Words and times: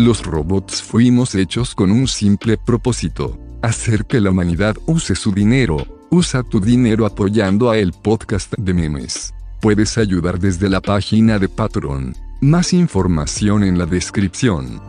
Los 0.00 0.24
robots 0.24 0.82
fuimos 0.82 1.34
hechos 1.34 1.74
con 1.74 1.90
un 1.90 2.08
simple 2.08 2.56
propósito, 2.56 3.38
hacer 3.60 4.06
que 4.06 4.18
la 4.18 4.30
humanidad 4.30 4.74
use 4.86 5.14
su 5.14 5.30
dinero. 5.30 5.76
Usa 6.08 6.42
tu 6.42 6.58
dinero 6.58 7.04
apoyando 7.04 7.68
a 7.68 7.76
el 7.76 7.92
podcast 7.92 8.54
de 8.56 8.72
memes. 8.72 9.34
Puedes 9.60 9.98
ayudar 9.98 10.38
desde 10.38 10.70
la 10.70 10.80
página 10.80 11.38
de 11.38 11.50
Patreon. 11.50 12.16
Más 12.40 12.72
información 12.72 13.62
en 13.62 13.76
la 13.76 13.84
descripción. 13.84 14.80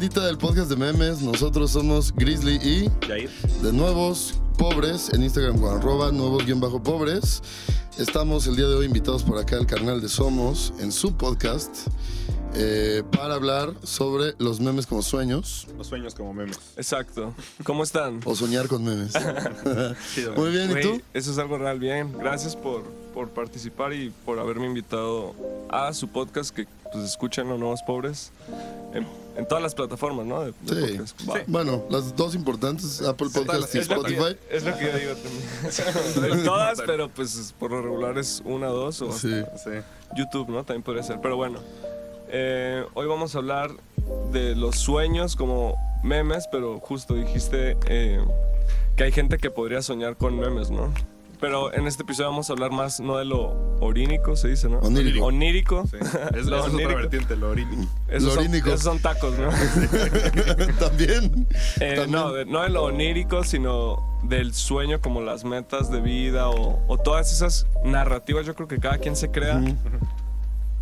Bandita 0.00 0.24
del 0.24 0.38
podcast 0.38 0.70
de 0.70 0.76
memes? 0.76 1.20
Nosotros 1.20 1.72
somos 1.72 2.10
Grizzly 2.14 2.54
y 2.54 3.06
Jair. 3.06 3.28
de 3.60 3.70
nuevos 3.70 4.40
pobres 4.56 5.10
en 5.12 5.22
Instagram 5.22 5.60
con 5.60 5.76
arroba 5.76 6.10
nuevos 6.10 6.46
guion 6.46 6.58
bajo 6.58 6.82
pobres. 6.82 7.42
Estamos 7.98 8.46
el 8.46 8.56
día 8.56 8.66
de 8.66 8.76
hoy 8.76 8.86
invitados 8.86 9.22
por 9.22 9.36
acá 9.36 9.56
al 9.58 9.66
canal 9.66 10.00
de 10.00 10.08
Somos 10.08 10.72
en 10.78 10.90
su 10.90 11.14
podcast 11.18 11.88
eh, 12.54 13.02
para 13.14 13.34
hablar 13.34 13.74
sobre 13.82 14.34
los 14.38 14.58
memes 14.58 14.86
como 14.86 15.02
sueños 15.02 15.68
Los 15.76 15.88
sueños 15.88 16.14
como 16.14 16.32
memes. 16.32 16.58
Exacto. 16.78 17.34
¿Cómo 17.62 17.82
están? 17.82 18.20
o 18.24 18.34
soñar 18.34 18.68
con 18.68 18.82
memes. 18.82 19.12
Chido. 20.14 20.32
Muy 20.34 20.50
bien, 20.50 20.70
¿y 20.70 20.80
tú? 20.80 21.02
Eso 21.12 21.30
es 21.30 21.36
algo 21.36 21.58
real, 21.58 21.78
bien. 21.78 22.10
Gracias 22.18 22.56
por, 22.56 22.84
por 23.12 23.28
participar 23.28 23.92
y 23.92 24.08
por 24.24 24.38
haberme 24.38 24.64
invitado 24.64 25.34
a 25.68 25.92
su 25.92 26.08
podcast 26.08 26.56
que 26.56 26.66
pues 26.92 27.04
escuchan 27.04 27.48
los 27.48 27.58
nuevos 27.58 27.82
pobres 27.82 28.32
en, 28.94 29.06
en 29.36 29.46
todas 29.46 29.62
las 29.62 29.74
plataformas, 29.74 30.26
¿no? 30.26 30.40
De, 30.44 30.52
de 30.62 31.06
Sí. 31.06 31.14
Bueno, 31.46 31.84
las 31.90 32.14
dos 32.16 32.34
importantes, 32.34 33.00
Apple 33.02 33.28
Podcast 33.32 33.74
y 33.74 33.78
Spotify. 33.78 34.36
es 34.50 34.64
lo 34.64 34.76
que 34.76 34.84
yo 34.86 34.98
digo 34.98 35.12
también. 35.14 36.32
En 36.38 36.44
todas, 36.44 36.80
pero 36.86 37.08
pues 37.08 37.54
por 37.58 37.70
lo 37.70 37.82
regular 37.82 38.18
es 38.18 38.42
una, 38.44 38.66
dos 38.68 39.00
o 39.02 39.12
Sí. 39.12 39.42
Sí. 39.62 39.70
YouTube, 40.16 40.48
¿no? 40.48 40.64
También 40.64 40.82
podría 40.82 41.02
ser. 41.02 41.20
Pero 41.20 41.36
bueno, 41.36 41.60
eh, 42.28 42.84
hoy 42.94 43.06
vamos 43.06 43.34
a 43.34 43.38
hablar 43.38 43.70
de 44.32 44.54
los 44.56 44.76
sueños 44.76 45.36
como 45.36 45.74
memes, 46.02 46.48
pero 46.50 46.80
justo 46.80 47.14
dijiste 47.14 47.76
eh, 47.86 48.20
que 48.96 49.04
hay 49.04 49.12
gente 49.12 49.38
que 49.38 49.50
podría 49.50 49.82
soñar 49.82 50.16
con 50.16 50.38
memes, 50.38 50.70
¿no? 50.70 50.92
Pero 51.40 51.72
en 51.72 51.86
este 51.86 52.02
episodio 52.02 52.28
vamos 52.30 52.50
a 52.50 52.52
hablar 52.52 52.70
más, 52.70 53.00
no 53.00 53.16
de 53.16 53.24
lo 53.24 53.52
orínico, 53.80 54.36
se 54.36 54.48
dice, 54.48 54.68
¿no? 54.68 54.78
Onírico. 54.80 55.24
Onírico. 55.24 55.84
sí. 55.90 55.96
Es, 56.34 56.46
Lo 56.46 56.58
eso 56.58 56.58
es 56.58 56.60
otra 56.64 56.72
onírico. 56.74 56.94
vertiente, 56.96 57.36
lo 57.36 57.48
orínico. 57.50 57.90
Esos 58.08 58.22
Lo 58.24 58.30
son, 58.30 58.38
orínico. 58.40 58.68
esos 58.68 58.82
son 58.82 58.98
tacos, 58.98 59.34
¿no? 59.38 59.48
También. 60.78 61.46
Eh, 61.80 61.94
También. 61.96 62.10
no, 62.10 62.32
de- 62.32 62.44
no 62.44 62.60
de 62.62 62.68
lo 62.68 62.84
onírico, 62.84 63.42
sino 63.44 64.18
del 64.24 64.52
sueño, 64.52 65.00
como 65.00 65.22
las 65.22 65.44
metas 65.44 65.90
de 65.90 66.00
vida 66.00 66.50
o, 66.50 66.78
o 66.86 66.98
todas 66.98 67.32
esas 67.32 67.66
narrativas. 67.84 68.44
Yo 68.46 68.54
creo 68.54 68.68
que 68.68 68.78
cada 68.78 68.98
quien 68.98 69.16
se 69.16 69.30
crea 69.30 69.60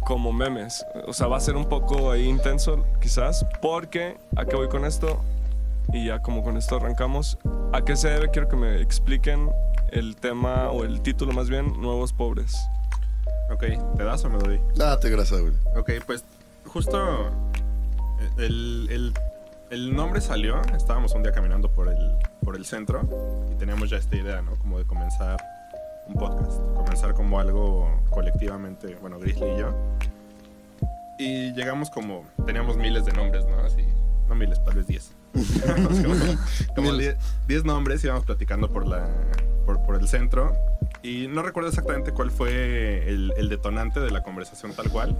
como 0.01 0.33
memes. 0.33 0.85
O 1.07 1.13
sea, 1.13 1.27
va 1.29 1.37
a 1.37 1.41
ser 1.41 1.55
un 1.57 1.69
poco 1.69 2.11
ahí 2.11 2.27
intenso, 2.27 2.85
quizás, 3.01 3.47
porque 3.63 4.17
¿a 4.37 4.45
qué 4.45 4.57
voy 4.57 4.69
con 4.69 4.85
esto? 4.85 5.23
Y 5.93 6.07
ya 6.07 6.21
como 6.21 6.43
con 6.43 6.57
esto 6.57 6.77
arrancamos. 6.77 7.39
¿A 7.73 7.83
qué 7.83 7.97
se 7.97 8.09
debe? 8.09 8.31
Quiero 8.31 8.49
que 8.49 8.57
me 8.57 8.81
expliquen 8.81 9.51
el 9.93 10.17
tema 10.17 10.71
o 10.71 10.85
el 10.85 11.01
título 11.03 11.33
más 11.33 11.49
bien, 11.49 11.81
Nuevos 11.81 12.13
Pobres. 12.13 12.57
Ok, 13.51 13.65
¿te 13.97 14.05
das 14.05 14.25
o 14.25 14.31
me 14.31 14.39
doy? 14.39 14.61
Date 14.77 15.09
grasa, 15.11 15.37
güey. 15.41 15.53
Ok, 15.77 15.91
pues 16.07 16.25
justo 16.67 17.29
eh, 18.21 18.29
el, 18.39 18.89
el- 18.91 19.15
el 19.71 19.95
nombre 19.95 20.21
salió. 20.23 20.63
Estábamos 20.75 21.13
un 21.15 21.23
día 21.23 21.33
caminando 21.33 21.71
por 21.71 21.89
el, 21.89 22.17
por 22.43 22.57
el 22.57 22.65
centro 22.65 23.03
y 23.53 23.55
teníamos 23.57 23.91
ya 23.91 23.99
esta 23.99 24.17
idea, 24.17 24.41
¿no? 24.41 24.53
Como 24.57 24.79
de 24.79 24.87
comenzar 24.87 25.37
un 26.07 26.15
podcast. 26.15 26.59
Comenzar 26.75 27.13
como 27.13 27.39
algo 27.39 28.01
colectivamente, 28.09 28.97
bueno, 29.03 29.19
Grizzly 29.19 29.45
y 29.47 29.59
yo. 29.59 29.75
Y 31.19 31.53
llegamos 31.53 31.91
como, 31.91 32.25
teníamos 32.47 32.79
miles 32.79 33.05
de 33.05 33.13
nombres, 33.13 33.45
¿no? 33.45 33.59
Así, 33.61 33.85
no 34.27 34.35
miles, 34.35 34.63
tal 34.65 34.77
vez 34.77 34.87
10. 34.87 35.13
como 35.87 36.19
como 36.75 36.93
Miles. 36.93 37.17
10 37.47 37.65
nombres 37.65 38.05
íbamos 38.05 38.25
platicando 38.25 38.69
por, 38.69 38.87
la, 38.87 39.09
por, 39.67 39.83
por 39.85 39.97
el 39.97 40.09
centro. 40.09 40.53
Y 41.03 41.29
no 41.29 41.43
recuerdo 41.43 41.69
exactamente 41.69 42.13
cuál 42.13 42.31
fue 42.31 43.09
el, 43.09 43.33
el 43.37 43.49
detonante 43.49 44.01
de 44.01 44.11
la 44.11 44.23
conversación 44.23 44.73
tal 44.73 44.91
cual. 44.91 45.17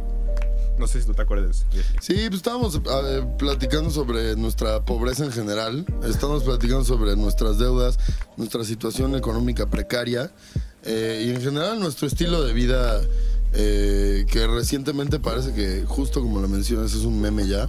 No 0.79 0.87
sé 0.87 1.01
si 1.01 1.07
tú 1.07 1.15
te 1.15 1.23
acuerdas. 1.23 1.67
Sí, 2.01 2.15
pues 2.29 2.35
estábamos 2.35 2.77
eh, 2.77 3.27
platicando 3.37 3.91
sobre 3.91 4.37
nuestra 4.37 4.81
pobreza 4.85 5.25
en 5.25 5.33
general. 5.33 5.85
Estamos 6.05 6.45
platicando 6.45 6.85
sobre 6.85 7.17
nuestras 7.17 7.59
deudas, 7.59 7.99
nuestra 8.37 8.65
situación 8.65 9.17
económica 9.17 9.67
precaria 9.67 10.31
eh, 10.85 11.25
y 11.27 11.31
en 11.31 11.43
general 11.43 11.81
nuestro 11.81 12.07
estilo 12.07 12.45
de 12.45 12.53
vida 12.53 13.01
eh, 13.53 14.25
que 14.31 14.47
recientemente 14.47 15.19
parece 15.19 15.53
que 15.53 15.85
justo 15.87 16.21
como 16.21 16.41
lo 16.41 16.49
mencionas 16.49 16.95
es 16.95 17.03
un 17.03 17.21
meme 17.21 17.47
ya. 17.49 17.69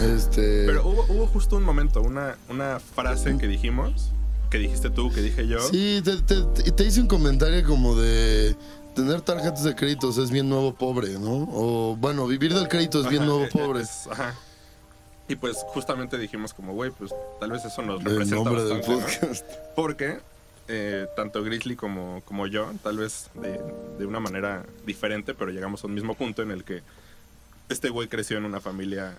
Este, 0.00 0.64
Pero 0.66 0.86
hubo, 0.86 1.04
hubo 1.08 1.26
justo 1.26 1.56
un 1.56 1.64
momento, 1.64 2.00
una, 2.02 2.36
una 2.48 2.78
frase 2.80 3.36
que 3.38 3.46
dijimos, 3.48 4.10
que 4.50 4.58
dijiste 4.58 4.90
tú, 4.90 5.10
que 5.12 5.20
dije 5.22 5.46
yo. 5.46 5.60
sí, 5.60 6.00
te, 6.04 6.16
te- 6.22 6.70
te- 6.72 6.84
hice 6.84 7.00
un 7.00 7.08
comentario 7.08 7.64
como 7.66 7.96
de 7.96 8.54
tener 8.94 9.20
tarjetas 9.22 9.64
de 9.64 9.74
créditos 9.74 10.18
es 10.18 10.30
bien 10.30 10.48
nuevo 10.48 10.74
pobre, 10.74 11.18
¿no? 11.18 11.48
O 11.52 11.96
bueno, 11.96 12.26
vivir 12.26 12.54
del 12.54 12.68
crédito 12.68 13.00
es 13.00 13.08
bien 13.08 13.22
Ajá, 13.22 13.30
nuevo 13.32 13.48
pobre. 13.52 13.82
es- 13.82 14.06
ajá. 14.10 14.34
Y 15.28 15.36
pues 15.36 15.58
justamente 15.68 16.16
dijimos 16.16 16.54
como, 16.54 16.72
güey, 16.72 16.90
pues 16.90 17.12
tal 17.38 17.50
vez 17.50 17.64
eso 17.64 17.82
nos 17.82 18.00
El 18.00 18.06
representa 18.06 18.36
nombre 18.44 18.64
del 18.64 18.78
bastante. 18.78 19.44
Porque 19.76 20.18
eh, 20.68 21.06
tanto 21.16 21.42
Grizzly 21.42 21.76
como, 21.76 22.22
como 22.24 22.46
yo, 22.46 22.70
tal 22.82 22.96
vez 22.98 23.28
de, 23.34 23.60
de 23.98 24.06
una 24.06 24.20
manera 24.20 24.64
diferente, 24.86 25.34
pero 25.34 25.50
llegamos 25.50 25.84
a 25.84 25.86
un 25.86 25.94
mismo 25.94 26.14
punto 26.14 26.42
en 26.42 26.50
el 26.50 26.64
que 26.64 26.82
este 27.68 27.90
güey 27.90 28.08
creció 28.08 28.38
en 28.38 28.46
una 28.46 28.60
familia 28.60 29.18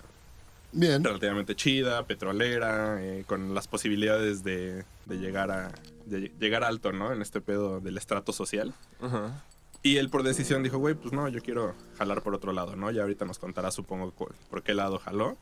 Bien. 0.72 1.02
relativamente 1.02 1.56
chida, 1.56 2.06
petrolera, 2.06 3.02
eh, 3.02 3.24
con 3.26 3.54
las 3.54 3.66
posibilidades 3.68 4.44
de, 4.44 4.84
de 5.06 5.16
llegar 5.16 5.50
a 5.50 5.72
de 6.06 6.32
llegar 6.40 6.64
alto, 6.64 6.92
¿no? 6.92 7.12
En 7.12 7.22
este 7.22 7.40
pedo 7.40 7.80
del 7.80 7.96
estrato 7.96 8.32
social. 8.32 8.74
Ajá. 9.00 9.44
Y 9.82 9.96
él 9.96 10.10
por 10.10 10.22
decisión 10.22 10.62
dijo, 10.62 10.78
güey, 10.78 10.94
pues 10.94 11.12
no, 11.12 11.26
yo 11.28 11.40
quiero 11.40 11.74
jalar 11.96 12.22
por 12.22 12.34
otro 12.34 12.52
lado, 12.52 12.76
¿no? 12.76 12.90
Ya 12.90 13.02
ahorita 13.02 13.24
nos 13.24 13.38
contará, 13.38 13.70
supongo, 13.70 14.12
por 14.12 14.62
qué 14.62 14.74
lado 14.74 14.98
jaló. 14.98 15.38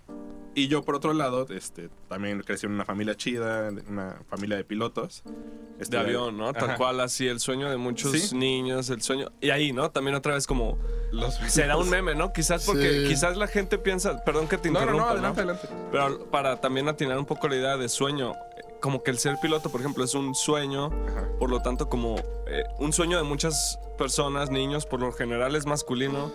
Y 0.54 0.66
yo, 0.68 0.82
por 0.82 0.94
otro 0.96 1.12
lado, 1.12 1.46
este, 1.50 1.88
también 2.08 2.40
crecí 2.42 2.66
en 2.66 2.72
una 2.72 2.84
familia 2.84 3.14
chida, 3.14 3.70
de 3.70 3.82
una 3.88 4.20
familia 4.28 4.56
de 4.56 4.64
pilotos. 4.64 5.22
De 5.24 5.82
Este, 5.84 5.96
avión, 5.96 6.36
¿no? 6.36 6.52
Tal 6.52 6.70
ajá. 6.70 6.76
cual 6.76 7.00
así, 7.00 7.28
el 7.28 7.38
sueño 7.38 7.70
de 7.70 7.76
muchos 7.76 8.10
Sí. 8.12 8.34
niños, 8.36 8.90
el 8.90 9.00
sueño... 9.02 9.30
Y 9.40 9.50
ahí, 9.50 9.72
¿no? 9.72 9.90
También 9.92 10.16
otra 10.16 10.34
vez 10.34 10.46
como... 10.48 10.76
Los- 11.12 11.34
Será 11.48 11.76
un 11.76 11.88
meme, 11.90 12.14
¿no? 12.16 12.32
Quizás 12.32 12.64
porque 12.66 13.02
Sí. 13.02 13.08
quizás 13.08 13.36
la 13.36 13.46
gente 13.46 13.78
piensa... 13.78 14.24
Perdón 14.24 14.48
que 14.48 14.58
te 14.58 14.68
No, 14.70 14.80
no, 14.80 14.80
interrumpa, 14.80 15.06
no, 15.06 15.12
adelante, 15.12 15.40
adelante. 15.42 15.68
Pero 15.92 16.26
para 16.30 16.60
también 16.60 16.88
atinar 16.88 17.18
un 17.18 17.26
poco 17.26 17.46
la 17.48 17.54
idea 17.56 17.76
de 17.76 17.88
sueño, 17.88 18.34
como 18.80 19.02
que 19.02 19.10
el 19.10 19.18
ser 19.18 19.36
piloto, 19.40 19.70
por 19.70 19.80
ejemplo, 19.80 20.04
es 20.04 20.14
un 20.14 20.34
sueño, 20.34 20.86
Ajá. 21.08 21.28
por 21.38 21.50
lo 21.50 21.60
tanto, 21.60 21.88
como 21.88 22.16
eh, 22.46 22.64
un 22.78 22.92
sueño 22.92 23.16
de 23.16 23.24
muchas 23.24 23.78
personas, 23.96 24.50
niños, 24.50 24.86
por 24.86 25.00
lo 25.00 25.12
general 25.12 25.56
es 25.56 25.66
masculino 25.66 26.30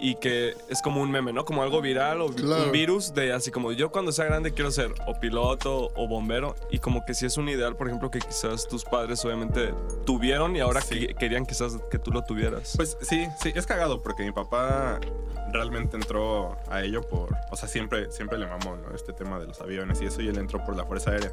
y 0.00 0.14
que 0.14 0.54
es 0.68 0.80
como 0.80 1.02
un 1.02 1.10
meme, 1.10 1.32
¿no? 1.32 1.44
Como 1.44 1.60
algo 1.64 1.80
viral 1.80 2.20
o 2.20 2.28
Claro. 2.28 2.66
un 2.66 2.72
virus 2.72 3.14
de 3.14 3.32
así 3.32 3.50
como 3.50 3.72
yo 3.72 3.90
cuando 3.90 4.12
sea 4.12 4.26
grande 4.26 4.52
quiero 4.52 4.70
ser 4.70 4.92
o 5.08 5.18
piloto 5.18 5.90
o 5.96 6.06
bombero 6.06 6.54
y 6.70 6.78
como 6.78 7.04
que 7.04 7.14
si 7.14 7.26
es 7.26 7.36
un 7.36 7.48
ideal, 7.48 7.74
por 7.74 7.88
ejemplo, 7.88 8.08
que 8.08 8.20
quizás 8.20 8.68
tus 8.68 8.84
padres 8.84 9.24
obviamente 9.24 9.74
tuvieron 10.06 10.54
y 10.54 10.60
ahora 10.60 10.82
Sí. 10.82 11.08
que- 11.08 11.14
querían 11.14 11.44
quizás 11.46 11.78
que 11.90 11.98
tú 11.98 12.12
lo 12.12 12.22
tuvieras. 12.22 12.74
Pues 12.76 12.96
sí, 13.00 13.26
sí, 13.42 13.52
es 13.56 13.66
cagado 13.66 14.00
porque 14.00 14.22
mi 14.24 14.30
papá 14.30 15.00
realmente 15.52 15.96
entró 15.96 16.56
a 16.70 16.82
ello 16.82 17.02
por, 17.02 17.34
o 17.50 17.56
sea, 17.56 17.68
siempre, 17.68 18.12
siempre 18.12 18.38
le 18.38 18.46
mamó, 18.46 18.76
¿no? 18.76 18.94
Este 18.94 19.12
tema 19.12 19.40
de 19.40 19.46
los 19.48 19.60
aviones 19.60 20.00
y 20.00 20.06
eso, 20.06 20.20
y 20.22 20.28
él 20.28 20.38
entró 20.38 20.64
por 20.64 20.76
la 20.76 20.84
Fuerza 20.84 21.10
Aérea. 21.10 21.32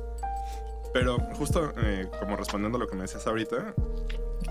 Pero 0.95 1.17
justo 1.33 1.73
eh, 1.75 2.07
como 2.21 2.37
respondiendo 2.37 2.77
a 2.77 2.79
lo 2.79 2.87
que 2.87 2.95
me 2.95 3.01
decías 3.01 3.27
ahorita, 3.27 3.73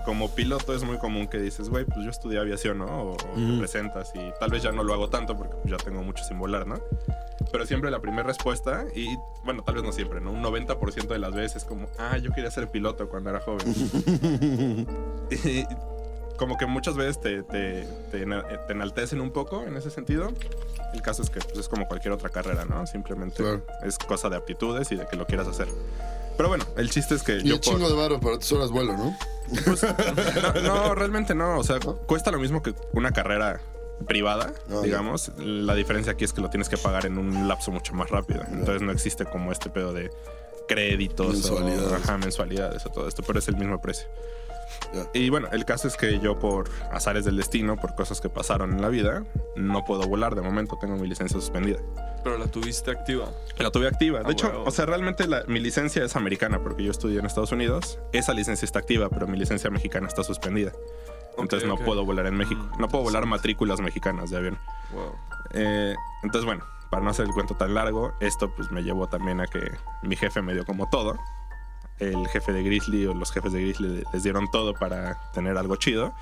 como 0.05 0.29
piloto 0.35 0.75
es 0.75 0.83
muy 0.83 0.99
común 0.99 1.27
que 1.27 1.39
dices, 1.39 1.69
güey, 1.69 1.85
pues 1.85 2.03
yo 2.03 2.11
estudié 2.11 2.37
aviación, 2.39 2.77
¿no? 2.77 2.85
O, 2.85 3.13
o 3.13 3.15
te 3.17 3.25
Ujú. 3.41 3.57
presentas 3.57 4.11
y 4.13 4.19
tal 4.39 4.51
vez 4.51 4.61
ya 4.61 4.71
no 4.71 4.83
lo 4.83 4.93
hago 4.93 5.09
tanto 5.09 5.35
porque 5.35 5.55
pues, 5.55 5.71
ya 5.71 5.77
tengo 5.83 6.03
mucho 6.03 6.23
sin 6.23 6.37
volar, 6.37 6.67
¿no? 6.67 6.79
Pero 7.51 7.65
siempre 7.65 7.89
la 7.89 7.99
primera 7.99 8.21
respuesta, 8.21 8.85
y 8.95 9.07
bueno, 9.43 9.63
tal 9.63 9.73
vez 9.75 9.83
no 9.83 9.91
siempre, 9.91 10.21
¿no? 10.21 10.31
Un 10.33 10.43
90% 10.43 11.07
de 11.07 11.17
las 11.17 11.33
veces 11.33 11.63
es 11.63 11.65
como, 11.65 11.87
ah, 11.97 12.17
yo 12.19 12.31
quería 12.31 12.51
ser 12.51 12.67
piloto 12.69 13.09
cuando 13.09 13.31
era 13.31 13.39
joven. 13.39 13.65
Y 15.43 15.65
como 16.37 16.57
que 16.57 16.67
muchas 16.67 16.95
veces 16.95 17.19
te, 17.19 17.41
te, 17.41 17.87
te 18.11 18.21
ena- 18.21 18.43
te 18.67 18.73
enaltecen 18.73 19.19
un 19.19 19.31
poco 19.31 19.63
en 19.63 19.75
ese 19.77 19.89
sentido. 19.89 20.31
El 20.93 21.01
caso 21.01 21.23
es 21.23 21.31
que 21.31 21.39
pues, 21.39 21.57
es 21.57 21.67
como 21.69 21.87
cualquier 21.87 22.13
otra 22.13 22.29
carrera, 22.29 22.65
¿no? 22.65 22.85
Simplemente 22.85 23.37
Claro. 23.37 23.63
es 23.83 23.97
cosa 23.97 24.29
de 24.29 24.35
aptitudes 24.35 24.91
y 24.91 24.95
de 24.95 25.07
que 25.07 25.15
lo 25.15 25.25
quieras 25.25 25.47
hacer. 25.47 25.67
Pero 26.37 26.49
bueno, 26.49 26.65
el 26.77 26.89
chiste 26.89 27.15
es 27.15 27.23
que 27.23 27.37
Y 27.37 27.43
yo 27.43 27.55
un 27.55 27.61
por- 27.61 27.73
chingo 27.73 27.89
de 27.89 27.95
varo 27.95 28.19
para 28.19 28.37
tus 28.37 28.51
horas 28.51 28.69
vuelo, 28.71 28.93
¿no? 28.93 29.17
pues, 29.65 29.83
no, 30.63 30.75
no, 30.87 30.95
realmente 30.95 31.33
no. 31.35 31.59
O 31.59 31.63
sea, 31.63 31.79
cuesta 31.79 32.31
lo 32.31 32.39
mismo 32.39 32.61
que 32.63 32.73
una 32.93 33.11
carrera 33.11 33.61
privada, 34.07 34.51
Ah, 34.69 34.81
digamos. 34.83 35.31
La 35.37 35.73
diferencia 35.75 36.13
aquí 36.13 36.25
es 36.25 36.33
que 36.33 36.41
lo 36.41 36.49
tienes 36.49 36.67
que 36.67 36.77
pagar 36.77 37.05
en 37.05 37.17
un 37.17 37.47
lapso 37.47 37.71
mucho 37.71 37.93
más 37.93 38.09
rápido. 38.09 38.41
Entonces 38.51 38.81
no 38.81 38.91
existe 38.91 39.25
como 39.25 39.51
este 39.51 39.69
pedo 39.69 39.93
de 39.93 40.11
créditos 40.67 41.33
Mensualidades. 41.33 41.91
o 41.91 41.95
ajá, 41.95 42.17
mensualidades 42.17 42.85
o 42.85 42.89
todo 42.89 43.07
esto, 43.07 43.23
pero 43.23 43.39
es 43.39 43.47
el 43.47 43.55
mismo 43.55 43.79
precio. 43.79 44.07
Y 45.13 45.29
bueno, 45.29 45.47
el 45.51 45.65
caso 45.65 45.87
es 45.87 45.97
que 45.97 46.19
yo 46.19 46.39
por 46.39 46.69
azares 46.91 47.25
del 47.25 47.37
destino, 47.37 47.75
por 47.77 47.95
cosas 47.95 48.21
que 48.21 48.29
pasaron 48.29 48.73
en 48.73 48.81
la 48.81 48.89
vida, 48.89 49.23
no 49.55 49.83
puedo 49.85 50.07
volar. 50.07 50.35
De 50.35 50.41
momento 50.41 50.77
tengo 50.79 50.95
mi 50.95 51.07
licencia 51.07 51.39
suspendida. 51.39 51.79
Pero 52.23 52.37
la 52.37 52.47
tuviste 52.47 52.91
activa. 52.91 53.29
La 53.57 53.69
tuve 53.71 53.87
activa. 53.87 54.19
De 54.19 54.25
Ah, 54.27 54.31
hecho, 54.31 54.63
o 54.65 54.71
sea, 54.71 54.85
realmente 54.85 55.27
la- 55.27 55.43
mi 55.47 55.59
licencia 55.59 56.03
es 56.03 56.15
americana 56.15 56.61
porque 56.63 56.83
yo 56.83 56.91
estudié 56.91 57.19
en 57.19 57.25
Estados 57.25 57.51
Unidos. 57.51 57.99
Esa 58.13 58.33
licencia 58.33 58.65
está 58.65 58.79
activa, 58.79 59.09
pero 59.09 59.27
mi 59.27 59.37
licencia 59.37 59.69
mexicana 59.69 60.07
está 60.07 60.23
suspendida. 60.23 60.71
Entonces 61.37 61.69
Ok, 61.69 61.79
no 61.79 61.85
puedo 61.85 62.05
volar 62.05 62.25
en 62.27 62.35
México. 62.35 62.61
Mm, 62.77 62.81
No 62.81 62.87
puedo 62.87 63.03
volar 63.03 63.25
matrículas 63.25 63.81
mexicanas 63.81 64.29
de 64.31 64.37
avión. 64.37 64.57
Wow. 64.93 65.13
Eh, 65.53 65.93
entonces, 66.23 66.45
bueno, 66.45 66.63
para 66.89 67.03
no 67.03 67.09
hacer 67.09 67.25
el 67.25 67.31
cuento 67.33 67.55
tan 67.55 67.73
largo, 67.73 68.13
esto 68.21 68.49
pues 68.55 68.71
me 68.71 68.81
llevó 68.83 69.07
también 69.07 69.41
a 69.41 69.45
que 69.47 69.59
mi 70.01 70.15
jefe 70.15 70.41
me 70.41 70.53
dio 70.53 70.65
como 70.65 70.87
todo. 70.89 71.17
El 71.99 72.27
jefe 72.27 72.51
de 72.51 72.63
Grizzly 72.63 73.05
o 73.05 73.13
los 73.13 73.31
jefes 73.31 73.53
de 73.53 73.61
Grizzly 73.61 74.03
les 74.11 74.23
dieron 74.23 74.49
todo 74.51 74.73
para 74.73 75.31
tener 75.31 75.57
algo 75.57 75.75
chido. 75.75 76.13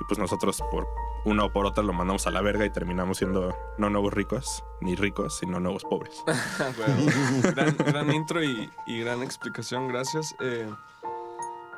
Y 0.00 0.04
pues 0.04 0.18
nosotros 0.18 0.62
por 0.70 0.88
una 1.24 1.44
o 1.44 1.52
por 1.52 1.66
otra 1.66 1.82
lo 1.82 1.92
mandamos 1.92 2.26
a 2.26 2.30
la 2.30 2.40
verga 2.40 2.66
y 2.66 2.70
terminamos 2.70 3.18
siendo 3.18 3.56
no 3.78 3.90
nuevos 3.90 4.12
ricos, 4.12 4.64
ni 4.80 4.96
ricos, 4.96 5.38
sino 5.38 5.60
nuevos 5.60 5.84
pobres. 5.84 6.22
Gran, 7.86 8.12
intro 8.12 8.42
y, 8.42 8.70
y 8.86 9.00
gran 9.00 9.22
explicación, 9.22 9.88
gracias. 9.88 10.34
Eh, 10.40 10.68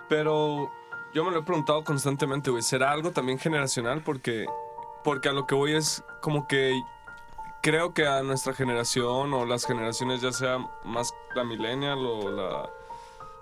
pero 0.09 0.71
yo 1.15 1.25
me 1.25 1.31
lo 1.31 1.41
he 1.41 1.43
preguntado 1.43 1.85
constantemente, 1.85 2.51
güey, 2.51 2.63
¿será 2.63 2.91
algo 2.91 3.11
también 3.13 3.39
generacional? 3.39 4.03
Porque, 4.03 4.47
porque 5.05 5.29
a 5.29 5.33
lo 5.33 5.47
que 5.47 5.55
voy 5.55 5.75
es 5.75 6.03
como 6.21 6.47
que 6.47 6.81
creo 7.63 7.95
que 7.95 8.07
a 8.07 8.23
nuestra 8.23 8.53
generación 8.53 9.33
o 9.35 9.45
las 9.45 9.67
generaciones, 9.67 10.21
ya 10.21 10.33
sea 10.33 10.59
más 10.85 11.13
la 11.35 11.45
millennial 11.45 11.99
o 11.99 12.31
la 12.31 12.71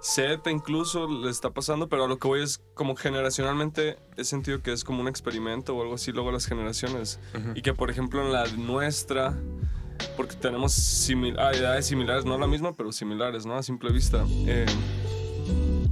Z 0.05 0.51
incluso, 0.51 1.09
le 1.09 1.31
está 1.31 1.49
pasando, 1.49 1.89
pero 1.89 2.05
a 2.05 2.09
lo 2.09 2.19
que 2.19 2.29
voy 2.29 2.43
es 2.43 2.61
como 2.75 2.95
generacionalmente 2.95 3.97
he 4.19 4.25
sentido 4.25 4.61
que 4.61 4.71
es 4.71 4.85
como 4.85 5.01
un 5.01 5.09
experimento 5.09 5.75
o 5.75 5.81
algo 5.81 5.95
así 5.95 6.13
luego 6.13 6.31
las 6.31 6.45
generaciones. 6.45 7.19
Y 7.55 7.63
que 7.63 7.73
por 7.73 7.91
ejemplo 7.91 8.21
en 8.23 8.31
la 8.31 8.47
nuestra 8.49 9.35
porque 10.15 10.37
tenemos 10.37 10.73
simil 10.75 11.39
ah, 11.39 11.53
edades 11.53 11.87
similares, 11.87 12.27
no 12.27 12.37
la 12.37 12.47
misma, 12.47 12.75
pero 12.75 12.93
similares, 12.93 13.47
¿no? 13.47 13.55
A 13.55 13.63
simple 13.63 13.91
vista. 13.93 14.27
Eh, 14.47 14.67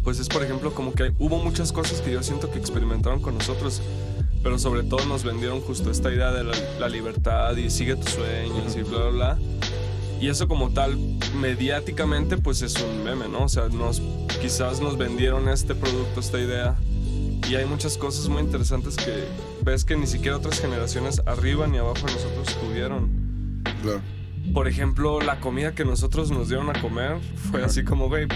pues 0.05 0.21
es, 0.21 0.29
por 0.29 0.43
ejemplo, 0.43 0.75
como 0.75 0.93
que 0.93 1.15
hubo 1.19 1.39
muchas 1.39 1.73
cosas 1.73 2.03
que 2.03 2.13
yo 2.13 2.23
siento 2.23 2.51
que 2.51 2.59
experimentaron 2.59 3.23
con 3.23 3.39
nosotros, 3.39 3.81
pero 4.43 4.59
sobre 4.59 4.83
todo 4.83 5.07
nos 5.07 5.25
vendieron 5.25 5.63
justo 5.63 5.91
esta 5.91 6.13
idea 6.13 6.33
de 6.33 6.45
la, 6.45 6.53
la 6.79 6.89
libertad 6.91 7.57
y 7.57 7.71
sigue 7.71 7.97
tus 7.97 8.11
sueños 8.11 8.77
y 8.77 8.83
bla, 8.83 8.99
bla, 8.99 9.11
bla. 9.11 9.39
Y 10.23 10.29
eso 10.29 10.47
como 10.47 10.71
tal, 10.71 10.97
mediáticamente, 11.41 12.37
pues 12.39 12.63
es 12.63 12.81
un 12.81 13.03
meme, 13.03 13.29
¿no? 13.29 13.43
O 13.43 13.49
sea, 13.49 13.69
nos, 13.69 14.01
quizás 14.41 14.81
nos 14.81 14.97
vendieron 14.97 15.49
este 15.49 15.75
producto, 15.75 16.21
esta 16.21 16.39
idea. 16.39 16.77
Y 17.51 17.57
hay 17.57 17.65
muchas 17.67 17.99
cosas 17.99 18.29
muy 18.29 18.41
interesantes 18.41 18.95
que 18.95 19.25
ves 19.65 19.85
que 19.85 19.97
ni 19.97 20.07
siquiera 20.07 20.37
otras 20.37 20.61
generaciones 20.61 21.21
arriba 21.27 21.67
ni 21.67 21.79
abajo 21.79 22.07
de 22.07 22.13
nosotros 22.13 22.57
tuvieron 22.61 23.65
Claro. 23.83 24.01
por 24.55 24.69
ejemplo, 24.69 25.21
la 25.21 25.41
comida 25.41 25.75
que 25.75 25.85
nosotros 25.85 26.31
nos 26.31 26.49
dieron 26.49 26.71
a 26.71 26.81
comer 26.81 27.19
fue 27.51 27.65
así 27.65 27.83
como, 27.83 28.09
güey, 28.09 28.29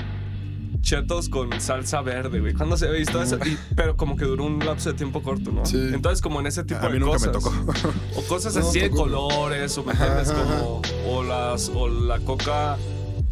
chetos 0.86 1.28
con 1.28 1.60
salsa 1.60 2.00
verde, 2.00 2.38
güey. 2.40 2.54
¿Cuándo 2.54 2.76
se 2.76 2.86
ha 2.86 2.90
visto 2.92 3.20
eso? 3.20 3.38
Y- 3.44 3.58
pero 3.74 3.96
como 3.96 4.16
que 4.16 4.24
duró 4.24 4.44
un 4.44 4.60
lapso 4.64 4.90
de 4.92 4.96
tiempo 4.96 5.20
corto, 5.20 5.50
¿no? 5.50 5.66
Sí. 5.66 5.76
Entonces, 5.92 6.22
como 6.22 6.38
en 6.40 6.46
ese 6.46 6.62
tipo 6.62 6.80
A 6.80 6.86
mí 6.88 6.94
de 6.94 7.00
nunca 7.00 7.14
cosas. 7.14 7.26
me 7.28 7.32
tocó. 7.32 7.52
O 8.16 8.22
cosas 8.22 8.54
No, 8.54 8.60
así 8.68 8.78
de 8.80 8.90
colores, 8.90 9.76
o 9.78 9.82
me 9.84 9.92
entiendes, 9.92 10.30
como. 10.30 10.82
O, 11.08 11.24
las, 11.24 11.70
o 11.74 11.88
la 11.88 12.20
coca 12.20 12.76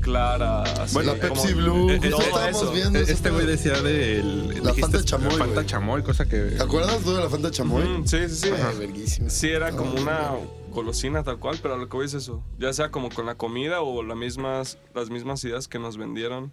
clara, 0.01 0.63
así. 0.63 0.95
Bueno, 0.95 1.15
la 1.15 1.29
como- 1.29 1.41
Pepsi 1.41 1.55
Blue, 1.55 1.91
Eh, 1.91 1.95
eh, 1.95 1.99
justo 1.99 2.17
todo 2.17 2.27
estábamos 2.27 2.63
eso. 2.63 2.73
viendo 2.73 2.99
ese 2.99 3.13
Este 3.13 3.31
güey 3.31 3.47
decía 3.47 3.81
del. 3.81 4.49
La 4.49 4.55
dijiste 4.55 4.81
Fanta 4.83 5.05
chamoy, 5.05 5.31
Fanta 5.31 5.55
güey. 5.55 5.67
chamoy, 5.67 6.03
cosa 6.03 6.25
que. 6.27 6.37
¿Te 6.39 6.63
acuerdas 6.63 6.99
tú 7.05 7.15
de 7.15 7.23
la 7.23 7.31
Fanta 7.31 7.51
chamoy? 7.53 7.85
Ujú, 7.85 8.09
sí, 8.09 8.19
sí, 8.29 8.35
sí. 8.35 8.51
Ay. 8.51 9.31
Sí, 9.31 9.49
era 9.49 9.71
como 9.71 9.93
Ah, 9.97 10.01
una 10.03 10.31
golosina 10.73 11.23
tal 11.23 11.39
cual, 11.39 11.57
pero 11.63 11.77
lo 11.77 11.89
que 11.89 11.97
voy 11.97 12.07
es 12.07 12.15
eso. 12.15 12.43
Ya 12.59 12.73
sea 12.73 12.91
como 12.91 13.11
con 13.11 13.27
la 13.27 13.37
comida 13.37 13.81
o 13.81 14.03
las 14.03 14.17
mismas, 14.17 14.79
las 14.93 15.09
mismas 15.09 15.43
ideas 15.45 15.69
que 15.69 15.79
nos 15.79 15.97
vendieron. 15.97 16.53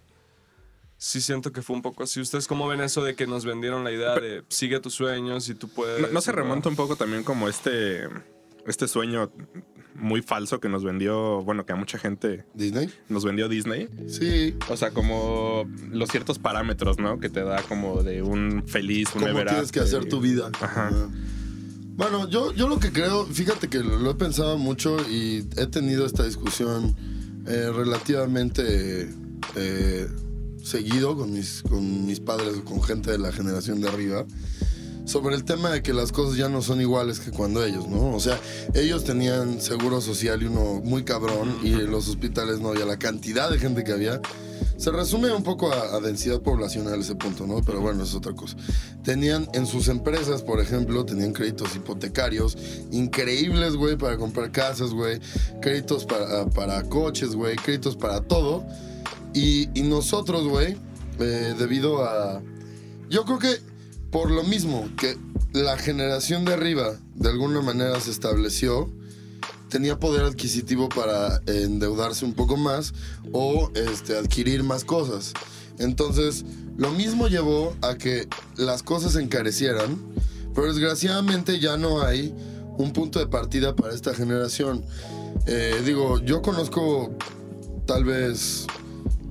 Sí 1.02 1.20
siento 1.20 1.50
que 1.50 1.62
fue 1.62 1.74
un 1.74 1.82
poco 1.82 2.04
así. 2.04 2.20
¿Ustedes 2.20 2.46
cómo 2.46 2.68
ven 2.68 2.80
eso 2.80 3.02
de 3.02 3.16
que 3.16 3.26
nos 3.26 3.44
vendieron 3.44 3.82
la 3.82 3.90
idea 3.90 4.14
de 4.14 4.44
sigue 4.46 4.78
tus 4.78 4.94
sueños 4.94 5.48
y 5.48 5.56
tú 5.56 5.66
puedes... 5.66 6.00
¿No, 6.00 6.06
no 6.06 6.20
se 6.20 6.30
remonta 6.30 6.68
un 6.68 6.76
poco 6.76 6.94
también 6.94 7.24
como 7.24 7.48
este. 7.48 8.04
Este 8.68 8.86
sueño 8.86 9.32
muy 9.96 10.22
falso 10.22 10.60
que 10.60 10.68
nos 10.68 10.84
vendió. 10.84 11.42
Bueno, 11.42 11.66
que 11.66 11.72
a 11.72 11.76
mucha 11.76 11.98
gente 11.98 12.44
¿Disney? 12.54 12.88
nos 13.08 13.24
vendió 13.24 13.48
Disney. 13.48 13.88
Sí. 14.06 14.54
O 14.68 14.76
sea, 14.76 14.92
como 14.92 15.68
los 15.90 16.08
ciertos 16.08 16.38
parámetros, 16.38 17.00
¿no? 17.00 17.18
Que 17.18 17.28
te 17.28 17.42
da 17.42 17.60
como 17.62 18.04
de 18.04 18.22
un 18.22 18.62
feliz, 18.68 19.08
un 19.16 19.22
¿Cómo 19.22 19.44
tienes 19.44 19.72
que 19.72 19.80
hacer 19.80 20.08
tu 20.08 20.20
vida? 20.20 20.52
Ajá. 20.60 20.86
Ajá. 20.86 21.08
Bueno, 21.96 22.28
yo, 22.28 22.52
yo 22.52 22.68
lo 22.68 22.78
que 22.78 22.92
creo, 22.92 23.26
fíjate 23.26 23.68
que 23.68 23.80
lo, 23.80 23.98
lo 23.98 24.12
he 24.12 24.14
pensado 24.14 24.56
mucho 24.56 24.96
y 25.10 25.48
he 25.56 25.66
tenido 25.66 26.06
esta 26.06 26.22
discusión 26.22 26.94
eh, 27.48 27.72
relativamente 27.74 29.10
eh, 29.56 30.06
seguido 30.62 31.16
con 31.16 31.32
mis, 31.32 31.62
con 31.62 32.06
mis 32.06 32.20
padres 32.20 32.54
o 32.58 32.64
con 32.64 32.82
gente 32.82 33.10
de 33.10 33.18
la 33.18 33.32
generación 33.32 33.80
de 33.80 33.88
arriba 33.88 34.26
sobre 35.04 35.34
el 35.34 35.44
tema 35.44 35.70
de 35.70 35.82
que 35.82 35.92
las 35.92 36.12
cosas 36.12 36.36
ya 36.36 36.48
no 36.48 36.62
son 36.62 36.80
iguales 36.80 37.20
que 37.20 37.30
cuando 37.30 37.64
ellos, 37.64 37.88
¿no? 37.88 38.14
O 38.14 38.20
sea, 38.20 38.38
ellos 38.74 39.04
tenían 39.04 39.60
seguro 39.60 40.00
social 40.00 40.42
y 40.42 40.46
uno 40.46 40.80
muy 40.84 41.04
cabrón 41.04 41.56
y 41.62 41.72
en 41.72 41.90
los 41.90 42.08
hospitales 42.08 42.60
no 42.60 42.68
había 42.68 42.84
la 42.84 42.98
cantidad 42.98 43.50
de 43.50 43.58
gente 43.58 43.84
que 43.84 43.92
había. 43.92 44.20
Se 44.76 44.90
resume 44.90 45.32
un 45.32 45.42
poco 45.42 45.72
a, 45.72 45.96
a 45.96 46.00
densidad 46.00 46.40
poblacional 46.40 47.00
ese 47.00 47.14
punto, 47.14 47.46
¿no? 47.46 47.62
Pero 47.62 47.80
bueno, 47.80 48.02
es 48.02 48.14
otra 48.14 48.32
cosa. 48.32 48.56
Tenían 49.04 49.48
en 49.54 49.66
sus 49.66 49.88
empresas, 49.88 50.42
por 50.42 50.60
ejemplo, 50.60 51.04
tenían 51.04 51.32
créditos 51.32 51.76
hipotecarios 51.76 52.56
increíbles, 52.90 53.76
güey, 53.76 53.96
para 53.96 54.16
comprar 54.16 54.50
casas, 54.50 54.90
güey. 54.90 55.20
Créditos 55.60 56.04
para, 56.04 56.46
para 56.46 56.82
coches, 56.84 57.34
güey. 57.34 57.56
Créditos 57.56 57.96
para 57.96 58.20
todo. 58.22 58.64
Y, 59.34 59.68
nosotros, 59.82 60.46
güey, 60.46 60.76
eh, 61.20 61.54
debido 61.58 62.04
a... 62.04 62.42
Yo 63.08 63.24
creo 63.24 63.38
que 63.38 63.60
por 64.10 64.30
lo 64.30 64.42
mismo 64.44 64.88
que 64.96 65.16
la 65.52 65.76
generación 65.78 66.44
de 66.44 66.54
arriba 66.54 66.96
de 67.14 67.28
alguna 67.28 67.60
manera 67.60 67.98
se 68.00 68.10
estableció, 68.10 68.90
tenía 69.68 69.98
poder 69.98 70.24
adquisitivo 70.24 70.88
para 70.90 71.40
endeudarse 71.46 72.24
un 72.24 72.34
poco 72.34 72.56
más 72.58 72.92
o 73.32 73.70
este, 73.74 74.16
adquirir 74.18 74.62
más 74.62 74.84
cosas. 74.84 75.32
Entonces, 75.78 76.44
lo 76.76 76.90
mismo 76.90 77.28
llevó 77.28 77.74
a 77.80 77.96
que 77.96 78.28
las 78.56 78.82
cosas 78.82 79.16
encarecieran, 79.16 79.98
pero 80.54 80.66
desgraciadamente 80.68 81.58
ya 81.58 81.76
no 81.76 82.02
hay 82.02 82.34
un 82.78 82.92
punto 82.92 83.18
de 83.18 83.26
partida 83.26 83.74
para 83.74 83.94
esta 83.94 84.14
generación. 84.14 84.84
Eh, 85.46 85.80
digo, 85.84 86.20
yo 86.20 86.42
conozco 86.42 87.10
tal 87.86 88.04
vez, 88.04 88.66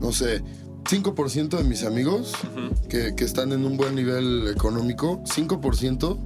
no 0.02 0.12
sé, 0.12 0.44
5% 0.86 1.58
de 1.58 1.64
mis 1.64 1.84
amigos 1.84 2.34
que, 2.90 3.14
que 3.16 3.24
están 3.24 3.52
en 3.54 3.66
un 3.66 3.78
buen 3.78 3.96
nivel 3.96 4.48
económico, 4.50 5.22
5% 5.26 6.18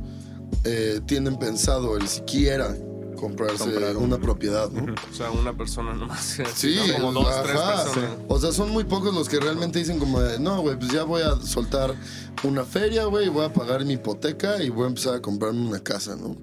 eh, 0.63 1.01
tienen 1.05 1.37
pensado 1.37 1.97
el 1.97 2.07
siquiera 2.07 2.75
comprarse 3.17 3.57
Comprar 3.65 3.95
un- 3.97 4.03
una 4.03 4.17
propiedad, 4.17 4.69
¿no? 4.71 4.93
O 4.93 5.13
sea, 5.15 5.31
una 5.31 5.55
persona 5.55 5.93
nomás. 5.93 6.37
Sí, 6.55 6.75
¿no? 6.87 6.93
como 6.95 7.13
dos, 7.23 7.27
tres. 7.43 8.05
O 8.27 8.39
sea, 8.39 8.51
son 8.51 8.71
muy 8.71 8.83
pocos 8.83 9.13
los 9.13 9.29
que 9.29 9.39
realmente 9.39 9.79
dicen 9.79 9.99
como 9.99 10.19
de, 10.21 10.39
no, 10.39 10.61
güey, 10.61 10.77
pues 10.77 10.91
ya 10.91 11.03
voy 11.03 11.21
a 11.21 11.35
soltar 11.41 11.95
una 12.43 12.63
feria, 12.65 13.05
güey, 13.05 13.29
voy 13.29 13.45
a 13.45 13.53
pagar 13.53 13.85
mi 13.85 13.93
hipoteca 13.93 14.61
y 14.61 14.69
voy 14.69 14.85
a 14.85 14.87
empezar 14.87 15.15
a 15.15 15.21
comprarme 15.21 15.65
una 15.67 15.79
casa, 15.81 16.15
¿no? 16.17 16.35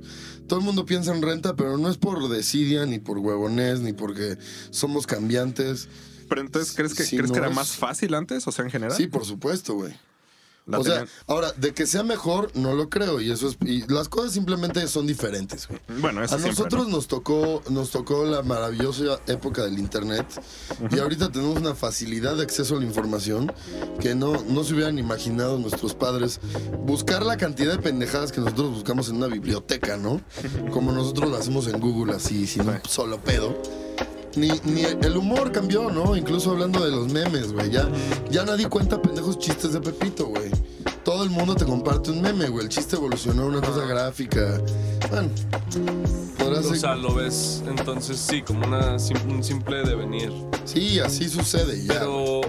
Todo 0.47 0.59
el 0.61 0.65
mundo 0.65 0.85
piensa 0.87 1.15
en 1.15 1.23
renta, 1.23 1.57
pero 1.57 1.77
no 1.79 1.89
es 1.91 1.97
por 1.99 2.29
desidia, 2.29 2.85
ni 2.87 2.99
por 2.99 3.19
huevonés, 3.19 3.81
ni 3.81 3.93
porque 3.93 4.37
somos 4.71 5.07
cambiantes. 5.07 5.89
Pero 6.35 6.47
entonces, 6.47 6.75
¿crees 6.75 6.95
que, 6.95 7.05
¿crees 7.05 7.29
no 7.29 7.33
que 7.35 7.39
era 7.41 7.49
es- 7.51 7.55
más 7.55 7.77
fácil 7.77 8.15
antes? 8.15 8.47
O 8.49 8.53
sea, 8.53 8.65
en 8.65 8.71
general. 8.71 8.97
Sí, 8.97 9.07
por 9.07 9.27
supuesto, 9.27 9.75
güey. 9.75 9.93
La 10.65 10.79
o 10.79 10.85
sea, 10.85 11.05
ahora, 11.27 11.51
de 11.57 11.75
que 11.75 11.89
sea 11.89 12.05
mejor, 12.05 12.53
no 12.55 12.73
lo 12.73 12.89
creo. 12.89 13.21
Y 13.21 13.33
eso 13.33 13.49
es. 13.49 13.57
Y 13.67 13.85
las 13.93 14.09
cosas 14.09 14.33
simplemente 14.33 14.87
son 14.87 15.09
diferentes, 15.09 15.67
güey. 15.67 15.81
bueno, 16.01 16.23
eso 16.23 16.37
A 16.37 16.39
siempre, 16.39 16.51
nosotros 16.57 16.87
¿no? 16.87 16.97
nos 16.99 17.09
tocó, 17.09 17.65
nos 17.69 17.91
tocó 17.91 18.25
la 18.25 18.43
maravillosa 18.43 19.19
época 19.27 19.65
del 19.65 19.77
internet 19.81 20.25
y 20.93 21.01
ahorita 21.01 21.33
tenemos 21.33 21.59
una 21.59 21.75
facilidad 21.75 22.37
de 22.37 22.45
acceso 22.45 22.77
a 22.77 22.79
la 22.79 22.85
información 22.87 23.53
que 24.01 24.15
no, 24.15 24.41
no 24.45 24.63
se 24.63 24.75
hubieran 24.75 25.01
imaginado 25.01 25.59
nuestros 25.59 25.95
padres. 25.95 26.39
Buscar 26.87 27.25
la 27.27 27.37
cantidad 27.37 27.73
de 27.73 27.79
pendejadas 27.83 28.31
que 28.31 28.41
nosotros 28.41 28.71
buscamos 28.71 29.09
en 29.09 29.17
una 29.17 29.27
biblioteca, 29.27 29.97
¿no? 29.97 30.21
Como 30.71 30.93
nosotros 30.93 31.29
lo 31.29 31.37
hacemos 31.39 31.67
en 31.67 31.81
Google 31.81 32.15
así, 32.15 32.47
sin 32.47 32.69
un 32.69 32.81
solo 32.89 33.19
pedo. 33.21 33.61
Ni, 34.37 34.49
ni 34.65 34.83
el 34.83 35.17
humor 35.17 35.53
cambió, 35.53 35.91
¿no? 35.91 36.17
Incluso 36.17 36.53
hablando 36.53 36.85
de 36.85 36.91
los 36.91 37.13
memes, 37.13 37.53
güey. 37.53 37.71
Ya, 37.71 37.89
ya 38.31 38.45
nadie 38.45 38.69
cuenta 38.69 39.01
pendejos 39.01 39.39
chistes 39.39 39.73
de 39.73 39.81
Pepito, 39.81 40.27
güey. 40.27 40.51
Todo 41.05 41.25
el 41.25 41.31
mundo 41.31 41.55
te 41.55 41.65
comparte 41.65 42.11
un 42.11 42.23
meme, 42.23 42.49
güey. 42.49 42.65
El 42.65 42.71
chiste 42.71 42.97
evolucionó 42.97 43.47
una 43.47 43.61
cosa 43.61 43.85
gráfica. 43.85 44.61
Bueno, 45.11 45.29
podrás... 46.39 46.67
O 46.67 46.75
sea, 46.75 46.95
lo 46.95 47.15
ves 47.15 47.63
entonces 47.67 48.19
sí, 48.19 48.41
como 48.43 48.67
una, 48.67 48.97
un 49.29 49.43
simple 49.43 49.83
devenir. 49.83 50.33
Sí, 50.65 51.01
así 51.01 51.29
sucede 51.29 51.85
ya. 51.85 51.95
Pero 51.99 52.41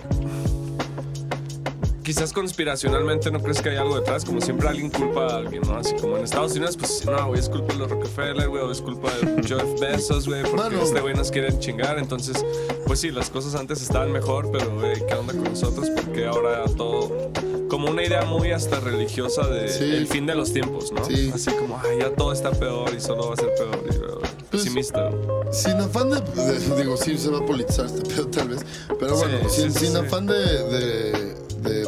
quizás 2.04 2.34
conspiracionalmente 2.34 3.32
no 3.32 3.40
crees 3.42 3.62
que 3.62 3.70
hay 3.70 3.78
algo 3.78 3.96
detrás, 3.98 4.26
como 4.26 4.42
siempre 4.42 4.68
alguien 4.68 4.90
culpa 4.90 5.26
a 5.28 5.38
alguien, 5.38 5.62
¿no? 5.66 5.76
Así 5.78 5.96
como 5.96 6.18
en 6.18 6.24
Estados 6.26 6.52
Unidos, 6.54 6.78
pues 6.78 7.06
no, 7.06 7.28
güey, 7.28 7.40
es 7.40 7.50
culpa 7.50 7.74
de 7.74 7.80
los 7.80 7.90
Rockefeller, 7.90 8.50
güey, 8.50 8.62
o 8.64 8.72
es 8.72 8.82
culpa 8.82 9.10
de 9.22 9.44
Jeff 9.48 9.80
Bezos, 9.80 10.28
güey, 10.28 10.42
porque 10.44 10.58
Mano. 10.58 10.82
este 10.82 11.00
güey 11.02 11.14
nos 11.16 11.32
quiere 11.32 11.58
chingar. 11.60 11.98
Entonces, 12.00 12.46
pues 12.86 13.00
sí, 13.00 13.12
las 13.12 13.30
cosas 13.30 13.56
antes 13.56 13.82
estaban 13.82 14.12
mejor, 14.12 14.52
pero, 14.52 14.74
güey, 14.76 15.06
¿qué 15.06 15.14
onda 15.16 15.34
con 15.34 15.44
nosotros? 15.44 15.90
Porque 15.90 16.26
ahora 16.26 16.66
todo. 16.78 17.32
Como 17.70 17.90
una 17.90 18.04
idea 18.04 18.24
muy 18.26 18.52
hasta 18.52 18.80
religiosa 18.80 19.48
de 19.48 19.68
Sí. 19.68 19.84
el 19.86 20.08
fin 20.08 20.28
de 20.28 20.36
los 20.36 20.54
tiempos, 20.54 20.92
¿no? 20.92 21.04
Sí. 21.06 21.32
Así 21.34 21.50
como, 21.54 21.80
ay, 21.84 22.00
ya 22.02 22.14
todo 22.14 22.32
está 22.32 22.52
peor 22.52 22.92
y 22.96 23.00
solo 23.02 23.30
va 23.30 23.34
a 23.34 23.38
ser 23.38 23.50
peor. 23.56 23.80
Y, 23.90 23.98
güey, 23.98 24.10
Pues, 24.52 24.62
pesimista. 24.64 25.10
Sin 25.52 25.78
afán 25.78 26.12
de, 26.12 26.22
de- 26.22 26.76
Digo, 26.76 26.96
sí 26.98 27.18
se 27.18 27.32
va 27.32 27.40
a 27.40 27.46
politizar 27.46 27.88
este 27.88 28.02
pedo 28.08 28.28
tal 28.28 28.50
vez. 28.50 28.60
Pero 29.00 29.16
bueno, 29.18 29.50
sí, 29.50 29.62
sin, 29.62 29.72
sin 29.74 29.98
afán 29.98 30.28
de- 30.28 30.36
de 30.36 31.23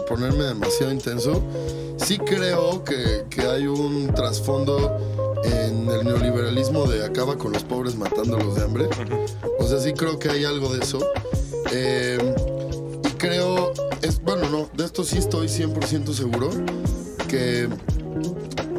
ponerme 0.07 0.45
demasiado 0.45 0.91
intenso, 0.91 1.41
sí 1.97 2.17
creo 2.17 2.83
que, 2.83 3.25
que 3.29 3.41
hay 3.41 3.67
un 3.67 4.13
trasfondo 4.13 4.97
en 5.43 5.89
el 5.89 6.03
neoliberalismo 6.03 6.85
de 6.85 7.05
acaba 7.05 7.37
con 7.37 7.53
los 7.53 7.63
pobres 7.63 7.95
matándolos 7.95 8.55
de 8.55 8.63
hambre. 8.63 8.89
O 9.59 9.67
sea, 9.67 9.79
sí 9.79 9.93
creo 9.93 10.17
que 10.19 10.29
hay 10.29 10.45
algo 10.45 10.73
de 10.73 10.83
eso. 10.83 10.99
Eh, 11.71 12.17
y 13.03 13.09
creo, 13.17 13.71
es, 14.01 14.21
bueno, 14.21 14.49
no, 14.49 14.69
de 14.73 14.85
esto 14.85 15.03
sí 15.03 15.17
estoy 15.17 15.47
100% 15.47 16.13
seguro, 16.13 16.49
que 17.27 17.67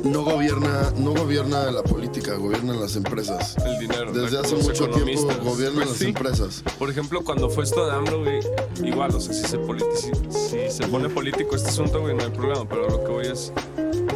no 0.08 0.22
gobierna, 0.22 0.92
no 0.96 1.12
gobierna 1.12 1.70
la 1.70 1.82
política, 1.82 2.34
gobiernan 2.36 2.80
las 2.80 2.96
empresas. 2.96 3.56
El 3.64 3.78
dinero. 3.78 4.12
Desde 4.12 4.38
hace 4.38 4.56
mucho 4.56 4.88
tiempo 4.88 5.28
gobiernan 5.42 5.76
Pues 5.84 5.88
las 5.88 5.96
sí. 5.98 6.04
empresas. 6.06 6.62
Por 6.78 6.90
ejemplo, 6.90 7.22
cuando 7.25 7.48
fue 7.50 7.64
esto 7.64 7.86
de 7.86 7.92
AMLO, 7.92 8.20
güey, 8.22 8.40
igual, 8.84 9.14
o 9.14 9.20
sea, 9.20 9.32
si 9.34 9.42
se, 9.42 9.58
si, 9.96 10.10
si 10.30 10.70
se 10.70 10.86
pone 10.88 11.08
político 11.08 11.56
este 11.56 11.68
asunto, 11.70 12.00
güey, 12.00 12.14
no 12.14 12.22
hay 12.25 12.30
problema, 12.30 12.68
pero 12.68 12.88
lo 12.88 13.04
que 13.04 13.10
voy 13.10 13.26
es, 13.26 13.52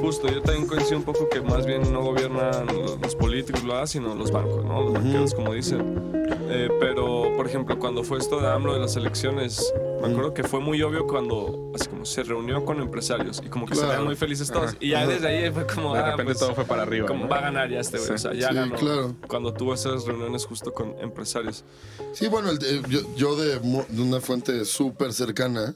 justo, 0.00 0.28
yo 0.28 0.40
también 0.42 0.66
coincido 0.66 0.99
un 0.99 1.04
poco 1.04 1.28
que 1.28 1.40
más 1.40 1.66
bien 1.66 1.92
no 1.92 2.02
gobiernan 2.02 2.66
los, 2.66 3.00
los 3.00 3.14
políticos, 3.16 3.62
¿verdad? 3.66 3.87
sino 3.87 4.14
los 4.14 4.30
bancos, 4.30 4.64
¿no? 4.64 4.82
Los 4.82 4.92
banqueros, 4.94 5.35
como 5.35 5.52
dicen. 5.54 6.11
Eh, 6.52 6.68
pero, 6.80 7.32
por 7.37 7.47
ejemplo, 7.47 7.78
cuando 7.78 8.02
fue 8.02 8.18
esto 8.18 8.40
de 8.40 8.49
AMLO 8.49 8.75
de 8.75 8.80
las 8.80 8.97
elecciones, 8.97 9.73
me 10.02 10.09
acuerdo 10.09 10.35
que 10.35 10.42
fue 10.42 10.59
muy 10.61 10.82
obvio 10.82 11.06
cuando, 11.06 11.70
así 11.75 11.88
como 11.88 12.04
se 12.04 12.23
reunió 12.25 12.64
con 12.64 12.80
empresarios 12.80 13.40
y 13.44 13.49
como 13.49 13.66
que 13.66 13.75
se 13.75 13.80
Claro. 13.80 13.92
veían 13.92 14.06
muy 14.06 14.16
felices 14.16 14.50
todos. 14.50 14.70
Ajá. 14.70 14.76
Y 14.80 14.90
ya 14.90 15.06
desde 15.06 15.28
ahí 15.28 15.50
fue 15.52 15.66
como, 15.66 15.79
De 15.94 15.99
ah, 15.99 16.10
repente 16.12 16.25
pues, 16.25 16.38
todo 16.38 16.54
fue 16.54 16.64
para 16.64 16.82
arriba. 16.82 17.06
como 17.08 17.25
¿no? 17.25 17.28
va 17.30 17.38
a 17.38 17.42
ganar 17.42 17.70
ya 17.70 17.80
este 17.80 17.96
güey, 17.99 18.08
Sí. 18.08 18.14
o 18.14 18.18
sea, 18.18 18.34
ya 18.34 18.49
Sí, 18.49 18.54
ganó. 18.54 18.75
claro. 18.76 19.16
Cuando 19.28 19.52
tuvo 19.54 19.75
esas 19.75 20.04
reuniones 20.04 20.44
justo 20.44 20.72
con 20.72 20.94
empresarios. 21.00 21.64
Sí, 22.12 22.28
bueno, 22.28 22.50
el 22.50 22.58
de- 22.58 22.82
yo, 22.88 23.00
yo 23.16 23.37
de, 23.37 23.56
una 24.00 24.20
fuente 24.20 24.64
súper 24.64 25.12
cercana 25.12 25.75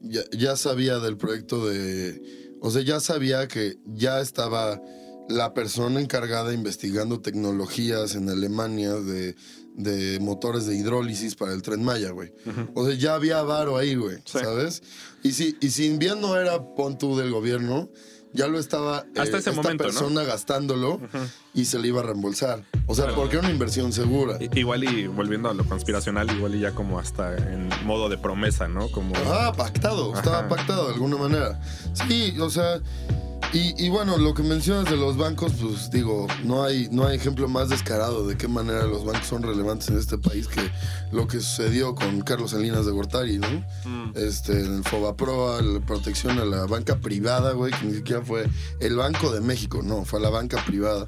ya, 0.00 0.22
ya 0.32 0.56
sabía 0.56 0.98
del 0.98 1.16
proyecto 1.16 1.66
de... 1.66 2.56
O 2.60 2.70
sea, 2.70 2.82
ya 2.82 3.00
sabía 3.00 3.46
que 3.48 3.76
ya 3.86 4.20
estaba 4.20 4.80
la 5.28 5.52
persona 5.54 6.00
encargada 6.00 6.52
investigando 6.54 7.20
tecnologías 7.20 8.14
en 8.14 8.28
Alemania 8.30 8.94
de, 8.94 9.34
de 9.74 10.18
motores 10.20 10.66
de 10.66 10.76
hidrólisis 10.76 11.34
para 11.34 11.52
el 11.52 11.62
tren 11.62 11.82
Maya, 11.84 12.10
güey. 12.10 12.32
O 12.74 12.86
sea, 12.86 12.94
ya 12.94 13.14
había 13.14 13.42
varo 13.42 13.76
ahí, 13.76 13.94
güey, 13.96 14.16
Sí. 14.24 14.38
¿sabes? 14.38 14.82
Y 15.22 15.32
si, 15.32 15.56
y 15.60 15.70
si 15.70 15.96
bien 15.98 16.20
no 16.20 16.36
era 16.36 16.62
pon 16.76 16.96
tú 16.98 17.16
del 17.16 17.30
gobierno, 17.32 17.90
ya 18.36 18.46
lo 18.46 18.58
estaba 18.58 19.00
eh, 19.14 19.20
Hasta 19.20 19.38
ese 19.38 19.50
esta 19.50 19.52
momento, 19.52 19.84
¿no? 19.84 19.90
persona 19.90 20.22
gastándolo 20.22 21.00
y 21.54 21.64
se 21.64 21.78
le 21.78 21.88
iba 21.88 22.00
a 22.00 22.04
reembolsar. 22.04 22.62
O 22.86 22.94
sea, 22.94 23.12
porque 23.14 23.36
era 23.36 23.40
una 23.44 23.50
inversión 23.52 23.92
segura. 23.92 24.36
I- 24.40 24.50
Igual 24.60 24.84
y 24.84 25.06
volviendo 25.08 25.48
a 25.50 25.54
lo 25.54 25.64
conspiracional, 25.64 26.30
igual 26.30 26.54
y 26.54 26.60
ya 26.60 26.70
como 26.72 26.98
hasta 27.00 27.36
en 27.36 27.68
modo 27.84 28.08
de 28.08 28.18
promesa, 28.18 28.68
¿no? 28.68 28.88
Como 28.90 29.14
Ah, 29.26 29.52
pactado, 29.56 30.14
estaba 30.14 30.46
pactado 30.48 30.86
de 30.88 30.94
alguna 30.94 31.16
manera. 31.16 31.60
Sí, 32.08 32.38
o 32.38 32.48
sea, 32.50 32.80
y, 33.56 33.74
y 33.78 33.88
bueno, 33.88 34.18
lo 34.18 34.34
que 34.34 34.42
mencionas 34.42 34.84
de 34.84 34.98
los 34.98 35.16
bancos, 35.16 35.52
pues 35.58 35.90
digo, 35.90 36.26
no 36.44 36.62
hay, 36.62 36.88
no 36.90 37.06
hay 37.06 37.16
ejemplo 37.16 37.48
más 37.48 37.70
descarado 37.70 38.26
de 38.26 38.36
qué 38.36 38.48
manera 38.48 38.84
los 38.84 39.04
bancos 39.06 39.26
son 39.26 39.42
relevantes 39.42 39.88
en 39.88 39.96
este 39.96 40.18
país 40.18 40.46
que 40.46 40.60
lo 41.10 41.26
que 41.26 41.40
sucedió 41.40 41.94
con 41.94 42.20
Carlos 42.20 42.50
Salinas 42.50 42.84
de 42.84 42.92
Gortari, 42.92 43.38
¿no? 43.38 43.48
Mm. 43.86 44.12
Este, 44.14 44.60
el 44.60 44.84
Fobaproa, 44.84 45.62
la 45.62 45.80
protección 45.80 46.38
a 46.38 46.44
la 46.44 46.66
banca 46.66 46.96
privada, 46.96 47.52
güey, 47.52 47.72
que 47.72 47.86
ni 47.86 47.94
siquiera 47.94 48.22
fue 48.22 48.46
el 48.80 48.96
Banco 48.96 49.32
de 49.32 49.40
México, 49.40 49.80
no, 49.82 50.04
fue 50.04 50.18
a 50.18 50.22
la 50.22 50.30
banca 50.30 50.62
privada. 50.66 51.06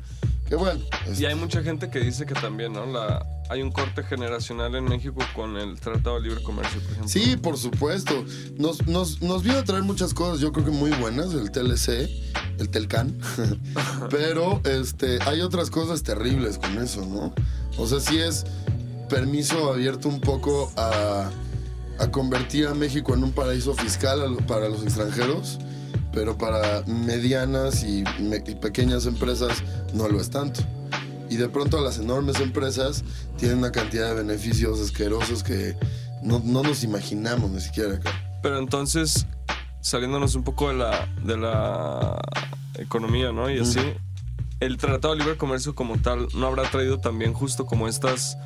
Bueno, 0.56 0.80
Y 1.18 1.24
hay 1.24 1.34
mucha 1.34 1.62
gente 1.62 1.90
que 1.90 2.00
dice 2.00 2.24
que 2.26 2.34
también, 2.34 2.72
¿no? 2.72 2.86
La, 2.86 3.26
hay 3.50 3.62
un 3.62 3.70
corte 3.70 4.02
generacional 4.02 4.74
en 4.74 4.84
México 4.84 5.20
con 5.34 5.56
el 5.56 5.78
Tratado 5.80 6.16
de 6.16 6.28
Libre 6.28 6.42
Comercio, 6.42 6.80
por 6.80 6.92
ejemplo. 6.92 7.08
Sí, 7.08 7.36
por 7.36 7.56
supuesto. 7.58 8.24
Nos, 8.56 8.86
nos, 8.86 9.20
nos 9.22 9.42
vino 9.42 9.58
a 9.58 9.64
traer 9.64 9.82
muchas 9.82 10.14
cosas, 10.14 10.40
yo 10.40 10.52
creo 10.52 10.66
que 10.66 10.70
muy 10.70 10.90
buenas, 10.92 11.32
el 11.34 11.50
TLC, 11.50 12.08
el 12.58 12.68
Telcan. 12.70 13.18
Pero 14.10 14.60
este, 14.64 15.18
hay 15.26 15.40
otras 15.40 15.70
cosas 15.70 16.02
terribles 16.02 16.58
con 16.58 16.78
eso, 16.78 17.04
¿no? 17.06 17.34
O 17.76 17.86
sea, 17.86 18.00
sí 18.00 18.18
es 18.18 18.44
permiso 19.08 19.72
abierto 19.72 20.08
un 20.08 20.20
poco 20.20 20.70
a, 20.76 21.30
a 21.98 22.10
convertir 22.10 22.66
a 22.66 22.74
México 22.74 23.14
en 23.14 23.24
un 23.24 23.32
paraíso 23.32 23.74
fiscal 23.74 24.36
para 24.46 24.68
los 24.68 24.82
extranjeros, 24.82 25.58
pero 26.18 26.36
para 26.36 26.82
medianas 26.84 27.84
y, 27.84 28.02
me- 28.20 28.42
y 28.44 28.56
pequeñas 28.56 29.06
empresas 29.06 29.62
no 29.94 30.08
lo 30.08 30.20
es 30.20 30.30
tanto. 30.30 30.62
Y 31.30 31.36
de 31.36 31.48
pronto 31.48 31.80
las 31.80 31.98
enormes 32.00 32.40
empresas 32.40 33.04
tienen 33.36 33.58
una 33.58 33.70
cantidad 33.70 34.08
de 34.08 34.14
beneficios 34.24 34.80
asquerosos 34.80 35.44
que 35.44 35.76
no, 36.24 36.42
no 36.44 36.64
nos 36.64 36.82
imaginamos 36.82 37.52
ni 37.52 37.60
siquiera 37.60 37.94
acá. 37.94 38.10
Pero 38.42 38.58
entonces, 38.58 39.26
saliéndonos 39.80 40.34
un 40.34 40.42
poco 40.42 40.66
de 40.70 40.74
la, 40.74 41.08
de 41.24 41.36
la 41.36 42.20
economía, 42.80 43.30
¿no? 43.30 43.48
Y 43.48 43.60
así, 43.60 43.78
el 44.60 44.76
Tratado 44.76 45.14
de 45.14 45.20
Libre 45.20 45.36
Comercio 45.36 45.74
como 45.74 45.98
tal 45.98 46.28
no 46.34 46.46
habrá 46.46 46.68
traído 46.70 46.98
también 46.98 47.32
justo 47.32 47.66
como 47.66 47.88
estas 47.88 48.36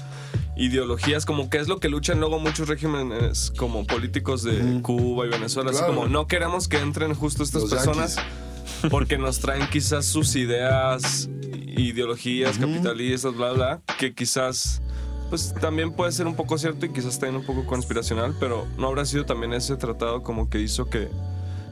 ideologías, 0.57 1.25
como 1.25 1.49
que 1.49 1.59
es 1.59 1.69
lo 1.69 1.81
que 1.81 1.89
luchan 1.89 2.21
luego 2.21 2.39
muchos 2.39 2.69
regímenes 2.69 3.53
como 3.57 3.87
políticos 3.87 4.43
de. 4.43 4.81
Cuba 4.83 5.27
y 5.27 5.31
Venezuela, 5.31 5.71
así 5.71 5.83
como 5.85 6.07
no 6.07 6.27
queremos 6.27 6.69
que 6.69 6.79
entren 6.79 7.15
justo 7.15 7.43
estas 7.43 7.63
Los 7.63 7.71
personas 7.71 8.17
yanquis. 8.17 8.91
porque 8.91 9.17
nos 9.19 9.39
traen 9.39 9.67
quizás 9.71 10.05
sus 10.05 10.37
ideas, 10.37 11.31
ideologías 11.77 12.59
capitalistas, 12.59 13.35
bla, 13.35 13.53
bla, 13.53 13.81
que 13.99 14.15
quizás 14.15 14.83
pues 15.31 15.55
también 15.55 15.93
puede 15.93 16.13
ser 16.13 16.27
un 16.27 16.37
poco 16.37 16.59
cierto 16.59 16.85
y 16.85 16.91
quizás 16.91 17.19
también 17.19 17.41
un 17.41 17.47
poco 17.47 17.65
conspiracional, 17.65 18.35
pero 18.39 18.67
no 18.77 18.89
habrá 18.89 19.07
sido 19.07 19.25
también 19.25 19.55
ese 19.55 19.77
tratado 19.77 20.23
como 20.23 20.51
que 20.51 20.61
hizo 20.61 20.91
que 20.91 21.09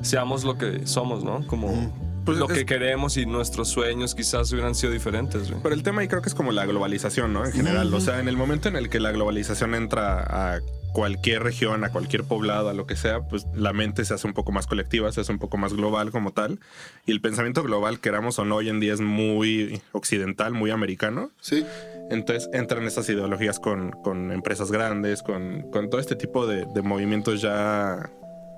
seamos 0.00 0.44
lo 0.44 0.56
que 0.56 0.86
somos, 0.86 1.24
¿no? 1.24 1.46
Como. 1.46 2.09
Pues 2.24 2.38
lo 2.38 2.48
es- 2.48 2.58
que 2.58 2.66
queremos 2.66 3.16
y 3.16 3.26
nuestros 3.26 3.68
sueños 3.68 4.14
quizás 4.14 4.52
hubieran 4.52 4.74
sido 4.74 4.92
diferentes, 4.92 5.50
güey. 5.50 5.62
Pero 5.62 5.74
el 5.74 5.82
tema 5.82 6.02
ahí 6.02 6.08
creo 6.08 6.22
que 6.22 6.28
es 6.28 6.34
como 6.34 6.52
la 6.52 6.66
globalización, 6.66 7.32
¿no? 7.32 7.44
En 7.44 7.52
general. 7.52 7.92
O 7.94 8.00
sea, 8.00 8.20
en 8.20 8.28
el 8.28 8.36
momento 8.36 8.68
en 8.68 8.76
el 8.76 8.88
que 8.88 9.00
la 9.00 9.10
globalización 9.12 9.74
entra 9.74 10.22
a 10.54 10.60
cualquier 10.92 11.44
región, 11.44 11.84
a 11.84 11.90
cualquier 11.90 12.24
poblado, 12.24 12.68
a 12.68 12.74
lo 12.74 12.84
que 12.84 12.96
sea, 12.96 13.20
pues 13.20 13.46
la 13.54 13.72
mente 13.72 14.04
se 14.04 14.12
hace 14.12 14.26
un 14.26 14.34
poco 14.34 14.50
más 14.50 14.66
colectiva, 14.66 15.10
se 15.12 15.20
hace 15.20 15.30
un 15.30 15.38
poco 15.38 15.56
más 15.56 15.72
global 15.72 16.10
como 16.10 16.32
tal. 16.32 16.58
Y 17.06 17.12
el 17.12 17.20
pensamiento 17.20 17.62
global, 17.62 18.00
queramos 18.00 18.38
o 18.40 18.44
no, 18.44 18.56
hoy 18.56 18.68
en 18.70 18.80
día 18.80 18.92
es 18.94 19.00
muy 19.00 19.80
occidental, 19.92 20.52
muy 20.52 20.72
americano. 20.72 21.30
Sí, 21.40 21.64
Entonces 22.10 22.50
entran 22.52 22.84
estas 22.86 23.08
ideologías 23.08 23.60
con, 23.60 23.92
con 24.02 24.32
empresas 24.32 24.72
grandes, 24.72 25.22
con, 25.22 25.70
con 25.70 25.90
todo 25.90 26.00
este 26.00 26.16
tipo 26.16 26.46
de, 26.48 26.66
de 26.74 26.82
movimientos 26.82 27.40
ya 27.40 28.10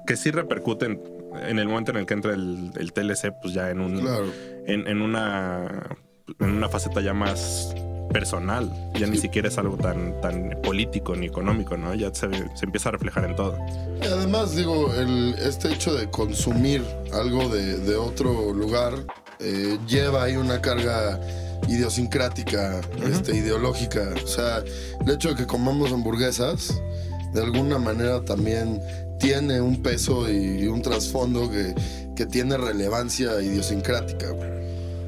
que 0.07 0.17
sí 0.17 0.31
repercuten 0.31 1.01
en 1.49 1.59
el 1.59 1.69
momento 1.69 1.93
en 1.93 1.99
el 1.99 2.07
que 2.07 2.15
entra 2.15 2.35
el, 2.35 2.73
el 2.77 2.93
TLC, 2.93 3.33
pues 3.41 3.55
ya 3.55 3.71
en 3.71 3.81
un 3.81 4.01
claro. 4.01 4.27
en, 4.67 4.87
en 4.87 5.03
una 5.03 5.97
en 6.39 6.51
una 6.51 6.69
faceta 6.69 7.01
ya 7.01 7.15
más 7.15 7.75
personal. 8.13 8.71
Ya 8.95 9.07
ni 9.07 9.17
siquiera 9.17 9.49
es 9.49 9.59
algo 9.59 9.77
tan, 9.77 10.21
tan 10.21 10.59
político 10.63 11.17
ni 11.17 11.27
económico, 11.27 11.77
¿no? 11.77 11.95
Ya 11.95 12.15
se, 12.15 12.29
se 12.55 12.65
empieza 12.65 12.91
a 12.91 12.93
reflejar 12.93 13.25
en 13.25 13.35
todo. 13.35 13.59
Y 14.03 14.07
además, 14.07 14.55
digo, 14.55 14.93
el, 14.95 15.35
este 15.39 15.73
hecho 15.73 15.95
de 15.95 16.09
consumir 16.11 16.85
algo 17.13 17.49
de, 17.49 17.79
de 17.79 17.97
otro 17.97 18.53
lugar 18.53 18.95
eh, 19.41 19.79
lleva 19.89 20.25
ahí 20.25 20.37
una 20.37 20.61
carga 20.61 21.19
idiosincrática, 21.69 22.81
este, 23.03 23.37
ideológica. 23.37 24.15
O 24.23 24.27
sea, 24.27 24.63
el 25.05 25.11
hecho 25.11 25.31
de 25.31 25.37
que 25.37 25.47
comamos 25.47 25.93
hamburguesas, 25.93 26.81
de 27.33 27.43
alguna 27.43 27.79
manera 27.79 28.25
también 28.25 28.81
tiene 29.19 29.61
un 29.61 29.83
peso 29.83 30.29
y, 30.31 30.67
un 30.67 30.83
trasfondo 30.83 31.49
que, 31.51 31.75
que 32.17 32.27
tiene 32.27 32.57
relevancia 32.57 33.41
idiosincrática. 33.41 34.31
güey. 34.31 34.51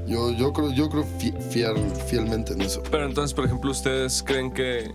Yo, 0.06 0.30
yo 0.32 0.52
creo, 0.52 0.70
yo 0.72 0.88
creo 0.90 1.04
fi- 1.18 1.32
fiel- 1.50 1.90
fielmente 2.06 2.52
en 2.52 2.60
eso. 2.62 2.82
Pero 2.90 3.06
entonces, 3.06 3.32
por 3.34 3.44
ejemplo, 3.46 3.70
¿ustedes 3.70 4.22
creen 4.22 4.52
que 4.52 4.90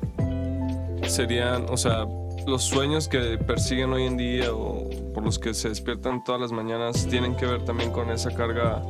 serían, 1.08 1.66
o 1.70 1.78
sea, 1.78 2.06
los 2.48 2.64
sueños 2.64 3.08
que 3.08 3.38
persiguen 3.38 3.92
hoy 3.92 4.04
en 4.06 4.18
día 4.18 4.54
o 4.54 4.88
por 5.14 5.24
los 5.24 5.38
que 5.40 5.54
se 5.54 5.70
despiertan 5.70 6.24
todas 6.24 6.40
las 6.40 6.52
mañanas 6.52 7.06
tienen 7.10 7.36
que 7.36 7.46
ver 7.46 7.66
también 7.66 7.92
con 7.92 8.10
esa 8.12 8.32
carga 8.32 8.82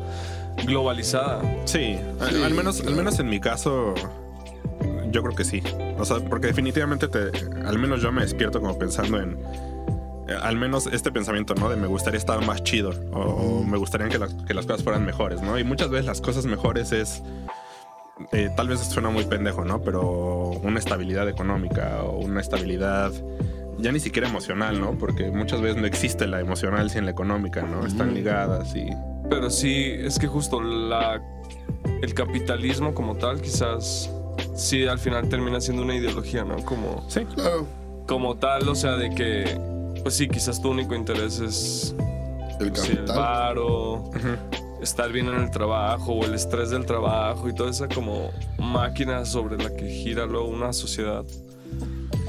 globalizada? 0.66 1.42
Sí, 1.66 1.98
al- 2.20 2.30
Sí, 2.36 2.44
al, 2.44 2.54
menos, 2.54 2.82
al 2.82 2.96
menos 2.96 3.20
en 3.20 3.30
mi 3.30 3.40
caso, 3.40 3.94
yo 5.12 5.22
creo 5.24 5.36
que 5.36 5.44
sí. 5.46 5.62
O 5.98 6.06
sea, 6.06 6.18
porque 6.20 6.48
definitivamente 6.48 7.08
te, 7.08 7.32
al 7.66 7.78
menos 7.80 8.02
yo 8.02 8.12
me 8.12 8.22
despierto 8.22 8.60
como 8.62 8.78
pensando 8.78 9.20
en, 9.20 9.38
eh, 10.28 10.34
al 10.42 10.56
menos 10.58 10.88
este 10.88 11.12
pensamiento, 11.12 11.56
¿no? 11.56 11.70
De 11.70 11.76
me 11.76 11.88
gustaría 11.88 12.18
estar 12.18 12.44
más 12.46 12.64
chido 12.64 12.92
o, 13.12 13.64
me 13.64 13.78
gustaría 13.78 14.08
que, 14.10 14.18
la- 14.20 14.30
que 14.48 14.54
las 14.54 14.66
cosas 14.66 14.84
fueran 14.84 15.06
mejores, 15.06 15.42
¿no? 15.42 15.58
Y 15.60 15.64
muchas 15.64 15.90
veces 15.90 16.06
las 16.06 16.22
cosas 16.22 16.46
mejores 16.46 16.92
es, 16.92 17.24
eh, 18.34 18.50
tal 18.56 18.68
vez 18.68 18.80
suena 18.82 19.10
muy 19.10 19.24
pendejo, 19.26 19.64
¿no? 19.66 19.82
Pero 19.82 20.50
una 20.64 20.80
estabilidad 20.80 21.28
económica 21.30 22.04
o 22.04 22.20
una 22.20 22.42
estabilidad 22.42 23.12
ya 23.78 23.92
ni 23.94 24.00
siquiera 24.02 24.28
emocional, 24.28 24.80
¿no? 24.80 24.98
Porque 24.98 25.32
muchas 25.32 25.62
veces 25.62 25.78
no 25.82 25.88
existe 25.88 26.28
la 26.28 26.42
emocional 26.42 26.90
sin 26.90 27.06
la 27.06 27.12
económica, 27.12 27.62
¿no? 27.62 27.86
Están 27.86 28.14
ligadas 28.14 28.76
y... 28.76 28.90
Pero 29.30 29.50
sí, 29.50 29.86
es 29.98 30.20
que 30.20 30.28
justo 30.28 30.60
la, 30.62 31.22
el 32.02 32.14
capitalismo 32.14 32.94
como 32.94 33.16
tal 33.16 33.40
quizás 33.42 34.12
sí 34.56 34.88
al 34.88 35.00
final 35.00 35.30
termina 35.30 35.62
siendo 35.62 35.84
una 35.84 35.96
ideología, 35.96 36.44
¿no? 36.44 36.58
Como, 36.58 37.04
Sí, 37.08 37.26
Claro, 37.26 37.66
como 38.08 38.36
tal, 38.38 38.68
o 38.68 38.76
sea, 38.76 38.98
de 38.98 39.12
que, 39.12 39.60
pues 40.02 40.16
sí, 40.16 40.28
quizás 40.28 40.62
tu 40.62 40.70
único 40.70 40.96
interés 40.96 41.40
es 41.40 41.96
el 42.60 42.76
sí, 42.76 42.92
el 42.94 43.06
varo, 43.06 44.10
estar 44.82 45.12
bien 45.12 45.28
en 45.28 45.36
el 45.36 45.52
trabajo 45.52 46.14
o 46.14 46.26
el 46.26 46.34
estrés 46.34 46.72
del 46.72 46.86
trabajo 46.86 47.48
y 47.48 47.54
toda 47.54 47.70
esa 47.70 47.88
como 47.88 48.32
máquina 48.58 49.26
sobre 49.26 49.58
la 49.58 49.74
que 49.76 49.88
gira 49.90 50.26
luego 50.26 50.48
una 50.48 50.74
sociedad. 50.74 51.24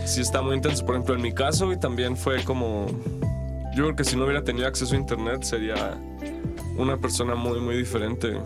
Sí 0.04 0.20
está 0.20 0.42
muy 0.42 0.56
intenso. 0.56 0.84
Por 0.84 0.96
ejemplo, 0.96 1.14
en 1.14 1.22
mi 1.22 1.32
caso 1.32 1.72
y 1.72 1.78
también 1.78 2.16
fue 2.16 2.42
como... 2.44 2.86
Yo 3.74 3.84
creo 3.84 3.96
que 3.96 4.04
si 4.04 4.16
no 4.16 4.24
hubiera 4.24 4.42
tenido 4.42 4.66
acceso 4.66 4.94
a 4.94 4.98
internet 4.98 5.44
sería 5.44 5.96
una 6.76 6.96
persona 6.96 7.34
muy, 7.34 7.60
muy 7.60 7.76
diferente. 7.76 8.38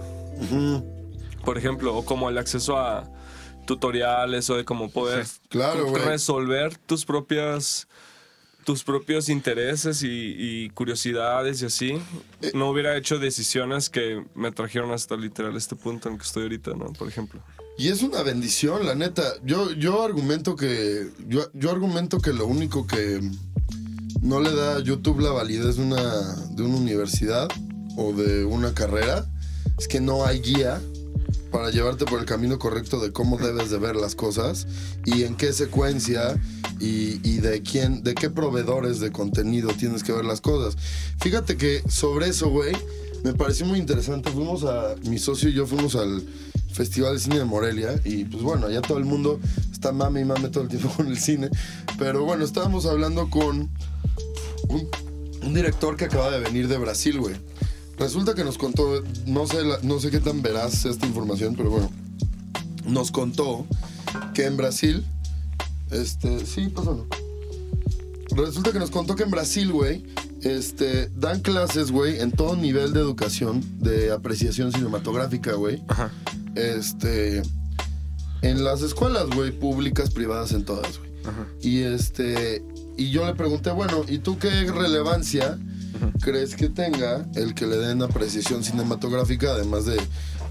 Por 1.45 1.59
ejemplo, 1.59 2.03
como 2.05 2.29
el 2.29 2.39
acceso 2.39 2.77
a 2.77 3.05
tutoriales 3.67 4.49
o 4.51 4.57
de 4.57 4.65
cómo 4.65 4.91
poder 4.91 5.27
Claro, 5.49 5.93
resolver 5.95 6.77
tus 6.79 7.05
propias 7.05 7.87
tus 8.65 8.83
propios 8.83 9.29
intereses 9.29 10.03
y, 10.03 10.09
y 10.09 10.71
curiosidades 10.71 11.61
y 11.61 11.67
así, 11.67 11.91
Eh. 12.41 12.51
no 12.55 12.71
hubiera 12.71 12.97
hecho 12.97 13.19
decisiones 13.19 13.91
que 13.91 14.25
me 14.35 14.53
trajeron 14.53 14.91
hasta 14.93 15.17
literal 15.17 15.55
este 15.55 15.77
punto 15.77 16.09
en 16.09 16.17
que 16.17 16.25
estoy 16.25 16.45
ahorita, 16.45 16.71
¿no? 16.71 16.87
Por 16.95 17.07
ejemplo. 17.09 17.43
Y 17.77 17.89
es 17.89 18.03
una 18.03 18.23
bendición, 18.23 18.87
la 18.87 18.95
neta. 18.95 19.23
Yo, 19.45 19.71
yo 19.73 20.03
argumento 20.03 20.57
que. 20.57 21.09
Yo, 21.29 21.43
yo 21.53 21.71
argumento 21.73 22.21
que 22.21 22.33
lo 22.33 22.47
único 22.47 22.87
que 22.87 23.21
no 24.23 24.41
le 24.41 24.55
da 24.55 24.77
a 24.77 24.81
YouTube 24.81 25.21
la 25.21 25.31
validez 25.33 25.77
de 25.77 25.83
una, 25.83 26.35
de 26.53 26.63
una 26.63 26.77
universidad 26.77 27.49
o 27.99 28.13
de 28.15 28.47
una 28.47 28.73
carrera 28.73 29.27
es 29.79 29.89
que 29.89 30.01
no 30.01 30.25
hay 30.25 30.41
guía 30.41 30.81
para 31.55 31.71
llevarte 31.71 32.05
por 32.05 32.19
el 32.19 32.27
camino 32.27 32.59
correcto 32.59 32.99
de 32.99 33.13
cómo 33.13 33.39
debes 33.39 33.71
de 33.71 33.79
ver 33.79 33.95
las 33.95 34.17
cosas 34.17 34.67
y 35.05 35.23
en 35.23 35.37
qué 35.37 35.53
secuencia 35.53 36.37
y, 36.81 37.37
de 37.37 37.63
quién, 37.63 38.03
de 38.03 38.17
qué 38.17 38.29
proveedores 38.29 38.99
de 38.99 39.13
contenido 39.13 39.69
tienes 39.69 40.03
que 40.03 40.11
ver 40.11 40.25
las 40.25 40.41
cosas. 40.41 40.77
Fíjate 41.21 41.57
que 41.57 41.85
sobre 41.89 42.27
eso, 42.27 42.51
güey, 42.51 42.73
me 43.23 43.35
pareció 43.35 43.67
muy 43.67 43.79
interesante. 43.79 44.33
Fuimos 44.33 44.65
a, 44.65 44.97
mi 45.09 45.17
socio 45.17 45.49
y 45.49 45.53
yo 45.53 45.65
fuimos 45.65 45.95
al 45.95 46.25
Festival 46.73 47.15
de 47.15 47.21
Cine 47.21 47.39
de 47.39 47.45
Morelia 47.45 48.01
y 48.05 48.25
pues 48.25 48.43
bueno, 48.43 48.67
allá 48.67 48.83
todo 48.83 48.99
el 48.99 49.05
mundo 49.05 49.39
está 49.71 49.93
mame 49.93 50.23
y 50.23 50.25
mame 50.25 50.49
todo 50.49 50.65
el 50.65 50.69
tiempo 50.69 50.89
con 50.97 51.07
el 51.07 51.21
cine. 51.21 51.51
Pero 52.01 52.25
bueno, 52.25 52.45
estábamos 52.45 52.85
hablando 52.85 53.31
con 53.31 53.71
un, 54.69 54.89
un 55.41 55.55
director 55.55 55.97
que 55.97 56.07
acaba 56.07 56.33
de 56.33 56.41
venir 56.41 56.67
de 56.67 56.79
Brasil, 56.79 57.21
güey. 57.21 57.37
Resulta 57.99 58.35
que 58.35 58.45
nos 58.45 58.59
contó, 58.59 59.03
no 59.27 59.47
sé, 59.47 59.65
la- 59.65 59.79
no 59.83 60.01
sé 60.01 60.11
qué 60.11 60.21
tan 60.21 60.43
veraz 60.43 60.85
esta 60.85 61.07
información, 61.07 61.55
pero 61.57 61.71
bueno, 61.71 61.91
nos 62.87 63.11
contó 63.11 63.67
que 64.35 64.45
en 64.47 64.57
Brasil, 64.57 65.05
este, 65.91 66.45
sí, 66.45 66.69
pásalo. 66.69 67.07
Resulta 68.37 68.73
que 68.73 68.79
nos 68.81 68.91
contó 68.91 69.15
que 69.15 69.23
en 69.23 69.31
Brasil, 69.31 69.71
güey, 69.73 70.05
este, 70.43 71.09
dan 71.17 71.41
clases, 71.41 71.91
güey, 71.93 72.21
en 72.21 72.33
todo 72.33 72.57
nivel 72.57 72.93
de 72.93 73.01
educación, 73.01 73.63
de 73.79 74.11
apreciación 74.13 74.73
cinematográfica, 74.73 75.53
güey. 75.55 75.83
Ajá. 75.89 76.11
Este, 76.57 77.43
en 78.43 78.65
las 78.65 78.83
escuelas, 78.83 79.27
güey, 79.35 79.53
públicas, 79.53 80.11
privadas, 80.11 80.53
en 80.53 80.65
todas, 80.65 80.99
güey. 80.99 81.11
Ajá. 81.25 81.47
Y 81.63 81.83
este, 81.83 82.63
y 82.97 83.11
yo 83.11 83.25
le 83.25 83.35
pregunté, 83.35 83.71
bueno, 83.71 84.05
¿y 84.09 84.19
tú 84.19 84.39
qué 84.39 84.51
relevancia 84.71 85.59
crees 86.21 86.55
que 86.57 86.69
tenga 86.69 87.27
el 87.35 87.55
que 87.55 87.67
le 87.67 87.77
den 87.77 88.03
apreciación 88.03 88.63
cinematográfica, 88.65 89.51
además 89.53 89.87
de 89.87 89.97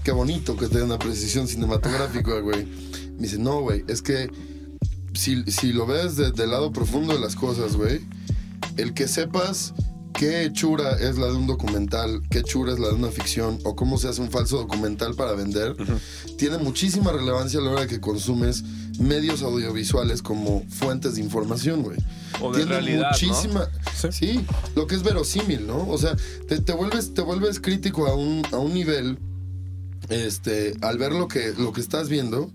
qué 0.02 0.12
bonito 0.12 0.56
que 0.56 0.68
te 0.68 0.78
den 0.78 0.92
apreciación 0.92 1.48
cinematográfica, 1.48 2.38
güey? 2.40 2.66
Me 3.16 3.22
dice, 3.22 3.38
no, 3.38 3.60
güey, 3.60 3.84
es 3.88 4.02
que 4.02 4.28
si, 5.14 5.42
si 5.44 5.72
lo 5.72 5.86
ves 5.86 6.16
de- 6.16 6.32
del 6.32 6.50
lado 6.50 6.72
profundo 6.72 7.12
de 7.14 7.20
las 7.20 7.36
cosas, 7.36 7.76
güey, 7.76 8.00
el 8.76 8.92
que 8.94 9.06
sepas 9.08 9.72
qué 10.14 10.44
hechura 10.44 10.92
es 10.92 11.18
la 11.18 11.26
de 11.26 11.34
un 11.34 11.46
documental, 11.46 12.22
qué 12.30 12.38
hechura 12.38 12.72
es 12.72 12.78
la 12.78 12.88
de 12.88 12.94
una 12.94 13.10
ficción, 13.10 13.58
o 13.64 13.74
cómo 13.76 13.98
se 13.98 14.08
hace 14.08 14.20
un 14.20 14.30
falso 14.30 14.56
documental 14.58 15.14
para 15.14 15.32
vender, 15.32 15.76
tiene 16.38 16.58
muchísima 16.58 17.12
relevancia 17.12 17.60
a 17.60 17.62
la 17.62 17.70
hora 17.72 17.80
de 17.82 17.86
que 17.88 18.00
consumes 18.00 18.62
medios 18.98 19.42
audiovisuales 19.42 20.22
como 20.22 20.64
fuentes 20.68 21.16
de 21.16 21.20
información, 21.20 21.82
güey. 21.82 21.98
O 22.40 22.52
de 22.52 22.58
Tiene 22.58 22.72
realidad, 22.72 23.10
¿no? 23.10 23.28
muchísima. 23.28 23.68
Sí. 23.96 24.08
Sí, 24.12 24.46
lo 24.76 24.86
que 24.86 24.94
es 24.94 25.02
verosímil, 25.02 25.66
¿no? 25.66 25.88
O 25.88 25.98
sea, 25.98 26.16
te, 26.48 26.60
te 26.60 26.72
vuelves, 26.72 27.12
te 27.14 27.22
vuelves 27.22 27.60
crítico 27.60 28.06
a 28.06 28.14
un, 28.14 28.42
a 28.52 28.58
un 28.58 28.72
nivel, 28.72 29.18
este, 30.08 30.74
al 30.80 30.98
ver 30.98 31.12
lo 31.12 31.26
que, 31.28 31.54
lo 31.58 31.72
que 31.72 31.80
estás 31.80 32.08
viendo, 32.08 32.50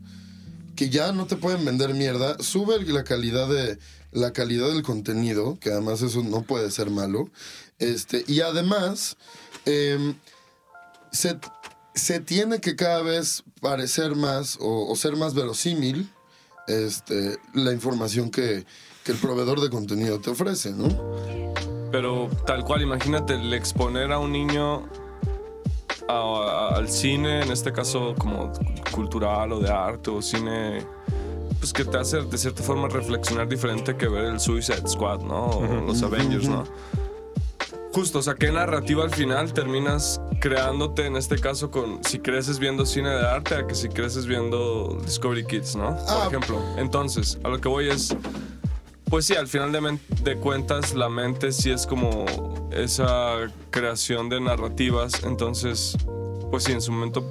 que 0.75 0.89
ya 0.89 1.11
no 1.11 1.25
te 1.25 1.35
pueden 1.35 1.65
vender 1.65 1.93
mierda. 1.93 2.37
Sube 2.39 2.81
la 2.85 3.03
calidad 3.03 3.49
de 3.49 3.77
la 4.11 4.33
calidad 4.33 4.67
del 4.69 4.83
contenido, 4.83 5.57
que 5.59 5.71
además 5.71 6.01
eso 6.01 6.23
no 6.23 6.41
puede 6.41 6.71
ser 6.71 6.89
malo. 6.89 7.29
Este, 7.77 8.23
y 8.27 8.41
además, 8.41 9.17
em, 9.65 10.15
se, 11.11 11.39
se 11.95 12.19
tiene 12.19 12.59
que 12.59 12.75
cada 12.75 13.01
vez 13.01 13.43
parecer 13.61 14.15
más 14.15 14.57
o, 14.61 14.95
ser 14.95 15.15
más 15.15 15.33
verosímil 15.33 16.09
este, 16.67 17.37
la 17.53 17.73
información 17.73 18.29
que, 18.29 18.65
que 19.03 19.11
el 19.11 19.17
proveedor 19.17 19.61
de 19.61 19.69
contenido 19.69 20.19
te 20.19 20.29
ofrece, 20.29 20.71
¿no? 20.71 20.87
Pero 21.91 22.29
tal 22.45 22.63
cual, 22.63 22.83
imagínate 22.83 23.33
el 23.33 23.53
exponer 23.53 24.11
a 24.11 24.19
un 24.19 24.31
niño 24.31 24.87
al 26.07 26.89
cine, 26.89 27.43
en 27.43 27.51
este 27.51 27.71
caso 27.71 28.15
como 28.17 28.51
cultural 28.91 29.51
o 29.51 29.59
de 29.59 29.69
arte 29.69 30.09
o 30.09 30.21
cine, 30.21 30.85
pues 31.59 31.73
que 31.73 31.83
te 31.85 31.97
hace 31.97 32.21
de 32.21 32.37
cierta 32.37 32.63
forma 32.63 32.87
reflexionar 32.87 33.47
diferente 33.47 33.95
que 33.95 34.07
ver 34.07 34.25
el 34.25 34.39
Suicide 34.39 34.87
Squad, 34.87 35.21
¿no? 35.21 35.45
O 35.47 35.65
los 35.85 36.01
Avengers, 36.03 36.47
¿no? 36.47 36.63
Justo, 37.93 38.19
o 38.19 38.21
sea, 38.21 38.35
¿qué 38.35 38.51
narrativa 38.51 39.03
al 39.03 39.09
final 39.11 39.51
terminas 39.51 40.21
creándote 40.39 41.05
en 41.07 41.15
este 41.17 41.37
caso 41.39 41.71
con 41.71 42.03
si 42.03 42.19
creces 42.19 42.59
viendo 42.59 42.85
cine 42.85 43.09
de 43.09 43.25
arte 43.27 43.55
a 43.55 43.67
que 43.67 43.73
si 43.75 43.89
creces 43.89 44.25
viendo 44.27 44.97
Discovery 45.03 45.45
Kids, 45.45 45.75
¿no? 45.75 45.95
Por 45.97 46.05
Ah. 46.07 46.25
ejemplo. 46.27 46.61
Entonces, 46.77 47.39
a 47.43 47.49
lo 47.49 47.59
que 47.59 47.67
voy 47.67 47.89
es, 47.89 48.15
pues 49.09 49.25
sí, 49.25 49.33
al 49.35 49.47
final 49.47 49.71
de, 50.23 50.35
cuentas 50.37 50.93
la 50.93 51.09
mente 51.09 51.51
sí 51.51 51.71
es 51.71 51.87
como 51.87 52.25
esa 52.71 53.51
creación 53.71 54.29
de 54.29 54.39
narrativas, 54.39 55.23
entonces, 55.23 55.97
pues 56.51 56.65
sí, 56.65 56.71
en 56.73 56.81
su 56.81 56.91
momento 56.91 57.25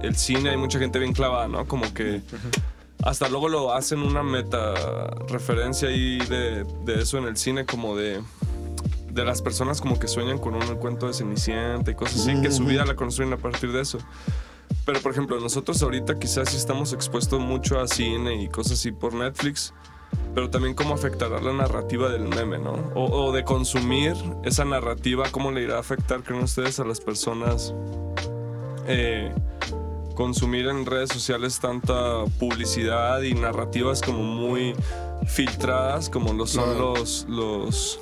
el 0.00 0.14
cine 0.14 0.50
hay 0.50 0.56
mucha 0.56 0.78
gente 0.78 1.00
bien 1.00 1.12
clavada, 1.12 1.48
¿no? 1.48 1.66
Como 1.66 1.92
que 1.92 2.22
hasta 3.02 3.28
luego 3.28 3.48
lo 3.48 3.74
hacen 3.74 4.00
una 4.00 4.22
meta 4.22 4.74
referencia 5.28 5.88
ahí 5.88 6.18
de, 6.18 6.64
de 6.84 7.02
eso 7.02 7.18
en 7.18 7.24
el 7.24 7.36
cine, 7.36 7.66
como 7.66 7.96
de 7.96 8.22
de 9.14 9.24
las 9.24 9.40
personas 9.40 9.80
como 9.80 9.98
que 9.98 10.08
sueñan 10.08 10.38
con 10.38 10.54
un 10.54 10.76
cuento 10.76 11.06
de 11.06 11.14
Cenicienta 11.14 11.90
y 11.90 11.94
cosas 11.94 12.22
así, 12.22 12.40
que 12.42 12.50
su 12.50 12.64
vida 12.64 12.84
la 12.84 12.96
construyen 12.96 13.32
a 13.32 13.36
partir 13.36 13.70
de 13.70 13.80
eso. 13.80 13.98
Pero 14.84 15.00
por 15.00 15.12
ejemplo, 15.12 15.38
nosotros 15.38 15.80
ahorita 15.82 16.18
quizás 16.18 16.50
sí 16.50 16.56
estamos 16.56 16.92
expuestos 16.92 17.40
mucho 17.40 17.80
a 17.80 17.86
cine 17.86 18.42
y 18.42 18.48
cosas 18.48 18.72
así 18.72 18.90
por 18.90 19.14
Netflix, 19.14 19.72
pero 20.34 20.50
también 20.50 20.74
cómo 20.74 20.94
afectará 20.94 21.40
la 21.40 21.52
narrativa 21.52 22.08
del 22.08 22.28
meme, 22.28 22.58
¿no? 22.58 22.72
O, 22.94 23.04
o 23.04 23.32
de 23.32 23.44
consumir 23.44 24.14
esa 24.42 24.64
narrativa, 24.64 25.26
cómo 25.30 25.52
le 25.52 25.62
irá 25.62 25.76
a 25.76 25.80
afectar, 25.80 26.22
creen 26.24 26.42
ustedes, 26.42 26.80
a 26.80 26.84
las 26.84 27.00
personas 27.00 27.72
eh, 28.86 29.32
consumir 30.14 30.66
en 30.68 30.86
redes 30.86 31.10
sociales 31.10 31.58
tanta 31.60 32.24
publicidad 32.38 33.20
y 33.22 33.34
narrativas 33.34 34.00
como 34.00 34.22
muy 34.22 34.74
filtradas, 35.26 36.08
como 36.08 36.32
lo 36.32 36.46
son 36.46 36.64
Claro. 36.64 36.94
los, 36.94 37.26
los, 37.28 38.00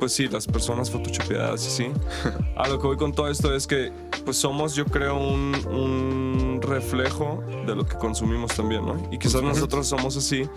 pues 0.00 0.12
sí, 0.12 0.28
las 0.28 0.46
personas 0.46 0.90
photoshopeadas 0.90 1.66
y 1.66 1.70
sí. 1.70 1.86
A 2.56 2.68
lo 2.68 2.78
que 2.80 2.86
voy 2.86 2.96
con 2.96 3.12
todo 3.12 3.28
esto 3.28 3.54
es 3.54 3.66
que, 3.66 3.92
pues 4.24 4.36
somos, 4.36 4.74
yo 4.74 4.84
creo, 4.86 5.16
un, 5.16 5.54
un 5.70 6.60
reflejo 6.62 7.42
de 7.66 7.74
lo 7.76 7.86
que 7.86 7.96
consumimos 7.96 8.54
también, 8.54 8.84
¿no? 8.84 8.96
Y 9.12 9.18
quizás 9.18 9.42
nosotros 9.42 9.86
somos 9.86 10.16
así 10.16 10.48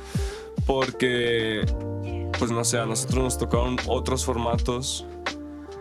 porque, 0.66 1.66
pues 2.38 2.52
no 2.52 2.64
sé, 2.64 2.80
a 2.80 2.86
nosotros 2.86 3.24
nos 3.24 3.38
tocaron 3.38 3.78
otros 3.88 4.26
formatos. 4.26 5.06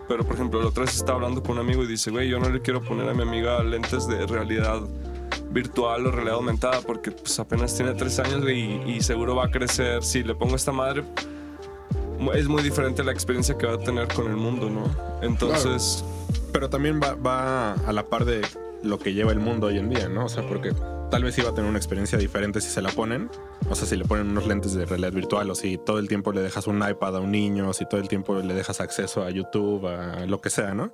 Pero, 0.09 0.25
por 0.25 0.35
ejemplo, 0.35 0.61
la 0.61 0.67
otra 0.67 0.83
vez 0.83 0.95
estaba 0.95 1.15
hablando 1.17 1.41
con 1.41 1.51
un 1.51 1.59
amigo 1.59 1.83
y 1.83 1.87
dice, 1.87 2.11
güey, 2.11 2.27
yo 2.27 2.39
no 2.39 2.49
le 2.49 2.61
quiero 2.61 2.81
poner 2.81 3.07
a 3.07 3.13
mi 3.13 3.21
amiga 3.21 3.63
lentes 3.63 4.07
de 4.07 4.25
realidad 4.27 4.81
virtual 5.51 6.05
o 6.07 6.11
realidad 6.11 6.35
aumentada 6.35 6.81
porque 6.81 7.11
pues 7.11 7.39
apenas 7.39 7.75
tiene 7.75 7.93
tres 7.93 8.19
años 8.19 8.43
y 8.49 9.01
seguro 9.01 9.35
va 9.35 9.45
a 9.45 9.51
crecer. 9.51 10.03
Si 10.03 10.23
le 10.23 10.35
pongo 10.35 10.57
esta 10.57 10.71
madre, 10.73 11.03
es 12.33 12.47
muy 12.47 12.61
diferente 12.61 13.03
la 13.03 13.11
experiencia 13.11 13.57
que 13.57 13.65
va 13.65 13.75
a 13.75 13.79
tener 13.79 14.07
con 14.07 14.27
el 14.27 14.35
mundo, 14.35 14.69
¿no? 14.69 14.89
Entonces, 15.21 16.03
Pero 16.51 16.69
también 16.69 16.99
va, 17.01 17.13
va 17.13 17.73
a 17.73 17.93
la 17.93 18.03
par 18.03 18.25
de 18.25 18.41
lo 18.83 18.99
que 18.99 19.13
lleva 19.13 19.31
el 19.31 19.39
mundo 19.39 19.67
hoy 19.67 19.77
en 19.77 19.89
día, 19.89 20.09
¿no? 20.09 20.25
O 20.25 20.29
sea, 20.29 20.45
porque 20.47 20.73
tal 21.09 21.23
vez 21.23 21.37
iba 21.37 21.49
a 21.49 21.53
tener 21.53 21.69
una 21.69 21.77
experiencia 21.79 22.17
diferente 22.17 22.61
si 22.61 22.69
se 22.69 22.81
la 22.81 22.89
ponen. 22.91 23.29
O 23.69 23.75
sea, 23.75 23.87
si 23.87 23.95
le 23.97 24.05
ponen 24.05 24.27
unos 24.29 24.47
lentes 24.47 24.73
de 24.73 24.85
realidad 24.85 25.11
virtual 25.11 25.49
o 25.49 25.55
si 25.55 25.77
todo 25.77 25.99
el 25.99 26.07
tiempo 26.07 26.31
le 26.31 26.41
dejas 26.41 26.67
un 26.67 26.77
iPad 26.77 27.17
a 27.17 27.19
un 27.19 27.31
niño, 27.31 27.73
si 27.73 27.85
todo 27.85 27.99
el 27.99 28.07
tiempo 28.07 28.35
le 28.39 28.53
dejas 28.53 28.79
acceso 28.81 29.23
a 29.23 29.29
YouTube, 29.29 29.87
a 29.87 30.25
lo 30.25 30.41
que 30.41 30.49
sea, 30.49 30.73
¿no? 30.73 30.91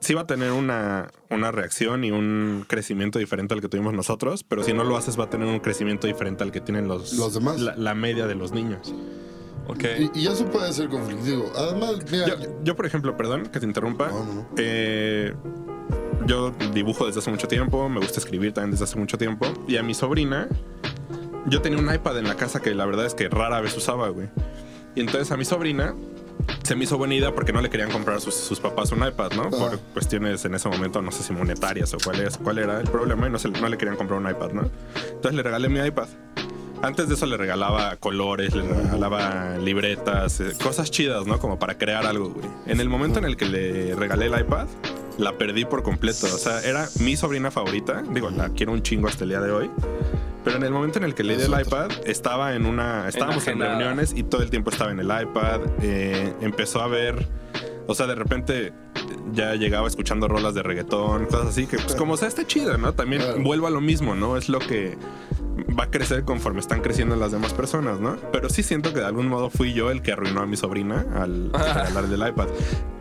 Sí 0.00 0.12
va 0.12 0.20
a 0.22 0.26
tener 0.26 0.52
una, 0.52 1.08
una 1.30 1.50
reacción 1.50 2.04
y 2.04 2.10
un 2.10 2.64
crecimiento 2.68 3.18
diferente 3.18 3.54
al 3.54 3.60
que 3.62 3.68
tuvimos 3.68 3.94
nosotros, 3.94 4.44
pero 4.44 4.62
si 4.62 4.74
no 4.74 4.84
lo 4.84 4.96
haces 4.96 5.18
va 5.18 5.24
a 5.24 5.30
tener 5.30 5.48
un 5.48 5.58
crecimiento 5.60 6.06
diferente 6.06 6.44
al 6.44 6.52
que 6.52 6.60
tienen 6.60 6.86
los, 6.86 7.14
Los 7.14 7.32
demás. 7.34 7.58
La, 7.60 7.74
la 7.76 7.94
media 7.94 8.26
de 8.26 8.34
los 8.34 8.52
niños. 8.52 8.94
ok. 9.66 9.84
Y, 10.14 10.20
y 10.20 10.26
eso 10.28 10.44
puede 10.50 10.70
ser 10.74 10.90
conflictivo. 10.90 11.50
Además, 11.56 11.96
mira, 12.10 12.26
Yo, 12.28 12.36
yo, 12.62 12.76
por 12.76 12.84
ejemplo, 12.86 13.16
perdón 13.16 13.46
que 13.46 13.58
te 13.58 13.64
interrumpa. 13.66 14.08
No, 14.10 14.24
no, 14.24 14.34
no. 14.34 14.48
Eh, 14.58 15.34
yo 16.26 16.52
dibujo 16.72 17.06
desde 17.06 17.20
hace 17.20 17.30
mucho 17.30 17.48
tiempo, 17.48 17.88
me 17.88 18.00
gusta 18.00 18.18
escribir 18.20 18.52
también 18.52 18.72
desde 18.72 18.84
hace 18.84 18.98
mucho 18.98 19.16
tiempo. 19.18 19.46
Y 19.68 19.76
a 19.76 19.82
mi 19.82 19.94
sobrina, 19.94 20.48
yo 21.46 21.62
tenía 21.62 21.78
un 21.78 21.92
iPad 21.92 22.18
en 22.18 22.28
la 22.28 22.34
casa 22.36 22.60
que 22.60 22.74
la 22.74 22.86
verdad 22.86 23.06
es 23.06 23.14
que 23.14 23.28
rara 23.28 23.60
vez 23.60 23.76
usaba, 23.76 24.08
güey. 24.08 24.28
Y 24.94 25.00
entonces 25.00 25.30
a 25.30 25.36
mi 25.36 25.44
sobrina 25.44 25.94
se 26.62 26.74
me 26.74 26.84
hizo 26.84 26.96
buena 26.98 27.14
idea 27.14 27.34
porque 27.34 27.52
no 27.52 27.60
le 27.60 27.70
querían 27.70 27.90
comprar 27.90 28.20
sus, 28.20 28.34
sus 28.34 28.60
papás 28.60 28.90
un 28.92 29.06
iPad, 29.06 29.32
¿no? 29.32 29.50
Por 29.50 29.78
cuestiones 29.94 30.44
en 30.44 30.54
ese 30.54 30.68
momento, 30.68 31.00
no 31.02 31.12
sé 31.12 31.22
si 31.22 31.32
monetarias 31.32 31.92
o 31.94 31.98
cuál, 32.02 32.20
es, 32.20 32.36
cuál 32.38 32.58
era 32.58 32.80
el 32.80 32.88
problema 32.88 33.26
y 33.28 33.30
no, 33.30 33.38
se- 33.38 33.48
no 33.50 33.68
le 33.68 33.76
querían 33.78 33.96
comprar 33.96 34.18
un 34.20 34.28
iPad, 34.30 34.50
¿no? 34.52 34.70
Entonces 35.10 35.34
le 35.34 35.42
regalé 35.42 35.68
mi 35.68 35.80
iPad. 35.80 36.08
Antes 36.82 37.08
de 37.08 37.14
eso 37.14 37.24
le 37.26 37.36
regalaba 37.38 37.96
colores, 37.96 38.54
le 38.54 38.62
regalaba 38.62 39.56
libretas, 39.58 40.40
eh, 40.40 40.52
cosas 40.62 40.90
chidas, 40.90 41.26
¿no? 41.26 41.38
Como 41.38 41.58
para 41.58 41.78
crear 41.78 42.06
algo, 42.06 42.30
güey. 42.30 42.46
En 42.66 42.80
el 42.80 42.88
momento 42.88 43.18
en 43.18 43.24
el 43.24 43.36
que 43.36 43.46
le 43.46 43.94
regalé 43.94 44.26
el 44.26 44.38
iPad, 44.40 44.66
la 45.18 45.36
perdí 45.38 45.64
por 45.64 45.82
completo. 45.82 46.26
O 46.26 46.38
sea, 46.38 46.60
era 46.62 46.88
mi 47.00 47.16
sobrina 47.16 47.50
favorita. 47.50 48.02
Digo, 48.10 48.30
la 48.30 48.50
quiero 48.50 48.72
un 48.72 48.82
chingo 48.82 49.08
hasta 49.08 49.24
el 49.24 49.30
día 49.30 49.40
de 49.40 49.50
hoy. 49.50 49.70
Pero 50.44 50.58
en 50.58 50.62
el 50.62 50.70
momento 50.70 50.98
en 50.98 51.04
el 51.04 51.14
que 51.14 51.24
le 51.24 51.36
di 51.36 51.42
el 51.42 51.60
iPad, 51.60 51.90
estaba 52.04 52.54
en 52.54 52.66
una. 52.66 53.08
Estábamos 53.08 53.46
en 53.48 53.58
reuniones 53.58 54.12
y 54.14 54.22
todo 54.22 54.42
el 54.42 54.50
tiempo 54.50 54.70
estaba 54.70 54.92
en 54.92 55.00
el 55.00 55.06
iPad. 55.06 55.60
eh, 55.82 56.32
empezó 56.40 56.80
a 56.80 56.86
ver. 56.86 57.26
O 57.86 57.94
sea, 57.94 58.06
de 58.06 58.14
repente 58.14 58.72
ya 59.32 59.54
llegaba 59.54 59.86
escuchando 59.86 60.26
rolas 60.28 60.54
de 60.54 60.62
reggaetón, 60.62 61.26
cosas 61.26 61.46
así, 61.48 61.66
que 61.66 61.76
pues 61.78 61.94
como 61.94 62.16
sea, 62.16 62.28
está 62.28 62.46
chido, 62.46 62.76
¿no? 62.78 62.92
También 62.94 63.22
Claro. 63.22 63.42
vuelvo 63.42 63.66
a 63.66 63.70
lo 63.70 63.80
mismo, 63.80 64.14
¿no? 64.14 64.36
Es 64.36 64.48
lo 64.48 64.58
que 64.58 64.96
va 65.78 65.84
a 65.84 65.90
crecer 65.90 66.24
conforme 66.24 66.60
están 66.60 66.80
creciendo 66.80 67.14
las 67.16 67.32
demás 67.32 67.52
personas, 67.54 68.00
¿no? 68.00 68.16
Pero 68.32 68.48
sí 68.48 68.62
siento 68.62 68.92
que 68.92 69.00
de 69.00 69.06
algún 69.06 69.28
modo 69.28 69.50
fui 69.50 69.72
yo 69.72 69.90
el 69.90 70.02
que 70.02 70.12
arruinó 70.12 70.40
a 70.42 70.46
mi 70.46 70.56
sobrina 70.56 71.06
al 71.14 71.50
al 71.54 71.74
regalarle 71.74 72.14
el 72.14 72.28
iPad. 72.32 72.48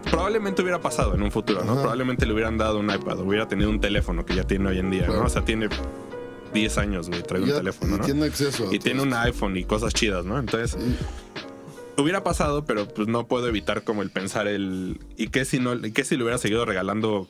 Probablemente 0.09 0.61
hubiera 0.61 0.79
pasado 0.79 1.15
en 1.15 1.23
un 1.23 1.31
futuro, 1.31 1.63
¿no? 1.63 1.71
Ajá. 1.73 1.81
Probablemente 1.81 2.25
le 2.25 2.33
hubieran 2.33 2.57
dado 2.57 2.79
un 2.79 2.89
iPad, 2.89 3.19
hubiera 3.21 3.47
tenido 3.47 3.69
un 3.69 3.79
teléfono 3.81 4.25
que 4.25 4.35
ya 4.35 4.43
tiene 4.43 4.69
hoy 4.69 4.79
en 4.79 4.91
día, 4.91 5.07
¿no? 5.07 5.23
O 5.25 5.29
sea, 5.29 5.43
tiene 5.43 5.67
10 6.53 6.77
años, 6.77 7.09
güey, 7.09 7.21
trae 7.23 7.41
un 7.41 7.49
teléfono, 7.49 7.95
y 7.95 7.99
¿no? 7.99 8.05
tiene 8.05 8.25
acceso 8.25 8.71
Y 8.71 8.79
tiene 8.79 9.01
un 9.01 9.13
iPhone 9.13 9.57
y 9.57 9.63
cosas 9.65 9.93
chidas, 9.93 10.23
¿no? 10.25 10.37
Entonces, 10.39 10.77
Y- 10.79 10.95
hubiera 11.97 12.23
pasado, 12.23 12.65
pero 12.65 12.87
pues 12.87 13.07
no 13.07 13.27
puedo 13.27 13.47
evitar 13.47 13.83
como 13.83 14.01
el 14.01 14.09
pensar 14.11 14.47
el 14.47 14.99
¿y 15.17 15.27
qué 15.29 15.45
si 15.45 15.59
no 15.59 15.73
y 15.73 15.91
qué 15.91 16.03
si 16.03 16.15
le 16.17 16.23
hubiera 16.23 16.37
seguido 16.37 16.65
regalando 16.65 17.27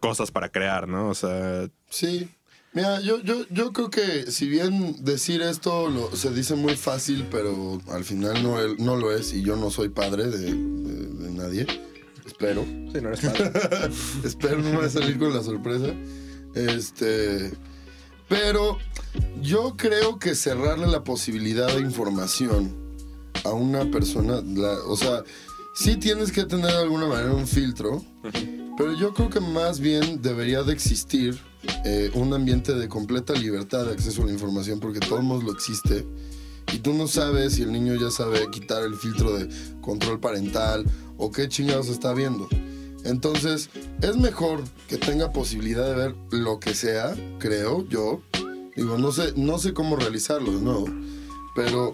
cosas 0.00 0.30
para 0.30 0.50
crear, 0.50 0.88
¿no? 0.88 1.08
O 1.08 1.14
sea, 1.14 1.68
Sí. 1.90 2.28
Mira, 2.74 3.00
yo, 3.00 3.18
yo, 3.22 3.46
yo 3.50 3.72
creo 3.72 3.88
que 3.90 4.30
si 4.30 4.46
bien 4.46 5.02
decir 5.02 5.40
esto 5.40 5.88
lo- 5.88 6.14
se 6.14 6.30
dice 6.30 6.54
muy 6.54 6.76
fácil, 6.76 7.26
pero 7.30 7.80
al 7.90 8.04
final 8.04 8.42
no, 8.42 8.60
el- 8.60 8.76
no 8.78 8.94
lo 8.96 9.10
es 9.10 9.32
y 9.32 9.42
yo 9.42 9.56
no 9.56 9.70
soy 9.70 9.88
padre 9.88 10.26
de, 10.26 10.52
de- 10.54 11.06
de 11.24 11.30
nadie. 11.32 11.66
Espero. 12.26 12.62
sí, 12.92 13.00
no 13.00 13.08
eres 13.08 13.20
padre. 13.22 13.50
Espero 14.24 14.58
no 14.58 14.70
me 14.70 14.76
va 14.76 14.84
a 14.84 14.90
salir 14.90 15.18
con 15.18 15.32
la 15.34 15.42
sorpresa. 15.42 15.86
Este. 16.54 17.52
Pero 18.28 18.76
yo 19.40 19.74
creo 19.78 20.18
que 20.18 20.34
cerrarle 20.34 20.86
la 20.88 21.02
posibilidad 21.04 21.68
de 21.74 21.80
información 21.80 22.76
a 23.44 23.52
una 23.52 23.90
persona, 23.90 24.42
la- 24.54 24.78
o 24.86 24.96
sea, 24.96 25.22
sí 25.74 25.96
tienes 25.96 26.32
que 26.32 26.44
tener 26.44 26.66
de 26.70 26.78
alguna 26.78 27.06
manera 27.06 27.32
un 27.32 27.46
filtro, 27.46 28.02
pero 28.76 28.94
yo 28.98 29.12
creo 29.14 29.30
que 29.30 29.40
más 29.40 29.80
bien 29.80 30.20
debería 30.22 30.62
de 30.62 30.72
existir 30.72 31.38
eh, 31.84 32.10
un 32.14 32.32
ambiente 32.32 32.74
de 32.74 32.88
completa 32.88 33.32
libertad 33.34 33.86
de 33.86 33.92
acceso 33.92 34.22
a 34.22 34.26
la 34.26 34.32
información, 34.32 34.78
porque 34.80 35.00
todo 35.00 35.20
mundo 35.22 35.46
lo 35.46 35.52
existe. 35.52 36.06
Y 36.72 36.78
tú 36.78 36.92
no 36.92 37.08
sabes 37.08 37.54
si 37.54 37.62
el 37.62 37.72
niño 37.72 37.94
ya 37.96 38.10
sabe 38.10 38.48
quitar 38.50 38.82
el 38.84 38.94
filtro 38.94 39.36
de 39.36 39.48
control 39.80 40.20
parental 40.20 40.84
o 41.16 41.30
qué 41.32 41.48
chingados 41.48 41.88
está 41.88 42.12
viendo. 42.12 42.46
Entonces, 43.04 43.70
es 44.02 44.16
mejor 44.16 44.62
que 44.86 44.98
tenga 44.98 45.32
posibilidad 45.32 45.86
de 45.88 45.94
ver 45.94 46.14
lo 46.30 46.60
que 46.60 46.74
sea, 46.74 47.14
creo 47.38 47.86
yo. 47.88 48.20
Digo, 48.76 48.98
no 48.98 49.10
sé, 49.12 49.32
no 49.36 49.58
sé 49.58 49.72
cómo 49.72 49.96
realizarlo 49.96 50.52
de 50.52 50.60
nuevo. 50.60 50.86
Pero 51.54 51.92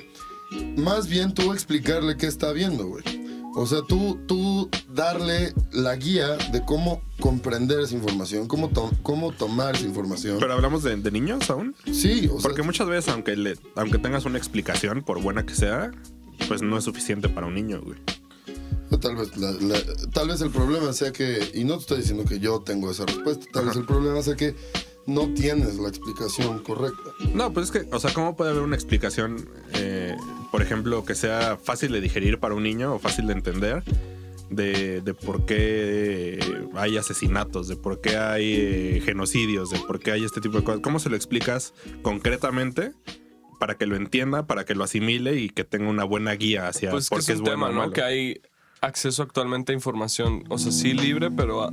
más 0.76 1.08
bien 1.08 1.34
tú 1.34 1.52
explicarle 1.52 2.16
qué 2.16 2.26
está 2.26 2.52
viendo, 2.52 2.86
güey. 2.86 3.02
O 3.56 3.66
sea, 3.66 3.82
tú, 3.86 4.18
tú 4.26 4.68
darle 4.92 5.52
la 5.72 5.94
guía 5.94 6.30
de 6.50 6.64
cómo 6.64 7.00
comprender 7.20 7.78
esa 7.80 7.94
información, 7.94 8.48
cómo, 8.48 8.68
to- 8.70 8.90
cómo 9.04 9.30
tomar 9.30 9.76
esa 9.76 9.84
información. 9.84 10.38
Pero 10.40 10.54
hablamos 10.54 10.82
de, 10.82 10.96
de 10.96 11.10
niños 11.12 11.48
aún. 11.50 11.74
sí, 11.92 12.26
o 12.32 12.40
sea, 12.40 12.48
Porque 12.48 12.62
muchas 12.62 12.88
veces, 12.88 13.12
aunque, 13.12 13.36
le, 13.36 13.56
aunque 13.76 13.98
tengas 13.98 14.24
una 14.24 14.38
explicación, 14.38 15.02
por 15.04 15.22
buena 15.22 15.46
que 15.46 15.54
sea, 15.54 15.92
pues 16.48 16.62
no 16.62 16.76
es 16.76 16.82
suficiente 16.84 17.28
para 17.28 17.46
un 17.46 17.54
niño, 17.54 17.80
güey. 17.80 17.98
Tal 19.00 19.14
vez, 19.16 19.36
la- 19.36 19.52
la- 19.52 19.82
tal 20.12 20.28
vez 20.28 20.40
el 20.40 20.50
problema 20.50 20.92
sea 20.92 21.12
que, 21.12 21.50
y 21.54 21.62
no 21.64 21.74
te 21.76 21.80
estoy 21.82 21.98
diciendo 21.98 22.24
que 22.24 22.40
yo 22.40 22.60
tengo 22.60 22.90
esa 22.90 23.06
respuesta, 23.06 23.46
tal 23.52 23.66
vez 23.66 23.76
el 23.76 23.86
problema 23.86 24.20
sea 24.22 24.34
que 24.36 24.56
no 25.06 25.32
tienes 25.34 25.76
la 25.76 25.88
explicación 25.88 26.60
correcta. 26.62 27.10
No, 27.34 27.52
pues 27.52 27.66
es 27.66 27.72
que, 27.72 27.94
o 27.94 28.00
sea, 28.00 28.12
¿cómo 28.12 28.36
puede 28.36 28.50
haber 28.50 28.62
una 28.62 28.74
explicación, 28.74 29.48
eh, 29.74 30.16
por 30.50 30.62
ejemplo, 30.62 31.04
que 31.04 31.14
sea 31.14 31.56
fácil 31.56 31.92
de 31.92 32.00
digerir 32.00 32.38
para 32.38 32.54
un 32.54 32.62
niño 32.62 32.94
o 32.94 32.98
fácil 32.98 33.26
de 33.26 33.32
entender? 33.34 33.82
De, 34.50 35.00
de 35.00 35.14
por 35.14 35.46
qué 35.46 36.38
hay 36.74 36.96
asesinatos, 36.96 37.66
de 37.66 37.76
por 37.76 38.00
qué 38.00 38.16
hay 38.18 38.54
eh, 38.56 39.02
genocidios, 39.04 39.70
de 39.70 39.78
por 39.80 39.98
qué 40.00 40.12
hay 40.12 40.24
este 40.24 40.40
tipo 40.40 40.58
de 40.58 40.64
cosas. 40.64 40.80
¿Cómo 40.82 40.98
se 40.98 41.08
lo 41.08 41.16
explicas 41.16 41.72
concretamente 42.02 42.92
para 43.58 43.76
que 43.76 43.86
lo 43.86 43.96
entienda, 43.96 44.46
para 44.46 44.64
que 44.64 44.74
lo 44.74 44.84
asimile 44.84 45.40
y 45.40 45.48
que 45.48 45.64
tenga 45.64 45.88
una 45.88 46.04
buena 46.04 46.32
guía 46.32 46.68
hacia 46.68 46.90
Pues 46.90 47.08
por 47.08 47.20
es 47.20 47.26
qué 47.26 47.32
un 47.32 47.36
es 47.36 47.40
bueno 47.40 47.54
tema, 47.54 47.66
o 47.66 47.72
¿no? 47.72 47.78
malo? 47.80 47.92
Que 47.92 48.02
hay 48.02 48.40
acceso 48.80 49.22
actualmente 49.22 49.72
a 49.72 49.74
información, 49.74 50.44
o 50.50 50.58
sea, 50.58 50.70
sí 50.70 50.92
libre, 50.92 51.30
pero 51.30 51.70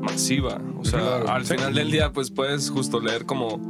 masiva. 0.00 0.60
O 0.78 0.84
sea, 0.84 1.00
Claro. 1.00 1.28
al 1.30 1.44
final 1.44 1.74
del 1.74 1.90
día, 1.90 2.12
pues 2.12 2.30
puedes 2.30 2.70
justo 2.70 3.00
leer 3.00 3.24
como, 3.24 3.60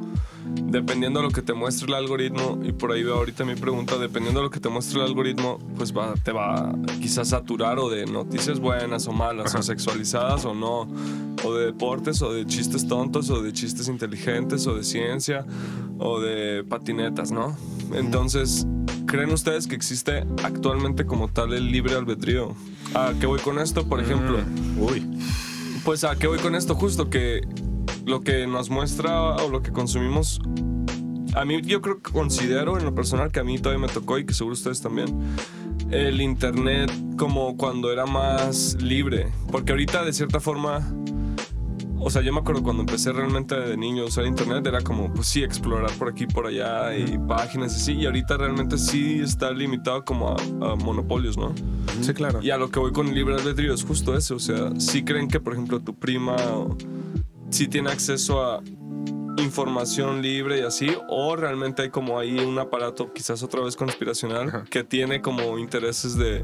dependiendo 0.67 1.21
de 1.21 1.27
lo 1.27 1.33
que 1.33 1.43
te 1.43 1.53
muestre 1.55 1.87
el 1.89 1.95
algoritmo, 1.95 2.59
y 2.65 2.73
por 2.73 2.93
ahí 2.93 3.03
veo 3.03 3.15
ahorita 3.17 3.45
mi 3.45 3.55
pregunta, 3.55 3.97
dependiendo 3.99 4.41
de 4.41 4.45
lo 4.45 4.51
que 4.51 4.61
te 4.61 4.69
muestre 4.69 5.01
el 5.01 5.07
algoritmo, 5.07 5.59
pues 5.77 5.97
va, 5.97 6.15
te 6.23 6.33
va 6.33 6.75
quizás 7.01 7.29
saturar 7.29 7.79
o 7.79 7.89
de 7.89 8.07
noticias 8.07 8.59
buenas 8.61 9.07
o 9.07 9.13
malas, 9.13 9.55
o 9.55 9.63
sexualizadas 9.63 10.45
o 10.45 10.55
no, 10.55 10.89
o 11.45 11.55
de 11.55 11.67
deportes, 11.67 12.21
o 12.23 12.33
de 12.33 12.47
chistes 12.47 12.87
tontos, 12.89 13.31
o 13.31 13.43
de 13.43 13.53
chistes 13.53 13.89
inteligentes, 13.89 14.67
o 14.67 14.75
de 14.75 14.83
ciencia, 14.85 15.45
o 15.99 16.21
de 16.21 16.65
patinetas, 16.65 17.31
¿no? 17.31 17.57
Entonces, 17.95 18.67
¿creen 19.07 19.31
ustedes 19.31 19.67
que 19.67 19.77
existe 19.77 20.27
actualmente 20.43 21.07
como 21.07 21.29
tal 21.29 21.53
el 21.53 21.71
libre 21.71 21.95
albedrío? 21.95 22.55
¿A 22.95 23.13
qué 23.21 23.27
voy 23.27 23.39
con 23.41 23.59
esto? 23.59 23.87
Por 23.89 24.01
ejemplo, 24.01 24.39
Mm, 24.39 24.83
Uy, 24.83 25.07
pues 25.85 26.05
a 26.05 26.17
qué 26.17 26.27
voy 26.27 26.39
con 26.39 26.55
esto 26.55 26.75
justo 26.75 27.11
que 27.11 27.43
lo 28.07 28.23
que 28.23 28.47
nos 28.47 28.71
muestra 28.71 29.37
o 29.37 29.49
lo 29.49 29.63
que 29.63 29.71
consumimos 29.71 30.41
a 31.35 31.45
mí 31.45 31.61
yo 31.63 31.83
creo 31.83 32.01
que 32.01 32.11
considero 32.13 32.79
en 32.79 32.85
lo 32.85 32.95
personal 32.95 33.31
que 33.31 33.41
a 33.41 33.45
mí 33.45 33.59
todavía 33.59 33.87
me 33.87 33.93
tocó 33.93 34.19
y 34.19 34.25
que 34.25 34.35
seguro 34.35 34.55
ustedes 34.55 34.81
también 34.81 35.37
el 35.91 36.21
internet 36.21 36.91
como 37.17 37.57
cuando 37.57 37.93
era 37.93 38.07
más 38.07 38.77
libre. 38.81 39.29
Porque 39.51 39.73
ahorita 39.73 40.05
de 40.05 40.13
cierta 40.13 40.41
forma 40.41 40.81
o 42.05 42.11
sea, 42.11 42.23
yo 42.23 42.33
me 42.33 42.41
acuerdo 42.41 42.63
cuando 42.63 42.83
empecé 42.83 43.13
realmente 43.13 43.59
de 43.59 43.77
niño 43.77 44.03
a 44.03 44.07
usar 44.07 44.27
internet, 44.27 44.67
era 44.67 44.81
como, 44.83 45.13
pues 45.13 45.27
sí, 45.27 45.43
explorar 45.43 45.91
por 45.93 46.09
aquí, 46.11 46.27
por 46.27 46.47
allá 46.47 46.97
y 46.97 47.19
páginas 47.27 47.75
así. 47.75 47.93
Y 47.95 48.07
ahorita 48.07 48.37
realmente 48.37 48.79
sí 48.79 49.21
está 49.21 49.51
limitado 49.51 50.05
como 50.05 50.31
a, 50.31 50.37
a 50.73 50.77
monopolios, 50.77 51.37
¿no? 51.37 51.53
sí, 52.01 52.13
claro. 52.13 52.41
Y 52.43 52.51
a 52.51 52.57
lo 52.59 52.71
que 52.71 52.79
voy 52.79 52.93
con 52.93 53.09
el 53.09 53.15
libre 53.15 53.35
albedrío 53.35 53.73
es 53.75 53.85
justo 53.85 54.17
eso. 54.17 54.37
O 54.37 54.41
sea, 54.41 54.71
si 54.79 55.03
creen 55.05 55.29
que, 55.29 55.41
por 55.41 55.55
ejemplo, 55.55 55.81
tu 55.81 55.95
prima 55.95 56.35
o- 56.55 56.77
sí 57.51 57.69
tiene 57.69 57.91
acceso 57.91 58.43
a 58.45 58.61
información 59.39 60.23
libre 60.23 60.59
y 60.59 60.63
así, 60.63 60.89
o 61.09 61.35
realmente 61.37 61.83
hay 61.83 61.91
como 61.91 62.19
ahí 62.19 62.39
un 62.39 62.59
aparato, 62.59 63.13
quizás 63.13 63.43
otra 63.43 63.63
vez 63.63 63.75
conspiracional, 63.77 64.49
Ajá. 64.49 64.65
que 64.71 64.85
tiene 64.85 65.21
como 65.21 65.59
intereses 65.59 66.17
de, 66.17 66.43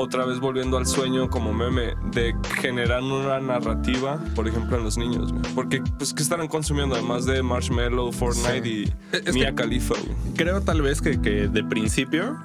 otra 0.00 0.24
vez 0.24 0.40
volviendo 0.40 0.76
al 0.78 0.86
sueño 0.86 1.28
como 1.30 1.52
meme, 1.52 1.94
de 2.12 2.34
generar 2.60 3.02
una 3.02 3.38
narrativa, 3.40 4.18
por 4.34 4.48
ejemplo, 4.48 4.76
en 4.78 4.84
los 4.84 4.96
niños. 4.98 5.32
güey. 5.32 5.42
Porque, 5.54 5.82
pues, 5.98 6.14
¿qué 6.14 6.22
estarán 6.22 6.48
consumiendo? 6.48 6.94
Además 6.94 7.26
de 7.26 7.42
Marshmallow, 7.42 8.10
Fortnite 8.12 8.84
Es 9.12 9.34
y 9.36 9.38
Mia 9.38 9.54
Khalifa. 9.54 9.94
güey. 9.94 10.34
Creo 10.36 10.60
tal 10.62 10.82
vez 10.82 11.00
que, 11.02 11.20
que 11.20 11.48
de 11.48 11.64
principio 11.64 12.36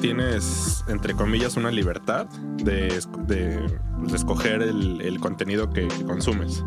tienes, 0.00 0.84
entre 0.88 1.14
comillas, 1.14 1.56
una 1.56 1.70
libertad 1.70 2.26
de, 2.62 2.88
es- 2.88 3.08
de, 3.26 3.58
pues, 3.98 4.10
de 4.12 4.16
escoger 4.16 4.62
el, 4.62 5.00
el 5.00 5.20
contenido 5.20 5.70
que, 5.70 5.88
que 5.88 6.04
consumes. 6.04 6.64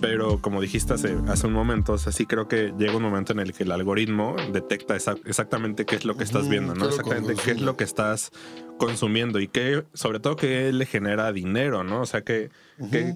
Pero 0.00 0.38
como 0.42 0.60
dijiste 0.60 0.92
hace, 0.92 1.16
hace 1.28 1.46
un 1.46 1.54
momento, 1.54 1.94
o 1.94 1.98
sea, 1.98 2.12
sí 2.12 2.26
creo 2.26 2.46
que 2.46 2.74
llega 2.78 2.94
un 2.96 3.02
momento 3.02 3.32
en 3.32 3.38
el 3.40 3.54
que 3.54 3.62
el 3.62 3.72
algoritmo 3.72 4.36
detecta 4.52 4.96
esa- 4.96 5.16
exactamente 5.24 5.86
qué 5.86 5.96
es 5.96 6.04
lo 6.04 6.14
que 6.16 6.24
estás 6.24 6.42
Ujú, 6.42 6.50
viendo, 6.50 6.74
¿no? 6.74 6.86
Exactamente 6.86 7.34
qué 7.42 7.52
es 7.52 7.60
lo 7.62 7.76
que 7.76 7.84
estás 7.84 8.30
consumiendo 8.78 9.38
y 9.40 9.48
qué, 9.48 9.84
sobre 9.94 10.20
todo, 10.20 10.36
qué 10.36 10.72
le 10.72 10.86
genera 10.86 11.32
dinero, 11.32 11.84
¿no? 11.84 12.00
O 12.02 12.06
sea, 12.06 12.22
qué- 12.22 12.50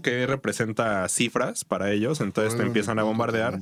qué 0.03 0.27
representa 0.27 1.09
cifras 1.09 1.65
para 1.65 1.91
ellos. 1.91 2.21
Entonces 2.21 2.57
te 2.57 2.63
empiezan 2.69 2.99
a 2.99 3.03
bombardear 3.03 3.59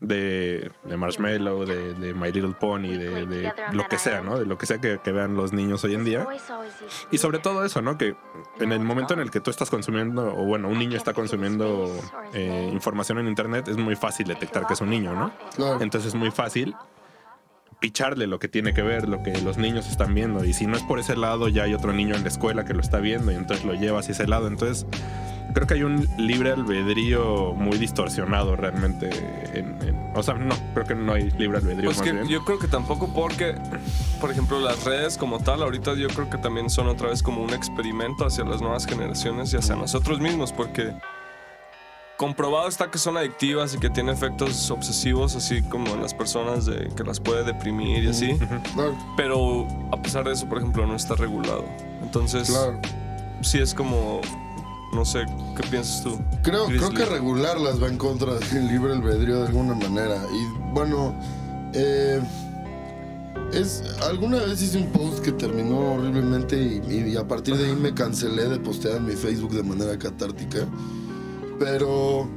de, 0.00 0.70
de 0.84 0.96
Marshmallow, 0.96 1.64
de, 1.64 1.94
de 1.94 2.12
My 2.14 2.32
Little 2.32 2.54
Pony, 2.58 2.88
de, 2.96 3.26
de 3.26 3.52
lo 3.72 3.86
que 3.88 3.98
sea, 3.98 4.20
¿no? 4.20 4.36
De 4.38 4.46
lo 4.46 4.58
que 4.58 4.66
sea 4.66 4.78
que, 4.78 4.98
que 5.02 5.12
vean 5.12 5.36
los 5.36 5.52
niños 5.52 5.84
hoy 5.84 5.94
en 5.94 6.04
día. 6.04 6.24
Y 7.12 7.18
sobre 7.18 7.38
todo 7.38 7.64
eso, 7.64 7.82
¿no? 7.82 7.98
Que 7.98 8.16
en 8.58 8.72
el 8.72 8.80
momento 8.80 9.14
en 9.14 9.20
el 9.20 9.30
que 9.30 9.40
tú 9.40 9.50
estás 9.50 9.70
consumiendo, 9.70 10.34
o 10.36 10.44
bueno, 10.44 10.68
un 10.68 10.78
niño 10.78 10.96
está 10.96 11.12
consumiendo 11.12 11.92
eh, 12.34 12.68
información 12.72 13.18
en 13.20 13.28
Internet, 13.28 13.68
es 13.68 13.76
muy 13.76 13.94
fácil 13.94 14.26
detectar 14.26 14.66
que 14.66 14.74
es 14.74 14.80
un 14.80 14.90
niño, 14.90 15.12
¿no? 15.14 15.32
Entonces 15.80 16.08
es 16.08 16.14
muy 16.16 16.30
fácil 16.32 16.74
picharle 17.82 18.26
lo 18.28 18.38
que 18.38 18.48
tiene 18.48 18.72
que 18.72 18.80
ver, 18.82 19.08
lo 19.08 19.22
que 19.24 19.32
los 19.42 19.58
niños 19.58 19.88
están 19.90 20.14
viendo. 20.14 20.44
Y 20.44 20.54
si 20.54 20.66
no 20.66 20.76
es 20.76 20.82
por 20.84 20.98
ese 21.00 21.16
lado, 21.16 21.48
ya 21.48 21.64
hay 21.64 21.74
otro 21.74 21.92
niño 21.92 22.14
en 22.14 22.22
la 22.22 22.28
escuela 22.28 22.64
que 22.64 22.72
lo 22.72 22.80
está 22.80 22.98
viendo 22.98 23.32
y 23.32 23.34
entonces 23.34 23.66
lo 23.66 23.74
lleva 23.74 23.98
hacia 23.98 24.12
ese 24.12 24.26
lado. 24.28 24.46
Entonces 24.46 24.86
creo 25.52 25.66
que 25.66 25.74
hay 25.74 25.82
un 25.82 26.08
libre 26.16 26.52
albedrío 26.52 27.52
muy 27.54 27.76
distorsionado 27.78 28.54
realmente. 28.56 29.10
En, 29.52 29.76
en- 29.86 30.02
o 30.14 30.22
sea, 30.22 30.34
no, 30.34 30.54
creo 30.74 30.86
que 30.86 30.94
no 30.94 31.12
hay 31.14 31.30
libre 31.32 31.58
albedrío. 31.58 31.86
Pues 31.86 31.98
más 31.98 32.06
que 32.06 32.12
bien. 32.12 32.28
yo 32.28 32.44
creo 32.44 32.58
que 32.58 32.68
tampoco 32.68 33.12
porque, 33.12 33.54
por 34.20 34.30
ejemplo, 34.30 34.60
las 34.60 34.84
redes 34.84 35.18
como 35.18 35.40
tal, 35.40 35.62
ahorita 35.62 35.94
yo 35.94 36.06
creo 36.08 36.30
que 36.30 36.38
también 36.38 36.70
son 36.70 36.86
otra 36.88 37.08
vez 37.08 37.22
como 37.22 37.42
un 37.42 37.52
experimento 37.52 38.24
hacia 38.26 38.44
las 38.44 38.60
nuevas 38.60 38.86
generaciones 38.86 39.52
y 39.52 39.56
hacia 39.56 39.74
nosotros 39.74 40.20
mismos, 40.20 40.52
porque 40.52 40.92
comprobado 42.22 42.68
está 42.68 42.88
que 42.88 42.98
son 42.98 43.16
adictivas 43.16 43.74
y 43.74 43.78
que 43.78 43.90
tienen 43.90 44.14
efectos 44.14 44.70
obsesivos, 44.70 45.34
así 45.34 45.60
como 45.60 45.88
en 45.88 46.02
las 46.02 46.14
personas 46.14 46.66
de 46.66 46.88
que 46.96 47.02
las 47.02 47.18
puede 47.18 47.42
deprimir 47.42 48.04
y 48.04 48.08
así. 48.10 48.38
Claro, 48.74 48.96
Pero 49.16 49.66
a 49.90 50.00
pesar 50.00 50.24
de 50.24 50.32
eso, 50.32 50.48
por 50.48 50.58
ejemplo, 50.58 50.86
no 50.86 50.94
está 50.94 51.16
regulado. 51.16 51.64
Entonces, 52.00 52.48
claro. 52.48 52.80
sí 53.40 53.58
es 53.58 53.74
como, 53.74 54.20
no 54.94 55.04
sé, 55.04 55.26
¿qué 55.56 55.66
piensas 55.68 56.04
tú? 56.04 56.16
Creo, 56.44 56.66
creo 56.66 56.90
que 56.90 57.04
regularlas 57.06 57.82
va 57.82 57.88
en 57.88 57.98
contra 57.98 58.34
del 58.34 58.68
libre 58.68 58.92
albedrío 58.92 59.38
de 59.40 59.46
alguna 59.48 59.74
manera. 59.74 60.24
Y 60.32 60.72
bueno, 60.72 61.16
eh, 61.74 62.20
es, 63.52 63.82
alguna 64.08 64.38
vez 64.38 64.62
hice 64.62 64.78
un 64.78 64.92
post 64.92 65.24
que 65.24 65.32
terminó 65.32 65.94
horriblemente 65.94 66.56
y, 66.56 67.10
y 67.10 67.16
a 67.16 67.26
partir 67.26 67.56
de 67.56 67.66
ahí 67.66 67.74
me 67.74 67.92
cancelé 67.92 68.44
de 68.48 68.60
postear 68.60 68.98
en 68.98 69.06
mi 69.06 69.16
Facebook 69.16 69.50
de 69.54 69.64
manera 69.64 69.98
catártica. 69.98 70.68
Pero 71.62 72.28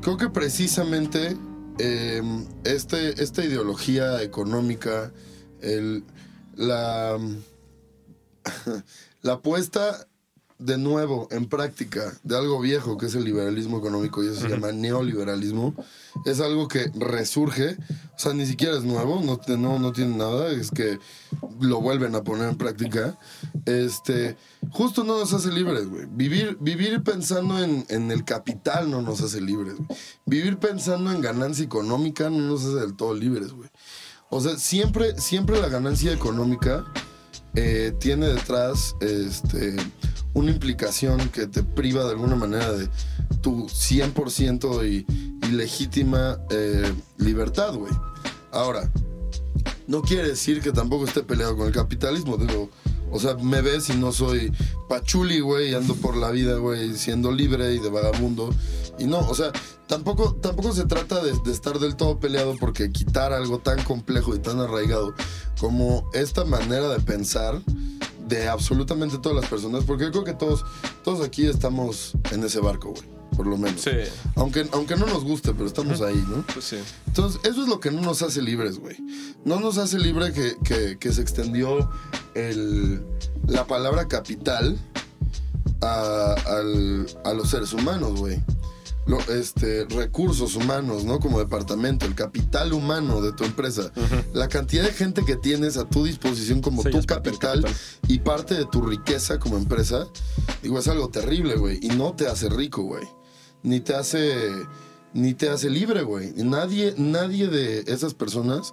creo 0.00 0.16
que 0.16 0.30
precisamente 0.30 1.36
eh, 1.78 2.22
este, 2.64 3.22
esta 3.22 3.44
ideología 3.44 4.22
económica, 4.22 5.12
el, 5.60 6.02
la, 6.56 7.18
la 9.20 9.40
puesta 9.40 10.06
de 10.60 10.76
nuevo 10.76 11.26
en 11.30 11.46
práctica 11.46 12.12
de 12.22 12.36
algo 12.36 12.60
viejo 12.60 12.98
que 12.98 13.06
es 13.06 13.14
el 13.14 13.24
liberalismo 13.24 13.78
económico 13.78 14.22
y 14.22 14.28
eso 14.28 14.42
se 14.42 14.48
llama 14.48 14.72
neoliberalismo, 14.72 15.74
es 16.26 16.40
algo 16.40 16.68
que 16.68 16.90
resurge, 16.94 17.76
o 18.14 18.18
sea, 18.18 18.34
ni 18.34 18.44
siquiera 18.44 18.76
es 18.76 18.84
nuevo, 18.84 19.20
no, 19.24 19.40
no, 19.56 19.78
no 19.78 19.92
tiene 19.92 20.16
nada, 20.16 20.52
es 20.52 20.70
que 20.70 20.98
lo 21.60 21.80
vuelven 21.80 22.14
a 22.14 22.22
poner 22.22 22.50
en 22.50 22.56
práctica. 22.56 23.18
Este, 23.64 24.36
justo 24.70 25.02
no 25.02 25.18
nos 25.18 25.32
hace 25.32 25.50
libres, 25.50 25.88
güey. 25.88 26.06
Vivir, 26.10 26.58
vivir 26.60 27.02
pensando 27.02 27.62
en, 27.62 27.86
en 27.88 28.10
el 28.10 28.24
capital 28.24 28.90
no 28.90 29.00
nos 29.00 29.22
hace 29.22 29.40
libres, 29.40 29.76
güey. 29.76 29.88
Vivir 30.26 30.58
pensando 30.58 31.10
en 31.10 31.22
ganancia 31.22 31.64
económica 31.64 32.28
no 32.28 32.38
nos 32.40 32.64
hace 32.64 32.74
del 32.74 32.96
todo 32.96 33.14
libres, 33.14 33.52
güey. 33.52 33.70
O 34.28 34.40
sea, 34.40 34.56
siempre, 34.58 35.18
siempre 35.18 35.60
la 35.60 35.68
ganancia 35.68 36.12
económica 36.12 36.84
eh, 37.54 37.92
tiene 37.98 38.28
detrás 38.28 38.94
este, 39.00 39.76
una 40.34 40.50
implicación 40.50 41.28
que 41.30 41.46
te 41.46 41.62
priva 41.62 42.04
de 42.04 42.10
alguna 42.10 42.36
manera 42.36 42.72
de 42.72 42.88
tu 43.42 43.66
100% 43.66 44.88
y, 44.88 45.06
y 45.46 45.50
legítima 45.52 46.38
eh, 46.50 46.92
libertad, 47.18 47.74
güey. 47.74 47.92
Ahora, 48.52 48.90
no 49.86 50.02
quiere 50.02 50.28
decir 50.28 50.60
que 50.60 50.72
tampoco 50.72 51.06
esté 51.06 51.22
peleado 51.22 51.56
con 51.56 51.66
el 51.66 51.72
capitalismo, 51.72 52.36
digo. 52.36 52.70
O 53.10 53.18
sea, 53.18 53.34
me 53.34 53.60
ves 53.60 53.90
y 53.90 53.94
no 53.94 54.12
soy 54.12 54.52
pachuli, 54.88 55.40
güey, 55.40 55.74
ando 55.74 55.94
por 55.94 56.16
la 56.16 56.30
vida, 56.30 56.56
güey, 56.56 56.96
siendo 56.96 57.30
libre 57.32 57.74
y 57.74 57.78
de 57.78 57.90
vagabundo. 57.90 58.50
Y 58.98 59.04
no, 59.04 59.18
o 59.20 59.34
sea, 59.34 59.52
tampoco, 59.86 60.34
tampoco 60.34 60.72
se 60.72 60.84
trata 60.84 61.22
de, 61.22 61.32
estar 61.50 61.78
del 61.78 61.96
todo 61.96 62.20
peleado 62.20 62.56
porque 62.58 62.90
quitar 62.92 63.32
algo 63.32 63.58
tan 63.58 63.82
complejo 63.82 64.34
y 64.34 64.38
tan 64.38 64.60
arraigado 64.60 65.14
como 65.58 66.08
esta 66.12 66.44
manera 66.44 66.88
de 66.88 67.00
pensar 67.00 67.60
de 68.28 68.48
absolutamente 68.48 69.18
todas 69.18 69.40
las 69.40 69.50
personas, 69.50 69.84
porque 69.84 70.10
creo 70.10 70.22
que 70.22 70.34
todos, 70.34 70.64
todos 71.02 71.26
aquí 71.26 71.46
estamos 71.46 72.12
en 72.30 72.44
ese 72.44 72.60
barco, 72.60 72.90
güey, 72.90 73.19
por 73.36 73.46
lo 73.46 73.56
menos. 73.56 73.80
Sí, 73.80 73.90
Aunque, 74.36 74.68
aunque 74.72 74.96
no 74.96 75.06
nos 75.06 75.24
guste, 75.24 75.52
pero 75.52 75.66
estamos 75.66 76.00
ahí, 76.00 76.22
¿no? 76.28 76.44
pues 76.52 76.64
sí. 76.66 76.76
Entonces, 77.06 77.40
eso 77.44 77.62
es 77.62 77.68
lo 77.68 77.80
que 77.80 77.90
no 77.90 78.00
nos 78.02 78.22
hace 78.22 78.42
libres, 78.42 78.78
güey. 78.78 78.96
No 79.44 79.58
nos 79.60 79.78
hace 79.78 79.98
libre 79.98 80.32
que, 80.32 80.56
que- 80.64 80.98
que 80.98 81.12
se 81.12 81.22
extendió 81.22 81.90
el- 82.34 83.02
la 83.46 83.66
palabra 83.66 84.06
capital 84.08 84.78
a, 85.82 86.34
al- 86.46 87.06
a 87.24 87.32
los 87.32 87.50
seres 87.50 87.72
humanos, 87.72 88.18
güey. 88.20 88.40
Este, 89.28 89.86
recursos 89.86 90.54
humanos, 90.54 91.04
¿no? 91.04 91.18
Como 91.18 91.40
departamento, 91.40 92.06
el 92.06 92.14
capital 92.14 92.72
humano 92.72 93.20
de 93.20 93.32
tu 93.32 93.42
empresa. 93.44 93.90
La 94.32 94.46
cantidad 94.48 94.84
de 94.84 94.92
gente 94.92 95.24
que 95.24 95.34
tienes 95.34 95.76
a 95.78 95.84
tu 95.88 96.04
disposición 96.04 96.60
como 96.60 96.82
Sí, 96.82 96.90
tu 96.90 97.02
capital, 97.02 97.62
capital. 97.62 97.74
y 98.06 98.20
parte 98.20 98.54
de 98.54 98.66
tu 98.66 98.82
riqueza 98.82 99.40
como 99.40 99.56
empresa, 99.56 100.06
digo, 100.62 100.78
es 100.78 100.86
algo 100.86 101.08
terrible, 101.08 101.56
güey. 101.56 101.80
Y 101.82 101.88
no 101.88 102.12
te 102.12 102.28
hace 102.28 102.48
rico, 102.50 102.82
güey. 102.82 103.02
Ni 103.62 103.80
te 103.80 103.94
hace. 103.94 104.50
Ni 105.12 105.34
te 105.34 105.48
hace 105.48 105.68
libre, 105.70 106.02
güey. 106.02 106.32
Nadie, 106.36 106.94
nadie 106.96 107.48
de 107.48 107.80
esas 107.80 108.14
personas 108.14 108.72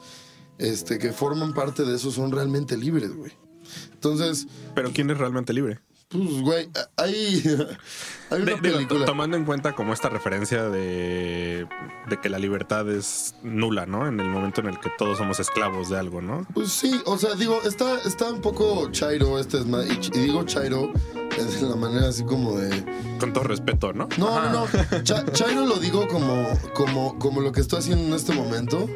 este, 0.60 1.00
que 1.00 1.12
forman 1.12 1.54
parte 1.54 1.84
de 1.84 1.96
eso 1.96 2.12
son 2.12 2.32
realmente 2.32 2.78
libres, 2.78 3.16
güey. 3.16 3.32
Entonces, 3.94 4.48
Pero 4.76 4.92
¿quién 4.94 5.10
es 5.10 5.18
realmente 5.18 5.52
libre? 5.54 5.80
Pues, 6.10 6.42
güey, 6.42 6.70
hay, 6.96 7.44
hay 8.30 8.42
una 8.42 8.46
De- 8.52 8.58
película. 8.58 9.00
to- 9.02 9.06
tomando 9.06 9.36
en 9.38 9.46
cuenta 9.46 9.74
como 9.74 9.94
esta 9.94 10.10
referencia 10.10 10.70
de, 10.70 11.68
de 12.10 12.22
que 12.22 12.30
la 12.30 12.40
libertad 12.40 12.90
es 12.90 13.36
nula, 13.44 13.86
¿no? 13.86 14.08
En 14.08 14.20
el 14.20 14.30
momento 14.30 14.62
en 14.62 14.68
el 14.68 14.80
que 14.80 14.90
todos 14.98 15.18
somos 15.18 15.40
esclavos 15.40 15.90
de 15.90 16.00
algo, 16.00 16.22
¿no? 16.22 16.46
Pues 16.54 16.72
sí, 16.72 17.02
o 17.06 17.18
sea, 17.18 17.36
digo, 17.36 17.60
está, 17.64 18.00
está 18.06 18.32
un 18.32 18.42
poco 18.42 18.90
chairo 18.92 19.40
este 19.40 19.58
es 19.58 19.66
más. 19.66 19.86
Y, 19.86 19.90
ch- 19.98 20.16
y 20.16 20.20
digo 20.22 20.44
chairo 20.46 20.92
es 21.38 21.62
de 21.62 21.68
la 21.70 21.76
manera 21.76 22.08
así 22.08 22.24
como 22.24 22.58
de. 22.58 22.84
Con 23.20 23.34
todo 23.34 23.44
respeto, 23.44 23.94
¿no? 23.94 24.08
No, 24.18 24.42
no, 24.42 24.50
no. 24.66 25.04
Cha- 25.04 25.26
chairo 25.34 25.66
lo 25.66 25.76
digo 25.78 26.08
como, 26.08 26.48
como, 26.74 27.20
como 27.20 27.42
lo 27.42 27.52
que 27.52 27.62
estoy 27.62 27.80
haciendo 27.80 28.06
en 28.08 28.14
este 28.14 28.34
momento. 28.34 28.88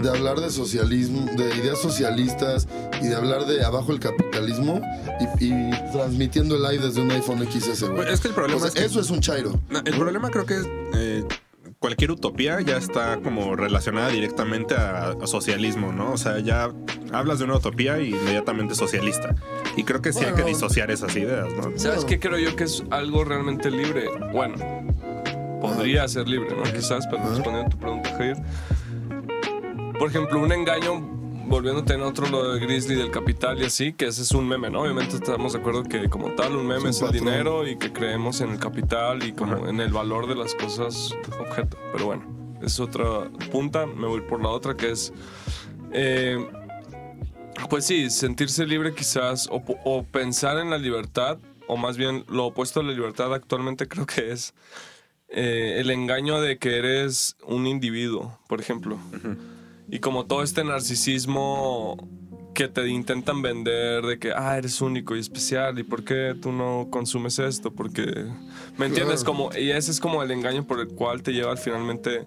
De 0.00 0.08
hablar 0.08 0.40
de 0.40 0.50
socialismo, 0.50 1.26
de 1.36 1.54
ideas 1.56 1.78
socialistas 1.80 2.66
y 3.00 3.06
de 3.08 3.14
hablar 3.14 3.46
de 3.46 3.64
abajo 3.64 3.92
el 3.92 4.00
capitalismo 4.00 4.80
y, 5.40 5.46
y 5.46 5.70
transmitiendo 5.92 6.56
el 6.56 6.62
live 6.62 6.86
desde 6.86 7.00
un 7.02 7.10
iPhone 7.10 7.38
XS, 7.50 7.82
güey. 7.82 7.96
Pues 7.96 8.08
es 8.10 8.20
que 8.20 8.28
el 8.28 8.34
problema 8.34 8.56
O 8.56 8.60
sea, 8.60 8.68
es 8.68 8.74
que- 8.74 8.84
eso 8.84 9.00
es 9.00 9.10
un 9.10 9.20
chairo. 9.20 9.58
No, 9.70 9.78
El 9.80 9.94
problema 9.96 10.30
creo 10.30 10.46
que 10.46 10.54
es 10.56 10.68
eh, 10.94 11.24
cualquier 11.78 12.12
utopía 12.12 12.60
ya 12.60 12.76
está 12.76 13.18
como 13.22 13.56
relacionada 13.56 14.08
directamente 14.08 14.74
a, 14.74 15.10
a 15.20 15.26
socialismo, 15.26 15.92
¿no? 15.92 16.12
O 16.12 16.16
sea, 16.18 16.38
ya 16.38 16.70
hablas 17.12 17.38
de 17.40 17.44
una 17.44 17.56
utopía 17.56 18.00
y 18.00 18.10
inmediatamente 18.10 18.74
socialista. 18.74 19.34
Y 19.76 19.84
creo 19.84 20.00
que 20.00 20.12
sí 20.12 20.20
hay 20.20 20.26
que 20.26 20.42
Bueno. 20.42 20.46
disociar 20.48 20.90
esas 20.90 21.14
ideas, 21.16 21.48
¿no? 21.54 21.76
¿Sabes 21.78 22.04
qué 22.04 22.18
creo 22.20 22.38
yo 22.38 22.54
que 22.56 22.64
es 22.64 22.82
algo 22.90 23.24
realmente 23.24 23.70
libre? 23.70 24.06
Bueno, 24.32 24.54
podría 25.60 26.06
ser 26.08 26.28
libre, 26.28 26.54
¿no? 26.56 26.62
Quizás, 26.64 27.06
pero 27.10 27.22
respondiendo 27.28 27.66
a 27.66 27.68
tu 27.70 27.78
pregunta, 27.78 28.10
Jair. 28.16 28.36
Por 30.02 30.10
ejemplo, 30.10 30.40
un 30.40 30.50
engaño, 30.50 30.98
volviéndote 31.46 31.94
en 31.94 32.02
otro 32.02 32.26
lo 32.26 32.52
de 32.52 32.58
Grizzly 32.58 32.96
del 32.96 33.12
capital 33.12 33.62
y 33.62 33.66
así, 33.66 33.92
que 33.92 34.06
ese 34.06 34.22
es 34.22 34.32
un 34.32 34.48
meme, 34.48 34.68
¿no? 34.68 34.80
Obviamente 34.80 35.14
estamos 35.14 35.52
de 35.52 35.60
acuerdo 35.60 35.84
que 35.84 36.08
como 36.08 36.32
tal 36.32 36.56
un 36.56 36.66
meme 36.66 36.90
Es 36.90 37.00
el 37.02 37.12
dinero 37.12 37.68
y 37.68 37.78
que 37.78 37.92
creemos 37.92 38.40
en 38.40 38.50
el 38.50 38.58
capital 38.58 39.22
y 39.22 39.30
como 39.32 39.52
Ajá. 39.52 39.70
en 39.70 39.78
el 39.78 39.92
valor 39.92 40.26
de 40.26 40.34
las 40.34 40.56
cosas 40.56 41.14
objeto. 41.38 41.78
Pero 41.92 42.06
bueno, 42.06 42.58
es 42.60 42.80
otra 42.80 43.30
punta, 43.52 43.86
me 43.86 44.08
voy 44.08 44.22
por 44.22 44.42
la 44.42 44.48
otra 44.48 44.74
que 44.74 44.90
es... 44.90 45.12
eh, 45.92 46.50
pues 47.70 47.86
sí, 47.86 48.10
sentirse 48.10 48.66
libre 48.66 48.94
quizás 48.96 49.48
o, 49.52 50.02
pensar 50.02 50.58
en 50.58 50.70
la 50.70 50.78
libertad, 50.78 51.38
o 51.68 51.76
más 51.76 51.96
bien 51.96 52.24
lo 52.28 52.46
opuesto 52.46 52.80
a 52.80 52.82
la 52.82 52.90
libertad 52.90 53.32
actualmente 53.32 53.86
creo 53.86 54.06
que 54.06 54.32
es 54.32 54.52
eh, 55.28 55.76
el 55.78 55.90
engaño 55.90 56.40
de 56.40 56.58
que 56.58 56.76
eres 56.76 57.36
un 57.46 57.68
individuo, 57.68 58.36
por 58.48 58.60
ejemplo. 58.60 58.98
Y 59.92 59.98
como 59.98 60.24
todo 60.24 60.42
este 60.42 60.64
narcisismo 60.64 62.08
que 62.54 62.66
te 62.66 62.88
intentan 62.88 63.42
vender 63.42 64.02
de 64.02 64.18
que, 64.18 64.32
ah, 64.34 64.56
eres 64.56 64.80
único 64.80 65.14
y 65.14 65.20
especial, 65.20 65.78
¿y 65.78 65.82
por 65.82 66.02
qué 66.02 66.34
tú 66.40 66.50
no 66.50 66.88
consumes 66.90 67.38
esto? 67.38 67.70
Porque, 67.70 68.02
¿me 68.78 68.86
entiendes? 68.86 69.22
Claro. 69.22 69.38
Como, 69.50 69.50
y 69.54 69.70
ese 69.70 69.90
es 69.90 70.00
como 70.00 70.22
el 70.22 70.30
engaño 70.30 70.66
por 70.66 70.80
el 70.80 70.88
cual 70.88 71.22
te 71.22 71.32
lleva 71.32 71.50
al 71.50 71.58
finalmente 71.58 72.24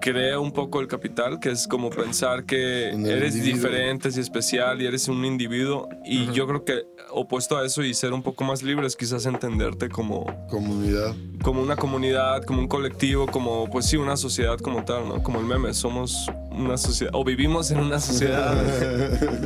crea 0.00 0.38
un 0.40 0.52
poco 0.52 0.80
el 0.80 0.88
capital, 0.88 1.38
que 1.38 1.50
es 1.50 1.68
como 1.68 1.90
pensar 1.90 2.44
que 2.44 2.88
eres 2.88 3.36
individuo. 3.36 3.56
diferente 3.56 4.08
y 4.14 4.18
especial 4.20 4.80
y 4.82 4.86
eres 4.86 5.08
un 5.08 5.24
individuo. 5.24 5.88
Y 6.04 6.32
yo 6.32 6.46
creo 6.46 6.64
que 6.64 6.86
opuesto 7.10 7.56
a 7.56 7.64
eso 7.66 7.82
y 7.82 7.94
ser 7.94 8.12
un 8.12 8.22
poco 8.22 8.44
más 8.44 8.62
libre 8.62 8.86
es 8.86 8.96
quizás 8.96 9.26
entenderte 9.26 9.88
como, 9.88 10.26
Comunidad. 10.48 11.14
como 11.42 11.62
una 11.62 11.76
comunidad, 11.76 12.42
como 12.44 12.60
un 12.60 12.68
colectivo, 12.68 13.26
como, 13.26 13.68
pues 13.70 13.86
sí, 13.86 13.96
una 13.96 14.16
sociedad 14.16 14.58
como 14.58 14.84
tal, 14.84 15.08
¿no? 15.08 15.22
Como 15.22 15.40
el 15.40 15.46
meme, 15.46 15.74
somos 15.74 16.26
una 16.50 16.76
sociedad, 16.76 17.12
o 17.14 17.24
vivimos 17.24 17.70
en 17.70 17.78
una 17.80 18.00
sociedad. 18.00 18.56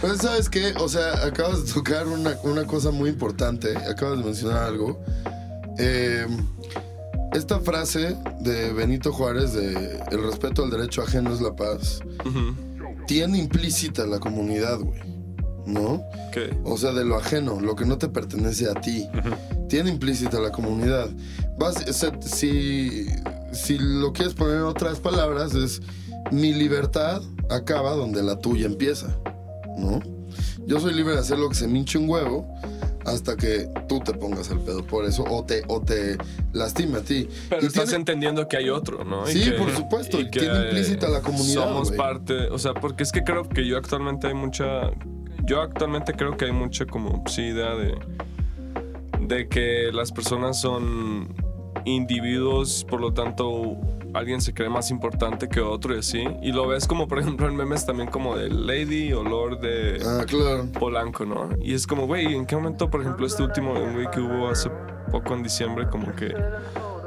Pues 0.00 0.18
sabes 0.18 0.48
qué, 0.48 0.74
o 0.78 0.88
sea, 0.88 1.26
acabas 1.26 1.66
de 1.66 1.72
tocar 1.72 2.06
una, 2.06 2.36
una 2.44 2.64
cosa 2.68 2.92
muy 2.92 3.10
importante, 3.10 3.76
acabas 3.76 4.18
de 4.18 4.24
mencionar 4.24 4.62
algo. 4.62 5.02
Eh, 5.76 6.24
esta 7.32 7.60
frase 7.60 8.16
de 8.40 8.72
Benito 8.72 9.12
Juárez 9.12 9.52
de 9.52 10.00
el 10.10 10.22
respeto 10.22 10.64
al 10.64 10.70
derecho 10.70 11.02
ajeno 11.02 11.32
es 11.32 11.40
la 11.40 11.54
paz, 11.54 12.00
tiene 13.06 13.38
implícita 13.38 14.06
la 14.06 14.18
comunidad, 14.18 14.78
güey, 14.78 15.00
¿no? 15.66 16.02
O 16.64 16.76
sea, 16.76 16.92
de 16.92 17.04
lo 17.04 17.16
ajeno, 17.16 17.60
lo 17.60 17.74
que 17.76 17.84
no 17.84 17.98
te 17.98 18.08
pertenece 18.08 18.70
a 18.70 18.74
ti. 18.74 19.06
Tiene 19.68 19.90
implícita 19.90 20.40
la 20.40 20.50
comunidad. 20.50 21.08
Vas, 21.58 21.84
o 21.88 21.92
sea, 21.92 22.12
si, 22.20 23.06
si 23.52 23.78
lo 23.78 24.12
quieres 24.12 24.34
poner 24.34 24.56
en 24.56 24.62
otras 24.62 25.00
palabras, 25.00 25.54
es 25.54 25.80
mi 26.30 26.52
libertad 26.52 27.22
acaba 27.50 27.92
donde 27.92 28.22
la 28.22 28.38
tuya 28.38 28.66
empieza, 28.66 29.08
¿no? 29.76 30.00
Yo 30.66 30.80
soy 30.80 30.92
libre 30.92 31.14
de 31.14 31.20
hacer 31.20 31.38
lo 31.38 31.48
que 31.48 31.54
se 31.54 31.66
me 31.66 31.78
hinche 31.78 31.98
un 31.98 32.08
huevo 32.08 32.46
hasta 33.04 33.36
que 33.36 33.68
tú 33.88 34.00
te 34.00 34.12
pongas 34.12 34.50
el 34.50 34.60
pedo 34.60 34.84
por 34.84 35.04
eso 35.04 35.24
o 35.24 35.44
te, 35.44 35.62
o 35.68 35.80
te 35.80 36.16
lastime 36.52 36.98
a 36.98 37.02
ti. 37.02 37.28
Pero 37.48 37.62
Y 37.62 37.66
estás 37.66 37.84
tiene- 37.84 37.98
entendiendo 38.00 38.46
que 38.48 38.56
hay 38.56 38.68
otro, 38.70 39.04
¿no? 39.04 39.28
Y 39.28 39.32
Sí, 39.32 39.44
que- 39.44 39.52
por 39.52 39.70
supuesto, 39.70 40.20
y 40.20 40.30
tiene 40.30 40.64
implícita 40.64 41.08
la 41.08 41.20
comunidad, 41.22 41.64
Somos 41.64 41.90
parte, 41.92 42.48
o 42.48 42.58
sea, 42.58 42.74
porque 42.74 43.02
es 43.04 43.12
que 43.12 43.22
creo 43.24 43.48
que 43.48 43.66
yo 43.66 43.76
actualmente 43.78 44.26
hay 44.26 44.34
mucha, 44.34 44.90
yo 45.44 45.60
actualmente 45.62 46.12
creo 46.12 46.36
que 46.36 46.46
hay 46.46 46.52
mucha 46.52 46.84
como, 46.86 47.22
sí, 47.28 47.42
idea 47.42 47.74
de, 47.74 47.94
de 49.20 49.48
que 49.48 49.90
las 49.92 50.12
personas 50.12 50.60
son 50.60 51.28
individuos, 51.94 52.84
por 52.88 53.00
lo 53.00 53.12
tanto, 53.12 53.76
alguien 54.14 54.40
se 54.40 54.54
cree 54.54 54.68
más 54.68 54.90
importante 54.90 55.48
que 55.48 55.60
otro 55.60 55.94
y 55.94 55.98
así. 55.98 56.24
Y 56.42 56.52
lo 56.52 56.66
ves 56.66 56.86
como, 56.86 57.08
por 57.08 57.18
ejemplo, 57.18 57.48
en 57.48 57.56
memes 57.56 57.86
también 57.86 58.08
como 58.08 58.36
de 58.36 58.48
Lady 58.48 59.12
o 59.12 59.22
Lord 59.22 59.60
de... 59.60 60.00
Ah, 60.04 60.24
claro. 60.26 60.66
Polanco, 60.78 61.24
¿no? 61.24 61.50
Y 61.60 61.74
es 61.74 61.86
como, 61.86 62.06
güey, 62.06 62.34
¿en 62.34 62.46
qué 62.46 62.56
momento, 62.56 62.90
por 62.90 63.00
ejemplo, 63.00 63.26
este 63.26 63.42
último 63.42 63.74
güey 63.74 64.10
que 64.10 64.20
hubo 64.20 64.48
hace 64.48 64.70
poco 65.10 65.34
en 65.34 65.42
diciembre, 65.42 65.88
como 65.88 66.14
que 66.14 66.34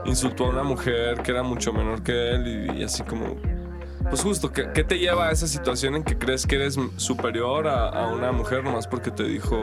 insultó 0.06 0.46
a 0.46 0.50
una 0.50 0.64
mujer 0.64 1.22
que 1.22 1.32
era 1.32 1.44
mucho 1.44 1.72
menor 1.74 2.04
que 2.04 2.32
él 2.32 2.70
y, 2.76 2.80
y 2.80 2.84
así 2.84 3.04
como... 3.04 3.36
Pues 4.10 4.24
justo, 4.24 4.52
¿qué, 4.52 4.70
qué 4.74 4.84
te 4.84 4.98
lleva 4.98 5.28
a 5.28 5.32
esa 5.32 5.48
situación 5.48 5.96
en 5.96 6.04
que 6.04 6.18
crees 6.18 6.48
que 6.48 6.56
eres 6.56 6.78
superior 6.98 7.68
a, 7.68 7.88
a 7.90 8.08
una 8.12 8.32
mujer 8.32 8.64
nomás 8.64 8.88
porque 8.88 9.12
te 9.12 9.24
dijo 9.24 9.56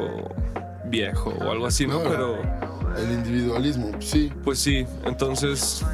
viejo 0.85 1.31
o 1.31 1.51
algo 1.51 1.67
así, 1.67 1.87
¿no? 1.87 2.01
Pero, 2.03 2.39
El 2.97 3.13
individualismo, 3.13 3.91
sí. 4.01 4.33
pues 4.45 4.59
sí, 4.59 4.87
entonces... 5.05 5.85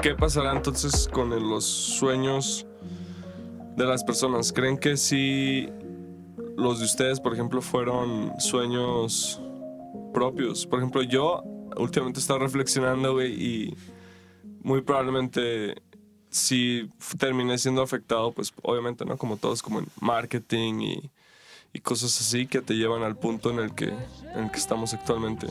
¿Qué 0.00 0.14
pasará 0.14 0.52
entonces 0.52 1.08
con 1.12 1.30
los 1.30 1.64
sueños 1.64 2.66
de 3.76 3.84
las 3.84 4.04
personas? 4.04 4.52
¿Creen 4.52 4.78
que 4.78 4.96
si 4.96 5.68
los 6.56 6.78
de 6.78 6.84
ustedes, 6.84 7.18
por 7.18 7.34
ejemplo, 7.34 7.60
fueron 7.60 8.32
sueños 8.38 9.40
propios? 10.14 10.66
Por 10.66 10.78
ejemplo, 10.78 11.02
yo 11.02 11.42
últimamente 11.76 12.20
he 12.20 12.22
estado 12.22 12.38
reflexionando, 12.38 13.14
güey, 13.14 13.32
y 13.32 13.76
muy 14.62 14.82
probablemente 14.82 15.82
si 16.30 16.88
terminé 17.18 17.58
siendo 17.58 17.82
afectado, 17.82 18.30
pues 18.30 18.52
obviamente, 18.62 19.04
¿no? 19.04 19.16
Como 19.16 19.36
todos, 19.36 19.62
como 19.62 19.80
en 19.80 19.86
marketing 20.00 20.74
y, 20.80 21.10
y 21.72 21.80
cosas 21.80 22.18
así 22.20 22.46
que 22.46 22.60
te 22.62 22.74
llevan 22.74 23.02
al 23.02 23.16
punto 23.16 23.50
en 23.50 23.58
el 23.58 23.74
que, 23.74 23.86
en 23.86 24.44
el 24.44 24.50
que 24.50 24.58
estamos 24.58 24.94
actualmente. 24.94 25.46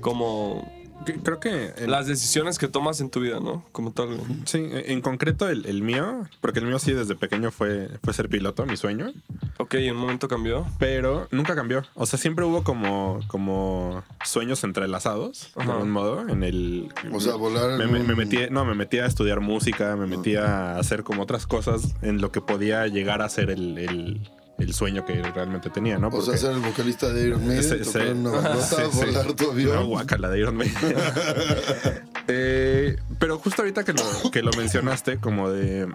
Como 0.00 0.76
Creo 1.22 1.38
que 1.40 1.72
en- 1.78 1.90
las 1.90 2.06
decisiones 2.06 2.58
que 2.58 2.66
tomas 2.68 3.00
en 3.00 3.08
tu 3.08 3.20
vida, 3.20 3.38
¿no? 3.40 3.64
Como 3.72 3.92
tal. 3.92 4.18
Sí, 4.44 4.68
en 4.70 5.00
concreto 5.00 5.48
el, 5.48 5.64
el 5.64 5.80
mío, 5.80 6.24
porque 6.42 6.58
el 6.58 6.66
mío 6.66 6.78
sí 6.80 6.92
desde 6.92 7.14
pequeño 7.14 7.50
fue, 7.50 7.88
fue 8.02 8.12
ser 8.12 8.28
piloto, 8.28 8.66
mi 8.66 8.76
sueño, 8.76 9.12
Ok, 9.58 9.74
en 9.74 9.94
un 9.94 10.02
momento 10.02 10.28
cambió. 10.28 10.66
pero 10.78 11.26
nunca 11.30 11.54
cambió. 11.54 11.82
O 11.94 12.04
sea, 12.04 12.18
siempre 12.18 12.44
hubo 12.44 12.62
como, 12.62 13.20
como 13.28 14.02
sueños 14.24 14.64
entrelazados, 14.64 15.52
de 15.56 15.62
algún 15.62 15.90
modo, 15.92 16.28
en 16.28 16.42
el... 16.42 16.92
O 17.12 17.20
sea, 17.20 17.36
volar 17.36 17.70
en 17.70 17.78
Me, 17.78 17.86
me- 17.86 18.00
me 18.04 18.12
un- 18.12 18.18
metí, 18.18 18.38
no, 18.50 18.64
me 18.66 18.74
metí 18.74 18.98
a 18.98 19.06
estudiar 19.06 19.40
música, 19.40 19.96
me 19.96 20.06
metí 20.06 20.34
a 20.36 20.76
hacer 20.78 21.04
como 21.04 21.22
otras 21.22 21.46
cosas 21.46 21.94
en 22.02 22.20
lo 22.20 22.32
que 22.32 22.40
podía 22.42 22.86
llegar 22.88 23.22
a 23.22 23.28
ser 23.30 23.50
el, 23.50 23.78
el- 23.78 24.28
el 24.58 24.74
sueño 24.74 25.04
que 25.04 25.22
realmente 25.22 25.70
tenía, 25.70 25.98
¿no? 25.98 26.08
O 26.08 26.20
sea, 26.20 26.36
ser 26.36 26.52
el 26.52 26.58
vocalista 26.60 27.08
de 27.12 27.28
Iron 27.28 27.46
Maiden, 27.46 27.62
Sí, 27.84 27.84
tocar 27.84 28.02
sí. 28.06 28.12
una 28.12 28.30
bandota, 28.30 28.64
Sí, 28.66 28.82
sí. 28.90 28.98
volar 29.06 29.32
tu 29.34 29.50
avión. 29.52 29.70
Una 29.76 29.82
guacala 29.82 30.28
de 30.30 30.38
Iron 30.40 30.56
Maiden. 30.56 30.74
Eh, 32.30 32.98
pero 33.18 33.38
justo 33.38 33.62
ahorita 33.62 33.84
que 33.84 33.94
lo, 33.94 34.30
que 34.30 34.42
lo 34.42 34.50
mencionaste, 34.52 35.16
como 35.16 35.48
de 35.50 35.88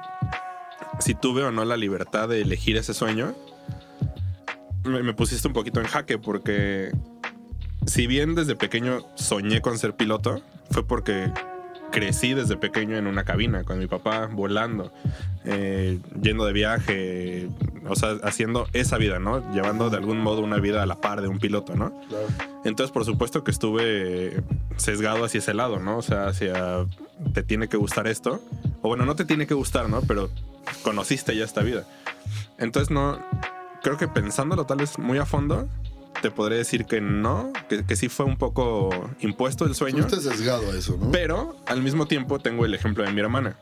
si 0.99 1.13
tuve 1.13 1.43
o 1.43 1.51
no 1.51 1.63
la 1.63 1.77
libertad 1.77 2.27
de 2.27 2.41
elegir 2.41 2.75
ese 2.75 2.95
sueño, 2.95 3.35
me, 4.83 5.03
me 5.03 5.13
pusiste 5.13 5.47
un 5.47 5.53
poquito 5.53 5.79
en 5.79 5.85
jaque 5.85 6.17
porque 6.17 6.91
si 7.85 8.07
bien 8.07 8.33
desde 8.33 8.55
pequeño 8.55 9.05
soñé 9.13 9.61
con 9.61 9.77
ser 9.77 9.95
piloto, 9.95 10.41
fue 10.71 10.83
porque 10.87 11.31
crecí 11.93 12.33
desde 12.33 12.57
pequeño 12.57 12.97
en 12.97 13.05
una 13.05 13.23
cabina 13.23 13.63
con 13.63 13.77
mi 13.77 13.85
papá 13.85 14.27
volando, 14.29 14.91
eh, 15.45 15.99
yendo 16.19 16.43
de 16.43 16.51
viaje, 16.51 17.47
o 17.87 17.95
sea, 17.95 18.17
haciendo 18.23 18.67
esa 18.73 18.97
vida, 18.97 19.19
¿no? 19.19 19.53
Llevando 19.53 19.91
de 19.91 19.97
algún 19.97 20.17
modo 20.19 20.41
una 20.41 20.57
vida 20.57 20.81
a 20.81 20.85
la 20.87 20.99
par 20.99 21.21
de 21.21 21.27
un 21.27 21.37
piloto, 21.37 21.75
¿no? 21.75 21.93
Claro. 22.09 22.25
Entonces, 22.65 22.91
por 22.91 23.05
supuesto 23.05 23.43
que 23.43 23.51
estuve 23.51 24.41
sesgado 24.75 25.23
hacia 25.23 25.37
ese 25.37 25.53
lado, 25.53 25.79
¿no? 25.79 25.97
O 25.97 26.01
sea, 26.01 26.27
hacia 26.27 26.85
te 27.33 27.43
tiene 27.43 27.69
que 27.69 27.77
gustar 27.77 28.07
esto. 28.07 28.41
O 28.81 28.87
bueno, 28.87 29.05
no 29.05 29.15
te 29.15 29.23
tiene 29.23 29.45
que 29.45 29.53
gustar, 29.53 29.87
¿no? 29.87 30.01
Pero 30.01 30.31
conociste 30.81 31.37
ya 31.37 31.45
esta 31.45 31.61
vida. 31.61 31.85
Entonces, 32.57 32.89
no. 32.89 33.19
Creo 33.83 33.97
que 33.97 34.07
pensándolo 34.07 34.65
tal 34.65 34.77
vez 34.77 34.97
muy 34.97 35.17
a 35.17 35.25
fondo, 35.25 35.67
te 36.21 36.31
podré 36.31 36.57
decir 36.57 36.85
que 36.85 37.01
no, 37.01 37.51
que, 37.69 37.85
que 37.85 37.95
sí 37.95 38.09
fue 38.09 38.25
un 38.25 38.37
poco 38.37 38.89
impuesto 39.19 39.65
el 39.65 39.75
sueño. 39.75 40.03
Fuiste 40.07 40.29
sesgado 40.29 40.71
a 40.71 40.75
eso, 40.75 40.97
¿no? 40.99 41.11
Pero 41.11 41.55
al 41.65 41.81
mismo 41.81 42.07
tiempo 42.07 42.39
tengo 42.39 42.65
el 42.65 42.73
ejemplo 42.73 43.03
de 43.03 43.11
mi 43.11 43.19
hermana. 43.21 43.57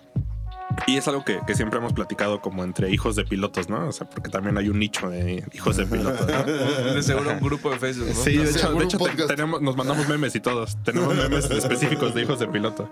Y 0.88 0.98
es 0.98 1.08
algo 1.08 1.24
que, 1.24 1.40
que 1.46 1.56
siempre 1.56 1.80
hemos 1.80 1.94
platicado 1.94 2.42
como 2.42 2.64
entre 2.64 2.90
hijos 2.92 3.16
de 3.16 3.24
pilotos, 3.24 3.70
¿no? 3.70 3.88
O 3.88 3.92
sea, 3.92 4.10
porque 4.10 4.30
también 4.30 4.58
hay 4.58 4.70
un 4.70 4.80
nicho 4.80 5.10
de 5.10 5.44
hijos 5.54 5.78
de 5.78 5.86
pilotos, 5.86 6.26
¿no? 6.28 6.44
De 6.94 7.04
seguro 7.04 7.32
un 7.32 7.40
grupo 7.40 7.70
de 7.72 7.78
Facebook, 7.78 8.08
¿no? 8.10 8.16
Sí, 8.24 8.38
de 8.38 8.50
hecho, 8.50 8.74
de 8.74 8.84
hecho 8.84 8.98
te- 8.98 9.26
tenemos, 9.28 9.62
nos 9.62 9.76
mandamos 9.78 10.08
memes 10.10 10.36
y 10.36 10.40
todos. 10.40 10.78
Tenemos 10.84 11.16
memes 11.16 11.50
específicos 11.52 12.14
de 12.14 12.24
hijos 12.24 12.40
de 12.40 12.48
piloto. 12.48 12.90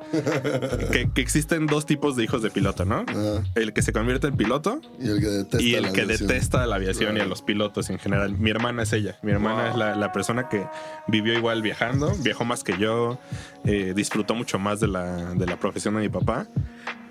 Que, 0.91 1.09
que 1.13 1.21
existen 1.21 1.65
dos 1.67 1.85
tipos 1.85 2.15
de 2.15 2.23
hijos 2.23 2.41
de 2.41 2.49
piloto, 2.51 2.85
¿no? 2.85 3.05
Ajá. 3.07 3.43
El 3.55 3.73
que 3.73 3.81
se 3.81 3.91
convierte 3.93 4.27
en 4.27 4.37
piloto 4.37 4.81
Y 4.99 5.09
el 5.09 5.19
que 5.19 5.27
detesta 5.27 5.61
y 5.61 5.75
el 5.75 5.81
la 5.83 5.91
que 5.93 6.01
aviación. 6.01 6.27
detesta 6.27 6.65
la 6.65 6.75
aviación 6.75 7.17
y 7.17 7.19
a 7.21 7.25
los 7.25 7.41
pilotos 7.41 7.89
en 7.89 7.99
general. 7.99 8.37
Mi 8.37 8.49
hermana 8.51 8.83
es 8.83 8.93
ella. 8.93 9.17
Mi 9.23 9.31
hermana 9.31 9.61
Wow. 9.63 9.71
es 9.71 9.75
la, 9.77 9.95
la 9.95 10.11
persona 10.11 10.47
que 10.49 10.65
vivió 11.07 11.33
igual 11.33 11.61
viajando, 11.61 12.13
viajó 12.23 12.45
más 12.45 12.63
que 12.63 12.77
yo, 12.77 13.19
eh, 13.65 13.93
disfrutó 13.95 14.35
mucho 14.35 14.59
más 14.59 14.79
de 14.79 14.87
la, 14.87 15.33
de 15.33 15.45
la 15.45 15.57
profesión 15.57 15.95
de 15.95 16.01
mi 16.01 16.09
papá. 16.09 16.47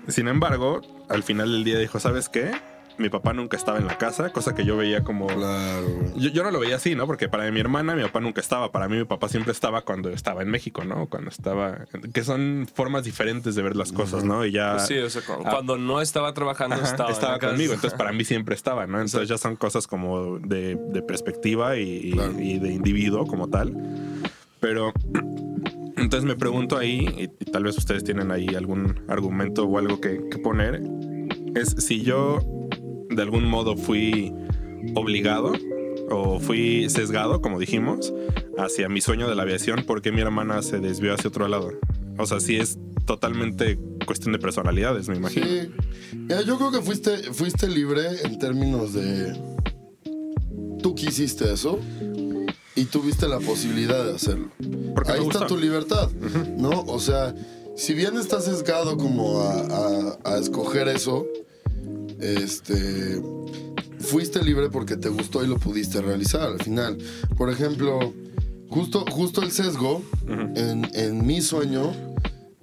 Sin 0.09 0.27
embargo, 0.27 0.81
al 1.09 1.23
final 1.23 1.51
del 1.51 1.63
día 1.63 1.77
dijo, 1.79 1.99
¿sabes 1.99 2.29
qué? 2.29 2.51
Mi 2.97 3.07
papá 3.07 3.31
nunca 3.31 3.55
estaba 3.55 3.77
en 3.77 3.87
la 3.87 3.97
casa, 3.97 4.29
cosa 4.33 4.53
que 4.53 4.65
yo 4.65 4.75
veía 4.75 5.05
como... 5.05 5.27
Claro. 5.27 5.87
Yo, 6.17 6.31
yo 6.31 6.43
no 6.43 6.51
lo 6.51 6.59
veía 6.59 6.75
así, 6.75 6.95
¿no? 6.95 7.07
Porque 7.07 7.29
para 7.29 7.49
mi 7.49 7.61
hermana, 7.61 7.95
mi 7.95 8.03
papá 8.03 8.19
nunca 8.19 8.41
estaba. 8.41 8.73
Para 8.73 8.89
mí, 8.89 8.97
mi 8.97 9.05
papá 9.05 9.29
siempre 9.29 9.53
estaba 9.53 9.83
cuando 9.83 10.09
estaba 10.09 10.41
en 10.41 10.49
México, 10.49 10.83
¿no? 10.83 11.07
Cuando 11.07 11.29
estaba. 11.29 11.85
Que 12.13 12.25
son 12.25 12.67
formas 12.73 13.05
diferentes 13.05 13.55
de 13.55 13.61
ver 13.61 13.77
las 13.77 13.93
cosas, 13.93 14.25
¿no? 14.25 14.43
Y 14.45 14.51
ya. 14.51 14.73
Pues 14.73 14.87
sí, 14.87 14.97
o 14.97 15.09
sea, 15.09 15.21
cu- 15.21 15.41
cuando, 15.43 15.77
no 15.77 16.01
estaba 16.01 16.33
trabajando, 16.33 16.75
Ajá, 16.75 16.83
estaba, 16.83 17.09
estaba, 17.11 17.33
en 17.35 17.37
la 17.37 17.39
casa. 17.39 17.51
conmigo. 17.53 17.73
Entonces, 17.73 17.97
para 17.97 18.11
mí 18.11 18.25
siempre 18.25 18.53
estaba, 18.53 18.85
¿no? 18.85 18.99
Entonces, 18.99 19.29
ya 19.29 19.37
son 19.37 19.55
cosas 19.55 19.87
como 19.87 20.37
de, 20.39 20.75
de 20.75 21.01
perspectiva 21.01 21.77
y, 21.77 21.83
y- 22.09 22.11
Claro. 22.11 22.33
y 22.37 22.59
de 22.59 22.73
individuo 22.73 23.25
como 23.27 23.47
tal. 23.47 23.77
Pero. 24.59 24.91
Entonces 25.99 26.27
me 26.27 26.35
pregunto 26.35 26.77
ahí, 26.77 27.07
y, 27.17 27.27
tal 27.51 27.63
vez 27.63 27.77
ustedes 27.77 28.03
tienen 28.03 28.31
ahí 28.31 28.47
algún 28.55 29.01
argumento 29.07 29.65
o 29.65 29.77
algo 29.77 29.99
que, 29.99 30.21
que 30.29 30.37
poner, 30.37 30.81
es 31.55 31.75
si 31.79 32.01
yo 32.01 32.39
de 33.09 33.21
algún 33.21 33.45
modo 33.45 33.75
fui 33.75 34.33
obligado 34.95 35.53
o 36.09 36.39
fui 36.39 36.89
sesgado, 36.89 37.41
como 37.41 37.59
dijimos, 37.59 38.13
hacia 38.57 38.89
mi 38.89 39.01
sueño 39.01 39.27
de 39.29 39.35
la 39.35 39.43
aviación, 39.43 39.83
porque 39.85 40.11
mi 40.11 40.21
hermana 40.21 40.61
se 40.61 40.79
desvió 40.79 41.13
hacia 41.13 41.29
otro 41.29 41.47
lado. 41.47 41.71
O 42.17 42.25
sea, 42.25 42.39
si 42.39 42.57
es 42.57 42.77
totalmente 43.05 43.79
cuestión 44.05 44.33
de 44.33 44.39
personalidades, 44.39 45.07
me 45.09 45.17
imagino. 45.17 45.45
Sí. 45.45 45.71
Mira, 46.15 46.41
yo 46.41 46.57
creo 46.57 46.71
que 46.71 46.81
fuiste, 46.81 47.17
fuiste 47.33 47.67
libre 47.67 48.01
en 48.23 48.39
términos 48.39 48.93
de. 48.93 49.33
Tú 50.81 50.95
quisiste 50.95 51.51
eso 51.51 51.79
y 52.79 52.85
tuviste 52.85 53.27
la 53.27 53.39
posibilidad 53.39 54.05
de 54.05 54.15
hacerlo. 54.15 54.49
Porque 54.95 55.11
Ahí 55.11 55.21
está 55.27 55.47
tu 55.47 55.57
libertad, 55.57 56.09
¿no? 56.57 56.81
O 56.87 56.99
sea, 56.99 57.33
si 57.75 57.93
bien 57.93 58.17
estás 58.17 58.45
sesgado 58.45 58.97
como 58.97 59.41
a, 59.41 59.53
a- 59.59 60.17
a 60.23 60.37
escoger 60.37 60.87
eso, 60.87 61.25
este. 62.19 63.21
Fuiste 63.99 64.41
libre 64.43 64.69
porque 64.69 64.95
te 64.95 65.09
gustó 65.09 65.43
y 65.43 65.47
lo 65.47 65.57
pudiste 65.57 66.01
realizar 66.01 66.41
al 66.43 66.59
final. 66.63 66.97
Por 67.37 67.49
ejemplo, 67.49 68.13
justo, 68.69 69.03
justo 69.11 69.41
el 69.41 69.51
sesgo 69.51 70.01
en, 70.27 70.89
en 70.93 71.25
mi 71.27 71.41
sueño 71.41 71.91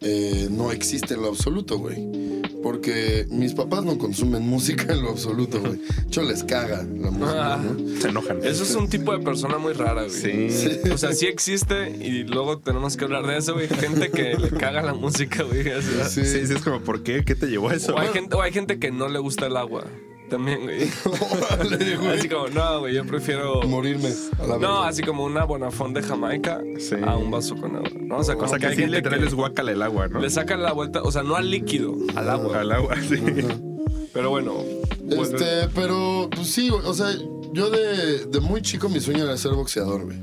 eh, 0.00 0.48
no 0.50 0.72
existe 0.72 1.12
en 1.14 1.22
lo 1.22 1.28
absoluto, 1.28 1.78
güey. 1.78 2.35
Porque 2.66 3.28
mis 3.30 3.54
papás 3.54 3.84
no 3.84 3.96
consumen 3.96 4.42
música 4.48 4.92
en 4.92 5.02
lo 5.02 5.10
absoluto, 5.10 5.60
güey. 5.60 5.74
De 5.76 6.02
hecho, 6.08 6.22
les 6.22 6.42
caga 6.42 6.82
la 6.82 7.12
música, 7.12 7.54
Ah. 7.54 7.62
¿no? 7.62 8.00
Se 8.00 8.08
enojan. 8.08 8.38
Eso 8.44 8.64
es 8.64 8.74
un 8.74 8.88
tipo 8.88 9.16
de 9.16 9.22
persona 9.22 9.56
muy 9.58 9.72
rara, 9.72 10.02
güey. 10.06 10.50
Sí. 10.50 10.80
O 10.90 10.98
sea, 10.98 11.12
sí 11.12 11.26
existe 11.26 11.90
y 11.90 12.24
luego 12.24 12.58
tenemos 12.58 12.96
que 12.96 13.04
hablar 13.04 13.24
de 13.24 13.36
eso, 13.38 13.54
güey. 13.54 13.68
Gente 13.68 14.10
que 14.10 14.34
le 14.34 14.50
caga 14.50 14.82
la 14.82 14.94
música, 14.94 15.44
güey. 15.44 15.62
Sí. 15.62 16.24
Sí, 16.24 16.46
sí, 16.46 16.52
es 16.54 16.60
como, 16.62 16.80
¿por 16.80 17.04
qué? 17.04 17.24
¿Qué 17.24 17.36
te 17.36 17.46
llevó 17.46 17.68
a 17.68 17.74
eso? 17.74 17.94
O 17.94 17.98
hay, 18.00 18.08
gente, 18.08 18.34
o 18.34 18.42
hay 18.42 18.52
gente 18.52 18.80
que 18.80 18.90
no 18.90 19.08
le 19.08 19.20
gusta 19.20 19.46
el 19.46 19.56
agua. 19.56 19.84
También, 20.28 20.62
güey. 20.62 20.88
Órale, 21.52 21.96
güey. 21.96 22.18
Así 22.18 22.28
como, 22.28 22.48
no, 22.48 22.80
güey, 22.80 22.94
yo 22.94 23.04
prefiero... 23.06 23.62
Morirme 23.62 24.08
a 24.38 24.46
la 24.46 24.58
No, 24.58 24.82
así 24.82 25.02
como 25.02 25.24
una 25.24 25.44
bonafón 25.44 25.94
de 25.94 26.02
Jamaica 26.02 26.60
Sí. 26.78 26.96
a 27.04 27.16
un 27.16 27.30
vaso 27.30 27.54
con 27.56 27.76
agua. 27.76 27.88
¿no? 28.00 28.16
O 28.18 28.24
sea, 28.24 28.34
como 28.34 28.46
O 28.46 28.48
sea, 28.48 28.58
que 28.58 28.66
hay 28.66 28.76
sí, 28.76 28.86
literal 28.86 29.20
que 29.20 29.26
es 29.26 29.34
guacala 29.34 29.72
el 29.72 29.82
agua, 29.82 30.08
¿no? 30.08 30.20
le 30.20 30.30
sacan 30.30 30.62
la 30.62 30.72
vuelta, 30.72 31.02
o 31.02 31.12
sea, 31.12 31.22
no 31.22 31.36
al 31.36 31.50
líquido, 31.50 31.94
al 32.14 32.28
agua. 32.30 32.60
Al 32.60 32.72
agua, 32.72 32.96
sí. 33.08 33.16
Pero 34.12 34.30
bueno, 34.30 34.54
Este, 35.10 35.68
pero, 35.74 36.28
pues 36.34 36.48
sí, 36.48 36.70
o 36.70 36.94
sea, 36.94 37.12
yo 37.52 37.70
de, 37.70 38.24
de 38.26 38.40
muy 38.40 38.62
chico 38.62 38.88
mi 38.88 38.98
sueño 39.00 39.24
era 39.24 39.36
ser 39.36 39.52
boxeador, 39.52 40.04
güey. 40.04 40.18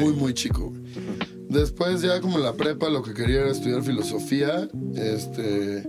Muy, 0.00 0.12
muy 0.12 0.34
chico, 0.34 0.70
güey. 0.70 0.80
Después 1.48 2.00
ya 2.02 2.20
como 2.20 2.36
en 2.38 2.44
la 2.44 2.52
prepa 2.52 2.88
lo 2.88 3.02
que 3.02 3.12
quería 3.12 3.40
era 3.40 3.50
estudiar 3.50 3.82
filosofía, 3.82 4.68
este, 4.94 5.82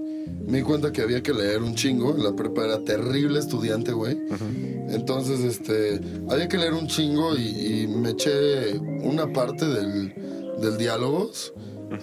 me 0.52 0.58
di 0.58 0.64
cuenta 0.64 0.92
que 0.92 1.02
había 1.02 1.24
que 1.24 1.34
leer 1.34 1.64
un 1.64 1.76
chingo, 1.76 2.14
la 2.18 2.36
prepa 2.36 2.66
era 2.66 2.84
terrible 2.84 3.40
estudiante, 3.40 3.94
güey. 3.94 4.20
Entonces, 4.90 5.40
este, 5.40 6.02
había 6.30 6.50
que 6.50 6.58
leer 6.58 6.74
un 6.74 6.88
chingo 6.88 7.38
y, 7.38 7.84
y 7.84 7.88
me 7.88 8.10
eché 8.10 8.78
una 8.78 9.32
parte 9.32 9.66
del, 9.66 10.14
del 10.62 10.78
diálogos 10.78 11.54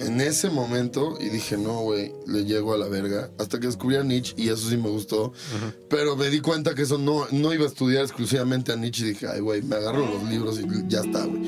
en 0.01 0.23
ese 0.23 0.49
momento 0.49 1.19
y 1.21 1.29
dije, 1.29 1.59
no, 1.59 1.83
güey, 1.83 2.13
le 2.27 2.47
llego 2.47 2.73
a 2.73 2.79
la 2.79 2.89
verga. 2.89 3.31
Hasta 3.39 3.61
que 3.61 3.67
descubrí 3.67 3.97
a 3.97 4.03
Nietzsche 4.03 4.35
y 4.39 4.49
eso 4.49 4.71
sí 4.71 4.79
me 4.79 4.89
gustó. 4.89 5.33
Pero 5.91 6.17
me 6.17 6.31
di 6.31 6.41
cuenta 6.41 6.75
que 6.75 6.83
eso 6.83 6.97
no, 6.97 7.27
no 7.31 7.53
iba 7.53 7.65
a 7.65 7.69
estudiar 7.69 8.03
exclusivamente 8.03 8.73
a 8.73 8.77
Nietzsche 8.77 9.05
y 9.05 9.09
dije, 9.11 9.27
ay, 9.29 9.41
güey, 9.41 9.61
me 9.61 9.77
agarro 9.77 10.07
los 10.07 10.23
libros 10.31 10.59
y 10.59 10.65
ya 10.89 11.01
está, 11.01 11.27
güey. 11.27 11.43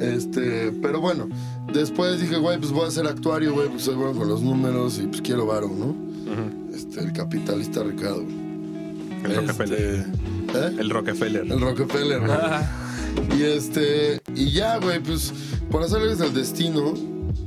Este, 0.00 0.72
pero 0.82 1.00
bueno, 1.00 1.28
después 1.72 2.20
dije, 2.20 2.38
güey, 2.38 2.58
pues 2.58 2.72
voy 2.72 2.88
a 2.88 2.90
ser 2.90 3.06
actuario, 3.06 3.54
güey, 3.54 3.68
pues 3.68 3.84
soy 3.84 3.94
bueno 3.94 4.18
con 4.18 4.28
los 4.28 4.42
números 4.42 4.98
y 4.98 5.06
pues 5.06 5.22
quiero 5.22 5.46
varo, 5.46 5.68
¿no? 5.68 6.13
Este, 6.72 7.00
el 7.00 7.12
capitalista 7.12 7.82
Ricardo. 7.82 8.24
El 9.24 9.36
Rockefeller. 9.36 9.80
Este, 9.80 10.58
¿eh? 10.58 10.76
El 10.78 10.90
Rockefeller. 10.90 11.42
El 11.42 11.60
Rockefeller, 11.60 12.20
güey. 12.20 13.38
Y 13.38 13.42
este, 13.42 14.20
y 14.34 14.50
ya, 14.50 14.78
güey, 14.78 15.00
pues 15.00 15.32
por 15.70 15.82
azares 15.82 16.18
del 16.18 16.34
destino 16.34 16.94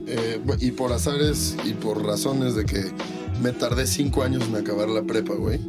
eh, 0.07 0.39
y 0.59 0.71
por 0.71 0.91
azares 0.91 1.57
y 1.65 1.73
por 1.73 2.03
razones 2.03 2.55
de 2.55 2.65
que 2.65 2.91
me 3.41 3.51
tardé 3.51 3.85
cinco 3.85 4.23
años 4.23 4.43
en 4.47 4.55
acabar 4.55 4.89
la 4.89 5.03
prepa, 5.03 5.33
güey. 5.33 5.59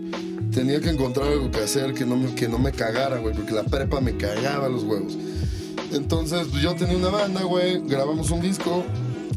Tenía 0.52 0.80
que 0.80 0.90
encontrar 0.90 1.28
algo 1.28 1.50
que 1.50 1.60
hacer 1.60 1.94
que 1.94 2.06
no 2.06 2.16
me, 2.16 2.34
que 2.34 2.48
no 2.48 2.58
me 2.58 2.72
cagara, 2.72 3.18
güey, 3.18 3.34
porque 3.34 3.52
la 3.52 3.64
prepa 3.64 4.00
me 4.00 4.16
cagaba 4.16 4.68
los 4.68 4.84
huevos. 4.84 5.16
Entonces, 5.92 6.46
pues 6.50 6.62
yo 6.62 6.74
tenía 6.74 6.96
una 6.96 7.08
banda, 7.10 7.42
güey, 7.42 7.80
grabamos 7.86 8.30
un 8.30 8.40
disco, 8.40 8.84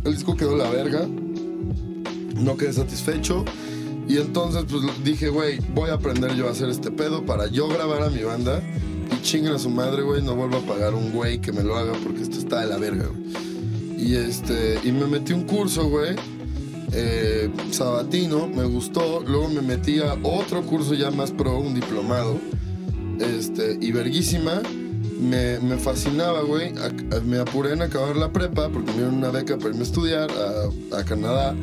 el 0.03 0.13
disco 0.13 0.35
quedó 0.35 0.55
la 0.55 0.69
verga, 0.69 1.07
no 2.35 2.57
quedé 2.57 2.73
satisfecho. 2.73 3.45
Y 4.11 4.17
entonces, 4.17 4.65
pues 4.69 4.83
dije, 5.05 5.29
güey, 5.29 5.59
voy 5.73 5.89
a 5.89 5.93
aprender 5.93 6.35
yo 6.35 6.49
a 6.49 6.51
hacer 6.51 6.67
este 6.67 6.91
pedo 6.91 7.25
para 7.25 7.47
yo 7.47 7.69
grabar 7.69 8.03
a 8.03 8.09
mi 8.09 8.21
banda. 8.23 8.61
Y 9.09 9.21
chinguen 9.21 9.53
a 9.53 9.57
su 9.57 9.69
madre, 9.69 10.01
güey, 10.01 10.21
no 10.21 10.35
vuelvo 10.35 10.57
a 10.57 10.61
pagar 10.65 10.93
un 10.95 11.13
güey 11.13 11.39
que 11.39 11.53
me 11.53 11.63
lo 11.63 11.77
haga 11.77 11.93
porque 12.03 12.21
esto 12.21 12.37
está 12.37 12.59
de 12.59 12.67
la 12.67 12.77
verga. 12.77 13.09
Y 13.97 14.15
este, 14.15 14.79
y 14.83 14.91
me 14.91 15.07
metí 15.07 15.31
un 15.31 15.43
curso, 15.43 15.87
güey, 15.87 16.17
eh, 16.91 17.49
sabatino, 17.71 18.47
me 18.47 18.65
gustó. 18.65 19.23
Luego 19.25 19.47
me 19.47 19.61
metí 19.61 19.99
a 19.99 20.17
otro 20.23 20.61
curso 20.63 20.93
ya 20.93 21.09
más 21.09 21.31
pro, 21.31 21.57
un 21.59 21.73
diplomado. 21.73 22.37
Este, 23.17 23.77
y 23.79 23.93
verguísima. 23.93 24.61
Me, 25.21 25.57
me 25.59 25.77
fascinaba, 25.77 26.41
güey. 26.41 26.73
Me 27.25 27.37
apuré 27.37 27.71
en 27.73 27.81
acabar 27.81 28.17
la 28.17 28.33
prepa 28.33 28.67
porque 28.67 28.91
me 28.91 28.97
dieron 28.97 29.15
una 29.15 29.29
beca 29.29 29.55
para 29.55 29.69
irme 29.69 29.81
a 29.81 29.83
estudiar 29.83 30.29
a 30.91 31.03
Canadá. 31.05 31.55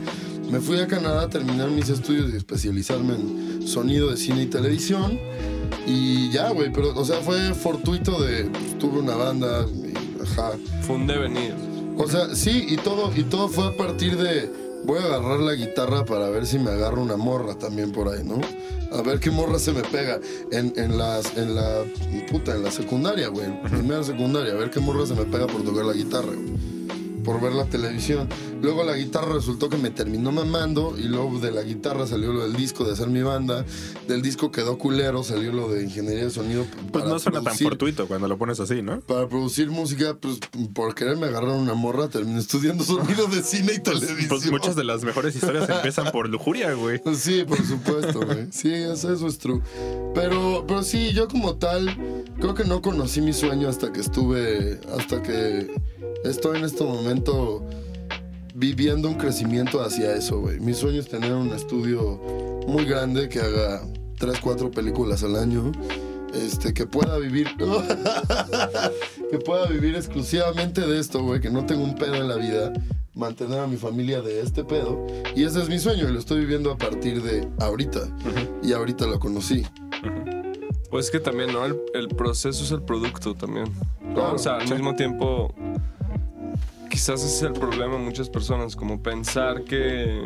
Me 0.50 0.60
fui 0.60 0.80
a 0.80 0.86
Canadá 0.86 1.22
a 1.22 1.28
terminar 1.28 1.70
mis 1.70 1.90
estudios 1.90 2.32
y 2.32 2.36
especializarme 2.36 3.14
en 3.14 3.66
sonido 3.68 4.10
de 4.10 4.16
cine 4.16 4.44
y 4.44 4.46
televisión. 4.46 5.18
Y 5.86 6.30
ya, 6.30 6.50
güey, 6.50 6.72
pero, 6.72 6.98
o 6.98 7.04
sea, 7.04 7.18
fue 7.20 7.52
fortuito 7.54 8.20
de. 8.22 8.44
pues, 8.44 8.78
tuve 8.78 8.98
una 8.98 9.14
banda, 9.14 9.66
y, 9.66 10.22
ajá. 10.22 10.52
fue 10.82 10.96
un 10.96 11.06
devenir. 11.06 11.54
O 11.98 12.08
sea, 12.08 12.34
sí, 12.34 12.66
y 12.68 12.76
todo, 12.76 13.10
y 13.14 13.24
todo 13.24 13.48
fue 13.48 13.66
a 13.66 13.76
partir 13.76 14.16
de. 14.16 14.50
Voy 14.84 14.98
a 15.00 15.04
agarrar 15.06 15.40
la 15.40 15.54
guitarra 15.54 16.04
para 16.04 16.30
ver 16.30 16.46
si 16.46 16.58
me 16.58 16.70
agarro 16.70 17.02
una 17.02 17.16
morra 17.16 17.56
también 17.56 17.92
por 17.92 18.08
ahí, 18.08 18.22
¿no? 18.24 18.40
A 18.96 19.02
ver 19.02 19.20
qué 19.20 19.30
morra 19.30 19.58
se 19.58 19.72
me 19.72 19.82
pega. 19.82 20.18
En, 20.50 20.72
en 20.76 20.96
las, 20.96 21.36
en 21.36 21.54
la. 21.56 21.82
Puta, 22.30 22.54
en 22.54 22.62
la 22.62 22.70
secundaria, 22.70 23.28
güey. 23.28 23.46
en 23.46 23.60
Primera 23.62 24.02
secundaria. 24.02 24.52
A 24.52 24.56
ver 24.56 24.70
qué 24.70 24.80
morra 24.80 25.04
se 25.04 25.14
me 25.14 25.24
pega 25.24 25.46
por 25.46 25.62
tocar 25.62 25.84
la 25.84 25.92
guitarra, 25.92 26.32
güey. 26.32 26.77
Por 27.28 27.42
ver 27.42 27.52
la 27.52 27.66
televisión. 27.66 28.26
Luego 28.62 28.84
la 28.84 28.96
guitarra 28.96 29.34
resultó 29.34 29.68
que 29.68 29.76
me 29.76 29.90
terminó 29.90 30.32
mamando. 30.32 30.96
Y 30.96 31.02
luego 31.02 31.38
de 31.40 31.50
la 31.50 31.62
guitarra 31.62 32.06
salió 32.06 32.32
lo 32.32 32.40
del 32.40 32.56
disco 32.56 32.84
de 32.84 32.94
hacer 32.94 33.08
mi 33.08 33.20
banda. 33.20 33.66
Del 34.06 34.22
disco 34.22 34.50
quedó 34.50 34.78
culero, 34.78 35.22
salió 35.22 35.52
lo 35.52 35.68
de 35.68 35.84
ingeniería 35.84 36.24
de 36.24 36.30
sonido. 36.30 36.64
Pues 36.90 37.04
no 37.04 37.18
suena 37.18 37.42
tan 37.42 37.54
fortuito 37.54 38.08
cuando 38.08 38.28
lo 38.28 38.38
pones 38.38 38.60
así, 38.60 38.80
¿no? 38.80 39.00
para 39.00 39.28
producir 39.28 39.70
música, 39.70 40.16
pues 40.18 40.38
por 40.72 40.94
quererme 40.94 41.26
agarrar 41.26 41.50
una 41.50 41.74
morra, 41.74 42.08
terminé 42.08 42.38
estudiando 42.38 42.82
sonido 42.82 43.26
de 43.26 43.42
cine 43.42 43.74
y 43.74 43.78
televisión. 43.78 44.28
Pues 44.30 44.50
muchas 44.50 44.74
de 44.74 44.84
las 44.84 45.04
mejores 45.04 45.36
historias 45.36 45.68
empiezan 45.68 46.10
por 46.10 46.30
lujuria, 46.30 46.72
güey. 46.72 47.02
Sí, 47.14 47.44
por 47.44 47.62
supuesto, 47.62 48.20
güey. 48.24 48.48
Sí, 48.52 48.72
eso, 48.72 49.12
eso 49.12 49.26
es 49.26 49.36
true. 49.36 49.60
Pero, 50.14 50.64
pero 50.66 50.82
sí, 50.82 51.12
yo 51.12 51.28
como 51.28 51.56
tal, 51.56 51.94
creo 52.40 52.54
que 52.54 52.64
no 52.64 52.80
conocí 52.80 53.20
mi 53.20 53.34
sueño 53.34 53.68
hasta 53.68 53.92
que 53.92 54.00
estuve, 54.00 54.80
hasta 54.96 55.22
que 55.22 55.70
estoy 56.24 56.58
en 56.58 56.64
este 56.64 56.84
momento 56.84 57.64
viviendo 58.54 59.08
un 59.08 59.14
crecimiento 59.14 59.80
hacia 59.80 60.14
eso, 60.14 60.40
güey. 60.40 60.58
Mi 60.58 60.74
sueño 60.74 61.00
es 61.00 61.08
tener 61.08 61.32
un 61.32 61.48
estudio 61.50 62.20
muy 62.66 62.84
grande 62.84 63.28
que 63.28 63.40
haga 63.40 63.82
tres, 64.18 64.40
cuatro 64.40 64.70
películas 64.70 65.22
al 65.22 65.36
año. 65.36 65.72
Este, 66.34 66.74
que 66.74 66.86
pueda 66.86 67.18
vivir. 67.18 67.48
que 69.30 69.38
pueda 69.38 69.66
vivir 69.66 69.94
exclusivamente 69.94 70.80
de 70.82 70.98
esto, 70.98 71.22
güey. 71.22 71.40
Que 71.40 71.50
no 71.50 71.66
tenga 71.66 71.82
un 71.82 71.94
pedo 71.94 72.16
en 72.16 72.28
la 72.28 72.36
vida. 72.36 72.72
Mantener 73.14 73.60
a 73.60 73.66
mi 73.66 73.76
familia 73.76 74.20
de 74.22 74.40
este 74.40 74.64
pedo. 74.64 75.06
Y 75.34 75.44
ese 75.44 75.62
es 75.62 75.68
mi 75.68 75.78
sueño 75.78 76.08
y 76.08 76.12
lo 76.12 76.18
estoy 76.18 76.40
viviendo 76.40 76.70
a 76.72 76.76
partir 76.76 77.22
de 77.22 77.48
ahorita. 77.60 78.00
Y 78.62 78.72
ahorita 78.72 79.06
lo 79.06 79.18
conocí. 79.18 79.64
Pues 80.90 81.10
que 81.10 81.20
también, 81.20 81.52
¿no? 81.52 81.64
El, 81.64 81.76
el 81.94 82.08
proceso 82.08 82.64
es 82.64 82.70
el 82.70 82.82
producto 82.82 83.34
también. 83.34 83.66
o 84.16 84.38
sea, 84.38 84.56
al 84.56 84.68
mismo 84.68 84.94
tiempo, 84.94 85.54
quizás 86.98 87.22
ese 87.22 87.32
es 87.36 87.42
el 87.42 87.52
problema 87.52 87.92
de 87.94 88.00
muchas 88.02 88.28
personas, 88.28 88.74
como 88.74 89.00
pensar 89.00 89.62
que... 89.62 90.20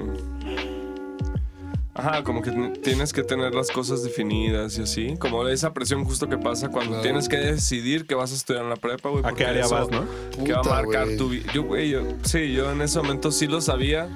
Ajá, 1.93 2.25
como 2.25 2.41
que 2.41 2.51
tienes 2.83 3.13
que 3.13 3.23
tener 3.23 3.55
las 3.55 3.71
cosas 3.71 4.03
definidas 4.03 4.79
y 4.79 4.83
así. 4.83 5.15
Como 5.19 5.47
esa 5.49 5.75
presión 5.75 6.03
justo 6.07 6.31
que 6.31 6.39
pasa 6.39 6.71
cuando 6.71 6.93
Claro. 6.93 7.03
tienes 7.03 7.29
que 7.29 7.37
decidir 7.37 8.07
que 8.07 8.15
vas 8.15 8.33
a 8.33 8.37
estudiar 8.37 8.63
en 8.65 8.71
la 8.71 8.77
prepa, 8.77 9.11
güey. 9.11 9.21
¿A 9.21 9.29
porque 9.29 9.45
qué 9.45 9.51
área 9.51 9.67
eso- 9.67 9.75
vas, 9.75 9.91
no? 9.91 10.07
Que 10.43 10.55
va 10.55 10.61
a 10.61 10.63
marcar 10.83 11.07
tu 11.19 11.29
vida. 11.29 11.53
Yo, 11.53 11.65
güey, 11.65 11.91
yo, 11.91 12.01
sí, 12.25 12.55
yo 12.55 12.73
en 12.73 12.81
ese 12.81 12.99
momento 13.03 13.31
sí 13.31 13.47
lo 13.47 13.61
sabía. 13.61 14.09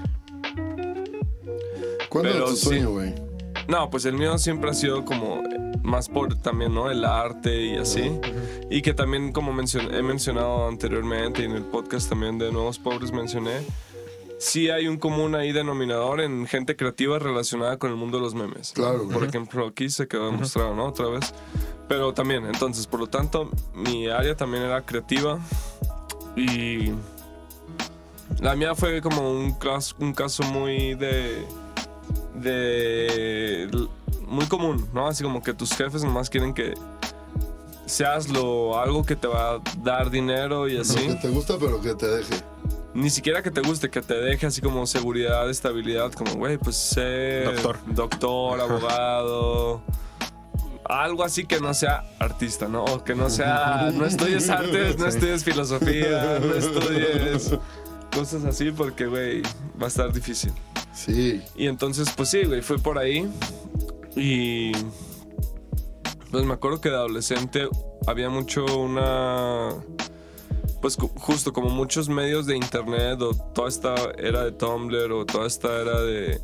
¿Cuándo 2.08 2.30
era 2.30 2.46
tu 2.46 2.56
sueño, 2.56 2.92
güey? 2.92 3.14
No, 3.68 3.90
pues 3.90 4.06
el 4.06 4.14
mío 4.14 4.38
siempre 4.38 4.70
ha 4.70 4.74
sido 4.74 5.04
como 5.04 5.42
más 5.86 6.08
por 6.08 6.34
también, 6.36 6.74
¿no? 6.74 6.90
El 6.90 7.04
arte 7.04 7.64
y 7.64 7.76
así. 7.76 8.10
Y 8.70 8.82
que 8.82 8.92
también, 8.92 9.32
como 9.32 9.52
mencion- 9.52 9.94
he 9.94 10.02
mencionado 10.02 10.68
anteriormente 10.68 11.42
y 11.42 11.44
en 11.44 11.52
el 11.52 11.62
podcast 11.64 12.08
también 12.08 12.38
de 12.38 12.50
Nuevos 12.52 12.78
Pobres 12.78 13.12
mencioné, 13.12 13.62
sí 14.38 14.68
hay 14.68 14.88
un 14.88 14.98
común 14.98 15.34
ahí 15.34 15.52
denominador 15.52 16.20
en 16.20 16.46
gente 16.46 16.76
creativa 16.76 17.18
relacionada 17.18 17.78
con 17.78 17.90
el 17.90 17.96
mundo 17.96 18.18
de 18.18 18.24
los 18.24 18.34
memes. 18.34 18.72
Claro. 18.72 19.08
Por 19.08 19.24
ejemplo, 19.24 19.68
aquí 19.68 19.88
se 19.88 20.08
quedó 20.08 20.26
demostrado, 20.26 20.74
¿no? 20.74 20.86
Otra 20.86 21.06
vez. 21.08 21.32
Pero 21.88 22.12
también, 22.12 22.44
entonces, 22.46 22.86
por 22.88 22.98
lo 23.00 23.06
tanto, 23.06 23.48
mi 23.72 24.08
área 24.08 24.36
también 24.36 24.64
era 24.64 24.82
creativa 24.82 25.38
y 26.34 26.92
la 28.40 28.56
mía 28.56 28.74
fue 28.74 29.00
como 29.00 29.30
un 29.30 29.52
caso, 29.52 29.94
un 30.00 30.12
caso 30.12 30.42
muy 30.42 30.94
de 30.94 31.44
de 32.34 33.68
muy 34.26 34.46
común, 34.46 34.88
¿no? 34.92 35.06
Así 35.08 35.22
como 35.22 35.42
que 35.42 35.54
tus 35.54 35.72
jefes 35.74 36.02
nomás 36.04 36.28
quieren 36.30 36.52
que 36.54 36.74
seas 37.86 38.28
lo 38.28 38.78
algo 38.78 39.04
que 39.04 39.14
te 39.16 39.28
va 39.28 39.54
a 39.54 39.60
dar 39.82 40.10
dinero 40.10 40.68
y 40.68 40.74
Lo 40.74 40.80
así. 40.82 41.06
que 41.06 41.14
te 41.14 41.28
gusta, 41.28 41.54
pero 41.58 41.80
que 41.80 41.94
te 41.94 42.06
deje. 42.08 42.34
Ni 42.94 43.10
siquiera 43.10 43.42
que 43.42 43.50
te 43.50 43.60
guste, 43.60 43.90
que 43.90 44.00
te 44.00 44.14
deje 44.14 44.46
así 44.46 44.60
como 44.62 44.86
seguridad, 44.86 45.48
estabilidad, 45.50 46.12
como, 46.12 46.34
güey, 46.34 46.56
pues 46.58 46.76
ser 46.76 47.44
Doctor. 47.44 47.78
doctor, 47.88 48.60
abogado, 48.60 49.82
algo 50.84 51.22
así 51.22 51.44
que 51.44 51.60
no 51.60 51.74
sea 51.74 52.04
artista, 52.18 52.68
¿no? 52.68 52.84
O 52.84 53.04
que 53.04 53.14
no 53.14 53.28
sea, 53.28 53.90
no 53.92 54.06
estudies 54.06 54.48
artes, 54.48 54.98
no 54.98 55.06
estudies 55.06 55.44
filosofía, 55.44 56.40
no 56.40 56.54
estudies 56.54 57.52
cosas 58.14 58.44
así 58.44 58.70
porque, 58.70 59.06
güey, 59.06 59.42
va 59.80 59.84
a 59.84 59.88
estar 59.88 60.10
difícil. 60.12 60.52
Sí. 60.96 61.42
Y 61.54 61.66
entonces, 61.66 62.08
pues 62.16 62.30
sí, 62.30 62.44
güey, 62.44 62.62
fui 62.62 62.78
por 62.78 62.98
ahí 62.98 63.28
y 64.16 64.72
pues 66.30 66.44
me 66.44 66.54
acuerdo 66.54 66.80
que 66.80 66.88
de 66.88 66.96
adolescente 66.96 67.68
había 68.06 68.30
mucho 68.30 68.64
una... 68.64 69.74
Pues 70.80 70.96
justo 70.96 71.52
como 71.52 71.68
muchos 71.68 72.08
medios 72.08 72.46
de 72.46 72.56
internet 72.56 73.20
o 73.20 73.34
toda 73.34 73.68
esta 73.68 73.94
era 74.18 74.44
de 74.44 74.52
Tumblr 74.52 75.12
o 75.12 75.24
toda 75.24 75.46
esta 75.46 75.80
era 75.80 76.00
de 76.00 76.40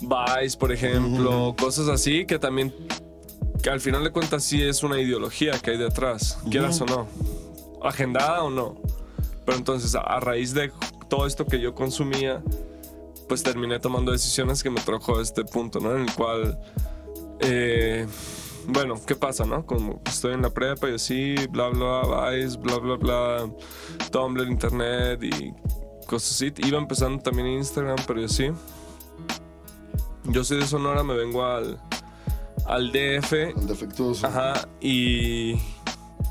Vice, 0.00 0.58
por 0.58 0.72
ejemplo, 0.72 1.54
cosas 1.58 1.88
así 1.88 2.26
que 2.26 2.38
también, 2.38 2.74
que 3.62 3.70
al 3.70 3.80
final 3.80 4.02
de 4.02 4.10
cuentas 4.10 4.42
sí 4.42 4.60
es 4.60 4.82
una 4.82 5.00
ideología 5.00 5.58
que 5.60 5.72
hay 5.72 5.78
detrás, 5.78 6.38
quieras 6.50 6.80
o 6.80 6.86
no, 6.86 7.06
agendada 7.82 8.42
o 8.42 8.50
no. 8.50 8.80
Pero 9.44 9.58
entonces 9.58 9.94
a, 9.94 10.00
a 10.00 10.18
raíz 10.18 10.52
de 10.54 10.72
todo 11.08 11.26
esto 11.26 11.46
que 11.46 11.60
yo 11.60 11.74
consumía, 11.74 12.42
pues 13.32 13.42
terminé 13.42 13.80
tomando 13.80 14.12
decisiones 14.12 14.62
que 14.62 14.68
me 14.68 14.82
trajo 14.82 15.16
a 15.16 15.22
este 15.22 15.42
punto, 15.42 15.80
¿no? 15.80 15.96
En 15.96 16.02
el 16.02 16.14
cual, 16.14 16.60
eh, 17.40 18.06
bueno, 18.66 18.96
¿qué 19.06 19.16
pasa, 19.16 19.46
no? 19.46 19.64
Como 19.64 20.02
estoy 20.04 20.34
en 20.34 20.42
la 20.42 20.50
prepa 20.50 20.90
y 20.90 20.96
así, 20.96 21.34
bla, 21.48 21.70
bla, 21.70 22.28
Vice, 22.28 22.58
bla, 22.58 22.76
bla, 22.76 22.96
bla, 22.96 23.50
Tumblr, 24.10 24.46
Internet 24.46 25.22
y 25.22 25.54
cosas 26.06 26.32
así. 26.32 26.52
Iba 26.58 26.76
empezando 26.76 27.22
también 27.22 27.46
Instagram, 27.48 27.96
pero 28.06 28.20
yo 28.20 28.28
sí. 28.28 28.50
Yo 30.24 30.44
soy 30.44 30.58
de 30.58 30.66
Sonora, 30.66 31.02
me 31.02 31.14
vengo 31.14 31.42
al, 31.42 31.80
al 32.66 32.92
DF 32.92 33.32
El 33.32 33.66
defectuoso. 33.66 34.26
Ajá, 34.26 34.68
y, 34.78 35.54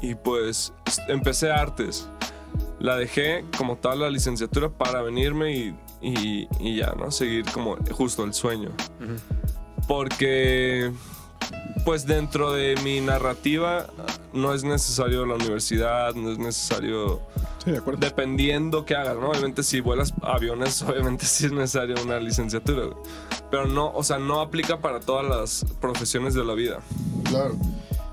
y 0.04 0.14
pues 0.24 0.72
empecé 1.08 1.50
artes. 1.50 2.08
La 2.80 2.96
dejé 2.96 3.44
como 3.58 3.78
tal 3.78 4.02
la 4.02 4.10
licenciatura 4.12 4.70
para 4.70 5.02
venirme 5.02 5.58
y, 5.58 5.76
y- 6.02 6.48
y 6.60 6.78
ya, 6.78 6.94
¿no? 6.98 7.12
Seguir 7.12 7.46
como 7.52 7.78
justo 7.92 8.24
el 8.24 8.34
sueño. 8.34 8.72
Porque, 9.88 10.92
pues 11.86 12.06
dentro 12.06 12.52
de 12.54 12.76
mi 12.84 13.02
narrativa 13.02 13.88
no 14.34 14.54
es 14.54 14.64
necesario 14.64 15.26
la 15.26 15.36
universidad, 15.36 16.14
no 16.16 16.32
es 16.32 16.38
necesario 16.38 17.22
Sí, 17.64 17.72
de 17.72 17.78
acuerdo. 17.78 18.00
dependiendo 18.00 18.86
qué 18.86 18.96
hagas, 18.96 19.18
¿no? 19.18 19.30
Obviamente 19.30 19.64
si 19.64 19.82
vuelas 19.82 20.14
aviones, 20.22 20.82
obviamente 20.84 21.26
sí 21.26 21.48
es 21.48 21.52
necesario 21.52 21.96
una 22.04 22.20
licenciatura, 22.20 22.86
güey. 22.86 22.98
Pero 23.50 23.66
no, 23.68 23.92
o 23.92 24.04
sea, 24.04 24.18
no 24.18 24.40
aplica 24.40 24.80
para 24.80 25.00
todas 25.00 25.26
las 25.26 25.66
profesiones 25.82 26.34
de 26.34 26.46
la 26.46 26.54
vida. 26.54 26.80
Claro. 27.26 27.56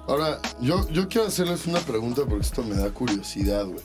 Ahora, 0.08 0.38
yo, 0.60 0.88
yo 0.88 1.06
quiero 1.08 1.28
hacerles 1.28 1.66
una 1.66 1.80
pregunta 1.80 2.22
porque 2.26 2.40
esto 2.46 2.62
me 2.64 2.74
da 2.76 2.90
curiosidad, 2.90 3.66
güey. 3.66 3.84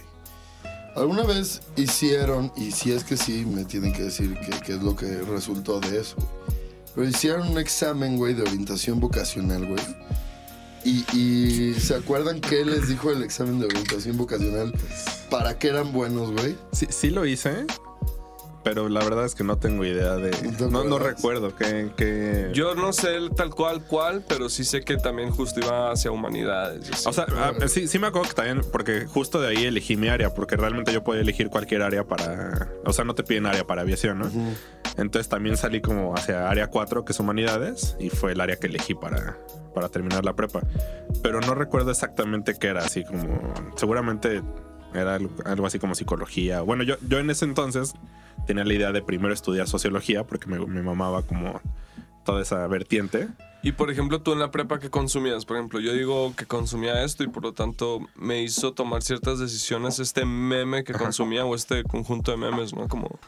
¿Alguna 0.95 1.23
vez 1.23 1.61
hicieron, 1.75 2.51
y 2.55 2.71
si 2.71 2.91
es 2.91 3.03
que 3.03 3.17
sí, 3.17 3.45
me 3.45 3.65
tienen 3.65 3.93
que 3.93 4.03
decir 4.03 4.37
qué 4.63 4.73
es 4.73 4.83
lo 4.83 4.95
que 4.95 5.21
resultó 5.21 5.79
de 5.79 5.99
eso, 5.99 6.15
pero 6.93 7.07
hicieron 7.07 7.47
un 7.47 7.57
examen, 7.57 8.17
güey, 8.17 8.35
de 8.35 8.43
orientación 8.43 8.99
vocacional, 8.99 9.65
güey? 9.65 9.81
Y, 10.85 11.05
y 11.17 11.73
¿se 11.79 11.95
acuerdan 11.95 12.41
qué 12.41 12.63
les 12.63 12.89
dijo 12.89 13.09
el 13.09 13.23
examen 13.23 13.59
de 13.59 13.65
orientación 13.65 14.17
vocacional? 14.17 14.71
¿Para 15.31 15.57
qué 15.57 15.69
eran 15.69 15.91
buenos, 15.93 16.31
güey? 16.31 16.55
Sí, 16.73 16.87
sí 16.89 17.09
lo 17.09 17.25
hice, 17.25 17.65
pero 18.63 18.87
la 18.87 19.03
verdad 19.03 19.25
es 19.25 19.35
que 19.35 19.43
no 19.43 19.57
tengo 19.57 19.83
idea 19.83 20.15
de... 20.15 20.31
¿No 20.69 20.97
recuerdo 20.97 21.55
que... 21.55 21.91
que... 21.97 22.49
Yo 22.53 22.75
no 22.75 22.93
sé 22.93 23.15
el 23.15 23.31
tal 23.31 23.53
cual 23.53 23.83
cual, 23.83 24.23
pero 24.27 24.49
sí 24.49 24.63
sé 24.63 24.81
que 24.81 24.97
también 24.97 25.31
justo 25.31 25.59
iba 25.59 25.91
hacia 25.91 26.11
humanidades. 26.11 26.89
así. 26.89 27.09
O 27.09 27.13
sea, 27.13 27.25
ah, 27.35 27.53
sí, 27.67 27.87
sí 27.87 27.99
me 27.99 28.07
acuerdo 28.07 28.29
que 28.29 28.35
también, 28.35 28.61
porque 28.71 29.05
justo 29.05 29.41
de 29.41 29.49
ahí 29.49 29.65
elegí 29.65 29.97
mi 29.97 30.07
área, 30.07 30.33
porque 30.33 30.55
realmente 30.55 30.93
yo 30.93 31.03
podía 31.03 31.21
elegir 31.21 31.49
cualquier 31.49 31.81
área 31.81 32.05
para... 32.05 32.69
O 32.85 32.93
sea, 32.93 33.03
no 33.03 33.15
te 33.15 33.23
piden 33.23 33.45
área 33.45 33.67
para 33.67 33.81
aviación, 33.81 34.19
¿no? 34.19 34.31
Entonces 34.97 35.27
también 35.27 35.57
salí 35.57 35.81
como 35.81 36.15
hacia 36.15 36.49
área 36.49 36.67
4, 36.67 37.03
que 37.03 37.11
es 37.11 37.19
humanidades, 37.19 37.97
y 37.99 38.09
fue 38.09 38.31
el 38.31 38.41
área 38.41 38.55
que 38.55 38.67
elegí 38.67 38.95
para, 38.95 39.37
para 39.73 39.89
terminar 39.89 40.23
la 40.23 40.35
prepa. 40.35 40.61
Pero 41.21 41.41
no 41.41 41.53
recuerdo 41.53 41.91
exactamente 41.91 42.55
qué 42.57 42.67
era, 42.67 42.81
así 42.81 43.03
como... 43.03 43.53
Seguramente 43.75 44.41
era 44.93 45.15
algo, 45.15 45.31
algo 45.45 45.65
así 45.65 45.79
como 45.79 45.95
psicología. 45.95 46.61
Bueno, 46.61 46.83
yo, 46.83 46.95
yo 47.07 47.19
en 47.19 47.29
ese 47.29 47.45
entonces 47.45 47.93
tenía 48.45 48.63
la 48.63 48.73
idea 48.73 48.91
de 48.91 49.01
primero 49.01 49.33
estudiar 49.33 49.67
sociología, 49.67 50.25
porque 50.25 50.47
me, 50.47 50.59
me 50.65 50.81
mamaba 50.81 51.23
como 51.23 51.61
toda 52.23 52.41
esa 52.41 52.65
vertiente. 52.67 53.29
Y 53.61 53.71
por 53.71 53.89
ejemplo, 53.89 54.21
tú 54.21 54.33
en 54.33 54.39
la 54.39 54.51
prepa, 54.51 54.79
¿qué 54.79 54.89
consumías? 54.89 55.45
Por 55.45 55.55
ejemplo, 55.55 55.79
yo 55.79 55.93
digo 55.93 56.33
que 56.35 56.45
consumía 56.45 57.03
esto 57.03 57.23
y 57.23 57.27
por 57.27 57.43
lo 57.43 57.53
tanto 57.53 58.01
me 58.15 58.41
hizo 58.41 58.73
tomar 58.73 59.01
ciertas 59.03 59.39
decisiones 59.39 59.99
este 59.99 60.25
meme 60.25 60.83
que 60.83 60.93
consumía 60.93 61.45
o 61.45 61.55
este 61.55 61.83
conjunto 61.83 62.31
de 62.31 62.37
memes, 62.37 62.73
¿no? 62.73 62.89
Como 62.89 63.19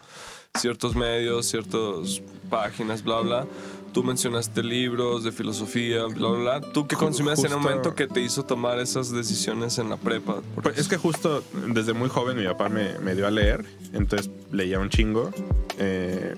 ciertos 0.57 0.93
medios, 0.93 1.45
ciertas 1.45 2.21
páginas, 2.49 3.01
bla, 3.01 3.21
bla. 3.21 3.47
Tú 3.95 4.03
mencionaste 4.03 4.61
libros 4.61 5.23
de 5.23 5.31
filosofía, 5.31 6.03
bla, 6.03 6.27
bla, 6.27 6.59
bla. 6.59 6.61
¿Tú 6.73 6.85
qué 6.85 6.97
consumías 6.97 7.39
en 7.39 7.53
el 7.53 7.59
momento 7.59 7.95
que 7.95 8.07
te 8.07 8.19
hizo 8.19 8.43
tomar 8.43 8.77
esas 8.79 9.09
decisiones 9.09 9.77
en 9.79 9.89
la 9.89 9.95
prepa? 9.95 10.41
Pues 10.61 10.77
es 10.77 10.89
que 10.89 10.97
justo 10.97 11.41
desde 11.73 11.93
muy 11.93 12.09
joven 12.09 12.35
mi 12.35 12.43
papá 12.43 12.67
me, 12.67 12.99
me 12.99 13.15
dio 13.15 13.25
a 13.25 13.31
leer, 13.31 13.63
entonces 13.93 14.29
leía 14.51 14.81
un 14.81 14.89
chingo. 14.89 15.31
Eh, 15.77 16.35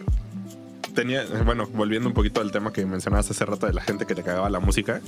tenía, 0.98 1.24
bueno, 1.46 1.68
volviendo 1.74 2.10
un 2.10 2.16
poquito 2.16 2.42
al 2.42 2.52
tema 2.52 2.74
que 2.74 2.84
mencionabas 2.86 3.30
hace 3.30 3.46
rato 3.46 3.68
de 3.68 3.74
la 3.74 3.82
gente 3.82 4.08
que 4.08 4.16
te 4.16 4.24
cagaba 4.24 4.50
la 4.50 4.60
música. 4.60 5.00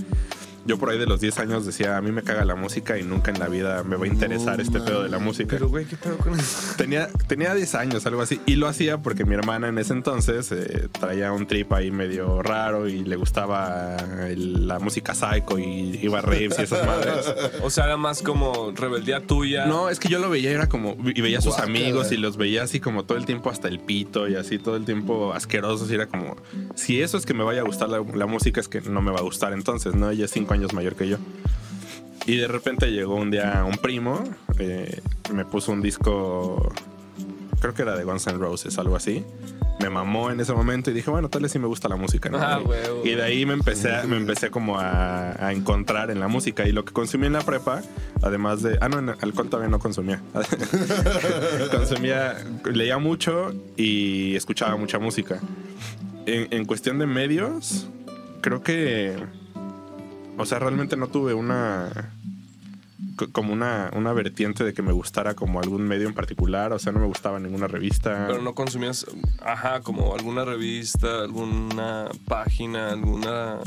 Yo 0.65 0.77
por 0.77 0.89
ahí 0.91 0.99
de 0.99 1.07
los 1.07 1.19
10 1.21 1.39
años 1.39 1.65
decía, 1.65 1.97
a 1.97 2.01
mí 2.01 2.11
me 2.11 2.21
caga 2.21 2.45
la 2.45 2.53
música 2.53 2.99
y 2.99 3.03
nunca 3.03 3.31
en 3.31 3.39
la 3.39 3.47
vida 3.47 3.81
me 3.83 3.95
va 3.95 4.03
a 4.05 4.07
interesar 4.07 4.57
No 4.57 4.61
este 4.63 4.79
pedo 4.81 5.01
de 5.03 5.09
la 5.09 5.17
música. 5.17 5.47
Pero, 5.51 5.69
güey, 5.69 5.85
¿qué 5.85 5.95
pedo 5.95 6.17
con 6.17 6.37
eso? 6.39 6.75
Tenía, 6.77 7.07
tenía 7.27 7.55
10 7.55 7.73
años, 7.75 8.05
algo 8.05 8.21
así. 8.21 8.39
Y 8.45 8.55
lo 8.57 8.67
hacía 8.67 8.97
porque 8.99 9.25
mi 9.25 9.33
hermana 9.33 9.69
en 9.69 9.77
ese 9.79 9.93
entonces 9.93 10.51
eh, 10.51 10.89
traía 10.91 11.31
un 11.31 11.47
trip 11.47 11.71
ahí 11.73 11.89
medio 11.91 12.43
raro 12.43 12.87
y 12.87 13.03
le 13.03 13.15
gustaba 13.15 13.95
el- 14.27 14.67
la 14.67 14.77
música 14.79 15.15
psycho 15.15 15.57
y 15.57 15.97
iba 16.03 16.19
a 16.19 16.21
raves 16.21 16.55
y 16.59 16.61
esas 16.63 16.85
madres. 16.85 17.33
O 17.63 17.69
sea, 17.69 17.85
era 17.85 17.97
más 17.97 18.21
como 18.21 18.71
rebeldía 18.75 19.21
tuya. 19.25 19.65
No, 19.65 19.89
es 19.89 19.99
que 19.99 20.09
yo 20.09 20.19
lo 20.19 20.29
veía, 20.29 20.51
era 20.51 20.67
como. 20.67 20.97
Y 21.03 21.21
veía 21.21 21.39
a 21.39 21.41
sus 21.41 21.53
Guácala. 21.55 21.69
amigos 21.79 22.11
y 22.11 22.17
los 22.17 22.35
veía 22.37 22.63
así 22.63 22.79
como 22.79 23.05
todo 23.05 23.17
el 23.17 23.25
tiempo 23.25 23.49
hasta 23.49 23.69
el 23.69 23.79
pito 23.79 24.27
y 24.27 24.35
así 24.35 24.59
todo 24.59 24.75
el 24.75 24.83
tiempo 24.85 25.33
asquerosos. 25.33 25.78
Y 25.89 25.93
era 25.93 26.07
como. 26.07 26.35
Si 26.75 27.01
eso 27.01 27.17
es 27.17 27.25
que 27.25 27.33
me 27.33 27.43
vaya 27.43 27.61
a 27.61 27.63
gustar 27.63 27.89
la, 27.89 27.99
la 27.99 28.25
música, 28.25 28.59
es 28.59 28.67
que 28.67 28.81
no 28.81 29.01
me 29.01 29.11
va 29.11 29.19
a 29.19 29.23
gustar 29.23 29.53
entonces, 29.53 29.95
¿no? 29.95 30.09
Ella 30.09 30.25
es 30.25 30.31
cinco 30.31 30.53
años 30.53 30.73
mayor 30.73 30.95
que 30.95 31.07
yo. 31.07 31.17
Y 32.25 32.37
de 32.37 32.47
repente 32.47 32.91
llegó 32.91 33.15
un 33.15 33.31
día 33.31 33.65
un 33.67 33.77
primo, 33.77 34.23
eh, 34.59 35.01
me 35.33 35.45
puso 35.45 35.71
un 35.71 35.81
disco. 35.81 36.71
Creo 37.59 37.73
que 37.73 37.81
era 37.81 37.95
de 37.95 38.03
Guns 38.03 38.27
N' 38.27 38.37
Roses, 38.37 38.77
algo 38.77 38.95
así. 38.95 39.25
Me 39.81 39.89
mamó 39.89 40.29
en 40.29 40.39
ese 40.41 40.51
momento 40.53 40.91
y 40.91 40.93
dije, 40.93 41.09
bueno, 41.09 41.29
tal 41.29 41.41
vez 41.41 41.51
sí 41.53 41.59
me 41.59 41.67
gusta 41.67 41.87
la 41.87 41.95
música, 41.95 42.29
¿no? 42.29 42.37
Ah, 42.37 42.59
Y- 42.61 42.67
huevo. 42.67 43.01
y 43.05 43.11
de 43.15 43.23
ahí 43.23 43.45
me 43.45 43.53
empecé, 43.53 43.95
a- 43.95 44.03
me 44.03 44.17
empecé 44.17 44.49
como 44.51 44.77
a, 44.77 45.31
a 45.45 45.53
encontrar 45.53 46.11
en 46.11 46.19
la 46.19 46.27
música. 46.27 46.67
Y 46.67 46.71
lo 46.73 46.83
que 46.83 46.91
consumí 46.91 47.27
en 47.27 47.33
la 47.33 47.41
prepa, 47.41 47.81
además 48.21 48.61
de. 48.61 48.77
Ah, 48.81 48.89
no, 48.89 48.99
en 48.99 49.09
alcohol 49.09 49.47
todavía 49.49 49.69
no 49.69 49.79
consumía. 49.79 50.21
consumía, 51.71 52.35
leía 52.71 52.97
mucho 52.97 53.53
y 53.77 54.35
escuchaba 54.35 54.75
mucha 54.75 54.99
música. 54.99 55.39
En, 56.25 56.47
en 56.51 56.65
cuestión 56.65 56.99
de 56.99 57.05
medios, 57.07 57.87
creo 58.41 58.61
que. 58.61 59.15
O 60.37 60.45
sea, 60.45 60.59
realmente 60.59 60.95
no 60.97 61.07
tuve 61.07 61.33
una. 61.33 62.13
Co- 63.19 63.31
Como 63.31 63.51
una, 63.53 63.91
una 63.95 64.13
vertiente 64.13 64.63
de 64.63 64.73
que 64.73 64.81
me 64.81 64.91
gustara 64.93 65.33
como 65.35 65.59
algún 65.59 65.83
medio 65.87 66.07
en 66.07 66.13
particular. 66.13 66.71
O 66.73 66.79
sea, 66.79 66.91
no 66.93 66.99
me 66.99 67.05
gustaba 67.07 67.39
ninguna 67.39 67.67
revista. 67.67 68.25
Pero 68.27 68.41
no 68.41 68.55
consumías, 68.55 69.05
ajá, 69.41 69.81
como 69.81 70.15
alguna 70.15 70.45
revista, 70.45 71.21
alguna 71.21 72.07
página, 72.27 72.89
alguna... 72.91 73.59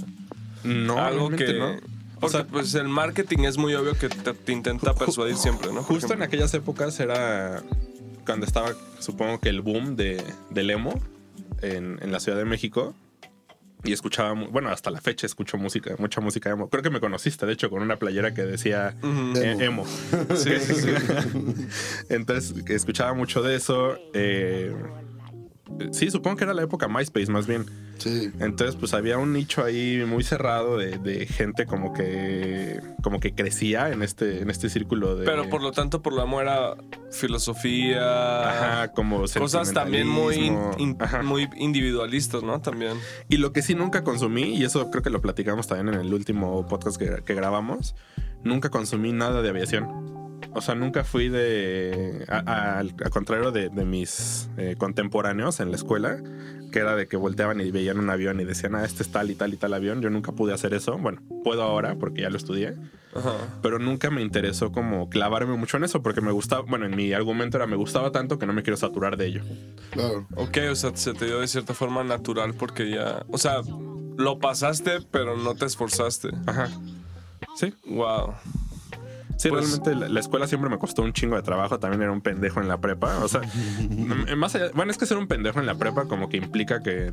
no, 0.65 0.99
algo 0.99 1.31
que... 1.31 1.53
no. 1.55 1.77
Porque 2.21 2.37
sea- 2.37 2.47
pues 2.47 2.75
el 2.75 2.89
marketing 2.89 3.41
es 3.45 3.59
muy 3.59 3.75
obvio 3.75 3.95
que 3.99 4.09
te, 4.09 4.33
te 4.33 4.53
intenta 4.53 4.95
persuadir 4.95 5.37
siempre, 5.37 5.73
¿no? 5.73 5.83
Justo 5.83 6.15
en 6.15 6.23
aquellas 6.23 6.55
épocas 6.55 6.99
era 7.01 7.63
cuando 8.25 8.47
estaba, 8.47 8.71
supongo 9.01 9.41
que 9.41 9.49
el 9.49 9.61
boom 9.61 9.97
de, 9.97 10.23
del 10.51 10.71
emo 10.71 11.01
en, 11.63 11.99
en 12.01 12.13
la 12.13 12.21
Ciudad 12.21 12.39
de 12.39 12.45
México. 12.45 12.95
Y 13.85 13.93
escuchaba, 13.93 14.33
bueno, 14.33 14.69
hasta 14.71 14.91
la 14.91 15.01
fecha 15.01 15.27
escucho 15.27 15.59
música, 15.59 15.95
mucha 15.99 16.21
música 16.21 16.51
emo. 16.51 16.69
Creo 16.69 16.83
que 16.83 16.91
me 16.91 17.01
conociste, 17.01 17.47
de 17.47 17.53
hecho, 17.55 17.69
con 17.69 17.83
una 17.83 17.99
playera 17.99 18.33
que 18.33 18.43
decía 18.43 18.95
eh, 19.03 19.57
Emo. 19.61 19.85
emo. 19.85 19.87
Sí, 20.37 20.51
sí, 20.61 20.75
sí. 20.75 20.91
Entonces, 22.09 22.55
escuchaba 22.69 23.13
mucho 23.15 23.43
de 23.43 23.57
eso. 23.57 23.99
eh, 24.13 24.73
sí, 25.93 26.11
supongo 26.11 26.37
que 26.37 26.45
era 26.45 26.55
la 26.55 26.63
época 26.63 26.89
MySpace 26.89 27.31
más 27.31 27.47
bien. 27.47 27.67
Sí. 27.99 28.31
Entonces, 28.41 28.75
pues 28.75 28.95
había 28.95 29.17
un 29.19 29.33
nicho 29.33 29.63
ahí 29.65 30.03
muy 30.07 30.25
cerrado 30.25 30.77
de, 30.77 30.99
de 30.99 31.25
gente 31.27 31.67
como 31.67 31.93
que 31.93 32.81
como 33.03 33.21
que 33.21 33.33
crecía 33.35 33.91
en 33.91 34.03
este 34.03 34.43
en 34.43 34.51
este 34.51 34.69
círculo 34.69 35.15
de 35.15 35.25
Pero 35.25 35.49
por 35.49 35.63
lo 35.63 35.71
tanto, 35.71 36.03
por 36.03 36.13
lo 36.13 36.23
amo 36.23 36.41
era 36.41 36.75
filosofía. 37.13 38.49
Ajá, 38.51 38.93
como 38.93 39.21
Cosas 39.21 39.73
también 39.73 40.09
muy, 40.09 40.35
in- 40.37 40.55
sentimentalismo. 40.57 40.97
Ajá. 41.05 41.23
muy 41.23 41.49
individualistas, 41.57 42.43
¿no? 42.43 42.61
También. 42.61 42.95
Y 43.29 43.37
lo 43.37 43.53
que 43.53 43.63
sí 43.63 43.75
nunca 43.75 44.03
consumí, 44.05 44.55
y 44.57 44.65
eso 44.65 44.91
creo 44.91 45.03
que 45.03 45.11
lo 45.11 45.21
platicamos 45.21 45.67
también 45.67 45.95
en 45.95 46.01
el 46.01 46.13
último 46.13 46.67
podcast 46.67 46.97
que, 46.99 47.23
que 47.25 47.35
grabamos, 47.35 47.95
nunca 48.43 48.69
consumí 48.71 49.13
nada 49.13 49.43
de 49.43 49.49
aviación. 49.49 50.22
O 50.55 50.61
sea, 50.61 50.75
nunca 50.75 51.03
fui 51.05 51.29
de. 51.29 52.25
a- 52.29 52.39
a- 52.47 52.79
al 52.79 52.95
al 53.03 53.11
contrario 53.11 53.53
de, 53.53 53.69
de 53.71 53.85
mis 53.85 54.49
eh, 54.57 54.77
contemporáneos 54.79 55.61
en 55.61 55.71
la 55.71 55.77
escuela, 55.77 56.19
que 56.71 56.79
era 56.79 56.95
de 56.97 57.07
que 57.09 57.17
volteaban 57.17 57.61
y 57.61 57.71
veían 57.71 57.99
un 57.99 58.11
avión 58.11 58.39
y 58.41 58.45
decían, 58.45 58.75
ah, 58.75 58.85
este 58.85 59.03
es 59.03 59.11
tal 59.11 59.31
y 59.31 59.35
tal 59.35 59.53
y 59.55 59.57
tal 59.57 59.73
avión. 59.75 60.01
Yo 60.03 60.11
nunca 60.11 60.33
pude 60.33 60.53
hacer 60.55 60.75
eso. 60.75 60.99
Bueno, 60.99 61.21
puedo 61.45 61.63
ahora 61.63 61.97
porque 61.99 62.23
ya 62.23 62.31
lo 62.31 62.37
estudié. 62.37 62.75
Ajá. 63.15 63.33
Pero 63.63 63.79
nunca 63.79 64.11
me 64.11 64.23
interesó 64.23 64.73
como 64.73 65.09
clavarme 65.11 65.57
mucho 65.57 65.77
en 65.77 65.85
eso 65.85 66.03
porque 66.03 66.21
me 66.23 66.33
gustaba. 66.33 66.63
Bueno, 66.63 66.87
en 66.87 66.97
mi 66.97 67.13
argumento 67.13 67.57
era 67.59 67.67
me 67.67 67.77
gustaba 67.77 68.11
tanto 68.13 68.39
que 68.39 68.47
no 68.47 68.53
me 68.55 68.63
quiero 68.63 68.77
saturar 68.77 69.17
de 69.19 69.27
ello. 69.27 69.43
Claro. 69.91 70.27
Ok, 70.37 70.59
o 70.71 70.75
sea, 70.75 70.93
se 70.95 71.13
te 71.15 71.27
dio 71.27 71.41
de 71.41 71.49
cierta 71.49 71.75
forma 71.75 72.05
natural 72.05 72.55
porque 72.55 72.91
ya. 72.91 73.25
O 73.31 73.37
sea, 73.39 73.61
lo 74.17 74.39
pasaste, 74.39 75.01
pero 75.11 75.37
no 75.37 75.55
te 75.55 75.67
esforzaste. 75.67 76.29
Ajá. 76.47 76.69
Sí, 77.57 77.75
Wow. 77.87 78.35
Sí, 79.43 79.49
Pues- 79.49 79.63
realmente 79.81 79.95
la, 79.97 80.09
la 80.09 80.21
escuela 80.21 80.47
siempre 80.47 80.71
me 80.71 80.79
costó 80.79 81.03
un 81.03 81.13
chingo 81.13 81.37
de 81.37 81.43
trabajo. 81.43 81.79
También 81.81 82.03
era 82.03 82.13
un 82.13 82.21
pendejo 82.21 82.61
en 82.61 82.69
la 82.69 82.81
prepa. 82.81 83.19
O 83.25 83.29
sea, 83.29 83.41
m- 83.81 84.37
más 84.37 84.55
allá, 84.55 84.71
bueno, 84.75 84.91
es 84.93 84.99
que 84.99 85.07
ser 85.07 85.17
un 85.19 85.27
pendejo 85.27 85.59
en 85.61 85.67
la 85.67 85.75
prepa 85.75 86.05
como 86.07 86.29
que 86.29 86.37
implica 86.37 86.81
que, 86.83 87.13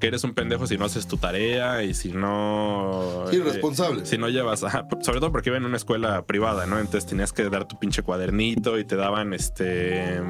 que 0.00 0.06
eres 0.06 0.24
un 0.24 0.32
pendejo 0.34 0.66
si 0.66 0.76
no 0.78 0.84
haces 0.86 1.06
tu 1.06 1.16
tarea 1.18 1.82
y 1.84 1.92
si 1.94 2.12
no... 2.12 3.24
Eh, 3.30 3.38
responsable. 3.44 4.04
si 4.06 4.16
no 4.18 4.28
llevas, 4.28 4.64
ajá, 4.64 4.86
sobre 5.02 5.20
todo 5.20 5.30
porque 5.30 5.50
iba 5.50 5.58
en 5.58 5.64
una 5.66 5.76
escuela 5.76 6.22
privada, 6.26 6.66
¿no? 6.66 6.78
Entonces 6.78 7.06
tenías 7.06 7.32
que 7.32 7.48
dar 7.50 7.68
tu 7.68 7.78
pinche 7.78 8.02
cuadernito 8.02 8.78
y 8.78 8.84
te 8.84 8.96
daban 8.96 9.32
este... 9.34 10.20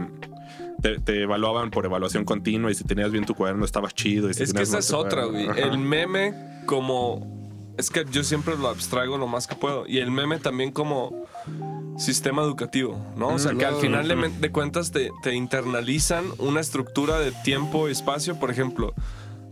Te, 0.83 0.99
te 0.99 1.23
evaluaban 1.23 1.70
por 1.70 1.85
evaluación 1.87 2.25
continua 2.25 2.70
y 2.70 2.75
si 2.75 2.83
tenías 2.83 3.12
bien 3.12 3.25
tu 3.25 3.35
cuaderno 3.37 3.64
estabas 3.64 3.95
chido. 3.95 4.29
Y 4.29 4.35
si 4.35 4.43
Es 4.43 4.53
que 4.53 4.62
esa 4.62 4.79
es 4.79 4.93
otra, 4.93 5.25
güey. 5.27 5.47
El 5.57 5.79
meme 5.79 6.35
como... 6.66 7.41
Es 7.77 7.91
que 7.91 8.05
yo 8.11 8.23
siempre 8.23 8.57
lo 8.57 8.68
abstraigo 8.68 9.16
lo 9.18 9.27
más 9.27 9.47
que 9.47 9.55
puedo. 9.55 9.87
Y 9.87 9.99
el 9.99 10.11
meme 10.11 10.39
también 10.39 10.73
como 10.73 11.27
sistema 11.97 12.43
educativo, 12.43 12.99
¿no? 13.16 13.29
O 13.29 13.39
sea, 13.39 13.55
que 13.55 13.64
al 13.64 13.77
final 13.77 14.09
de 14.41 14.53
cuentas 14.53 14.93
te, 14.93 15.11
te 15.23 15.35
internalizan 15.35 16.25
una 16.39 16.61
estructura 16.61 17.18
de 17.18 17.33
tiempo 17.33 17.89
y 17.89 17.93
espacio. 17.93 18.39
Por 18.39 18.51
ejemplo, 18.51 18.95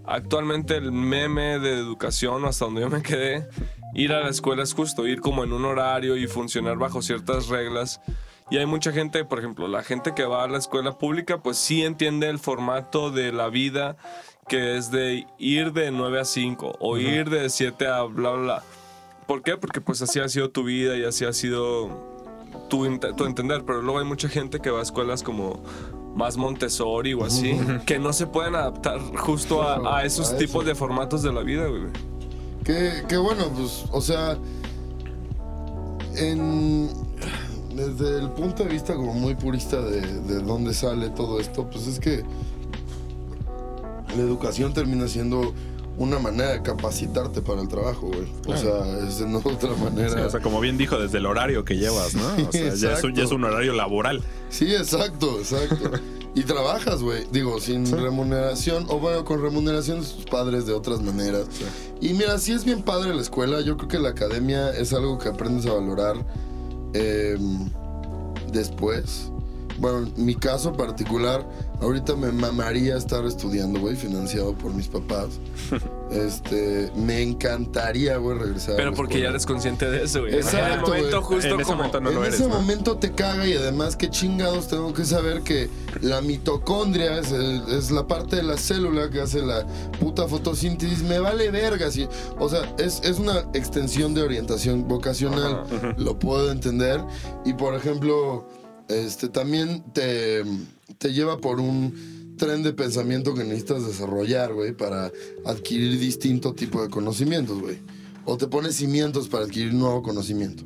actualmente 0.07 0.77
el 0.77 0.93
meme 0.93 1.59
de 1.59 1.79
educación, 1.79 2.45
hasta 2.45 2.65
donde 2.67 2.83
yo 2.83 2.91
me 2.91 3.03
quedé, 3.03 3.49
ir 3.95 4.13
a 4.13 4.21
la 4.21 4.29
escuela 4.29 4.63
es 4.63 4.75
justo, 4.75 5.07
ir 5.07 5.21
como 5.21 5.45
en 5.45 5.53
un 5.53 5.65
horario 5.65 6.17
y 6.17 6.27
funcionar 6.27 6.77
bajo 6.77 7.03
ciertas 7.03 7.49
reglas. 7.49 8.01
Y 8.51 8.57
hay 8.57 8.67
mucha 8.67 8.91
gente, 8.91 9.25
por 9.25 9.39
ejemplo, 9.39 9.69
la 9.69 9.85
gente 9.85 10.13
que 10.13 10.25
va 10.25 10.43
a 10.43 10.49
la 10.49 10.59
escuela 10.59 10.99
pública, 10.99 11.39
pues 11.39 11.57
sí 11.57 11.85
entiende 11.85 12.29
el 12.29 12.41
formato 12.41 13.13
de 13.13 13.31
la 13.31 13.49
vida 13.49 13.97
que 14.51 14.77
es 14.77 14.91
de 14.91 15.27
ir 15.39 15.73
de 15.73 15.91
9 15.93 16.21
a 16.21 16.25
5 16.25 16.77
o 16.81 16.99
ir 16.99 17.31
de 17.31 17.49
7 17.49 17.87
a 17.87 18.03
bla, 18.03 18.31
bla, 18.33 18.43
bla. 18.43 18.63
¿Por 19.29 19.43
qué? 19.43 19.57
Porque 19.57 19.81
pues 19.81 20.03
así 20.03 20.19
ha 20.19 20.29
sido 20.29 20.51
tu 20.51 20.65
vida 20.65 20.97
y 20.97 21.05
así 21.05 21.25
ha 21.25 21.33
sido 21.33 21.89
tu, 22.69 22.85
ent- 22.85 23.15
tu 23.17 23.25
entender. 23.27 23.63
Pero 23.65 23.81
luego 23.81 24.01
hay 24.01 24.05
mucha 24.05 24.29
gente 24.29 24.59
que 24.59 24.71
va 24.71 24.81
a 24.81 24.83
escuelas 24.83 25.23
como 25.23 25.63
más 26.17 26.37
Montessori 26.37 27.15
o 27.15 27.25
así, 27.25 27.57
que 27.87 28.01
no 28.01 28.13
se 28.13 28.27
pueden 28.27 28.57
adaptar 28.57 28.99
justo 29.17 29.63
a, 29.63 29.99
a 29.99 30.05
esos 30.05 30.33
A 30.33 30.37
tipos 30.37 30.67
de 30.67 30.75
formatos 30.75 31.23
de 31.23 31.33
la 31.33 31.43
vida, 31.43 31.67
güey. 31.69 31.85
Que, 32.65 33.05
que 33.09 33.17
bueno, 33.17 33.45
pues, 33.57 33.85
o 33.93 34.01
sea, 34.01 34.37
en, 36.17 36.89
desde 37.75 38.19
el 38.19 38.31
punto 38.31 38.65
de 38.65 38.71
vista 38.71 38.95
como 38.95 39.15
muy 39.15 39.35
purista 39.37 39.81
de, 39.81 40.01
de 40.23 40.41
dónde 40.43 40.75
sale 40.75 41.11
todo 41.11 41.39
esto, 41.41 41.69
pues 41.71 41.87
es 41.87 42.01
que 42.01 42.25
la 44.17 44.23
educación 44.23 44.73
termina 44.73 45.09
siendo 45.09 45.55
una 46.01 46.19
manera 46.19 46.53
de 46.53 46.63
capacitarte 46.63 47.43
para 47.43 47.61
el 47.61 47.69
trabajo, 47.69 48.07
güey. 48.07 48.27
O 48.47 48.57
sea, 48.57 49.07
es 49.07 49.19
de 49.19 49.25
otra 49.37 49.75
manera. 49.75 50.09
Sí, 50.09 50.19
o 50.19 50.31
sea, 50.31 50.41
como 50.41 50.59
bien 50.61 50.79
dijo, 50.79 50.99
desde 50.99 51.19
el 51.19 51.27
horario 51.27 51.65
que 51.65 51.77
llevas, 51.77 52.15
¿no? 52.15 52.27
O 52.49 52.53
sea, 52.53 52.75
ya 52.75 52.95
es, 52.95 53.03
ya 53.15 53.23
es 53.25 53.31
un 53.33 53.45
horario 53.45 53.75
laboral. 53.75 54.23
Sí, 54.49 54.75
exacto, 54.75 55.39
exacto. 55.39 55.99
Y 56.35 56.45
trabajas, 56.45 57.03
güey. 57.03 57.27
Digo, 57.33 57.61
sin 57.61 57.91
remuneración, 57.91 58.87
o 58.89 58.99
bueno, 58.99 59.25
con 59.25 59.43
remuneración 59.43 60.01
de 60.01 60.07
sus 60.07 60.25
padres 60.25 60.65
de 60.65 60.73
otras 60.73 61.03
maneras. 61.03 61.47
Y 62.01 62.15
mira, 62.15 62.39
sí 62.39 62.53
es 62.53 62.65
bien 62.65 62.83
padre 62.83 63.15
la 63.15 63.21
escuela. 63.21 63.61
Yo 63.61 63.77
creo 63.77 63.89
que 63.89 63.99
la 63.99 64.11
academia 64.11 64.71
es 64.71 64.93
algo 64.93 65.19
que 65.19 65.29
aprendes 65.29 65.67
a 65.67 65.75
valorar 65.75 66.25
eh, 66.95 67.37
después. 68.53 69.31
Bueno, 69.81 69.99
en 70.17 70.25
mi 70.25 70.35
caso 70.35 70.73
particular, 70.75 71.45
ahorita 71.81 72.15
me 72.15 72.31
mamaría 72.31 72.97
estar 72.97 73.25
estudiando, 73.25 73.81
güey, 73.81 73.97
financiado 73.97 74.55
por 74.55 74.73
mis 74.75 74.87
papás. 74.89 75.29
Este, 76.11 76.91
me 76.97 77.23
encantaría, 77.23 78.17
güey, 78.17 78.37
regresar. 78.37 78.75
a 78.75 78.77
Pero 78.79 78.91
la 78.91 78.97
porque 78.97 79.21
ya 79.21 79.29
eres 79.29 79.47
consciente 79.47 79.89
de 79.89 80.03
eso, 80.03 80.23
güey. 80.23 80.35
Exacto, 80.35 80.67
en 80.67 80.73
el 80.73 80.81
momento 80.81 81.23
güey. 81.23 81.35
justo 81.39 81.55
En 81.55 81.61
ese 81.61 81.65
como... 81.65 81.77
momento 81.77 82.01
no 82.01 82.09
en 82.11 82.15
lo 82.17 82.25
eres, 82.25 82.35
ese 82.35 82.49
¿no? 82.49 82.55
momento 82.57 82.97
te 82.97 83.13
caga 83.13 83.47
y 83.47 83.53
además 83.55 83.95
qué 83.95 84.11
chingados 84.11 84.67
tengo 84.67 84.93
que 84.93 85.05
saber 85.05 85.43
que 85.43 85.71
la 86.01 86.21
mitocondria 86.21 87.17
es, 87.21 87.31
el- 87.31 87.63
es 87.69 87.93
la 87.93 88.09
parte 88.09 88.35
de 88.35 88.43
la 88.43 88.57
célula 88.57 89.09
que 89.09 89.21
hace 89.21 89.41
la 89.41 89.65
puta 90.01 90.27
fotosíntesis. 90.27 91.05
Me 91.05 91.21
vale 91.21 91.49
verga. 91.53 91.93
sí. 91.93 92.09
O 92.41 92.49
sea, 92.49 92.63
es, 92.79 93.01
es 93.05 93.21
una 93.21 93.45
extensión 93.55 94.13
de 94.13 94.23
orientación 94.23 94.89
vocacional. 94.89 95.63
Lo 95.97 96.19
puedo 96.19 96.51
entender. 96.51 97.01
Y 97.45 97.53
por 97.55 97.77
ejemplo, 97.77 98.49
este 98.91 99.29
también 99.29 99.83
te, 99.93 100.43
te 100.99 101.13
lleva 101.13 101.39
por 101.39 101.61
un 101.61 102.35
tren 102.37 102.63
de 102.63 102.73
pensamiento 102.73 103.35
que 103.35 103.45
necesitas 103.45 103.87
desarrollar, 103.87 104.53
güey, 104.55 104.73
para 104.73 105.11
adquirir 105.45 105.99
distinto 105.99 106.55
tipo 106.55 106.83
de 106.83 106.89
conocimientos, 106.89 107.61
güey. 107.61 107.79
O 108.25 108.37
te 108.37 108.47
pones 108.47 108.77
cimientos 108.77 109.29
para 109.29 109.45
adquirir 109.45 109.75
nuevo 109.75 110.03
conocimiento. 110.03 110.65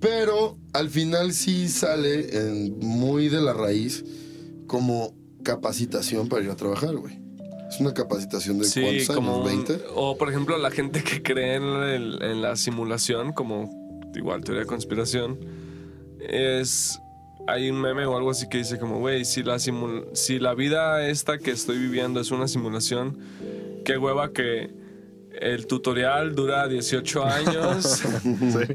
Pero 0.00 0.58
al 0.72 0.90
final 0.90 1.32
sí 1.32 1.68
sale 1.68 2.36
en- 2.36 2.78
muy 2.80 3.28
de 3.28 3.40
la 3.40 3.52
raíz 3.52 4.04
como 4.66 5.14
capacitación 5.42 6.28
para 6.28 6.42
ir 6.44 6.50
a 6.50 6.56
trabajar, 6.56 6.96
güey. 6.96 7.20
Es 7.68 7.80
una 7.80 7.94
capacitación 7.94 8.58
de 8.58 8.64
Sí, 8.66 8.80
cuántos 8.82 9.16
como 9.16 9.34
años, 9.46 9.52
un- 9.54 9.64
20. 9.66 9.84
o 9.94 10.18
por 10.18 10.28
ejemplo 10.28 10.58
la 10.58 10.70
gente 10.70 11.02
que 11.02 11.22
cree 11.22 11.56
en, 11.56 11.62
el- 11.62 12.22
en 12.22 12.42
la 12.42 12.56
simulación, 12.56 13.32
como 13.32 13.70
igual 14.14 14.44
teoría 14.44 14.60
de 14.62 14.66
conspiración, 14.66 15.38
es 16.20 16.98
hay 17.46 17.70
un 17.70 17.80
meme 17.80 18.06
o 18.06 18.16
algo 18.16 18.30
así 18.30 18.48
que 18.48 18.58
dice 18.58 18.78
como, 18.78 18.98
güey, 18.98 19.24
si 19.24 19.42
la 19.42 19.56
simul- 19.56 20.06
si 20.14 20.38
la 20.38 20.54
vida 20.54 21.06
esta 21.08 21.38
que 21.38 21.50
estoy 21.50 21.78
viviendo 21.78 22.20
es 22.20 22.30
una 22.30 22.46
simulación, 22.48 23.18
qué 23.84 23.98
hueva 23.98 24.32
que 24.32 24.70
el 25.40 25.66
tutorial 25.66 26.34
dura 26.36 26.68
18 26.68 27.24
años, 27.24 28.02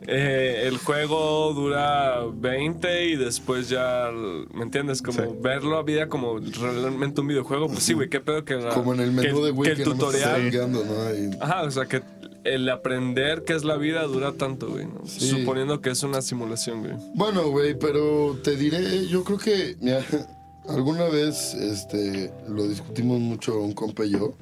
eh, 0.08 0.64
el 0.66 0.78
juego 0.80 1.54
dura 1.54 2.24
20 2.34 3.06
y 3.06 3.16
después 3.16 3.70
ya, 3.70 4.10
¿me 4.54 4.64
entiendes? 4.64 5.02
Como 5.02 5.18
Sí. 5.20 5.24
ver 5.40 5.64
la 5.64 5.82
vida 5.84 6.08
como 6.10 6.40
realmente 6.40 7.22
un 7.22 7.28
videojuego. 7.28 7.68
Pues 7.68 7.84
sí, 7.84 7.94
güey, 7.94 8.10
qué 8.10 8.20
pedo 8.20 8.44
que... 8.44 8.56
la- 8.56 8.72
Como 8.72 8.94
en 8.96 9.00
el 9.02 9.10
que- 9.10 9.28
menú 9.28 9.44
de 9.46 9.54
que 9.54 9.62
que, 9.76 9.82
está 9.84 9.94
tutorial... 9.94 10.50
chingando, 10.52 10.84
¿no? 10.84 11.16
Y- 11.16 11.38
Ajá, 11.40 11.64
o 11.64 11.72
sea 11.72 11.86
que 11.86 12.02
el 12.44 12.70
aprender 12.70 13.44
qué 13.46 13.54
es 13.54 13.64
la 13.64 13.78
vida 13.78 14.04
dura 14.04 14.34
tanto, 14.34 14.70
güey. 14.70 14.86
¿no? 14.86 15.06
Sí. 15.06 15.28
Suponiendo 15.28 15.82
que 15.82 15.90
es 15.90 16.04
una 16.04 16.22
simulación, 16.22 16.82
güey. 16.82 16.94
Bueno, 17.16 17.50
güey, 17.50 17.78
pero 17.78 18.38
te 18.44 18.56
diré, 18.56 19.08
yo 19.08 19.24
creo 19.24 19.38
que, 19.38 19.76
mira, 19.82 20.04
alguna 20.68 21.06
vez 21.06 21.54
este, 21.54 22.32
lo 22.48 22.68
discutimos 22.68 23.20
mucho 23.20 23.60
un 23.62 23.74
compa 23.74 24.06
y 24.06 24.12
yo, 24.12 24.34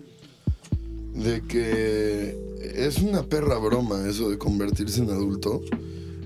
de 1.14 1.42
que 1.48 2.38
es 2.62 2.98
una 3.00 3.24
perra 3.24 3.58
broma 3.58 4.08
eso 4.08 4.30
de 4.30 4.38
convertirse 4.38 5.02
en 5.02 5.10
adulto. 5.10 5.62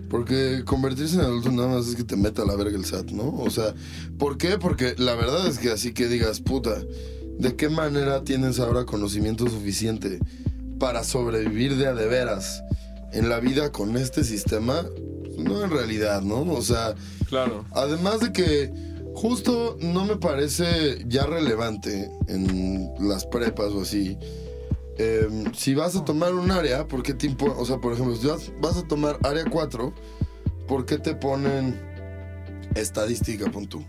Porque 0.10 0.64
convertirse 0.66 1.16
en 1.16 1.22
adulto 1.22 1.52
nada 1.52 1.68
más 1.68 1.88
es 1.88 1.96
que 1.96 2.04
te 2.04 2.16
meta 2.16 2.42
a 2.42 2.46
la 2.46 2.56
verga 2.56 2.76
el 2.76 2.84
SAT, 2.84 3.12
¿no? 3.12 3.30
O 3.38 3.52
sea, 3.52 3.76
¿por 4.18 4.40
qué? 4.40 4.58
Porque 4.58 4.96
la 4.98 5.14
verdad 5.14 5.48
es 5.48 5.60
que 5.60 5.70
así 5.70 5.94
que 5.94 6.08
digas, 6.08 6.40
puta, 6.40 6.82
¿de 7.38 7.56
qué 7.56 7.70
manera 7.70 8.24
tienes 8.24 8.60
ahora 8.60 8.86
conocimiento 8.86 9.48
suficiente 9.48 10.20
para 10.80 11.04
sobrevivir 11.04 11.76
de 11.78 11.88
a 11.88 11.94
de 11.94 12.08
veras 12.08 12.64
en 13.12 13.30
la 13.30 13.40
vida 13.40 13.72
con 13.72 13.98
este 13.98 14.24
sistema? 14.24 14.86
No 15.38 15.64
en 15.64 15.70
realidad, 15.72 16.22
¿no? 16.22 16.42
O 16.52 16.62
sea, 16.62 16.96
Claro. 17.28 17.66
además 17.72 18.20
de 18.22 18.32
que 18.34 18.72
justo 19.16 19.78
no 19.82 20.06
me 20.06 20.16
parece 20.18 21.04
ya 21.08 21.26
relevante 21.26 22.10
en 22.28 22.90
las 23.00 23.26
prepas 23.26 23.72
o 23.74 23.82
así. 23.82 24.18
em, 25.02 25.54
si 25.54 25.76
vas 25.76 25.96
a 25.96 26.04
tomar 26.04 26.34
un 26.34 26.52
área, 26.52 26.86
¿por 26.86 27.04
qué 27.04 27.14
te 27.14 27.34
O 27.58 27.66
sea, 27.66 27.78
por 27.78 27.94
ejemplo, 27.94 28.16
si 28.18 28.28
vas, 28.28 28.52
vas 28.62 28.76
a 28.76 28.86
tomar 28.86 29.18
área 29.24 29.46
4, 29.50 29.94
¿por 30.68 30.86
qué 30.86 30.98
te 30.98 31.16
ponen 31.16 31.80
estadística, 32.76 33.50
pon 33.50 33.68
tú? 33.68 33.82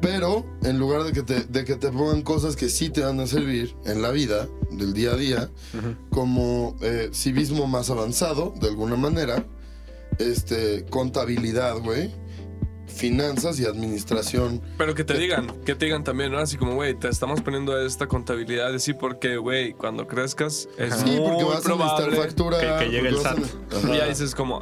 Pero 0.00 0.46
en 0.62 0.78
lugar 0.78 1.02
de 1.04 1.12
que, 1.12 1.22
te, 1.22 1.40
de 1.44 1.64
que 1.64 1.76
te 1.76 1.90
pongan 1.90 2.22
cosas 2.22 2.56
que 2.56 2.68
sí 2.68 2.88
te 2.90 3.02
van 3.02 3.20
a 3.20 3.26
servir 3.26 3.74
en 3.84 4.00
la 4.02 4.10
vida, 4.10 4.48
del 4.70 4.94
día 4.94 5.12
a 5.12 5.16
día, 5.16 5.50
como 6.10 6.76
eh, 6.80 7.10
civismo 7.12 7.66
más 7.66 7.90
avanzado, 7.90 8.54
de 8.60 8.68
alguna 8.68 8.96
manera, 8.96 9.44
este, 10.18 10.86
contabilidad, 10.90 11.76
güey, 11.78 12.10
finanzas 12.86 13.60
y 13.60 13.66
administración. 13.66 14.60
Pero 14.78 14.94
que 14.94 15.04
te 15.04 15.16
digan, 15.18 15.48
que 15.64 15.74
te 15.74 15.84
digan 15.84 16.02
también, 16.02 16.32
¿no? 16.32 16.38
Así 16.38 16.56
como, 16.56 16.74
güey, 16.74 16.94
te 16.98 17.08
estamos 17.08 17.40
poniendo 17.40 17.78
esta 17.84 18.06
contabilidad 18.06 18.74
así 18.74 18.94
porque, 18.94 19.36
güey, 19.36 19.72
cuando 19.74 20.06
crezcas 20.06 20.68
es 20.76 20.94
Sí, 20.94 21.16
porque 21.18 21.44
muy 21.44 21.44
vas 21.44 21.64
a 21.66 21.68
necesitar 21.68 21.96
probable 21.96 22.16
factura. 22.16 22.58
que- 22.58 22.84
que 22.86 22.90
llegue 22.90 22.96
porque 22.96 23.08
el 23.08 23.14
vas 23.16 23.26
a- 23.26 23.34
SAT. 23.36 23.84
Ajá. 23.84 23.94
y 23.94 23.98
ya 23.98 24.06
dices 24.06 24.34
como, 24.34 24.60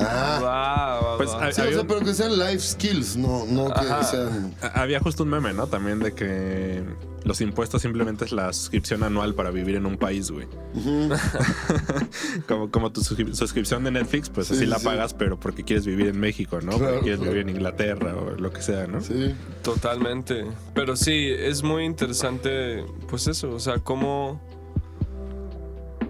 Ah. 0.00 0.40
va, 0.42 1.16
Pues, 1.16 1.30
Sí, 1.54 1.60
o 1.62 1.70
sea, 1.70 1.80
un- 1.82 1.86
pero 1.86 2.00
que 2.00 2.12
sean 2.14 2.36
life 2.38 2.58
skills, 2.60 3.16
no, 3.16 3.46
no 3.46 3.66
que 3.72 3.80
Ajá. 3.80 4.02
sean. 4.04 4.54
Ha- 4.62 4.82
Había 4.82 5.00
justo 5.00 5.22
un 5.22 5.28
meme, 5.30 5.52
¿no? 5.52 5.66
También 5.68 6.00
de 6.00 6.12
que 6.12 6.82
los 7.24 7.40
impuestos 7.40 7.80
simplemente 7.82 8.24
es 8.24 8.32
la 8.32 8.52
suscripción 8.52 9.02
anual 9.04 9.34
para 9.34 9.50
vivir 9.50 9.76
en 9.76 9.86
un 9.86 9.96
país, 9.96 10.30
güey. 10.30 10.46
como, 12.48 12.70
como 12.70 12.92
tu 12.92 13.00
suscri- 13.00 13.32
suscripción 13.34 13.84
de 13.84 13.90
Netflix, 13.92 14.28
pues 14.28 14.48
Sí, 14.48 14.54
así 14.54 14.66
la 14.66 14.78
sí. 14.78 14.84
pagas, 14.84 15.14
pero 15.14 15.38
porque 15.38 15.64
quieres 15.64 15.86
vivir 15.86 16.08
en 16.08 16.18
México, 16.20 16.58
¿no? 16.60 16.72
Claro, 16.72 16.84
porque 16.86 17.00
quieres 17.00 17.18
claro. 17.20 17.32
vivir 17.32 17.48
en 17.48 17.56
Inglaterra 17.56 18.14
o 18.16 18.30
lo 18.38 18.52
que 18.52 18.60
sea, 18.62 18.86
¿no? 18.86 19.00
Sí. 19.00 19.34
Totalmente. 19.62 20.44
Pero 20.74 20.96
sí, 20.96 21.28
es 21.30 21.62
muy 21.62 21.84
interesante, 21.84 22.84
pues 23.08 23.26
eso, 23.28 23.50
o 23.50 23.60
sea, 23.60 23.78
cómo 23.78 24.40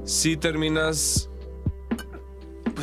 si 0.04 0.36
terminas... 0.36 1.28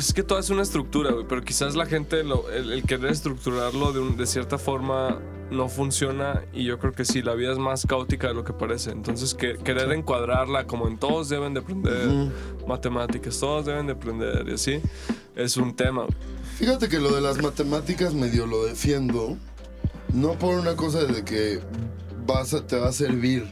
Pues 0.02 0.08
es 0.08 0.14
que 0.14 0.24
todo 0.24 0.40
es 0.40 0.50
una 0.50 0.62
estructura, 0.62 1.12
güey, 1.12 1.24
pero 1.28 1.42
quizás 1.42 1.76
la 1.76 1.86
gente, 1.86 2.24
lo- 2.24 2.50
el, 2.50 2.72
el 2.72 2.82
querer 2.82 3.12
estructurarlo 3.12 3.92
de, 3.92 4.00
un- 4.00 4.16
de 4.16 4.26
cierta 4.26 4.58
forma 4.58 5.20
no 5.52 5.68
funciona 5.68 6.42
y 6.52 6.64
yo 6.64 6.80
creo 6.80 6.92
que 6.92 7.04
sí, 7.04 7.22
la 7.22 7.34
vida 7.34 7.52
es 7.52 7.58
más 7.58 7.86
caótica 7.86 8.26
de 8.26 8.34
lo 8.34 8.42
que 8.42 8.52
parece. 8.52 8.90
Entonces, 8.90 9.32
que, 9.32 9.58
querer 9.58 9.92
encuadrarla 9.92 10.66
como 10.66 10.88
en 10.88 10.98
todos 10.98 11.28
deben 11.28 11.54
de 11.54 11.60
aprender 11.60 12.32
matemáticas, 12.66 13.38
todos 13.38 13.64
deben 13.66 13.86
de 13.86 13.92
aprender 13.92 14.44
y 14.48 14.54
así, 14.54 14.80
es 15.36 15.56
un 15.56 15.72
tema. 15.76 16.06
Fíjate 16.56 16.88
que 16.88 16.98
lo 16.98 17.14
de 17.14 17.20
las 17.20 17.40
matemáticas 17.40 18.12
medio 18.12 18.44
lo 18.48 18.64
defiendo. 18.64 19.36
No 20.12 20.32
por 20.32 20.58
una 20.58 20.74
cosa 20.74 21.04
de 21.04 21.24
que 21.24 21.60
vas 22.26 22.54
a- 22.54 22.66
te 22.66 22.76
va 22.76 22.88
a 22.88 22.92
servir 22.92 23.44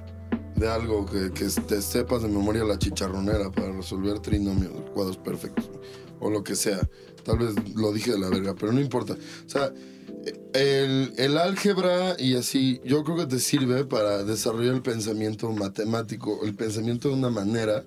de 0.57 0.69
algo 0.69 1.07
que, 1.07 1.31
que 1.31 1.45
te 1.45 1.81
sepas 1.81 2.23
de 2.23 2.29
memoria 2.29 2.65
la 2.65 2.77
chicharronera 2.77 3.53
para 3.53 3.71
resolver 3.71 4.19
trinomios, 4.19 4.73
cuadros 4.93 5.17
perfectos 5.17 5.71
o 6.21 6.31
lo 6.31 6.45
que 6.45 6.55
sea. 6.55 6.81
Tal 7.25 7.39
vez 7.39 7.55
lo 7.75 7.93
dije 7.93 8.13
de 8.13 8.19
la 8.19 8.29
verga, 8.29 8.55
pero 8.59 8.73
no 8.73 8.81
importa. 8.81 9.15
O 9.15 9.49
sea, 9.49 9.73
el, 10.55 11.13
el 11.17 11.39
álgebra 11.39 12.17
y 12.19 12.35
así, 12.37 12.81
yo 12.85 13.03
creo 13.05 13.17
que 13.17 13.27
te 13.27 13.39
sirve 13.41 13.85
para 13.85 14.25
desarrollar 14.25 14.75
el 14.75 14.83
pensamiento 14.83 15.51
matemático, 15.53 16.41
el 16.45 16.55
pensamiento 16.55 17.09
de 17.09 17.15
una 17.15 17.31
manera 17.31 17.85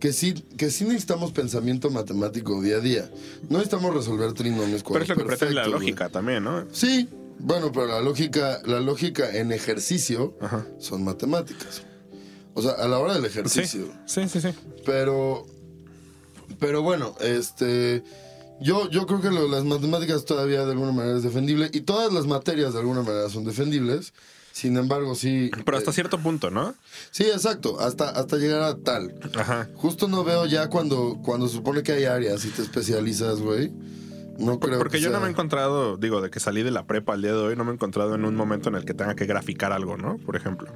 que 0.00 0.12
sí, 0.12 0.34
que 0.58 0.70
sí 0.70 0.84
necesitamos 0.84 1.32
pensamiento 1.32 1.90
matemático 1.90 2.60
día 2.60 2.76
a 2.76 2.80
día. 2.80 3.10
No 3.48 3.58
necesitamos 3.58 3.94
resolver 3.94 4.32
trinomios 4.34 4.82
Pero 4.82 5.02
es 5.02 5.08
lo 5.08 5.16
que 5.16 5.24
pretende 5.24 5.54
la 5.54 5.62
güey. 5.62 5.72
lógica 5.72 6.08
también, 6.10 6.44
¿no? 6.44 6.64
Sí, 6.72 7.08
bueno, 7.38 7.72
pero 7.72 7.86
la 7.86 8.00
lógica, 8.00 8.60
la 8.66 8.80
lógica 8.80 9.34
en 9.36 9.50
ejercicio 9.52 10.36
Ajá. 10.40 10.66
son 10.78 11.04
matemáticas. 11.04 11.82
O 12.52 12.62
sea, 12.62 12.72
a 12.72 12.86
la 12.86 12.98
hora 12.98 13.14
del 13.14 13.22
Sí, 13.22 13.28
ejercicio. 13.28 13.88
sí, 14.06 14.28
sí, 14.28 14.40
sí. 14.40 14.48
Pero, 14.84 15.46
pero 16.58 16.82
bueno, 16.82 17.14
este, 17.20 18.02
yo, 18.60 18.88
yo 18.90 19.06
creo 19.06 19.20
que 19.20 19.30
lo 19.30 19.48
las 19.48 19.64
matemáticas 19.64 20.24
todavía 20.24 20.64
de 20.64 20.72
alguna 20.72 20.92
manera 20.92 21.16
es 21.16 21.22
defendible 21.22 21.70
y 21.72 21.80
todas 21.82 22.12
las 22.12 22.26
materias 22.26 22.72
de 22.72 22.80
alguna 22.80 23.02
manera 23.02 23.28
son 23.28 23.44
defendibles. 23.44 24.12
Sin 24.52 24.76
embargo, 24.76 25.16
sí. 25.16 25.50
Pero 25.64 25.76
hasta 25.76 25.90
eh, 25.90 25.94
cierto 25.94 26.20
punto, 26.20 26.48
¿no? 26.48 26.74
sí, 27.10 27.24
exacto, 27.24 27.80
hasta, 27.80 28.10
hasta 28.10 28.36
llegar 28.36 28.62
a 28.62 28.76
tal. 28.76 29.12
Ajá. 29.36 29.68
Justo 29.74 30.06
no 30.06 30.22
veo 30.22 30.46
ya 30.46 30.68
cuando, 30.68 31.18
cuando 31.24 31.48
se 31.48 31.56
supone 31.56 31.82
que 31.82 31.90
hay 31.90 32.04
áreas 32.04 32.44
y 32.44 32.50
te 32.50 32.62
especializas, 32.62 33.40
güey. 33.40 33.72
No 34.38 34.60
creo 34.60 34.78
Porque 34.78 34.98
que 34.98 35.02
yo 35.02 35.10
no 35.10 35.18
me 35.20 35.26
he 35.26 35.30
encontrado, 35.30 35.96
digo, 35.96 36.20
de 36.20 36.30
que 36.30 36.38
salí 36.38 36.62
de 36.62 36.70
la 36.70 36.86
prepa 36.86 37.14
al 37.14 37.22
día 37.22 37.32
de 37.32 37.38
hoy, 37.38 37.56
no 37.56 37.64
me 37.64 37.72
he 37.72 37.74
encontrado 37.74 38.14
en 38.14 38.24
un 38.24 38.36
momento 38.36 38.68
en 38.68 38.76
el 38.76 38.84
que 38.84 38.94
tenga 38.94 39.16
que 39.16 39.26
graficar 39.26 39.72
algo, 39.72 39.96
¿no? 39.96 40.18
Por 40.18 40.36
ejemplo. 40.36 40.68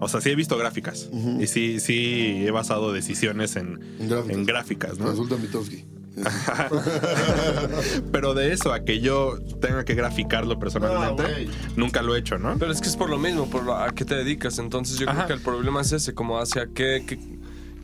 O 0.00 0.08
sea, 0.08 0.20
sí 0.20 0.30
he 0.30 0.34
visto 0.34 0.56
gráficas. 0.56 1.08
Y 1.38 1.46
sí, 1.46 1.78
sí 1.80 2.44
he 2.46 2.50
basado 2.50 2.92
decisiones 2.92 3.56
en, 3.56 3.78
En 4.00 4.08
gráficas. 4.08 4.36
en 4.36 4.46
gráficas, 4.46 4.98
¿no? 4.98 5.04
Consulta 5.06 5.36
Mitowski. 5.36 5.84
Pero 8.12 8.34
de 8.34 8.52
eso 8.52 8.72
a 8.72 8.80
que 8.84 9.00
yo 9.00 9.38
tenga 9.60 9.84
que 9.84 9.94
graficarlo 9.94 10.58
personalmente, 10.58 11.22
Ah, 11.22 11.70
nunca 11.76 12.02
lo 12.02 12.14
he 12.14 12.18
hecho, 12.18 12.38
¿no? 12.38 12.56
Pero 12.58 12.72
es 12.72 12.80
que 12.80 12.88
es 12.88 12.96
por 12.96 13.10
lo 13.10 13.18
mismo, 13.18 13.48
por 13.48 13.62
lo- 13.64 13.76
a 13.76 13.90
qué 13.90 14.04
te 14.04 14.14
dedicas. 14.16 14.58
Entonces 14.58 14.98
yo 14.98 15.08
Ajá. 15.08 15.24
creo 15.24 15.26
que 15.28 15.32
el 15.34 15.40
problema 15.40 15.80
es 15.82 15.92
ese, 15.92 16.14
como 16.14 16.38
hacia 16.38 16.66
qué, 16.74 17.04
qué- 17.06 17.18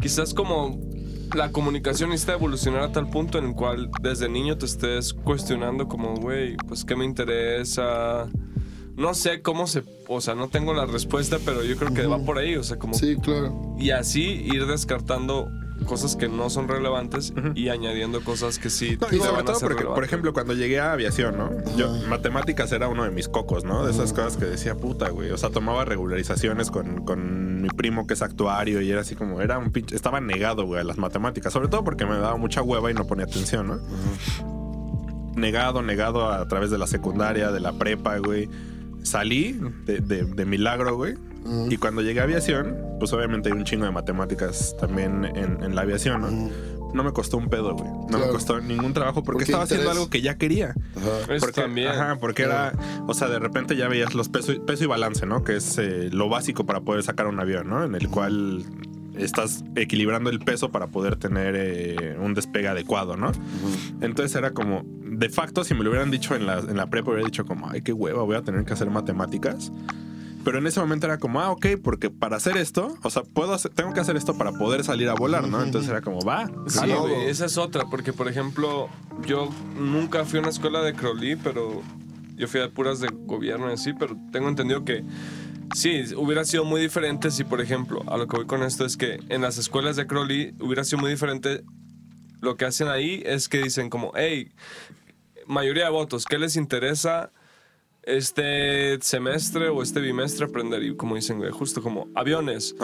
quizás 0.00 0.34
como 0.34 0.80
la 1.34 1.50
comunicación 1.50 2.10
necesita 2.10 2.34
evolucionar 2.34 2.82
a 2.82 2.92
tal 2.92 3.08
punto 3.10 3.38
en 3.38 3.46
el 3.46 3.52
cual 3.54 3.90
desde 4.00 4.28
niño 4.28 4.56
te 4.58 4.66
estés 4.66 5.12
cuestionando 5.12 5.88
como, 5.88 6.14
güey, 6.16 6.56
pues 6.68 6.84
qué 6.84 6.96
me 6.96 7.04
interesa. 7.04 8.28
No 8.96 9.12
sé 9.14 9.42
cómo 9.42 9.66
se, 9.66 9.82
o 10.08 10.20
sea, 10.20 10.34
no 10.34 10.48
tengo 10.48 10.72
la 10.72 10.86
respuesta, 10.86 11.38
pero 11.44 11.62
yo 11.62 11.76
creo 11.76 11.92
que 11.92 12.06
va 12.06 12.18
por 12.18 12.38
ahí, 12.38 12.56
o 12.56 12.62
sea, 12.64 12.78
como 12.78 12.94
Sí, 12.94 13.16
claro. 13.16 13.74
y 13.78 13.90
así 13.90 14.22
ir 14.22 14.66
descartando 14.66 15.48
cosas 15.84 16.16
que 16.16 16.26
no 16.28 16.48
son 16.48 16.68
relevantes 16.68 17.34
y 17.54 17.68
añadiendo 17.68 18.22
cosas 18.24 18.58
que 18.58 18.70
sí. 18.70 18.96
No, 18.98 19.14
y 19.14 19.20
sobre 19.20 19.42
todo 19.42 19.60
porque, 19.60 19.84
por 19.84 20.02
ejemplo, 20.02 20.32
cuando 20.32 20.54
llegué 20.54 20.80
a 20.80 20.92
aviación, 20.92 21.36
¿no? 21.36 21.50
Yo, 21.76 21.90
matemáticas 22.08 22.72
era 22.72 22.88
uno 22.88 23.04
de 23.04 23.10
mis 23.10 23.28
cocos, 23.28 23.64
¿no? 23.64 23.84
De 23.84 23.92
esas 23.92 24.14
cosas 24.14 24.38
que 24.38 24.46
decía, 24.46 24.74
puta, 24.74 25.10
güey. 25.10 25.30
O 25.30 25.36
sea, 25.36 25.50
tomaba 25.50 25.84
regularizaciones 25.84 26.70
con, 26.70 27.04
con 27.04 27.60
mi 27.60 27.68
primo 27.68 28.06
que 28.06 28.14
es 28.14 28.22
actuario 28.22 28.80
y 28.80 28.90
era 28.90 29.02
así 29.02 29.14
como, 29.14 29.42
era 29.42 29.58
un 29.58 29.70
pinche, 29.70 29.94
estaba 29.94 30.18
negado, 30.22 30.64
güey, 30.64 30.80
a 30.80 30.84
las 30.84 30.96
matemáticas. 30.96 31.52
Sobre 31.52 31.68
todo 31.68 31.84
porque 31.84 32.06
me 32.06 32.14
daba 32.16 32.38
mucha 32.38 32.62
hueva 32.62 32.90
y 32.90 32.94
no 32.94 33.06
ponía 33.06 33.26
atención, 33.26 33.66
¿no? 33.66 33.78
Negado, 35.36 35.82
negado 35.82 36.30
a 36.32 36.48
través 36.48 36.70
de 36.70 36.78
la 36.78 36.86
secundaria, 36.86 37.50
de 37.52 37.60
la 37.60 37.74
prepa, 37.74 38.16
güey. 38.18 38.48
Salí 39.06 39.58
de, 39.84 40.00
de- 40.00 40.24
de 40.24 40.44
milagro, 40.44 40.96
güey. 40.96 41.14
Y 41.70 41.76
cuando 41.76 42.02
llegué 42.02 42.18
a 42.18 42.24
aviación, 42.24 42.76
pues 42.98 43.12
obviamente 43.12 43.48
hay 43.48 43.56
un 43.56 43.64
chingo 43.64 43.84
de 43.84 43.92
matemáticas 43.92 44.74
también 44.80 45.24
en, 45.24 45.62
en 45.62 45.76
la 45.76 45.82
aviación, 45.82 46.20
¿no? 46.22 46.50
No 46.92 47.04
me 47.04 47.12
costó 47.12 47.36
un 47.36 47.48
pedo, 47.48 47.74
güey. 47.76 47.88
No 48.10 48.18
me 48.18 48.26
costó 48.28 48.60
ningún 48.60 48.92
trabajo 48.94 49.22
porque, 49.22 49.32
Porque 49.38 49.44
estaba 49.44 49.62
haciendo 49.64 49.90
algo 49.90 50.10
que 50.10 50.22
ya 50.22 50.36
quería. 50.38 50.74
Ajá. 50.96 51.32
Eso 51.34 51.46
Porque, 51.46 51.60
también. 51.60 51.88
Ajá, 51.88 52.16
porque 52.18 52.42
era, 52.42 52.72
o 53.06 53.14
sea, 53.14 53.28
de 53.28 53.38
repente 53.38 53.76
ya 53.76 53.86
veías 53.86 54.14
los 54.14 54.28
peso, 54.28 54.52
peso 54.64 54.84
y 54.84 54.86
balance, 54.88 55.24
¿no? 55.24 55.44
Que 55.44 55.56
es 55.56 55.78
eh, 55.78 56.08
lo 56.10 56.28
básico 56.28 56.66
para 56.66 56.80
poder 56.80 57.04
sacar 57.04 57.28
un 57.28 57.38
avión, 57.38 57.68
¿no? 57.68 57.84
En 57.84 57.94
el 57.94 58.08
cual 58.08 58.64
estás 59.18 59.64
equilibrando 59.74 60.30
el 60.30 60.38
peso 60.40 60.70
para 60.70 60.86
poder 60.88 61.16
tener 61.16 61.54
eh, 61.56 62.16
un 62.20 62.34
despegue 62.34 62.68
adecuado, 62.68 63.16
¿no? 63.16 63.32
Entonces 64.00 64.34
era 64.36 64.52
como, 64.52 64.82
de 65.02 65.28
facto, 65.28 65.64
si 65.64 65.74
me 65.74 65.82
lo 65.84 65.90
hubieran 65.90 66.10
dicho 66.10 66.34
en 66.34 66.46
la, 66.46 66.58
en 66.58 66.76
la 66.76 66.86
prepa, 66.88 67.10
hubiera 67.10 67.24
dicho 67.26 67.44
como, 67.44 67.68
ay, 67.70 67.82
qué 67.82 67.92
hueva, 67.92 68.22
voy 68.22 68.36
a 68.36 68.42
tener 68.42 68.64
que 68.64 68.72
hacer 68.72 68.90
matemáticas. 68.90 69.72
Pero 70.44 70.58
en 70.58 70.66
ese 70.68 70.78
momento 70.78 71.06
era 71.06 71.18
como, 71.18 71.40
ah, 71.40 71.50
ok, 71.50 71.66
porque 71.82 72.08
para 72.08 72.36
hacer 72.36 72.56
esto, 72.56 72.96
o 73.02 73.10
sea, 73.10 73.22
puedo 73.24 73.52
hacer- 73.52 73.72
tengo 73.74 73.92
que 73.92 73.98
hacer 73.98 74.16
esto 74.16 74.38
para 74.38 74.52
poder 74.52 74.84
salir 74.84 75.08
a 75.08 75.14
volar, 75.14 75.48
¿no? 75.48 75.60
Entonces 75.62 75.90
era 75.90 76.02
como, 76.02 76.20
va, 76.20 76.46
Sí, 76.68 76.78
güey, 77.00 77.24
esa 77.28 77.46
es 77.46 77.58
otra, 77.58 77.86
porque 77.90 78.12
por 78.12 78.28
ejemplo, 78.28 78.88
yo 79.26 79.48
nunca 79.76 80.24
fui 80.24 80.38
a 80.38 80.42
una 80.42 80.50
escuela 80.50 80.82
de 80.82 80.94
Crowley, 80.94 81.34
pero 81.34 81.82
yo 82.36 82.46
fui 82.46 82.60
a 82.60 82.70
puras 82.70 83.00
de 83.00 83.08
gobierno 83.12 83.68
y 83.70 83.72
así, 83.72 83.92
pero 83.98 84.16
tengo 84.30 84.48
entendido 84.48 84.84
que 84.84 85.02
sí, 85.74 86.04
hubiera 86.16 86.44
sido 86.44 86.64
muy 86.64 86.80
diferente 86.80 87.30
si, 87.30 87.44
por 87.44 87.60
ejemplo, 87.60 88.02
a 88.06 88.16
lo 88.16 88.26
que 88.26 88.36
voy 88.36 88.46
con 88.46 88.62
esto 88.62 88.84
es 88.84 88.96
que 88.96 89.20
en 89.28 89.42
las 89.42 89.58
escuelas 89.58 89.96
de 89.96 90.06
Crowley 90.06 90.54
hubiera 90.60 90.84
sido 90.84 90.98
muy 90.98 91.10
diferente. 91.10 91.62
Lo 92.40 92.56
que 92.56 92.66
hacen 92.66 92.88
ahí 92.88 93.22
es 93.24 93.48
que 93.48 93.62
dicen 93.62 93.90
como, 93.90 94.12
hey, 94.14 94.52
mayoría 95.46 95.84
de 95.84 95.90
votos, 95.90 96.24
¿qué 96.26 96.38
les 96.38 96.56
interesa? 96.56 97.32
Este 98.06 98.98
semestre 99.02 99.68
o 99.68 99.82
este 99.82 100.00
bimestre 100.00 100.46
aprender 100.46 100.82
y 100.82 100.94
como 100.96 101.16
dicen, 101.16 101.38
güey, 101.38 101.50
justo 101.50 101.82
como 101.82 102.08
aviones, 102.14 102.74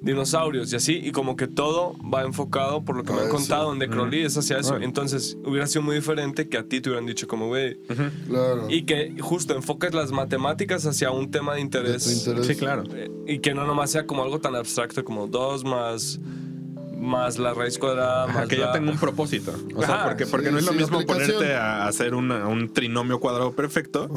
dinosaurios 0.00 0.72
y 0.72 0.76
así, 0.76 0.94
y 1.02 1.12
como 1.12 1.36
que 1.36 1.46
todo 1.46 1.94
va 2.02 2.22
enfocado 2.22 2.82
por 2.84 2.96
lo 2.96 3.04
que 3.04 3.12
me 3.12 3.18
han 3.20 3.26
eso. 3.26 3.36
contado 3.36 3.72
en 3.72 3.78
The 3.78 3.88
Crowley, 3.88 4.22
es 4.24 4.36
hacia 4.38 4.58
eso. 4.58 4.70
Órale. 4.70 4.86
Entonces 4.86 5.36
hubiera 5.44 5.66
sido 5.66 5.82
muy 5.82 5.96
diferente 5.96 6.48
que 6.48 6.56
a 6.56 6.64
ti 6.64 6.80
te 6.80 6.88
hubieran 6.88 7.06
dicho 7.06 7.28
como, 7.28 7.48
güey, 7.48 7.78
Claro. 8.26 8.66
y 8.70 8.82
que 8.82 9.14
justo 9.20 9.54
enfoques 9.54 9.92
las 9.94 10.10
matemáticas 10.12 10.86
hacia 10.86 11.10
un 11.10 11.30
tema 11.30 11.52
de 11.52 11.56
De 11.58 11.62
interés. 11.62 12.26
interés. 12.26 12.46
Sí, 12.46 12.56
claro. 12.56 12.84
eh, 12.94 13.10
Y 13.26 13.40
que 13.40 13.52
no 13.54 13.66
nomás 13.66 13.90
sea 13.90 14.06
como 14.06 14.22
algo 14.22 14.40
tan 14.40 14.54
abstracto 14.56 15.04
como 15.04 15.26
dos 15.26 15.62
más, 15.64 16.18
más 17.00 17.38
la 17.38 17.54
raíz 17.54 17.78
cuadrada, 17.78 18.24
Ajá, 18.24 18.40
más 18.40 18.48
que 18.48 18.58
ya 18.58 18.66
la- 18.66 18.72
tenga 18.72 18.90
un 18.92 18.98
propósito. 18.98 19.54
O 19.74 19.82
sea, 19.82 19.94
Ajá, 19.96 20.04
porque, 20.08 20.26
porque 20.26 20.46
sí, 20.48 20.52
no 20.52 20.58
es 20.58 20.66
lo 20.66 20.72
sí, 20.72 20.78
mismo 20.78 21.04
ponerte 21.06 21.54
a 21.54 21.86
hacer 21.88 22.14
una- 22.14 22.46
un 22.46 22.72
trinomio 22.72 23.18
cuadrado 23.20 23.52
perfecto 23.52 24.08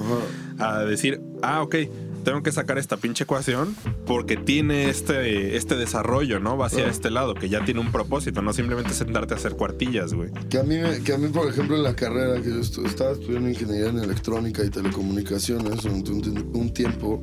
a 0.60 0.80
decir, 0.84 1.22
ah, 1.42 1.62
ok, 1.62 1.76
tengo 2.24 2.42
que 2.42 2.52
sacar 2.54 2.78
esta 2.78 2.96
pinche 2.98 3.26
ecuación 3.26 3.76
porque 4.06 4.38
tiene 4.38 4.90
este, 4.90 5.58
este 5.58 5.76
desarrollo, 5.76 6.40
¿no? 6.40 6.58
Va 6.58 6.68
hacia 6.68 6.88
este 6.88 7.10
lado, 7.12 7.34
que 7.36 7.50
ya 7.50 7.66
tiene 7.66 7.82
un 7.82 7.92
propósito, 7.92 8.42
no 8.42 8.54
simplemente 8.54 8.94
sentarte 8.94 9.34
a 9.34 9.38
hacer 9.38 9.54
cuartillas, 9.56 10.14
güey. 10.14 10.30
Que 10.50 10.60
a 10.60 10.64
mí, 10.64 10.78
que 11.04 11.14
a 11.14 11.18
mí 11.18 11.28
por 11.30 11.48
ejemplo, 11.50 11.76
en 11.76 11.84
la 11.84 11.96
carrera 11.96 12.42
que 12.42 12.50
yo 12.50 12.56
estu- 12.62 12.86
estaba 12.86 13.12
estudiando 13.12 13.50
ingeniería 13.50 13.90
en 13.90 14.00
electrónica 14.00 14.64
y 14.64 14.70
telecomunicaciones 14.70 15.84
durante 15.84 16.12
un, 16.12 16.52
un 16.54 16.74
tiempo, 16.74 17.22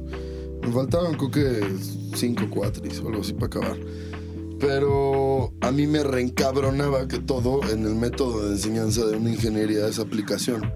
me 0.63 0.71
faltaban 0.73 1.15
creo 1.15 1.31
que 1.31 1.67
cinco 2.15 2.45
cuatris 2.51 3.01
o 3.01 3.09
algo 3.09 3.23
así 3.23 3.33
para 3.33 3.47
acabar. 3.47 3.77
Pero 4.61 5.55
a 5.63 5.71
mí 5.71 5.87
me 5.87 6.03
reencabronaba 6.03 7.09
que 7.09 7.19
todo 7.19 7.61
en 7.71 7.87
el 7.87 7.95
método 7.95 8.47
de 8.47 8.53
enseñanza 8.53 9.07
de 9.07 9.17
una 9.17 9.31
ingeniería 9.31 9.87
es 9.87 9.99
aplicación. 9.99 10.71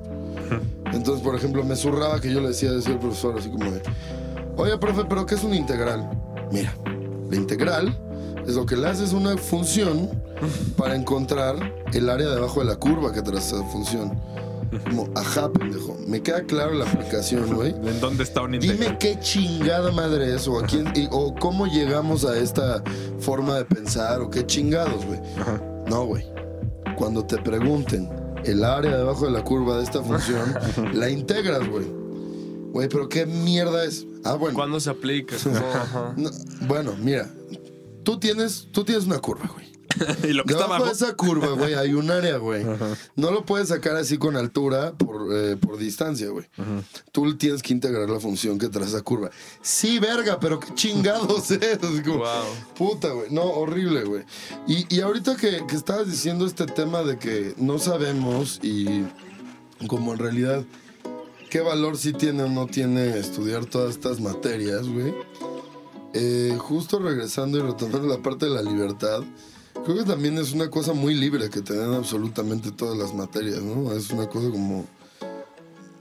Entonces, 0.93 1.23
por 1.23 1.35
ejemplo, 1.35 1.63
me 1.65 1.77
zurraba 1.77 2.21
que 2.21 2.33
yo 2.33 2.41
le 2.41 2.49
decía, 2.49 2.71
al 2.71 2.99
profesor 2.99 3.37
así 3.39 3.51
como 3.51 3.71
de, 3.71 3.83
oye, 4.57 4.79
profe, 4.79 5.05
¿pero 5.09 5.27
qué 5.27 5.35
es 5.35 5.45
una 5.45 5.57
integral? 5.57 6.11
Mira, 6.51 6.75
la 7.31 7.37
integral 7.37 7.99
es 8.47 8.55
lo 8.55 8.65
que 8.65 8.77
le 8.77 8.89
haces 8.89 9.13
una 9.13 9.37
función 9.37 10.11
para 10.77 10.95
encontrar 10.95 11.57
el 11.93 12.09
área 12.09 12.29
debajo 12.29 12.61
de 12.61 12.67
la 12.67 12.77
curva 12.77 13.13
que 13.13 13.23
trae 13.23 13.39
esa 13.39 13.63
función. 13.65 14.13
Como, 14.83 15.09
ajá, 15.15 15.53
pendejo. 15.53 15.97
Me 16.07 16.23
queda 16.23 16.43
claro 16.45 16.73
la 16.75 16.85
aplicación, 16.91 17.55
güey. 17.55 17.71
¿En 17.85 18.01
dónde 18.01 18.25
está 18.25 18.43
un 18.43 18.53
Dime 18.53 18.67
integral? 18.73 18.99
qué 18.99 19.19
chingada 19.21 19.91
madre 19.93 20.35
es, 20.35 20.47
o, 20.49 20.59
a 20.59 20.67
quién, 20.67 20.91
y- 20.95 21.09
o 21.11 21.35
cómo 21.35 21.67
llegamos 21.67 22.25
a 22.25 22.37
esta 22.39 22.83
forma 23.21 23.57
de 23.57 23.65
pensar, 23.65 24.21
o 24.21 24.31
qué 24.31 24.45
chingados, 24.47 25.05
güey. 25.07 25.21
Ajá. 25.41 25.63
No, 25.89 26.05
güey. 26.07 26.25
Cuando 26.97 27.25
te 27.25 27.39
pregunten 27.39 28.09
el 28.45 28.63
área 28.65 28.97
debajo 28.97 29.27
de 29.27 29.33
la 29.33 29.43
curva 29.43 29.79
de 29.79 29.85
esta 29.85 30.03
función, 30.03 30.43
la 30.95 31.09
integras, 31.11 31.69
güey. 31.69 31.87
Güey, 32.73 32.89
pero 32.89 33.09
qué 33.09 33.25
mierda 33.27 33.85
es. 33.85 34.05
Ah, 34.25 34.35
bueno. 34.35 34.55
¿Cuándo 34.57 34.81
se 34.81 34.91
aplica? 34.91 35.37
No, 36.17 36.31
bueno, 36.67 36.93
mira. 37.01 37.31
Tú 38.03 38.19
tienes, 38.19 38.69
tú 38.73 38.85
tienes 38.85 39.07
una 39.07 39.19
curva, 39.19 39.49
güey. 39.55 39.73
y 40.23 40.33
lo 40.33 40.45
que 40.45 40.53
está 40.53 40.65
Debajo 40.65 40.75
abajo. 40.75 40.85
de 40.87 40.93
esa 40.93 41.15
curva, 41.15 41.49
güey, 41.49 41.75
hay 41.75 41.95
un 41.95 42.11
área, 42.11 42.37
güey. 42.39 42.65
No 43.17 43.31
lo 43.31 43.45
puedes 43.45 43.69
sacar 43.69 43.97
así 43.97 44.19
con 44.19 44.37
altura 44.37 44.93
por, 44.93 45.29
eh, 45.33 45.57
por 45.57 45.77
distancia, 45.77 46.29
güey. 46.31 46.47
Tú 47.13 47.37
tienes 47.37 47.63
que 47.63 47.73
integrar 47.73 48.09
la 48.09 48.21
función 48.21 48.59
que 48.59 48.69
trae 48.69 48.87
esa 48.87 49.03
curva. 49.03 49.31
Sí, 49.63 49.99
verga, 49.99 50.39
pero 50.41 50.61
qué 50.61 50.75
chingados 50.75 51.51
es. 51.51 51.79
Como, 52.05 52.19
Wow. 52.19 52.45
Puta, 52.77 53.09
güey. 53.09 53.31
No, 53.31 53.43
horrible, 53.45 54.05
güey. 54.05 54.25
Y, 54.67 54.93
y 54.95 55.01
ahorita 55.01 55.37
que, 55.37 55.65
que 55.67 55.77
estabas 55.77 56.11
diciendo 56.11 56.47
este 56.47 56.67
tema 56.67 57.03
de 57.03 57.19
que 57.19 57.55
no 57.57 57.79
sabemos 57.79 58.61
y 58.63 59.05
como 59.87 60.13
en 60.13 60.19
realidad 60.19 60.65
qué 61.51 61.61
valor 61.61 61.97
sí 61.97 62.13
tiene 62.13 62.45
o 62.45 62.49
no 62.49 62.67
tiene 62.67 63.19
estudiar 63.19 63.65
todas 63.67 63.91
estas 63.91 64.21
materias, 64.21 64.89
güey. 64.89 65.15
Eh, 66.15 66.57
justo 66.59 66.99
regresando 66.99 67.59
y 67.59 67.63
retomando 67.63 68.07
la 68.07 68.23
parte 68.23 68.47
de 68.47 68.53
la 68.53 68.63
libertad, 68.63 69.23
creo 69.83 69.97
que 69.99 70.05
también 70.05 70.39
es 70.39 70.53
una 70.53 70.71
cosa 70.71 70.93
muy 70.93 71.15
libre 71.15 71.51
que 71.51 71.61
te 71.61 71.75
dan 71.77 71.95
absolutamente 71.95 72.71
todas 72.71 72.97
las 72.97 73.15
materias, 73.15 73.63
¿no? 73.63 73.93
Es 73.93 74.11
una 74.11 74.29
cosa 74.29 74.51
como, 74.51 74.85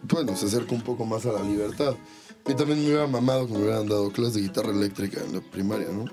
bueno, 0.03 0.35
se 0.35 0.45
acerca 0.45 0.75
un 0.75 0.81
poco 0.81 1.05
más 1.05 1.25
a 1.25 1.31
la 1.31 1.41
libertad. 1.41 1.95
Mí 2.45 2.55
también 2.55 2.79
me 2.81 2.87
hubiera 2.87 3.07
mamado 3.07 3.47
que 3.47 3.53
me 3.53 3.59
hubieran 3.59 3.87
dado 3.87 4.11
clases 4.11 4.33
de 4.35 4.41
guitarra 4.41 4.71
eléctrica 4.71 5.21
en 5.21 5.33
la 5.35 5.41
primaria, 5.41 5.87
¿no? 5.89 6.05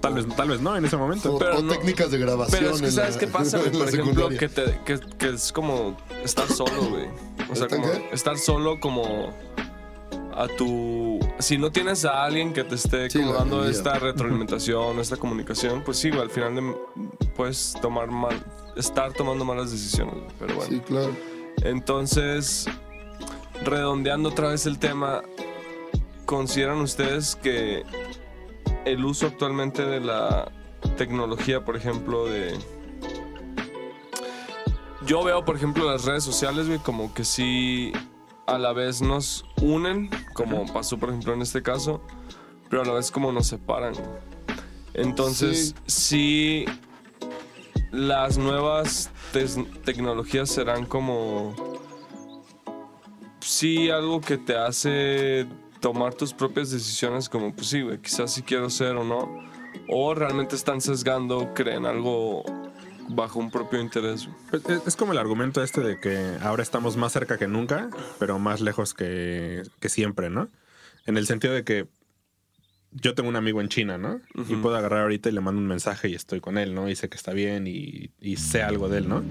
Tal 0.00 0.14
vez, 0.14 0.26
tal 0.34 0.48
vez 0.48 0.60
no 0.60 0.76
en 0.76 0.84
ese 0.84 0.96
momento. 0.96 1.34
O, 1.34 1.38
Pero 1.38 1.58
o 1.58 1.62
no- 1.62 1.72
técnicas 1.72 2.10
de 2.10 2.18
grabación. 2.18 2.60
Pero 2.60 2.74
es 2.74 2.80
que, 2.82 2.90
¿sabes 2.90 3.14
la- 3.14 3.20
qué 3.20 3.26
pasa, 3.28 3.58
güey? 3.60 3.70
Por 3.70 3.88
ejemplo, 3.88 4.28
que, 4.30 4.48
te, 4.48 4.80
que, 4.84 4.98
que 5.16 5.28
es 5.28 5.52
como 5.52 5.96
estar 6.24 6.48
solo, 6.48 6.88
güey. 6.90 7.06
O 7.48 7.54
sea, 7.54 7.66
¿Estar 7.66 7.80
como 7.80 7.92
qué? 7.92 8.08
estar 8.12 8.36
solo 8.38 8.80
como 8.80 9.32
a 10.34 10.46
tu... 10.56 11.18
Si 11.38 11.58
no 11.58 11.70
tienes 11.72 12.04
a 12.04 12.24
alguien 12.24 12.52
que 12.52 12.64
te 12.64 12.74
esté 12.76 13.10
Sí, 13.10 13.20
como 13.20 13.34
dando 13.34 13.64
esta 13.68 13.98
retroalimentación, 13.98 14.98
esta 14.98 15.16
comunicación, 15.16 15.82
pues 15.84 15.98
sí, 15.98 16.10
al 16.10 16.30
final 16.30 16.54
de- 16.54 16.76
puedes 17.36 17.74
tomar 17.80 18.10
mal... 18.10 18.42
Estar 18.76 19.12
tomando 19.12 19.44
malas 19.44 19.70
decisiones, 19.70 20.14
pero 20.38 20.54
bueno. 20.54 20.70
Sí, 20.70 20.80
claro. 20.80 21.14
Entonces, 21.62 22.66
redondeando 23.64 24.30
otra 24.30 24.48
vez 24.48 24.64
el 24.66 24.78
tema, 24.78 25.22
¿consideran 26.24 26.78
ustedes 26.80 27.36
que 27.36 27.82
el 28.86 29.04
uso 29.04 29.26
actualmente 29.26 29.84
de 29.84 30.00
la 30.00 30.50
tecnología, 30.96 31.64
por 31.64 31.76
ejemplo, 31.76 32.24
de... 32.26 32.56
Yo 35.06 35.22
veo, 35.24 35.44
por 35.44 35.56
ejemplo, 35.56 35.90
las 35.90 36.04
redes 36.04 36.22
sociales, 36.24 36.66
güey, 36.68 36.78
como 36.78 37.12
que 37.12 37.24
sí 37.24 37.92
a 38.46 38.58
la 38.58 38.72
vez 38.72 39.02
nos 39.02 39.44
unen, 39.60 40.10
como 40.34 40.70
pasó, 40.72 40.98
por 40.98 41.10
ejemplo, 41.10 41.32
en 41.34 41.42
este 41.42 41.62
caso, 41.62 42.02
pero 42.68 42.82
a 42.82 42.84
la 42.84 42.92
vez 42.92 43.10
como 43.10 43.32
nos 43.32 43.46
separan. 43.46 43.94
Entonces, 44.94 45.74
sí, 45.86 46.64
las 47.90 48.38
nuevas 48.38 49.10
tecnologías 49.84 50.50
serán 50.50 50.86
como 50.86 51.54
sí 53.40 53.90
algo 53.90 54.20
que 54.20 54.38
te 54.38 54.56
hace 54.56 55.46
tomar 55.80 56.14
tus 56.14 56.32
propias 56.32 56.70
decisiones 56.70 57.28
como 57.28 57.52
pues 57.54 57.68
sí, 57.68 57.82
güey, 57.82 57.98
quizás 58.00 58.32
si 58.32 58.42
quiero 58.42 58.70
ser 58.70 58.96
o 58.96 59.04
no 59.04 59.28
o 59.88 60.14
realmente 60.14 60.54
están 60.54 60.80
sesgando, 60.80 61.52
creen 61.54 61.86
algo 61.86 62.44
bajo 63.08 63.38
un 63.38 63.50
propio 63.50 63.80
interés. 63.80 64.28
Pues, 64.50 64.64
Es, 64.66 64.86
es 64.88 64.96
como 64.96 65.12
el 65.12 65.18
argumento 65.18 65.62
este 65.62 65.80
de 65.80 65.98
que 65.98 66.36
ahora 66.40 66.62
estamos 66.62 66.96
más 66.96 67.12
cerca 67.12 67.38
que 67.38 67.46
nunca, 67.48 67.90
pero 68.18 68.38
más 68.38 68.60
lejos 68.60 68.94
que, 68.94 69.62
que 69.80 69.88
siempre, 69.88 70.30
¿no? 70.30 70.48
En 71.06 71.16
el 71.16 71.26
sentido 71.26 71.52
de 71.54 71.64
que 71.64 71.86
yo 72.94 73.14
tengo 73.14 73.28
un 73.30 73.36
amigo 73.36 73.60
en 73.62 73.68
China, 73.68 73.96
¿no? 73.96 74.20
Y 74.48 74.54
puedo 74.56 74.76
agarrar 74.76 75.00
ahorita 75.02 75.30
y 75.30 75.32
le 75.32 75.40
mando 75.40 75.60
un 75.60 75.66
mensaje 75.66 76.08
y 76.10 76.14
estoy 76.14 76.40
con 76.40 76.58
él, 76.58 76.74
¿no? 76.74 76.88
Y 76.90 76.94
sé 76.96 77.08
que 77.08 77.16
está 77.16 77.32
bien 77.32 77.66
y, 77.66 78.10
y 78.20 78.36
sé 78.36 78.62
algo 78.62 78.88
de 78.90 78.98
él, 78.98 79.08
¿no? 79.08 79.22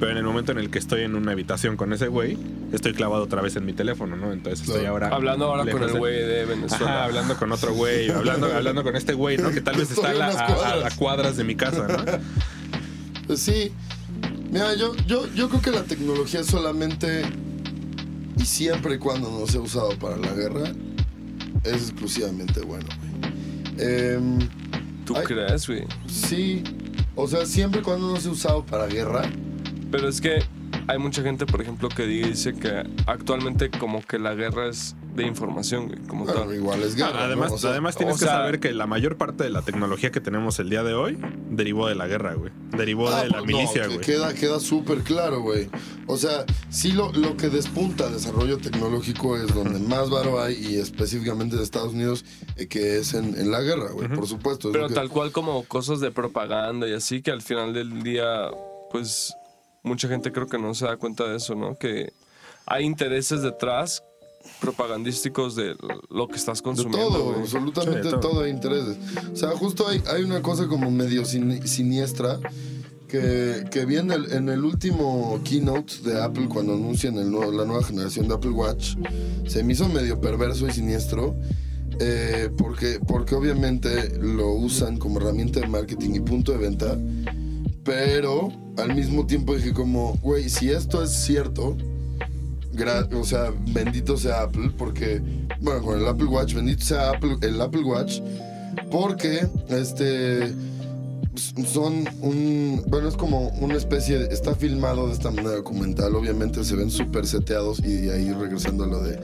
Pero 0.00 0.10
en 0.10 0.16
el 0.16 0.24
momento 0.24 0.50
en 0.52 0.58
el 0.58 0.70
que 0.70 0.78
estoy 0.78 1.02
en 1.02 1.14
una 1.14 1.32
habitación 1.32 1.76
con 1.76 1.92
ese 1.92 2.08
güey, 2.08 2.36
estoy 2.72 2.94
clavado 2.94 3.22
otra 3.22 3.42
vez 3.42 3.54
en 3.56 3.64
mi 3.66 3.74
teléfono, 3.74 4.16
¿no? 4.16 4.32
Entonces 4.32 4.66
estoy 4.66 4.86
ahora... 4.86 5.08
Hablando 5.08 5.44
ahora 5.44 5.70
con 5.70 5.82
el 5.82 5.92
güey 5.98 6.16
de 6.18 6.46
Venezuela. 6.46 6.86
Ajá, 6.86 7.04
hablando 7.04 7.36
con 7.36 7.52
otro 7.52 7.74
güey, 7.74 8.10
hablando, 8.10 8.46
hablando 8.52 8.82
con 8.82 8.96
este 8.96 9.12
güey, 9.12 9.36
¿no? 9.36 9.50
Que 9.50 9.60
tal 9.60 9.76
vez 9.76 9.90
está 9.92 10.10
a, 10.10 10.14
la- 10.14 10.26
a 10.30 10.86
a 10.86 10.90
cuadras 10.96 11.36
de 11.36 11.44
mi 11.44 11.54
casa, 11.54 11.86
¿no? 11.86 12.04
Pues 13.26 13.40
sí. 13.40 13.72
Mira, 14.50 14.74
yo, 14.74 14.94
yo, 15.06 15.26
yo 15.34 15.48
creo 15.48 15.62
que 15.62 15.70
la 15.70 15.82
tecnología 15.82 16.44
solamente 16.44 17.22
y 18.36 18.44
siempre 18.44 18.96
y 18.96 18.98
cuando 18.98 19.30
no 19.30 19.46
sea 19.46 19.60
usado 19.60 19.98
para 19.98 20.16
la 20.16 20.32
guerra 20.32 20.72
es 21.64 21.90
exclusivamente 21.90 22.60
bueno, 22.60 22.86
güey. 22.98 23.34
Em, 23.78 24.38
¿Tú 25.04 25.14
crees, 25.14 25.66
güey? 25.66 25.84
sí, 26.06 26.62
o 27.16 27.26
sea, 27.26 27.46
siempre 27.46 27.80
y 27.80 27.82
cuando 27.84 28.12
no 28.12 28.20
sea 28.20 28.30
usado 28.30 28.64
para 28.64 28.86
guerra, 28.86 29.22
Pero 29.90 30.08
es 30.08 30.20
que 30.20 30.42
hay 30.86 30.98
mucha 30.98 31.22
gente, 31.22 31.46
por 31.46 31.60
ejemplo, 31.62 31.88
que 31.88 32.06
dice 32.06 32.52
que 32.54 32.84
actualmente 33.06 33.70
como 33.70 34.02
que 34.02 34.18
la 34.18 34.34
guerra 34.34 34.68
es 34.68 34.94
de 35.14 35.26
información, 35.26 35.86
güey, 35.88 36.00
como 36.08 36.24
bueno, 36.24 36.40
tal. 36.42 36.54
igual 36.54 36.82
es 36.82 36.96
guerra. 36.96 37.24
Además, 37.24 37.50
¿no? 37.50 37.54
O 37.54 37.58
sea, 37.58 37.70
además 37.70 37.96
tienes 37.96 38.16
o 38.16 38.18
que 38.18 38.24
saber 38.24 38.58
que 38.60 38.72
la 38.72 38.86
mayor 38.86 39.16
parte 39.16 39.44
de 39.44 39.50
la 39.50 39.62
tecnología 39.62 40.10
que 40.10 40.20
tenemos 40.20 40.58
el 40.58 40.70
día 40.70 40.82
de 40.82 40.94
hoy 40.94 41.18
derivó 41.50 41.86
de 41.88 41.94
la 41.94 42.06
guerra, 42.08 42.34
güey. 42.34 42.52
Derivó 42.76 43.08
Ah, 43.08 43.22
de 43.22 43.28
la 43.30 43.38
pues 43.38 43.50
no, 43.52 43.56
milicia, 43.58 43.82
que 43.82 43.88
güey. 43.94 44.00
queda 44.00 44.34
queda 44.34 44.58
súper 44.60 44.98
claro, 45.02 45.40
güey. 45.42 45.68
O 46.06 46.16
sea, 46.16 46.44
sí 46.68 46.92
lo, 46.92 47.12
lo 47.12 47.36
que 47.36 47.48
despunta 47.48 48.08
desarrollo 48.10 48.58
tecnológico 48.58 49.36
es 49.36 49.54
donde 49.54 49.78
más 49.78 50.10
varo 50.10 50.42
hay 50.42 50.54
y 50.54 50.76
específicamente 50.78 51.56
de 51.56 51.62
Estados 51.62 51.94
Unidos, 51.94 52.24
eh, 52.56 52.66
que 52.66 52.98
es 52.98 53.14
en, 53.14 53.38
en 53.38 53.50
la 53.50 53.60
guerra, 53.60 53.90
güey, 53.92 54.08
por 54.08 54.26
supuesto. 54.26 54.68
es 54.68 54.72
Pero 54.72 54.88
que- 54.88 54.94
tal 54.94 55.08
cual 55.10 55.30
como 55.32 55.62
cosas 55.64 56.00
de 56.00 56.10
propaganda 56.10 56.88
y 56.88 56.92
así, 56.94 57.22
que 57.22 57.30
al 57.30 57.40
final 57.42 57.72
del 57.72 58.02
día, 58.02 58.50
pues 58.90 59.32
mucha 59.84 60.08
gente 60.08 60.32
creo 60.32 60.46
que 60.46 60.58
no 60.58 60.74
se 60.74 60.86
da 60.86 60.96
cuenta 60.96 61.24
de 61.28 61.36
eso, 61.36 61.54
¿no? 61.54 61.76
Que 61.78 62.12
hay 62.66 62.84
intereses 62.84 63.42
detrás 63.42 64.02
propagandísticos 64.60 65.56
de 65.56 65.74
lo 66.10 66.28
que 66.28 66.36
estás 66.36 66.58
De 66.58 66.64
consumiendo, 66.64 67.08
todo, 67.08 67.24
güey. 67.30 67.40
absolutamente 67.40 68.02
Sí, 68.02 68.04
de 68.08 68.10
todo. 68.12 68.20
todo. 68.20 68.40
hay 68.42 68.50
intereses. 68.50 68.96
O 69.32 69.36
sea, 69.36 69.50
justo 69.50 69.86
hay, 69.88 70.02
hay 70.12 70.22
una 70.22 70.42
cosa 70.42 70.66
como 70.68 70.90
medio 70.90 71.24
sin- 71.24 71.66
siniestra 71.66 72.38
que, 73.08 73.64
que 73.70 73.84
vi 73.84 73.96
en 73.96 74.10
el, 74.10 74.32
en 74.32 74.48
el 74.48 74.64
último 74.64 75.40
keynote 75.44 75.94
de 76.04 76.20
Apple 76.22 76.48
cuando 76.48 76.74
anuncian 76.74 77.16
el 77.18 77.30
nuevo- 77.30 77.52
la 77.52 77.64
nueva 77.64 77.82
generación 77.84 78.26
de 78.28 78.34
Apple 78.34 78.50
Watch. 78.50 78.96
Se 79.46 79.62
me 79.62 79.72
hizo 79.74 79.88
medio 79.88 80.20
perverso 80.20 80.66
y 80.66 80.72
siniestro. 80.72 81.36
eh, 82.00 82.50
porque, 82.58 82.98
porque 83.06 83.36
obviamente 83.36 84.18
lo 84.18 84.52
usan 84.54 84.96
como 84.98 85.20
herramienta 85.20 85.60
de 85.60 85.68
marketing 85.68 86.14
y 86.16 86.20
punto 86.20 86.50
de 86.50 86.58
venta. 86.58 86.98
Pero 87.84 88.48
al 88.78 88.94
mismo 88.96 89.26
tiempo 89.26 89.54
dije 89.54 89.72
como, 89.72 90.14
güey, 90.22 90.48
si 90.48 90.70
esto 90.70 91.02
es 91.04 91.10
cierto, 91.12 91.76
o 93.14 93.24
sea, 93.24 93.52
bendito 93.68 94.16
sea 94.16 94.42
Apple, 94.42 94.72
porque, 94.76 95.20
bueno, 95.60 95.82
con 95.82 96.00
el 96.00 96.06
Apple 96.06 96.26
Watch, 96.26 96.54
bendito 96.54 96.84
sea 96.84 97.10
Apple, 97.10 97.36
el 97.42 97.60
Apple 97.60 97.82
Watch, 97.82 98.20
porque, 98.90 99.46
este, 99.68 100.52
son 101.66 102.08
un. 102.20 102.82
Bueno, 102.86 103.08
es 103.08 103.16
como 103.16 103.48
una 103.60 103.74
especie. 103.74 104.18
De, 104.18 104.34
está 104.34 104.54
filmado 104.54 105.06
de 105.08 105.14
esta 105.14 105.30
manera 105.30 105.56
documental. 105.56 106.14
Obviamente 106.14 106.64
se 106.64 106.76
ven 106.76 106.90
súper 106.90 107.26
seteados. 107.26 107.80
Y 107.80 108.10
ahí 108.10 108.32
regresando 108.32 108.84
a 108.84 108.86
lo 108.86 109.02
de, 109.02 109.18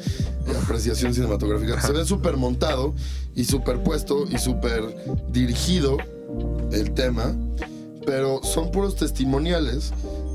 apreciación 0.62 1.14
cinematográfica. 1.14 1.80
Se 1.80 1.92
ven 1.92 2.06
súper 2.06 2.36
montado 2.36 2.94
y 3.34 3.44
súper 3.44 3.82
puesto 3.82 4.26
y 4.28 4.38
súper 4.38 4.82
dirigido 5.30 5.98
el 6.72 6.92
tema. 6.92 7.34
Pero 8.06 8.42
son 8.42 8.72
puros 8.72 8.96
testimoniales 8.96 9.92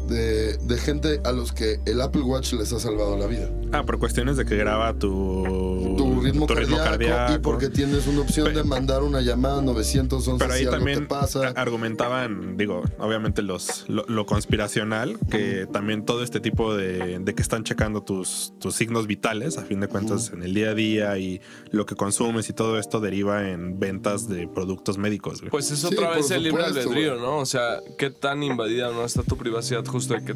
de, 0.07 0.57
de 0.57 0.77
gente 0.77 1.19
a 1.23 1.31
los 1.31 1.51
que 1.51 1.79
el 1.85 2.01
Apple 2.01 2.21
Watch 2.21 2.53
les 2.53 2.71
ha 2.73 2.79
salvado 2.79 3.17
la 3.17 3.27
vida. 3.27 3.49
Ah, 3.71 3.83
por 3.83 3.99
cuestiones 3.99 4.37
de 4.37 4.45
que 4.45 4.55
graba 4.55 4.93
tu, 4.93 5.95
Tu 5.97 6.04
ritmo, 6.25 6.47
cardíaco, 6.47 7.33
y 7.33 7.37
porque 7.39 7.69
tienes 7.69 8.07
una 8.07 8.21
opción 8.21 8.47
Pero- 8.47 8.57
de 8.59 8.63
mandar 8.63 9.03
una 9.03 9.21
llamada 9.21 9.61
911 9.61 10.37
Pero 10.39 10.53
ahí 10.53 10.59
si 10.61 10.65
algo 10.65 10.77
también 10.77 10.99
te 10.99 11.05
pasa. 11.05 11.53
argumentaban, 11.55 12.57
digo, 12.57 12.83
obviamente 12.99 13.41
los, 13.41 13.85
lo, 13.87 14.05
lo 14.07 14.25
conspiracional, 14.25 15.17
que 15.29 15.67
también 15.71 16.05
todo 16.05 16.23
este 16.23 16.39
tipo 16.39 16.75
de, 16.75 17.19
de 17.19 17.35
que 17.35 17.41
están 17.41 17.63
checando 17.63 18.01
tus, 18.03 18.53
tus 18.59 18.75
signos 18.75 19.07
vitales, 19.07 19.57
a 19.57 19.63
fin 19.63 19.79
de 19.79 19.87
cuentas, 19.87 20.31
en 20.33 20.43
el 20.43 20.53
día 20.53 20.69
a 20.71 20.73
día 20.73 21.17
y 21.17 21.41
lo 21.71 21.85
que 21.85 21.95
consumes 21.95 22.49
y 22.49 22.53
todo 22.53 22.79
esto 22.79 22.99
deriva 22.99 23.49
en 23.49 23.79
ventas 23.79 24.27
de 24.27 24.47
productos 24.47 24.97
médicos. 24.97 25.39
güey. 25.41 25.51
Pues 25.51 25.71
es 25.71 25.83
otra 25.85 26.11
vez 26.11 26.31
el 26.31 26.43
libre 26.43 26.63
albedrío. 26.65 27.15
¿no? 27.15 27.37
O 27.37 27.45
sea, 27.45 27.79
qué 27.97 28.09
tan 28.09 28.43
invadida 28.43 28.91
no 28.91 29.05
está 29.05 29.23
tu 29.23 29.37
privacidad 29.37 29.85
justo 29.85 30.13
de 30.15 30.23
que 30.25 30.35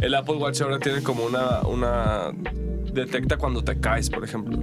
el 0.00 0.14
Apple 0.14 0.36
Watch 0.36 0.60
ahora 0.60 0.78
tiene 0.78 1.02
como 1.02 1.24
una, 1.24 1.60
una 1.62 2.32
detecta 2.98 3.36
cuando 3.36 3.62
te 3.64 3.78
caes, 3.80 4.10
por 4.10 4.24
ejemplo. 4.24 4.58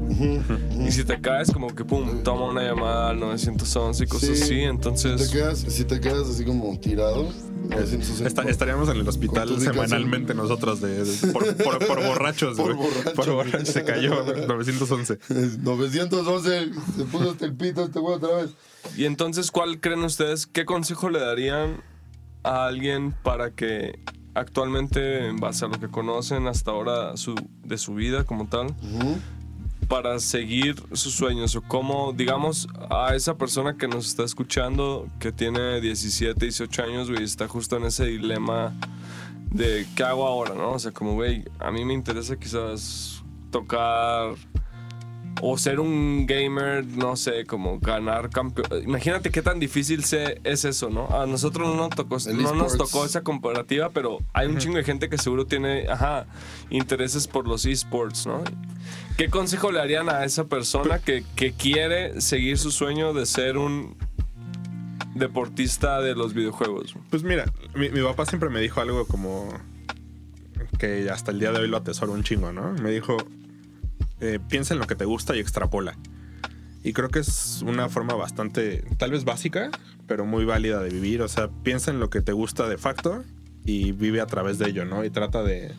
Y 0.86 0.92
si 0.92 1.04
te 1.04 1.20
caes, 1.22 1.52
como 1.52 1.68
que 1.74 1.84
pum, 1.86 2.24
toma 2.24 2.46
una 2.46 2.64
llamada 2.64 3.10
al 3.10 3.20
911 3.20 4.04
y 4.04 4.08
cosas 4.08 4.30
Sí. 4.30 4.34
así. 4.36 4.44
Si 4.44 4.50
te, 4.56 4.64
Entonces, 4.66 5.30
quedas, 5.30 5.60
si 5.60 5.84
te 5.86 6.00
quedas 6.00 6.28
así 6.30 6.46
como 6.46 6.78
tirado, 6.80 7.30
911 7.70 8.28
Esta- 8.28 8.42
por- 8.44 8.52
estaríamos 8.52 8.90
en 8.90 8.98
el 8.98 9.08
hospital 9.08 9.60
semanalmente 9.60 10.34
nosotros 10.36 10.82
de, 10.82 11.04
de- 11.04 11.32
por, 11.34 11.56
por- 11.58 11.86
por 11.88 12.04
borrachos. 12.06 12.58
Por 12.58 12.76
güey. 12.76 12.88
borracho. 12.90 13.14
Por 13.16 13.30
borracho 13.32 13.66
se 13.72 13.84
cayó 13.84 14.24
911. 14.48 15.20
911, 15.64 16.70
se 16.98 17.04
puso 17.06 17.32
hasta 17.32 17.46
el 17.46 17.56
pito 17.56 17.84
este 17.86 18.00
güey 18.00 18.16
otra 18.16 18.36
vez. 18.38 18.52
y 18.96 19.06
entonces, 19.06 19.52
¿cuál 19.52 19.80
creen 19.80 20.04
ustedes? 20.04 20.46
¿Qué 20.48 20.66
consejo 20.66 21.10
le 21.10 21.20
darían 21.20 21.82
a 22.44 22.68
alguien 22.68 23.14
para 23.24 23.52
que 23.52 24.00
actualmente, 24.36 25.28
en 25.28 25.38
base 25.38 25.66
a 25.66 25.68
lo 25.68 25.80
que 25.80 25.88
conocen 25.88 26.48
hasta 26.48 26.72
ahora 26.72 27.18
su, 27.18 27.36
de 27.64 27.78
su 27.78 27.96
vida 27.96 28.26
como 28.26 28.48
tal, 28.48 28.76
para 29.88 30.20
seguir 30.20 30.76
sus 30.94 31.14
sueños 31.14 31.56
o 31.56 31.62
cómo, 31.62 32.14
digamos, 32.14 32.68
a 32.90 33.16
esa 33.16 33.38
persona 33.38 33.78
que 33.78 33.88
nos 33.88 34.08
está 34.08 34.24
escuchando, 34.24 35.08
que 35.20 35.32
tiene 35.32 35.82
17, 35.82 36.40
18 36.40 36.84
años, 36.84 37.10
güey, 37.10 37.24
está 37.24 37.48
justo 37.48 37.78
en 37.78 37.86
ese 37.86 38.06
dilema 38.06 38.76
de 39.52 39.88
qué 39.96 40.04
hago 40.04 40.28
ahora, 40.28 40.54
¿no? 40.54 40.74
O 40.74 40.80
sea, 40.80 40.92
como, 40.92 41.14
güey, 41.14 41.46
a 41.60 41.72
mí 41.72 41.86
me 41.86 41.94
interesa 41.94 42.36
quizás 42.36 43.24
tocar 43.52 44.36
o 45.42 45.58
ser 45.58 45.80
un 45.82 46.26
gamer, 46.26 46.86
no 46.86 47.16
sé, 47.18 47.46
como 47.46 47.80
ganar 47.80 48.30
campeón. 48.30 48.68
Imagínate 48.84 49.32
qué 49.32 49.42
tan 49.42 49.60
difícil 49.60 50.04
se- 50.06 50.40
es 50.44 50.64
eso, 50.66 50.90
¿no? 50.90 51.08
A 51.10 51.26
nosotros 51.26 51.68
no 51.68 51.76
nos 51.76 51.90
tocó, 51.90 52.18
El 52.28 52.42
no 52.42 52.54
nos 52.56 52.78
tocó 52.78 53.06
esa 53.06 53.22
comparativa, 53.22 53.90
pero 53.90 54.20
hay 54.34 54.48
un 54.48 54.58
chingo 54.58 54.78
de 54.78 54.84
gente 54.84 55.10
que 55.10 55.18
seguro 55.18 55.46
tiene, 55.46 55.88
ajá, 55.90 56.26
intereses 56.70 57.28
por 57.28 57.48
los 57.48 57.66
esports, 57.66 58.26
¿no? 58.26 58.44
¿Qué 59.18 59.30
consejo 59.30 59.72
le 59.72 59.80
harían 59.82 60.10
a 60.10 60.24
esa 60.26 60.46
persona 60.46 61.00
que, 61.00 61.24
que 61.36 61.52
quiere 61.54 62.22
seguir 62.22 62.58
su 62.58 62.72
sueño 62.72 63.14
de 63.14 63.26
ser 63.26 63.58
un 63.58 63.98
deportista 65.16 66.02
de 66.02 66.16
los 66.16 66.34
videojuegos? 66.34 66.96
Pues 67.10 67.24
mira, 67.24 67.46
mi, 67.76 67.90
mi 67.90 68.02
papá 68.02 68.26
siempre 68.26 68.50
me 68.50 68.60
dijo 68.62 68.82
algo 68.82 69.06
como 69.06 69.50
que 70.80 71.10
hasta 71.10 71.32
el 71.32 71.40
día 71.40 71.52
de 71.52 71.60
hoy 71.60 71.68
lo 71.68 71.78
atesoro 71.78 72.12
un 72.14 72.24
chingo, 72.24 72.52
¿no? 72.52 72.74
Me 72.74 72.92
dijo, 72.92 73.18
eh, 74.20 74.40
piensa 74.48 74.74
en 74.74 74.80
lo 74.80 74.88
que 74.88 74.96
te 74.96 75.06
gusta 75.06 75.36
y 75.36 75.40
extrapola. 75.40 75.98
Y 76.84 76.94
creo 76.94 77.10
que 77.10 77.20
es 77.20 77.64
una 77.66 77.90
forma 77.90 78.14
bastante, 78.14 78.84
tal 78.98 79.12
vez 79.12 79.26
básica, 79.26 79.72
pero 80.08 80.26
muy 80.26 80.46
válida 80.46 80.82
de 80.82 80.90
vivir. 80.90 81.22
O 81.22 81.28
sea, 81.28 81.50
piensa 81.64 81.90
en 81.92 82.00
lo 82.00 82.10
que 82.10 82.22
te 82.22 82.32
gusta 82.32 82.70
de 82.70 82.78
facto 82.78 83.24
y 83.64 83.92
vive 83.92 84.22
a 84.22 84.28
través 84.28 84.60
de 84.60 84.70
ello, 84.70 84.86
¿no? 84.86 85.04
Y 85.04 85.10
trata 85.10 85.42
de, 85.42 85.72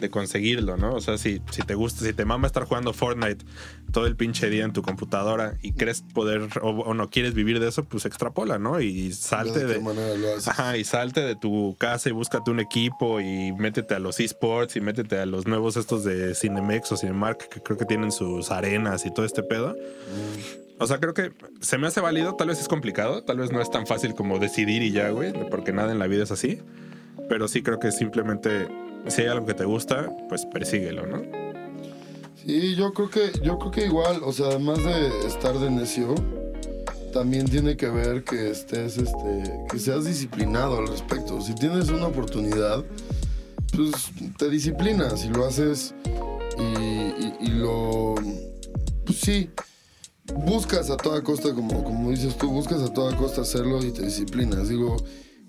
de 0.00 0.10
conseguirlo, 0.10 0.76
¿no? 0.76 0.94
O 0.94 1.00
sea, 1.00 1.18
si, 1.18 1.40
si 1.50 1.62
te 1.62 1.74
gusta, 1.74 2.04
si 2.04 2.12
te 2.12 2.24
mama 2.24 2.46
estar 2.46 2.64
jugando 2.64 2.92
Fortnite 2.92 3.44
todo 3.92 4.06
el 4.06 4.16
pinche 4.16 4.50
día 4.50 4.64
en 4.64 4.72
tu 4.72 4.82
computadora 4.82 5.56
y 5.62 5.72
crees 5.72 6.02
poder 6.02 6.48
o, 6.62 6.70
o 6.70 6.94
no 6.94 7.10
quieres 7.10 7.34
vivir 7.34 7.60
de 7.60 7.68
eso, 7.68 7.84
pues 7.84 8.04
extrapola, 8.06 8.58
¿no? 8.58 8.80
Y 8.80 9.12
salte 9.12 9.60
¿De 9.60 9.74
de, 9.74 9.80
manera 9.80 10.14
lo 10.16 10.32
haces? 10.32 10.48
Ajá, 10.48 10.76
y 10.76 10.84
salte 10.84 11.20
de 11.20 11.36
tu 11.36 11.76
casa 11.78 12.08
y 12.08 12.12
búscate 12.12 12.50
un 12.50 12.60
equipo 12.60 13.20
y 13.20 13.52
métete 13.52 13.94
a 13.94 13.98
los 13.98 14.18
esports 14.20 14.76
y 14.76 14.80
métete 14.80 15.18
a 15.18 15.26
los 15.26 15.46
nuevos 15.46 15.76
estos 15.76 16.04
de 16.04 16.34
Cinemex 16.34 16.92
o 16.92 16.96
Cinemark 16.96 17.48
que 17.48 17.60
creo 17.60 17.78
que 17.78 17.84
tienen 17.84 18.10
sus 18.10 18.50
arenas 18.50 19.06
y 19.06 19.12
todo 19.12 19.24
este 19.24 19.42
pedo. 19.42 19.76
O 20.78 20.86
sea, 20.86 20.98
creo 20.98 21.14
que 21.14 21.32
se 21.60 21.78
me 21.78 21.86
hace 21.86 22.00
válido, 22.00 22.34
tal 22.34 22.48
vez 22.48 22.60
es 22.60 22.68
complicado, 22.68 23.22
tal 23.22 23.38
vez 23.38 23.52
no 23.52 23.60
es 23.60 23.70
tan 23.70 23.86
fácil 23.86 24.14
como 24.14 24.38
decidir 24.38 24.82
y 24.82 24.90
ya, 24.90 25.10
güey, 25.10 25.32
porque 25.50 25.72
nada 25.72 25.92
en 25.92 25.98
la 25.98 26.08
vida 26.08 26.24
es 26.24 26.32
así. 26.32 26.60
Pero 27.28 27.48
sí 27.48 27.62
creo 27.62 27.78
que 27.78 27.92
simplemente 27.92 28.68
si 29.08 29.22
hay 29.22 29.28
algo 29.28 29.46
que 29.46 29.54
te 29.54 29.64
gusta, 29.64 30.10
pues 30.28 30.46
persíguelo, 30.46 31.06
¿no? 31.06 31.22
Sí, 32.44 32.74
yo 32.74 32.92
creo 32.92 33.08
que, 33.08 33.32
yo 33.42 33.58
creo 33.58 33.70
que 33.70 33.86
igual, 33.86 34.20
o 34.22 34.32
sea, 34.32 34.46
además 34.46 34.78
de 34.78 35.26
estar 35.26 35.58
de 35.58 35.70
necio, 35.70 36.14
también 37.12 37.48
tiene 37.48 37.76
que 37.76 37.88
ver 37.88 38.24
que 38.24 38.50
estés, 38.50 38.98
este, 38.98 39.64
que 39.70 39.78
seas 39.78 40.04
disciplinado 40.04 40.78
al 40.78 40.88
respecto. 40.88 41.40
Si 41.40 41.54
tienes 41.54 41.88
una 41.88 42.08
oportunidad, 42.08 42.84
pues 43.74 44.10
te 44.36 44.50
disciplinas 44.50 45.24
y 45.24 45.28
lo 45.28 45.46
haces 45.46 45.94
y, 47.40 47.48
lo, 47.48 48.16
pues 49.06 49.20
sí, 49.20 49.50
buscas 50.34 50.90
a 50.90 50.96
toda 50.96 51.22
costa, 51.22 51.54
como, 51.54 51.84
como 51.84 52.10
dices 52.10 52.36
tú, 52.36 52.50
buscas 52.50 52.82
a 52.82 52.92
toda 52.92 53.16
costa 53.16 53.42
hacerlo 53.42 53.84
y 53.84 53.92
te 53.92 54.02
disciplinas. 54.02 54.68
Digo, 54.68 54.96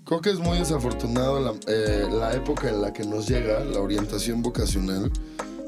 creo 0.06 0.20
que 0.20 0.30
es 0.30 0.38
muy 0.38 0.58
desafortunado 0.58 1.40
la, 1.40 1.52
eh, 1.66 2.06
la 2.10 2.32
época 2.34 2.68
en 2.68 2.80
la 2.80 2.92
que 2.92 3.04
nos 3.04 3.26
llega 3.28 3.62
la 3.64 3.80
orientación 3.80 4.40
vocacional. 4.42 5.10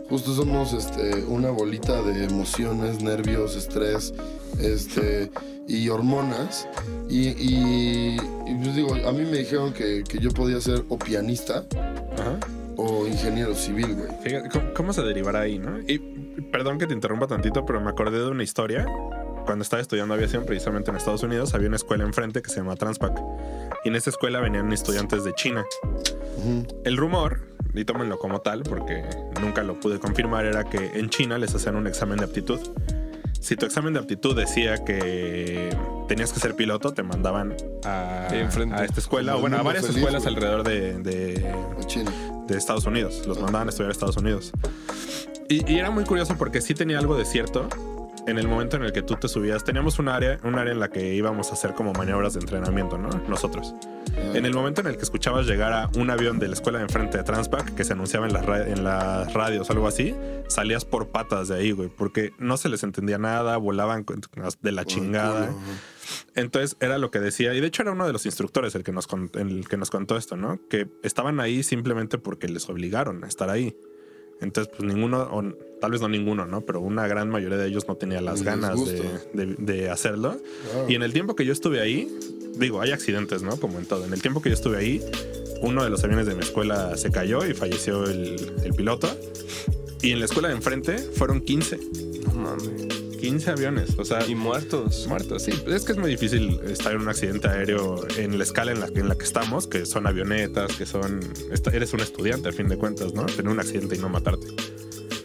Justo 0.08 0.32
somos 0.34 0.72
este, 0.72 1.24
una 1.24 1.50
bolita 1.50 2.00
de 2.00 2.24
emociones, 2.24 3.02
nervios, 3.02 3.56
estrés 3.56 4.14
este, 4.58 5.30
y 5.66 5.88
hormonas. 5.90 6.66
Y, 7.10 7.28
y- 7.28 8.16
y, 8.46 8.54
pues 8.54 8.74
digo, 8.74 8.94
a 8.94 9.12
mí 9.12 9.24
me 9.30 9.38
dijeron 9.38 9.74
que, 9.74 10.02
que 10.08 10.18
yo 10.18 10.30
podía 10.30 10.58
ser 10.62 10.82
o 10.88 10.98
pianista 10.98 11.64
Ajá. 12.18 12.38
o 12.78 13.06
ingeniero 13.06 13.54
civil, 13.54 13.94
güey. 13.94 14.08
Fíjate, 14.22 14.48
¿cómo, 14.48 14.72
cómo 14.74 14.92
se 14.94 15.02
derivará 15.02 15.40
ahí, 15.40 15.58
no? 15.58 15.78
Y 15.80 15.98
perdón 16.50 16.78
que 16.78 16.86
te 16.86 16.94
interrumpa 16.94 17.26
tantito, 17.26 17.66
pero 17.66 17.78
me 17.82 17.90
acordé 17.90 18.18
de 18.20 18.28
una 18.30 18.42
historia. 18.44 18.86
Cuando 19.48 19.62
estaba 19.62 19.80
estudiando 19.80 20.12
aviación, 20.12 20.44
precisamente 20.44 20.90
en 20.90 20.98
Estados 20.98 21.22
Unidos, 21.22 21.54
había 21.54 21.68
una 21.68 21.76
escuela 21.76 22.04
enfrente 22.04 22.42
que 22.42 22.50
se 22.50 22.56
llama 22.56 22.76
Transpac. 22.76 23.18
Y 23.82 23.88
en 23.88 23.96
esa 23.96 24.10
escuela 24.10 24.40
venían 24.40 24.70
estudiantes 24.74 25.24
de 25.24 25.32
China. 25.32 25.64
Ujú. 26.36 26.66
El 26.84 26.98
rumor, 26.98 27.40
y 27.72 27.82
tómenlo 27.86 28.18
como 28.18 28.42
tal, 28.42 28.62
porque 28.62 29.04
nunca 29.40 29.62
lo 29.62 29.80
pude 29.80 29.98
confirmar, 30.00 30.44
era 30.44 30.64
que 30.64 30.98
en 30.98 31.08
China 31.08 31.38
les 31.38 31.54
hacían 31.54 31.76
un 31.76 31.86
examen 31.86 32.18
de 32.18 32.24
aptitud. 32.26 32.60
Si 33.40 33.56
tu 33.56 33.64
examen 33.64 33.94
de 33.94 34.00
aptitud 34.00 34.36
decía 34.36 34.84
que 34.84 35.74
tenías 36.08 36.30
que 36.34 36.40
ser 36.40 36.54
piloto, 36.54 36.92
te 36.92 37.02
mandaban 37.02 37.56
a, 37.86 38.28
a 38.28 38.84
esta 38.84 39.00
escuela, 39.00 39.36
o 39.36 39.40
bueno, 39.40 39.56
a 39.56 39.62
varias 39.62 39.86
feliz, 39.86 39.96
escuelas 40.02 40.24
güey. 40.24 40.34
alrededor 40.34 40.62
de- 40.62 40.98
de, 40.98 41.86
China. 41.86 42.12
de 42.46 42.58
Estados 42.58 42.84
Unidos. 42.84 43.26
Los 43.26 43.40
mandaban 43.40 43.68
a 43.68 43.70
estudiar 43.70 43.88
a 43.88 43.92
Estados 43.92 44.18
Unidos. 44.18 44.52
Y, 45.48 45.72
y 45.72 45.78
era 45.78 45.90
muy 45.90 46.04
curioso 46.04 46.36
porque 46.36 46.60
sí 46.60 46.74
tenía 46.74 46.98
algo 46.98 47.16
de 47.16 47.24
cierto. 47.24 47.66
En 48.28 48.36
el 48.36 48.46
momento 48.46 48.76
en 48.76 48.82
el 48.82 48.92
que 48.92 49.00
tú 49.00 49.14
te 49.14 49.26
subías, 49.26 49.64
teníamos 49.64 49.98
un 49.98 50.08
área, 50.08 50.38
un 50.44 50.56
área 50.56 50.74
en 50.74 50.80
la 50.80 50.90
que 50.90 51.14
íbamos 51.14 51.48
a 51.48 51.54
hacer 51.54 51.72
como 51.72 51.94
maniobras 51.94 52.34
de 52.34 52.40
entrenamiento, 52.40 52.98
¿no? 52.98 53.08
Nosotros. 53.26 53.74
En 54.34 54.44
el 54.44 54.52
momento 54.52 54.82
en 54.82 54.88
el 54.88 54.98
que 54.98 55.02
escuchabas 55.02 55.46
llegar 55.46 55.72
a 55.72 55.88
un 55.96 56.10
avión 56.10 56.38
de 56.38 56.46
la 56.46 56.52
escuela 56.52 56.76
de 56.76 56.84
enfrente 56.84 57.16
de 57.16 57.24
Transpac 57.24 57.74
que 57.74 57.84
se 57.84 57.94
anunciaba 57.94 58.26
en 58.26 58.34
las, 58.34 58.46
en 58.68 58.84
las 58.84 59.32
radios 59.32 59.70
o 59.70 59.72
algo 59.72 59.88
así, 59.88 60.14
salías 60.48 60.84
por 60.84 61.08
patas 61.08 61.48
de 61.48 61.54
ahí, 61.54 61.72
güey, 61.72 61.88
porque 61.88 62.34
no 62.38 62.58
se 62.58 62.68
les 62.68 62.82
entendía 62.82 63.16
nada, 63.16 63.56
volaban 63.56 64.04
de 64.60 64.72
la 64.72 64.84
chingada. 64.84 65.48
Entonces 66.34 66.76
era 66.80 66.98
lo 66.98 67.10
que 67.10 67.20
decía, 67.20 67.54
y 67.54 67.62
de 67.62 67.66
hecho 67.66 67.80
era 67.80 67.92
uno 67.92 68.06
de 68.06 68.12
los 68.12 68.26
instructores 68.26 68.74
el 68.74 68.84
que 68.84 68.92
nos, 68.92 69.08
el 69.36 69.66
que 69.66 69.78
nos 69.78 69.88
contó 69.88 70.18
esto, 70.18 70.36
¿no? 70.36 70.60
Que 70.68 70.86
estaban 71.02 71.40
ahí 71.40 71.62
simplemente 71.62 72.18
porque 72.18 72.46
les 72.46 72.68
obligaron 72.68 73.24
a 73.24 73.26
estar 73.26 73.48
ahí. 73.48 73.74
Entonces, 74.40 74.72
pues 74.76 74.92
ninguno, 74.92 75.22
o 75.32 75.42
tal 75.80 75.90
vez 75.90 76.00
no 76.00 76.08
ninguno, 76.08 76.46
¿no? 76.46 76.60
Pero 76.62 76.80
una 76.80 77.06
gran 77.08 77.28
mayoría 77.28 77.58
de 77.58 77.66
ellos 77.68 77.86
no 77.88 77.96
tenía 77.96 78.20
las 78.20 78.42
ganas 78.42 78.76
de, 79.34 79.46
de- 79.46 79.54
de 79.58 79.90
hacerlo. 79.90 80.36
Y 80.88 80.94
en 80.94 81.02
el 81.02 81.12
tiempo 81.12 81.34
que 81.34 81.44
yo 81.44 81.52
estuve 81.52 81.80
ahí, 81.80 82.08
digo, 82.56 82.80
hay 82.80 82.92
accidentes, 82.92 83.42
¿no? 83.42 83.56
Como 83.58 83.78
en 83.78 83.86
todo. 83.86 84.04
En 84.04 84.12
el 84.12 84.22
tiempo 84.22 84.40
que 84.42 84.50
yo 84.50 84.54
estuve 84.54 84.76
ahí, 84.76 85.02
uno 85.62 85.82
de 85.82 85.90
los 85.90 86.04
aviones 86.04 86.26
de 86.26 86.34
mi 86.34 86.40
escuela 86.42 86.96
se 86.96 87.10
cayó 87.10 87.44
y 87.46 87.54
falleció 87.54 88.04
el, 88.04 88.52
el 88.64 88.74
piloto. 88.74 89.08
Y 90.02 90.12
en 90.12 90.20
la 90.20 90.26
escuela 90.26 90.48
de 90.48 90.54
enfrente 90.54 90.98
fueron 90.98 91.40
15. 91.40 91.78
No 92.24 92.32
mames. 92.34 92.72
15 93.18 93.50
aviones, 93.50 93.90
o 93.98 94.04
sea, 94.04 94.24
Y 94.26 94.34
muertos. 94.34 95.06
muertos, 95.08 95.42
sí. 95.42 95.52
Es 95.66 95.84
que 95.84 95.92
es 95.92 95.98
muy 95.98 96.10
difícil 96.10 96.60
estar 96.68 96.92
en 96.92 97.00
un 97.02 97.08
accidente 97.08 97.48
aéreo 97.48 98.06
en 98.16 98.38
la 98.38 98.44
escala 98.44 98.72
en 98.72 98.80
la, 98.80 98.86
en 98.86 99.08
la 99.08 99.16
que 99.16 99.24
estamos, 99.24 99.66
que 99.66 99.84
son 99.86 100.06
avionetas, 100.06 100.72
que 100.76 100.86
son... 100.86 101.20
Eres 101.72 101.92
un 101.92 102.00
estudiante, 102.00 102.48
a 102.48 102.52
fin 102.52 102.68
de 102.68 102.76
cuentas, 102.76 103.12
¿no? 103.14 103.26
Tener 103.26 103.48
un 103.48 103.60
accidente 103.60 103.96
y 103.96 103.98
no 103.98 104.08
matarte. 104.08 104.46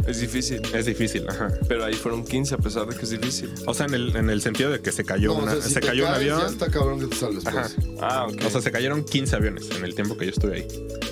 Es 0.06 0.20
difícil. 0.20 0.62
Es 0.74 0.86
difícil, 0.86 1.26
ajá. 1.30 1.48
Pero 1.70 1.86
ahí 1.86 1.94
fueron 1.94 2.26
15 2.26 2.56
a 2.56 2.58
pesar 2.58 2.86
de 2.88 2.96
que 2.96 3.04
es 3.04 3.12
difícil. 3.12 3.50
O 3.66 3.74
sea, 3.74 3.86
en 3.86 3.94
el, 3.94 4.16
en 4.16 4.30
el 4.30 4.42
sentido 4.42 4.70
de 4.72 4.82
que 4.82 4.92
se 4.92 5.06
cayó, 5.06 5.30
No, 5.30 5.36
o 5.40 5.44
una- 5.44 5.54
sea, 5.54 5.62
si 5.62 5.74
se 5.76 5.80
cayó 5.80 6.06
un 6.08 6.14
avión. 6.14 6.40
Ya 6.42 6.48
está 6.48 6.70
cabrón 6.70 7.00
que 7.00 7.08
te 7.08 7.16
salves, 7.16 7.46
Ajá. 7.48 7.70
pues. 7.76 7.88
Ah, 8.02 8.28
ok. 8.30 8.42
O 8.46 8.50
sea, 8.50 8.62
se 8.62 8.72
cayeron 8.72 9.06
15 9.06 9.36
aviones 9.38 9.70
en 9.72 9.86
el 9.86 9.96
tiempo 9.96 10.18
que 10.18 10.26
yo 10.26 10.32
estuve 10.32 10.56
ahí. 10.58 10.68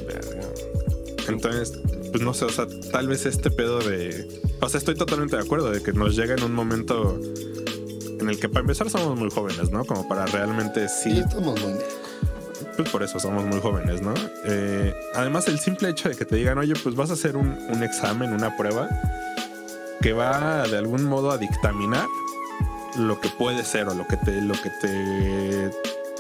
Verga. 0.06 0.42
Entonces, 1.30 1.74
pues 2.12 2.24
no 2.24 2.34
sé, 2.34 2.46
o 2.46 2.50
sea, 2.50 2.68
tal 2.92 3.08
vez 3.08 3.26
este 3.26 3.50
pedo 3.50 3.80
de... 3.80 4.28
O 4.60 4.70
sea, 4.70 4.78
estoy 4.78 4.96
totalmente 4.96 5.36
de 5.36 5.42
acuerdo 5.42 5.72
de 5.72 5.82
que 5.82 5.94
nos 5.94 6.16
llega 6.16 6.36
en 6.36 6.44
un 6.44 6.54
momento 6.54 7.20
en 8.20 8.30
el 8.30 8.40
que 8.40 8.50
para 8.50 8.62
empezar 8.62 8.90
somos 8.90 9.18
muy 9.18 9.30
jóvenes, 9.30 9.72
¿no? 9.72 9.86
Como 9.86 10.08
para 10.08 10.26
realmente 10.28 10.88
Sí, 10.88 11.12
sí... 11.12 11.20
estamos 11.20 11.60
muy 11.62 11.74
Pues 12.76 12.90
por 12.90 13.04
eso 13.04 13.20
somos 13.20 13.46
muy 13.46 13.60
jóvenes, 13.60 14.02
¿no? 14.02 14.14
Eh, 14.46 14.94
además, 15.16 15.48
el 15.48 15.60
simple 15.60 15.90
hecho 15.90 16.10
de 16.10 16.16
que 16.16 16.26
te 16.26 16.36
digan, 16.36 16.58
oye, 16.58 16.74
pues 16.84 16.96
vas 16.96 17.10
a 17.10 17.14
hacer 17.14 17.38
un, 17.38 17.58
un 17.70 17.84
examen, 17.84 18.34
una 18.34 18.56
prueba, 18.56 18.90
que 20.02 20.14
va 20.14 20.68
de 20.68 20.78
algún 20.78 21.06
modo 21.06 21.32
a 21.32 21.38
dictaminar 21.38 22.08
lo 22.98 23.20
que 23.20 23.30
puede 23.30 23.64
ser 23.64 23.88
o 23.88 23.94
lo 23.94 24.06
que 24.08 24.18
te, 24.18 24.42
lo 24.42 24.54
que 24.54 24.70
te, 24.82 25.72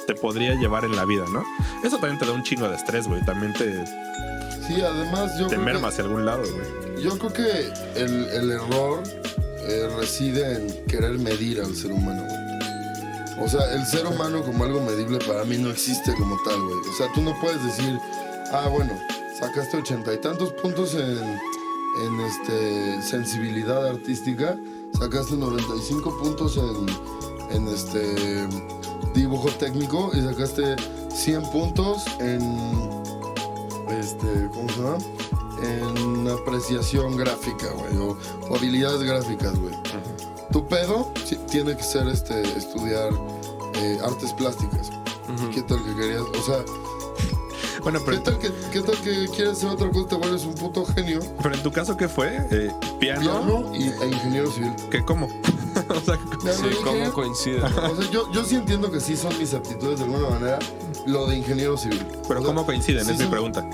te 0.07 0.15
podría 0.15 0.55
llevar 0.55 0.85
en 0.85 0.95
la 0.95 1.05
vida, 1.05 1.25
¿no? 1.31 1.43
Eso 1.83 1.97
también 1.97 2.17
te 2.17 2.25
da 2.25 2.31
un 2.31 2.43
chingo 2.43 2.67
de 2.69 2.75
estrés, 2.75 3.07
güey. 3.07 3.23
También 3.25 3.53
te, 3.53 3.83
Sí, 4.67 4.81
además 4.81 5.31
yo 5.37 5.47
te 5.47 5.55
creo 5.55 5.65
merma 5.65 5.81
que, 5.81 5.87
hacia 5.87 6.03
algún 6.03 6.25
lado, 6.25 6.43
güey. 6.43 7.03
yo 7.03 7.17
creo 7.17 7.33
que 7.33 7.73
el, 7.99 8.25
el 8.29 8.51
error 8.51 9.01
eh, 9.67 9.89
reside 9.97 10.55
en 10.55 10.85
querer 10.85 11.17
medir 11.17 11.61
al 11.61 11.75
ser 11.75 11.91
humano, 11.91 12.23
güey. 12.23 12.41
O 13.43 13.49
sea, 13.49 13.73
el 13.73 13.85
ser 13.85 14.05
humano 14.05 14.43
como 14.43 14.63
algo 14.63 14.81
medible 14.81 15.17
para 15.25 15.43
mí 15.45 15.57
no 15.57 15.71
existe 15.71 16.13
como 16.13 16.37
tal, 16.43 16.61
güey. 16.61 16.77
O 16.77 16.93
sea, 16.93 17.07
tú 17.13 17.21
no 17.21 17.33
puedes 17.41 17.63
decir, 17.63 17.97
ah, 18.51 18.67
bueno, 18.71 18.91
sacaste 19.39 19.77
ochenta 19.77 20.13
y 20.13 20.17
tantos 20.17 20.51
puntos 20.53 20.93
en, 20.93 21.39
en 22.05 22.19
este, 22.21 23.01
sensibilidad 23.01 23.87
artística, 23.87 24.55
sacaste 24.99 25.35
95 25.35 26.17
puntos 26.19 26.57
en, 26.57 27.55
en 27.55 27.67
este, 27.67 28.47
dibujo 29.15 29.49
técnico 29.51 30.11
y 30.13 30.21
sacaste 30.21 30.75
100 31.09 31.41
puntos 31.51 32.03
en, 32.19 33.00
este, 33.99 34.49
¿cómo 34.53 34.69
se 34.69 34.81
llama? 34.81 34.97
En 35.63 36.27
apreciación 36.29 37.15
gráfica, 37.17 37.67
güey, 37.73 37.97
o, 37.97 38.17
o 38.49 38.55
habilidades 38.55 39.03
gráficas, 39.03 39.57
güey. 39.59 39.73
Tu 40.51 40.67
pedo 40.67 41.11
sí, 41.25 41.37
tiene 41.49 41.75
que 41.77 41.83
ser 41.83 42.07
este, 42.07 42.41
estudiar 42.57 43.11
eh, 43.75 43.97
artes 44.03 44.33
plásticas. 44.33 44.91
¿Qué 45.53 45.61
tal 45.61 45.83
que 45.85 45.95
querías? 45.95 46.21
O 46.21 46.43
sea, 46.43 46.57
Bueno, 47.83 47.99
¿qué 47.99 48.05
pero, 48.05 48.23
tal 48.23 48.37
que, 48.39 48.51
qué 48.71 48.81
tal 48.81 48.95
que 48.97 49.27
quieres 49.33 49.53
hacer 49.57 49.69
otra 49.69 49.89
cosa? 49.89 50.09
Te 50.09 50.15
vuelves 50.15 50.43
un 50.45 50.53
puto 50.55 50.85
genio. 50.85 51.19
pero 51.41 51.55
en 51.55 51.63
tu 51.63 51.71
caso, 51.71 51.95
¿qué 51.97 52.07
fue? 52.07 52.45
Eh, 52.51 52.71
¿Piano? 52.99 53.21
Piano 53.21 53.75
y, 53.75 53.87
e 53.87 54.07
ingeniero 54.07 54.51
civil. 54.51 54.73
¿Qué, 54.91 55.03
¿Cómo? 55.03 55.27
o 55.89 55.99
sea, 56.01 56.19
Sí, 56.53 56.75
¿cómo 56.83 57.11
coincide? 57.13 57.61
O 57.63 57.69
sea, 57.95 58.11
yo, 58.11 58.31
yo 58.31 58.43
sí 58.43 58.55
entiendo 58.55 58.91
que 58.91 58.99
sí 58.99 59.15
son 59.15 59.37
mis 59.37 59.53
aptitudes 59.53 59.99
de 59.99 60.05
alguna 60.05 60.29
manera 60.29 60.59
lo 61.05 61.27
de 61.27 61.37
ingeniero 61.37 61.77
civil. 61.77 62.05
pero 62.27 62.39
O 62.39 62.43
sea, 62.43 62.53
¿cómo 62.53 62.65
coinciden? 62.65 63.05
sí 63.05 63.11
es 63.11 63.19
mi 63.19 63.25
pregunta. 63.27 63.67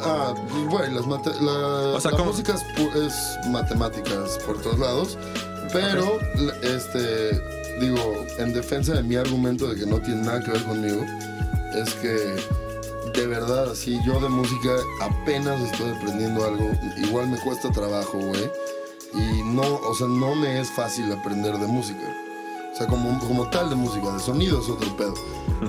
Ah, 0.00 0.32
güey, 0.70 0.92
las 0.92 1.06
mate- 1.06 1.34
la, 1.40 1.96
O 1.96 2.00
sea, 2.00 2.12
la 2.12 2.16
¿cómo? 2.18 2.30
música 2.30 2.54
es, 2.54 3.48
matemáticas 3.50 4.38
por 4.46 4.60
todos 4.62 4.78
lados, 4.78 5.18
pero, 5.72 6.18
la- 6.36 6.54
este, 6.68 7.40
digo, 7.80 8.24
en 8.38 8.52
defensa 8.54 8.94
de 8.94 9.02
mi 9.02 9.16
argumento 9.16 9.66
de 9.68 9.74
que 9.76 9.86
no 9.86 10.00
tiene 10.00 10.22
nada 10.22 10.40
que 10.40 10.52
ver 10.52 10.62
conmigo, 10.64 11.02
es 11.74 11.94
que 11.94 12.36
de 13.18 13.26
verdad, 13.26 13.72
así, 13.72 13.98
yo 14.06 14.20
de 14.20 14.28
música 14.28 14.70
apenas 15.00 15.60
estoy 15.62 15.90
aprendiendo 15.90 16.44
algo, 16.44 16.70
igual 16.98 17.28
me 17.28 17.38
cuesta 17.40 17.70
trabajo, 17.72 18.18
güey, 18.18 18.50
y 19.14 19.37
no, 19.62 19.76
o 19.88 19.94
sea, 19.94 20.06
no 20.06 20.34
me 20.34 20.60
es 20.60 20.70
fácil 20.70 21.12
aprender 21.12 21.58
de 21.58 21.66
música. 21.66 22.14
O 22.72 22.76
sea, 22.76 22.86
como, 22.86 23.18
como 23.20 23.48
tal 23.50 23.70
de 23.70 23.74
música, 23.76 24.12
de 24.12 24.20
sonido 24.20 24.60
es 24.60 24.68
otro 24.68 24.96
pedo. 24.96 25.14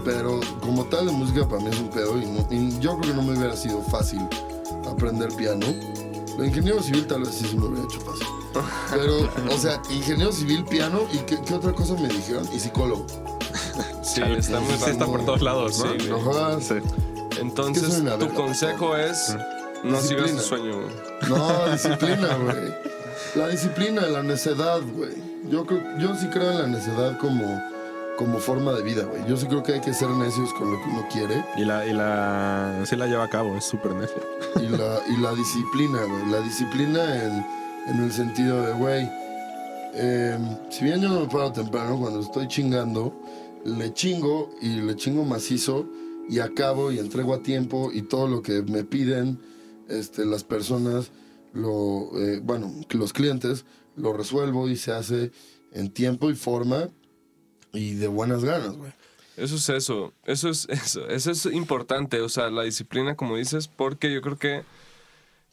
Pero 0.05 0.39
como 0.61 0.85
tal 0.85 1.07
de 1.07 1.11
música 1.11 1.47
para 1.47 1.61
mí 1.63 1.69
es 1.71 1.79
un 1.79 1.89
pedo 1.89 2.17
y, 2.21 2.25
no- 2.25 2.47
y 2.51 2.77
yo 2.79 2.97
creo 2.97 3.11
que 3.13 3.15
no 3.15 3.23
me 3.23 3.35
hubiera 3.37 3.55
sido 3.55 3.81
fácil 3.81 4.21
aprender 4.87 5.29
piano. 5.35 5.65
Lo 6.37 6.45
ingeniero 6.45 6.81
civil 6.83 7.07
tal 7.07 7.21
vez 7.23 7.33
sí 7.33 7.45
se 7.47 7.55
me 7.55 7.65
hubiera 7.65 7.85
hecho 7.85 7.99
fácil. 8.01 8.27
Pero, 8.91 9.29
o 9.53 9.57
sea, 9.57 9.81
ingeniero 9.89 10.31
civil, 10.31 10.63
piano 10.65 11.01
y 11.11 11.17
qué, 11.19 11.39
qué 11.41 11.53
otra 11.55 11.73
cosa 11.73 11.95
me 11.95 12.07
dijeron? 12.07 12.47
Y 12.53 12.59
psicólogo. 12.59 13.05
Sí, 14.03 14.21
Chale, 14.21 14.39
está 14.39 14.59
muy 14.59 14.73
está 14.73 15.05
por 15.05 15.23
todos 15.25 15.41
lados, 15.41 15.79
¿no? 15.79 15.91
Sí. 15.91 16.09
No. 16.09 16.59
Sí. 16.61 16.75
Entonces, 17.39 18.03
tu 18.19 18.29
consejo 18.33 18.95
es 18.95 19.35
no 19.83 19.99
sigas 20.01 20.31
tu 20.33 20.39
sueño. 20.39 20.73
No, 21.27 21.71
disciplina, 21.71 22.35
güey. 22.35 22.73
La 23.35 23.47
disciplina, 23.47 24.01
la 24.07 24.23
necedad, 24.23 24.81
güey. 24.95 25.13
Yo, 25.49 25.65
creo, 25.65 25.81
yo 25.99 26.15
sí 26.15 26.27
creo 26.27 26.51
en 26.51 26.57
la 26.57 26.67
necedad 26.67 27.17
como, 27.19 27.61
como 28.17 28.39
forma 28.39 28.73
de 28.73 28.81
vida, 28.81 29.03
güey. 29.03 29.25
Yo 29.27 29.37
sí 29.37 29.45
creo 29.45 29.61
que 29.61 29.73
hay 29.73 29.81
que 29.81 29.93
ser 29.93 30.09
necios 30.09 30.53
con 30.53 30.71
lo 30.71 30.77
que 30.77 30.89
uno 30.89 31.07
quiere. 31.11 31.45
Y 31.55 31.65
la, 31.65 31.85
y 31.85 31.93
la, 31.93 32.81
sí 32.85 32.95
la 32.95 33.05
lleva 33.07 33.25
a 33.25 33.29
cabo, 33.29 33.55
es 33.55 33.65
súper 33.65 33.93
necio. 33.93 34.21
y 34.55 34.67
la, 34.67 34.99
y 35.07 35.21
la 35.21 35.33
disciplina, 35.33 36.03
güey. 36.03 36.25
La 36.31 36.41
disciplina 36.41 37.23
en, 37.23 37.45
en 37.87 38.03
el 38.03 38.11
sentido 38.11 38.61
de, 38.65 38.73
güey, 38.73 39.09
eh, 39.93 40.37
si 40.69 40.85
bien 40.85 41.01
yo 41.01 41.09
no 41.09 41.21
me 41.21 41.27
paro 41.27 41.51
temprano, 41.51 41.97
cuando 41.99 42.19
estoy 42.21 42.47
chingando, 42.47 43.13
le 43.65 43.93
chingo 43.93 44.49
y 44.61 44.81
le 44.81 44.95
chingo 44.95 45.23
macizo 45.23 45.87
y 46.29 46.39
acabo 46.39 46.91
y 46.91 46.99
entrego 46.99 47.33
a 47.33 47.43
tiempo 47.43 47.91
y 47.91 48.03
todo 48.03 48.27
lo 48.27 48.41
que 48.41 48.61
me 48.61 48.83
piden 48.83 49.39
este, 49.87 50.25
las 50.25 50.43
personas, 50.43 51.11
lo, 51.53 52.11
eh, 52.19 52.39
bueno, 52.43 52.73
los 52.91 53.13
clientes, 53.13 53.65
lo 53.95 54.13
resuelvo 54.13 54.69
y 54.69 54.75
se 54.75 54.91
hace 54.91 55.31
en 55.71 55.91
tiempo 55.91 56.29
y 56.29 56.35
forma 56.35 56.89
y 57.73 57.95
de 57.95 58.07
buenas 58.07 58.43
ganas, 58.43 58.75
güey. 58.75 58.91
Eso 59.37 59.55
es 59.55 59.69
eso, 59.69 60.13
eso 60.25 60.49
es 60.49 60.67
eso, 60.69 61.07
eso 61.07 61.31
es 61.31 61.45
importante, 61.45 62.19
o 62.21 62.29
sea, 62.29 62.49
la 62.49 62.63
disciplina, 62.63 63.15
como 63.15 63.37
dices, 63.37 63.67
porque 63.69 64.13
yo 64.13 64.21
creo 64.21 64.37
que 64.37 64.63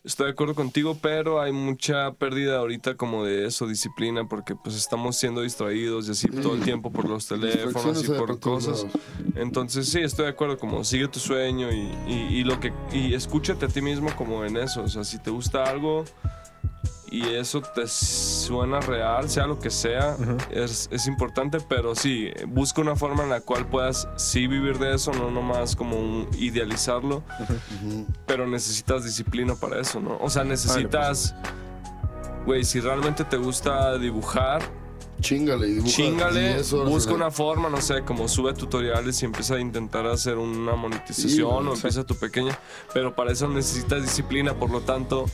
estoy 0.07 0.27
de 0.27 0.33
acuerdo 0.33 0.55
contigo, 0.55 0.97
pero 1.03 1.41
hay 1.41 1.51
mucha 1.51 2.13
pérdida 2.13 2.59
ahorita 2.59 2.95
como 2.95 3.25
de 3.25 3.47
eso, 3.47 3.67
disciplina, 3.67 4.29
porque 4.29 4.55
pues 4.55 4.77
estamos 4.77 5.17
siendo 5.17 5.43
distraídos 5.43 6.09
y 6.09 6.13
así 6.13 6.29
todo 6.29 6.55
el 6.55 6.63
tiempo 6.63 6.93
por 6.93 7.09
los 7.09 7.27
teléfonos 7.27 8.05
y 8.05 8.09
por 8.09 8.39
cosas. 8.39 8.87
Entonces 9.35 9.89
sí, 9.89 10.01
estoy 10.01 10.27
de 10.27 10.31
acuerdo, 10.31 10.59
como 10.59 10.85
sigue 10.85 11.09
tu 11.09 11.19
sueño 11.19 11.73
y, 11.73 11.91
y, 12.07 12.29
y 12.31 12.45
lo 12.45 12.61
que 12.61 12.73
y 12.93 13.15
escúchate 13.15 13.67
a 13.67 13.69
ti 13.69 13.83
mismo 13.83 14.15
como 14.17 14.45
en 14.45 14.57
eso, 14.57 14.83
o 14.83 14.89
sea, 14.89 15.03
si 15.03 15.19
te 15.19 15.31
gusta 15.31 15.65
algo 15.65 16.05
y 17.11 17.35
eso 17.35 17.61
te 17.61 17.87
suena 17.87 18.81
real, 18.81 19.29
sea 19.31 19.47
lo 19.47 19.59
que 19.59 19.71
sea, 19.71 20.17
es, 20.51 20.89
es 20.91 21.07
importante, 21.07 21.59
pero 21.61 21.95
sí, 21.95 22.31
busca 22.49 22.81
una 22.81 22.97
forma 22.97 23.23
en 23.23 23.31
la 23.31 23.41
cual 23.41 23.67
puedas 23.67 24.09
sí 24.17 24.47
vivir 24.47 24.79
de 24.79 24.95
eso, 24.95 25.13
no 25.13 25.31
nomás 25.31 25.77
como 25.77 25.99
un 25.99 26.29
idealizarlo, 26.39 27.23
pero 28.27 28.47
necesitas 28.47 29.05
disciplina 29.05 29.55
para 29.55 29.81
eso, 29.81 30.01
¿no? 30.01 30.19
O 30.21 30.31
sea, 30.31 30.45
necesitas, 30.45 31.35
güey, 32.45 32.65
si 32.65 32.81
realmente 32.81 33.25
te 33.25 33.37
gusta 33.37 33.99
dibujar, 33.99 34.63
Chingale 35.21 35.67
dibuja. 35.67 35.91
Chingale, 35.91 36.55
10 36.55 36.73
horas 36.75 36.91
busca 36.91 37.15
una 37.15 37.31
forma, 37.31 37.71
no 37.71 37.81
sé, 37.81 38.03
como 38.03 38.29
sube 38.29 38.53
tutoriales 38.53 39.23
y 39.23 39.25
empieza 39.25 39.55
a 39.55 39.61
intentar 39.61 40.07
hacer 40.07 40.37
una 40.37 40.75
monetización 40.75 41.31
Sí, 41.31 41.41
o 41.41 41.75
empieza 41.75 42.05
tu 42.05 42.15
pequeña, 42.17 42.59
pero 42.93 43.15
para 43.15 43.33
eso 43.33 43.49
necesitas 43.49 44.03
disciplina, 44.03 44.55
por 44.55 44.71
lo 44.71 44.83
tanto, 44.83 45.25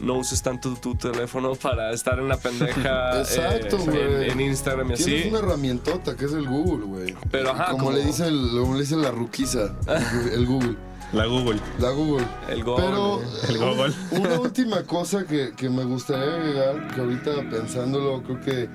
no 0.00 0.14
uses 0.18 0.42
tanto 0.42 0.74
tu 0.74 0.94
teléfono 0.94 1.54
para 1.54 1.92
estar 1.92 2.18
en 2.18 2.28
la 2.28 2.36
pendeja 2.36 3.20
Exacto, 3.20 3.76
eh, 3.78 3.84
güey. 3.86 4.24
en, 4.30 4.30
en 4.32 4.40
Instagram 4.42 4.92
y 4.92 4.94
Tienes 4.94 5.20
así. 5.22 5.28
una 5.30 5.38
herramientota 5.40 6.16
que 6.16 6.24
es 6.26 6.32
el 6.32 6.46
Google, 6.46 6.84
güey. 6.86 7.14
Pero, 7.30 7.50
ajá, 7.50 7.72
como, 7.72 7.84
como- 7.86 7.96
le 7.96 8.04
dicen, 8.04 8.34
como 8.58 8.74
le 8.74 8.80
dicen 8.80 9.02
la 9.02 9.10
ruquiza, 9.10 9.74
el- 9.86 10.32
el 10.32 10.46
Google, 10.46 10.76
La 11.12 11.26
Google. 11.26 11.60
la 11.78 11.90
Google. 11.90 12.26
El 12.48 12.64
Google. 12.64 12.84
Pero 12.86 13.20
El 13.48 13.58
Google. 13.58 13.94
una 14.12 14.40
última 14.40 14.82
cosa 14.82 15.24
que, 15.24 15.52
que 15.56 15.68
me 15.70 15.84
gustaría 15.84 16.34
agregar, 16.34 16.94
que 16.94 17.00
ahorita 17.00 17.30
pensándolo, 17.50 18.22
creo 18.22 18.40
que 18.40 18.68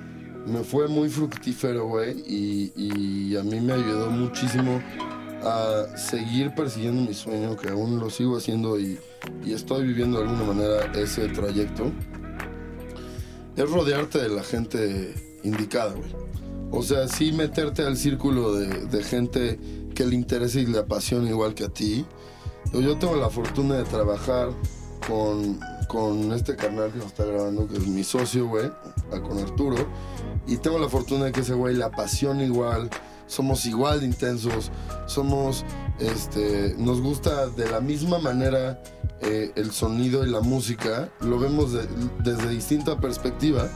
me 0.46 0.64
fue 0.64 0.88
muy 0.88 1.08
fructífero, 1.08 1.86
güey, 1.86 2.18
y, 2.26 2.72
y 2.76 3.36
a 3.36 3.44
mí 3.44 3.60
me 3.60 3.74
ayudó 3.74 4.10
muchísimo 4.10 4.82
a 5.44 5.84
seguir 5.96 6.52
persiguiendo 6.54 7.02
mi 7.02 7.14
sueño, 7.14 7.56
que 7.56 7.68
aún 7.68 7.98
lo 8.00 8.10
sigo 8.10 8.36
haciendo 8.38 8.78
y, 8.78 8.98
y 9.44 9.52
estoy 9.52 9.86
viviendo 9.86 10.18
de 10.18 10.24
alguna 10.24 10.44
manera 10.44 10.92
ese 10.94 11.28
trayecto, 11.28 11.92
es 13.56 13.70
rodearte 13.70 14.18
de 14.18 14.28
la 14.28 14.42
gente 14.42 15.14
indicada, 15.42 15.92
güey. 15.92 16.10
O 16.70 16.82
sea, 16.82 17.06
sí 17.06 17.32
meterte 17.32 17.82
al 17.82 17.96
círculo 17.96 18.54
de, 18.54 18.86
de 18.86 19.04
gente 19.04 19.58
que 19.94 20.06
le 20.06 20.14
interese 20.14 20.60
y 20.60 20.66
le 20.66 20.78
apasiona 20.78 21.28
igual 21.28 21.54
que 21.54 21.64
a 21.64 21.68
ti. 21.68 22.06
Yo 22.72 22.96
tengo 22.96 23.16
la 23.16 23.28
fortuna 23.28 23.76
de 23.76 23.84
trabajar 23.84 24.50
con, 25.06 25.60
con 25.88 26.32
este 26.32 26.56
canal 26.56 26.90
que 26.90 26.98
nos 26.98 27.08
está 27.08 27.24
grabando, 27.24 27.66
que 27.68 27.76
es 27.76 27.86
mi 27.86 28.04
socio, 28.04 28.46
güey, 28.48 28.70
con 29.10 29.38
Arturo. 29.38 29.76
Y 30.46 30.56
tengo 30.56 30.78
la 30.78 30.88
fortuna 30.88 31.26
de 31.26 31.32
que 31.32 31.40
ese 31.40 31.54
güey 31.54 31.74
la 31.74 31.86
apasiona 31.86 32.42
igual, 32.42 32.88
somos 33.26 33.66
igual 33.66 34.00
de 34.00 34.06
intensos, 34.06 34.70
somos, 35.06 35.64
este, 35.98 36.74
nos 36.78 37.00
gusta 37.00 37.48
de 37.48 37.70
la 37.70 37.80
misma 37.80 38.18
manera 38.18 38.82
eh, 39.20 39.52
el 39.56 39.70
sonido 39.72 40.26
y 40.26 40.30
la 40.30 40.40
música, 40.40 41.10
lo 41.20 41.38
vemos 41.38 41.72
de- 41.72 41.86
desde 42.24 42.48
distinta 42.48 42.98
perspectiva, 42.98 43.68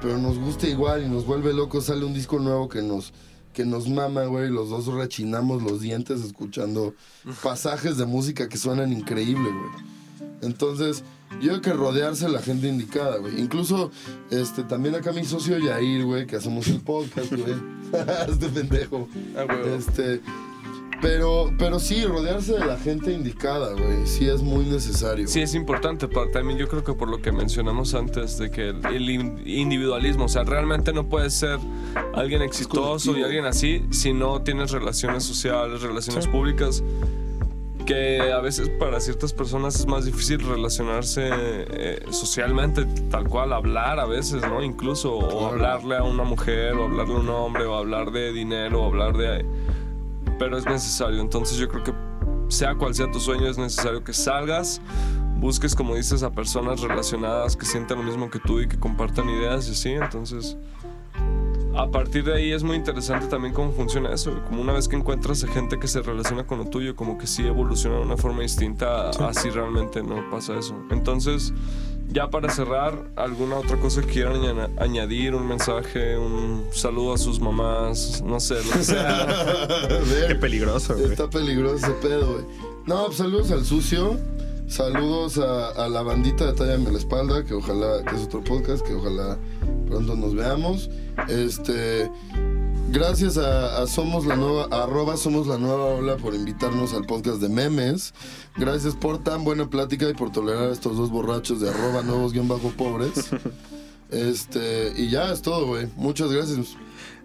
pero 0.00 0.18
nos 0.18 0.38
gusta 0.38 0.68
igual 0.68 1.04
y 1.04 1.08
nos 1.08 1.26
vuelve 1.26 1.52
locos, 1.52 1.86
sale 1.86 2.04
un 2.04 2.14
disco 2.14 2.38
nuevo 2.38 2.68
que 2.68 2.82
nos 2.82 3.12
que 3.52 3.64
nos 3.64 3.88
mama, 3.88 4.24
güey, 4.24 4.50
los 4.50 4.68
dos 4.68 4.86
rechinamos 4.88 5.62
los 5.62 5.80
dientes 5.80 6.24
escuchando 6.24 6.92
pasajes 7.40 7.96
de 7.98 8.04
música 8.04 8.48
que 8.48 8.58
suenan 8.58 8.92
increíble, 8.92 9.48
güey. 9.48 10.30
Entonces, 10.42 11.04
yo 11.40 11.50
creo 11.50 11.60
que 11.60 11.72
rodearse 11.72 12.26
de 12.26 12.32
la 12.32 12.42
gente 12.42 12.66
indicada, 12.66 13.18
güey. 13.18 13.40
Incluso, 13.40 13.92
este, 14.30 14.64
también 14.64 14.96
acá 14.96 15.12
mi 15.12 15.24
socio 15.24 15.56
Yair, 15.58 16.04
güey, 16.04 16.26
que 16.26 16.34
hacemos 16.34 16.66
el 16.66 16.80
podcast, 16.80 17.30
güey. 17.32 17.54
este 18.28 18.48
pendejo. 18.48 19.06
Ah, 19.36 19.44
güey. 19.44 19.74
Este, 19.78 20.20
pero, 21.04 21.52
pero 21.58 21.78
sí, 21.78 22.04
rodearse 22.04 22.54
de 22.54 22.64
la 22.66 22.76
gente 22.76 23.12
indicada, 23.12 23.72
güey. 23.72 24.06
Sí 24.06 24.28
es 24.28 24.42
muy 24.42 24.64
necesario. 24.64 25.28
Sí, 25.28 25.40
es 25.42 25.54
importante, 25.54 26.08
pero 26.08 26.30
también 26.30 26.58
yo 26.58 26.66
creo 26.68 26.82
que 26.82 26.94
por 26.94 27.08
lo 27.08 27.18
que 27.20 27.30
mencionamos 27.30 27.94
antes, 27.94 28.38
de 28.38 28.50
que 28.50 28.70
el, 28.70 28.84
el 28.86 29.10
in- 29.10 29.42
individualismo, 29.46 30.24
o 30.24 30.28
sea, 30.28 30.44
realmente 30.44 30.92
no 30.92 31.08
puedes 31.08 31.34
ser 31.34 31.58
alguien 32.14 32.42
exitoso 32.42 33.16
y 33.16 33.22
alguien 33.22 33.44
así 33.44 33.84
si 33.90 34.12
no 34.12 34.42
tienes 34.42 34.70
relaciones 34.70 35.24
sociales, 35.24 35.82
relaciones 35.82 36.26
públicas, 36.26 36.82
que 37.86 38.32
a 38.32 38.40
veces 38.40 38.70
para 38.80 38.98
ciertas 38.98 39.34
personas 39.34 39.78
es 39.78 39.86
más 39.86 40.06
difícil 40.06 40.38
relacionarse 40.40 41.28
eh, 41.30 42.02
socialmente, 42.10 42.86
tal 43.10 43.28
cual, 43.28 43.52
hablar 43.52 44.00
a 44.00 44.06
veces, 44.06 44.40
¿no? 44.40 44.62
Incluso, 44.62 45.14
o 45.14 45.46
hablarle 45.48 45.98
a 45.98 46.02
una 46.02 46.24
mujer, 46.24 46.72
o 46.74 46.84
hablarle 46.84 47.14
a 47.14 47.18
un 47.18 47.28
hombre, 47.28 47.66
o 47.66 47.74
hablar 47.74 48.10
de 48.10 48.32
dinero, 48.32 48.82
o 48.82 48.86
hablar 48.86 49.16
de... 49.18 49.44
Pero 50.38 50.58
es 50.58 50.66
necesario, 50.66 51.20
entonces 51.20 51.58
yo 51.58 51.68
creo 51.68 51.84
que 51.84 51.92
sea 52.48 52.74
cual 52.74 52.94
sea 52.94 53.10
tu 53.10 53.20
sueño, 53.20 53.46
es 53.46 53.58
necesario 53.58 54.02
que 54.04 54.12
salgas, 54.12 54.80
busques, 55.38 55.74
como 55.74 55.94
dices, 55.94 56.22
a 56.22 56.30
personas 56.30 56.80
relacionadas 56.80 57.56
que 57.56 57.66
sientan 57.66 57.98
lo 57.98 58.04
mismo 58.04 58.30
que 58.30 58.38
tú 58.38 58.60
y 58.60 58.68
que 58.68 58.78
compartan 58.78 59.28
ideas 59.28 59.68
y 59.68 59.72
así. 59.72 59.90
Entonces, 59.90 60.56
a 61.76 61.90
partir 61.90 62.24
de 62.24 62.34
ahí 62.34 62.52
es 62.52 62.62
muy 62.62 62.76
interesante 62.76 63.26
también 63.26 63.52
cómo 63.52 63.72
funciona 63.72 64.12
eso. 64.12 64.32
Como 64.46 64.62
una 64.62 64.72
vez 64.72 64.88
que 64.88 64.96
encuentras 64.96 65.42
a 65.44 65.48
gente 65.48 65.78
que 65.78 65.88
se 65.88 66.02
relaciona 66.02 66.46
con 66.46 66.58
lo 66.58 66.66
tuyo, 66.66 66.94
como 66.94 67.18
que 67.18 67.26
sí 67.26 67.46
evoluciona 67.46 67.96
de 67.96 68.02
una 68.02 68.16
forma 68.16 68.42
distinta, 68.42 69.10
así 69.10 69.50
realmente 69.50 70.02
no 70.02 70.30
pasa 70.30 70.58
eso. 70.58 70.76
Entonces, 70.90 71.52
ya 72.08 72.28
para 72.30 72.48
cerrar, 72.50 73.10
¿alguna 73.16 73.56
otra 73.56 73.78
cosa 73.78 74.00
que 74.02 74.08
quieran 74.08 74.36
aña- 74.44 74.70
añadir? 74.78 75.34
¿Un 75.34 75.46
mensaje? 75.48 76.16
¿Un 76.18 76.64
saludo 76.72 77.14
a 77.14 77.18
sus 77.18 77.40
mamás? 77.40 78.22
No 78.24 78.38
sé, 78.40 78.56
lo 78.64 78.70
que 78.72 78.84
sea. 78.84 79.26
Ver, 79.88 80.28
Qué 80.28 80.34
peligroso, 80.36 80.94
güey. 80.94 81.06
Está 81.10 81.28
peligroso 81.28 81.76
ese 81.86 81.90
pedo, 82.06 82.32
güey. 82.34 82.44
No, 82.86 83.06
pues 83.06 83.18
saludos 83.18 83.50
al 83.50 83.64
sucio. 83.64 84.18
Saludos 84.66 85.36
a, 85.38 85.68
a 85.84 85.88
la 85.88 86.02
bandita 86.02 86.46
de 86.46 86.52
Tállame 86.54 86.90
la 86.90 86.98
Espalda, 86.98 87.44
que 87.44 87.52
ojalá, 87.54 88.02
que 88.04 88.16
es 88.16 88.22
otro 88.24 88.42
podcast, 88.42 88.84
que 88.84 88.94
ojalá 88.94 89.36
pronto 89.88 90.16
nos 90.16 90.34
veamos. 90.34 90.88
Este. 91.28 92.10
Gracias 92.94 93.36
a, 93.38 93.82
a 93.82 93.86
Somos 93.88 94.24
la 94.24 94.36
Nueva, 94.36 94.68
a 94.70 94.84
arroba 94.84 95.16
Somos 95.16 95.48
la 95.48 95.58
Nueva 95.58 95.84
Ola 95.86 96.16
por 96.16 96.32
invitarnos 96.32 96.94
al 96.94 97.04
podcast 97.06 97.40
de 97.40 97.48
memes. 97.48 98.14
Gracias 98.56 98.94
por 98.94 99.18
tan 99.22 99.42
buena 99.42 99.68
plática 99.68 100.08
y 100.08 100.14
por 100.14 100.30
tolerar 100.30 100.68
a 100.68 100.72
estos 100.72 100.96
dos 100.96 101.10
borrachos 101.10 101.60
de 101.60 101.70
arroba 101.70 102.02
nuevos 102.02 102.32
guion 102.32 102.48
bajo 102.48 102.70
pobres. 102.70 103.30
Este, 104.10 104.92
y 104.96 105.10
ya 105.10 105.32
es 105.32 105.42
todo, 105.42 105.66
güey. 105.66 105.88
Muchas 105.96 106.30
gracias. 106.30 106.76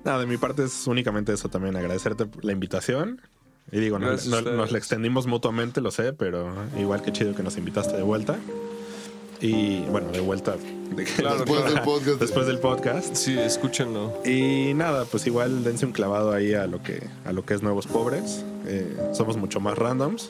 Nada, 0.03 0.21
de 0.21 0.25
mi 0.25 0.37
parte 0.37 0.63
es 0.63 0.87
únicamente 0.87 1.31
eso 1.31 1.47
también, 1.47 1.75
agradecerte 1.75 2.25
por 2.25 2.43
la 2.43 2.51
invitación. 2.51 3.21
Y 3.71 3.79
digo, 3.79 3.99
no- 3.99 4.07
no- 4.15 4.41
nos 4.41 4.71
la 4.71 4.77
extendimos 4.79 5.27
mutuamente, 5.27 5.81
lo 5.81 5.91
sé, 5.91 6.13
pero 6.13 6.51
igual 6.79 7.03
que 7.03 7.11
chido 7.11 7.35
que 7.35 7.43
nos 7.43 7.57
invitaste 7.57 7.95
de 7.95 8.01
vuelta. 8.01 8.39
Y 9.39 9.81
bueno, 9.81 10.09
de 10.11 10.19
vuelta. 10.21 10.55
De 10.95 11.05
que- 11.05 11.11
Claro, 11.13 11.39
Después 11.39 11.65
del 11.65 11.81
podcast. 11.83 12.19
Después 12.19 12.47
del 12.47 12.59
podcast. 12.59 13.15
Sí, 13.15 13.37
escúchenlo. 13.37 14.21
Y 14.25 14.73
nada, 14.75 15.05
pues 15.05 15.25
igual 15.27 15.63
dense 15.63 15.85
un 15.85 15.91
clavado 15.91 16.31
ahí 16.33 16.53
a 16.53 16.67
lo 16.67 16.81
que, 16.83 17.07
a 17.25 17.31
lo 17.33 17.45
que 17.45 17.53
es 17.53 17.61
Nuevos 17.61 17.87
Pobres. 17.87 18.43
Eh, 18.67 18.95
somos 19.13 19.35
mucho 19.37 19.59
más 19.59 19.77
randoms. 19.77 20.29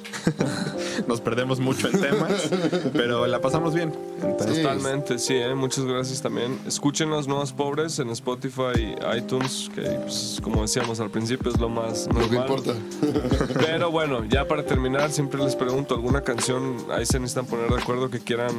Nos 1.08 1.20
perdemos 1.20 1.60
mucho 1.60 1.90
en 1.90 2.00
temas, 2.00 2.50
pero 2.94 3.26
la 3.28 3.42
pasamos 3.42 3.74
bien. 3.74 3.92
Entonces, 4.22 4.58
Sí. 4.58 4.64
Totalmente, 4.64 5.20
sí, 5.20 5.36
¿eh? 5.36 5.54
muchas 5.56 5.86
gracias 5.86 6.22
también. 6.22 6.58
Escuchen 6.68 7.10
los 7.10 7.28
nuevos 7.28 7.52
pobres 7.54 8.00
en 8.00 8.10
Spotify, 8.12 8.96
iTunes, 9.18 9.70
que 9.74 9.82
pues, 9.82 10.40
como 10.42 10.62
decíamos 10.62 11.00
al 11.00 11.10
principio 11.10 11.52
es 11.52 11.60
lo 11.60 11.70
más 11.70 12.08
Lo 12.08 12.14
que 12.30 12.36
normal. 12.36 12.42
importa. 12.42 12.74
Pero 13.66 13.92
bueno, 13.92 14.24
ya 14.26 14.48
para 14.48 14.64
terminar, 14.64 15.12
siempre 15.12 15.42
les 15.44 15.56
pregunto 15.56 15.96
alguna 15.96 16.22
canción, 16.22 16.78
ahí 16.92 17.06
se 17.06 17.20
necesitan 17.20 17.46
poner 17.46 17.70
de 17.70 17.82
acuerdo 17.82 18.10
que 18.10 18.20
quieran 18.20 18.52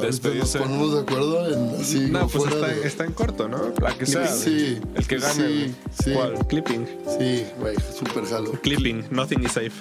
despedirse. 0.00 0.58
Nos 0.58 0.68
ponemos 0.68 0.94
de 0.94 1.00
acuerdo 1.00 1.52
en 1.52 1.80
así. 1.80 2.00
no, 2.10 2.28
pues 2.28 2.44
está, 2.52 2.66
de- 2.68 2.86
está 2.86 3.04
en 3.04 3.12
corto, 3.12 3.48
¿no? 3.48 3.72
La 3.80 3.96
que 3.96 4.06
sea. 4.06 4.26
Sí. 4.28 4.78
El 4.94 5.06
que 5.06 5.18
gane. 5.18 5.34
Sí, 5.34 5.74
sí. 6.04 6.12
¿Cuál? 6.12 6.46
Clipping. 6.46 6.86
Sí, 7.18 7.44
güey, 7.58 7.76
super 7.98 8.24
jalo. 8.24 8.52
Clipping. 8.62 9.04
Nothing 9.10 9.44
is 9.44 9.52
safe. 9.52 9.72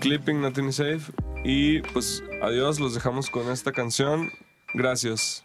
Clipping 0.00 0.40
Nothing 0.40 0.68
is 0.68 0.76
Safe. 0.76 1.12
Y 1.44 1.80
pues 1.92 2.22
adiós, 2.42 2.80
los 2.80 2.94
dejamos 2.94 3.28
con 3.30 3.50
esta 3.50 3.72
canción. 3.72 4.30
Gracias. 4.74 5.44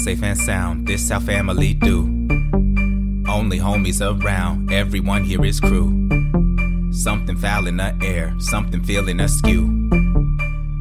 Safe 0.00 0.22
and 0.22 0.38
sound, 0.38 0.86
this 0.86 1.10
our 1.10 1.20
family 1.20 1.74
do. 1.74 2.04
Only 3.28 3.58
homies 3.58 4.00
around, 4.00 4.72
everyone 4.72 5.24
here 5.24 5.44
is 5.44 5.60
crew. 5.60 5.90
Something 6.90 7.36
foul 7.36 7.66
in 7.66 7.76
the 7.76 7.94
air, 8.02 8.34
something 8.38 8.82
feeling 8.82 9.20
askew. 9.20 9.66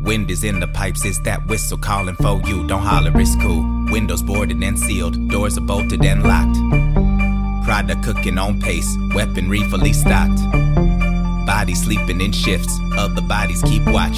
Wind 0.04 0.32
is 0.32 0.46
in 0.46 0.62
the 0.62 0.68
pipes, 0.68 1.04
it's 1.04 1.20
that 1.20 1.46
whistle 1.48 1.78
calling 1.78 2.16
for 2.16 2.42
you. 2.46 2.66
Don't 2.68 2.82
holler, 2.82 3.12
it's 3.20 3.36
cool. 3.42 3.62
Windows 3.92 4.24
boarded 4.24 4.64
and 4.64 4.80
sealed, 4.80 5.30
doors 5.30 5.58
are 5.58 5.68
bolted 5.68 6.04
and 6.06 6.24
locked. 6.24 7.66
Product 7.66 8.02
cooking 8.04 8.38
on 8.38 8.62
pace, 8.62 8.96
weaponry 9.14 9.64
fully 9.70 9.92
stocked. 9.92 10.40
Bodies 11.46 11.84
sleeping 11.84 12.22
in 12.22 12.32
shifts, 12.32 12.80
other 12.98 13.22
bodies 13.22 13.62
keep 13.64 13.84
watch. 13.88 14.18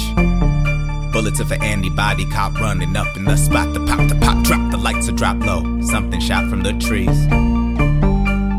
Bullets 1.12 1.40
of 1.40 1.52
an 1.52 1.62
antibody 1.62 2.24
cop 2.24 2.58
running 2.58 2.96
up 2.96 3.14
in 3.16 3.24
the 3.24 3.36
spot. 3.36 3.74
The 3.74 3.84
pop, 3.84 4.08
the 4.08 4.14
pop, 4.14 4.42
drop, 4.44 4.70
the 4.70 4.78
lights 4.78 5.10
are 5.10 5.12
drop 5.12 5.38
low. 5.44 5.82
Something 5.82 6.20
shot 6.20 6.48
from 6.48 6.62
the 6.62 6.72
trees. 6.72 7.26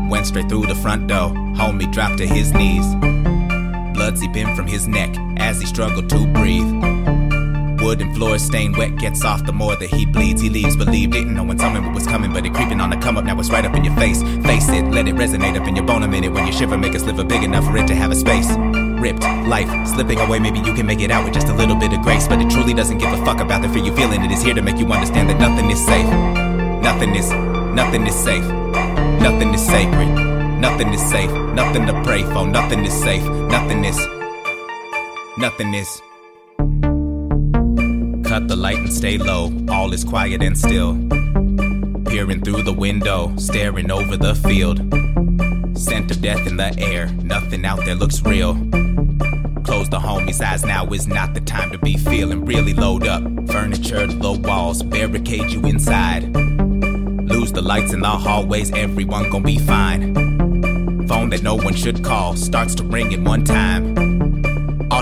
Went 0.08 0.26
straight 0.26 0.48
through 0.48 0.66
the 0.66 0.76
front 0.76 1.08
door. 1.08 1.30
Homie 1.58 1.92
dropped 1.92 2.18
to 2.18 2.26
his 2.28 2.52
knees. 2.54 2.86
Blood 3.92 4.18
seeping 4.18 4.54
from 4.54 4.68
his 4.68 4.86
neck 4.86 5.12
as 5.36 5.60
he 5.60 5.66
struggled 5.66 6.08
to 6.10 6.26
breathe. 6.28 6.70
Wooden 7.82 8.14
floor 8.14 8.38
stained 8.38 8.76
wet, 8.76 8.96
gets 8.96 9.24
off 9.24 9.44
the 9.44 9.52
more 9.52 9.74
that 9.74 9.90
he 9.90 10.06
bleeds. 10.06 10.40
He 10.40 10.48
leaves, 10.48 10.76
believe 10.76 11.10
didn't 11.10 11.34
know 11.34 11.42
when 11.42 11.58
something 11.58 11.92
was 11.92 12.06
coming, 12.06 12.32
but 12.32 12.46
it 12.46 12.54
creeping 12.54 12.80
on 12.80 12.90
the 12.90 12.96
come 12.98 13.16
up. 13.16 13.24
Now 13.24 13.38
it's 13.40 13.50
right 13.50 13.64
up 13.64 13.74
in 13.74 13.84
your 13.84 13.96
face. 13.96 14.22
Face 14.22 14.68
it, 14.68 14.84
let 14.92 15.08
it 15.08 15.16
resonate 15.16 15.60
up 15.60 15.66
in 15.66 15.74
your 15.74 15.84
bone 15.84 16.04
a 16.04 16.08
minute. 16.08 16.32
When 16.32 16.46
you 16.46 16.52
shiver, 16.52 16.78
make 16.78 16.94
a 16.94 17.00
sliver 17.00 17.24
big 17.24 17.42
enough 17.42 17.64
for 17.64 17.76
it 17.76 17.88
to 17.88 17.96
have 17.96 18.12
a 18.12 18.14
space. 18.14 18.48
Ripped, 19.04 19.22
life 19.22 19.68
slipping 19.86 20.18
away. 20.18 20.38
Maybe 20.38 20.60
you 20.60 20.72
can 20.72 20.86
make 20.86 21.02
it 21.02 21.10
out 21.10 21.24
with 21.24 21.34
just 21.34 21.48
a 21.48 21.52
little 21.52 21.76
bit 21.76 21.92
of 21.92 22.00
grace, 22.00 22.26
but 22.26 22.40
it 22.40 22.48
truly 22.48 22.72
doesn't 22.72 22.96
give 22.96 23.12
a 23.12 23.22
fuck 23.22 23.38
about 23.38 23.60
the 23.60 23.68
fear 23.68 23.84
you 23.84 23.94
feeling. 23.94 24.24
It 24.24 24.30
is 24.30 24.42
here 24.42 24.54
to 24.54 24.62
make 24.62 24.78
you 24.78 24.90
understand 24.90 25.28
that 25.28 25.38
nothing 25.38 25.70
is 25.70 25.78
safe. 25.84 26.08
Nothing 26.82 27.14
is, 27.14 27.30
nothing 27.74 28.06
is 28.06 28.14
safe. 28.14 28.42
Nothing 29.20 29.52
is 29.52 29.66
sacred. 29.66 30.08
Nothing 30.58 30.94
is 30.94 31.02
safe. 31.10 31.30
Nothing 31.52 31.86
to 31.86 31.92
pray 32.02 32.22
for. 32.22 32.46
Nothing 32.46 32.82
is 32.86 32.94
safe. 32.94 33.22
Nothing 33.24 33.84
is. 33.84 33.98
Nothing 35.36 35.74
is. 35.74 36.00
Cut 38.26 38.48
the 38.48 38.56
light 38.56 38.78
and 38.78 38.90
stay 38.90 39.18
low. 39.18 39.52
All 39.68 39.92
is 39.92 40.02
quiet 40.02 40.42
and 40.42 40.56
still. 40.56 40.94
Peering 42.06 42.40
through 42.40 42.62
the 42.62 42.74
window, 42.74 43.34
staring 43.36 43.90
over 43.90 44.16
the 44.16 44.34
field. 44.34 44.78
Scent 45.76 46.10
of 46.10 46.22
death 46.22 46.46
in 46.46 46.56
the 46.56 46.74
air. 46.78 47.08
Nothing 47.22 47.66
out 47.66 47.84
there 47.84 47.96
looks 47.96 48.22
real. 48.22 48.54
Close 49.74 49.88
the 49.88 49.98
homie's 49.98 50.40
eyes 50.40 50.64
now 50.64 50.86
is 50.92 51.08
not 51.08 51.34
the 51.34 51.40
time 51.40 51.68
to 51.72 51.78
be 51.78 51.96
feeling 51.96 52.44
really 52.44 52.74
load 52.74 53.08
up. 53.08 53.24
Furniture, 53.48 54.06
low 54.06 54.34
walls, 54.38 54.84
barricade 54.84 55.50
you 55.50 55.60
inside. 55.66 56.32
Lose 56.32 57.50
the 57.50 57.60
lights 57.60 57.92
in 57.92 57.98
the 57.98 58.06
hallways, 58.06 58.70
everyone 58.70 59.28
gon' 59.30 59.42
be 59.42 59.58
fine. 59.58 60.14
Phone 61.08 61.30
that 61.30 61.42
no 61.42 61.56
one 61.56 61.74
should 61.74 62.04
call 62.04 62.36
starts 62.36 62.76
to 62.76 62.84
ring 62.84 63.12
at 63.12 63.20
one 63.20 63.42
time. 63.42 64.13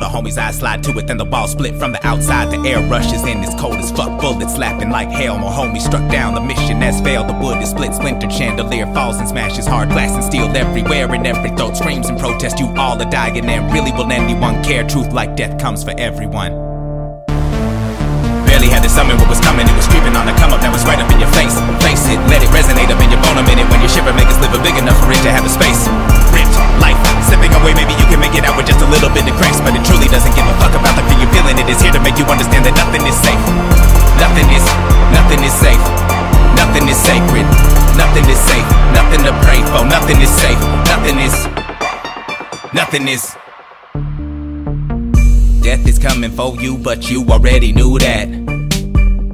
The 0.03 0.09
homies 0.09 0.37
I 0.37 0.51
slide 0.51 0.83
to 0.83 0.99
it, 0.99 1.07
then 1.07 1.17
the 1.17 1.25
wall 1.25 1.47
split 1.47 1.77
from 1.77 1.93
the 1.93 2.05
outside. 2.05 2.51
The 2.51 2.59
air 2.69 2.83
rushes 2.91 3.23
in, 3.23 3.39
it's 3.45 3.55
cold 3.55 3.77
as 3.77 3.93
fuck. 3.93 4.21
Bullets 4.21 4.55
slapping 4.55 4.91
like 4.91 5.09
hell. 5.09 5.39
My 5.39 5.47
homie 5.47 5.81
struck 5.81 6.11
down. 6.11 6.35
The 6.35 6.41
mission 6.41 6.83
has 6.83 7.01
failed. 7.01 7.29
The 7.29 7.35
wood 7.35 7.63
is 7.63 7.71
split, 7.71 7.95
splintered. 7.95 8.33
Chandelier 8.33 8.87
falls 8.95 9.19
and 9.19 9.29
smashes. 9.29 9.65
Hard 9.65 9.91
glass 9.91 10.11
and 10.11 10.25
steel 10.25 10.49
everywhere. 10.57 11.07
and 11.15 11.25
every 11.25 11.51
throat 11.51 11.77
screams 11.77 12.09
and 12.09 12.19
protest. 12.19 12.59
You 12.59 12.67
all 12.75 13.01
are 13.01 13.11
dying, 13.11 13.47
and 13.47 13.73
really 13.73 13.93
will 13.93 14.11
anyone 14.11 14.65
care? 14.65 14.83
Truth 14.83 15.13
like 15.13 15.37
death 15.37 15.61
comes 15.61 15.85
for 15.85 15.95
everyone. 15.97 16.51
Barely 18.47 18.67
had 18.67 18.83
to 18.83 18.89
summon 18.89 19.17
what 19.19 19.29
was 19.29 19.41
coming. 19.41 19.69
It 19.69 19.77
was 19.77 19.87
creeping 19.87 20.17
on 20.17 20.27
the 20.27 20.33
come 20.33 20.51
up 20.51 20.61
that 20.63 20.73
was 20.73 20.85
right 20.85 20.99
up 20.99 21.11
in 21.13 21.21
your 21.21 21.31
face. 21.31 21.55
Face 21.79 22.11
it, 22.11 22.19
let 22.27 22.43
it 22.43 22.51
resonate 22.51 22.72
Death 45.63 45.89
is 45.89 45.99
coming 45.99 46.31
for 46.31 46.55
you, 46.57 46.77
but 46.77 47.11
you 47.11 47.25
already 47.31 47.73
knew 47.73 47.99
that. 47.99 48.29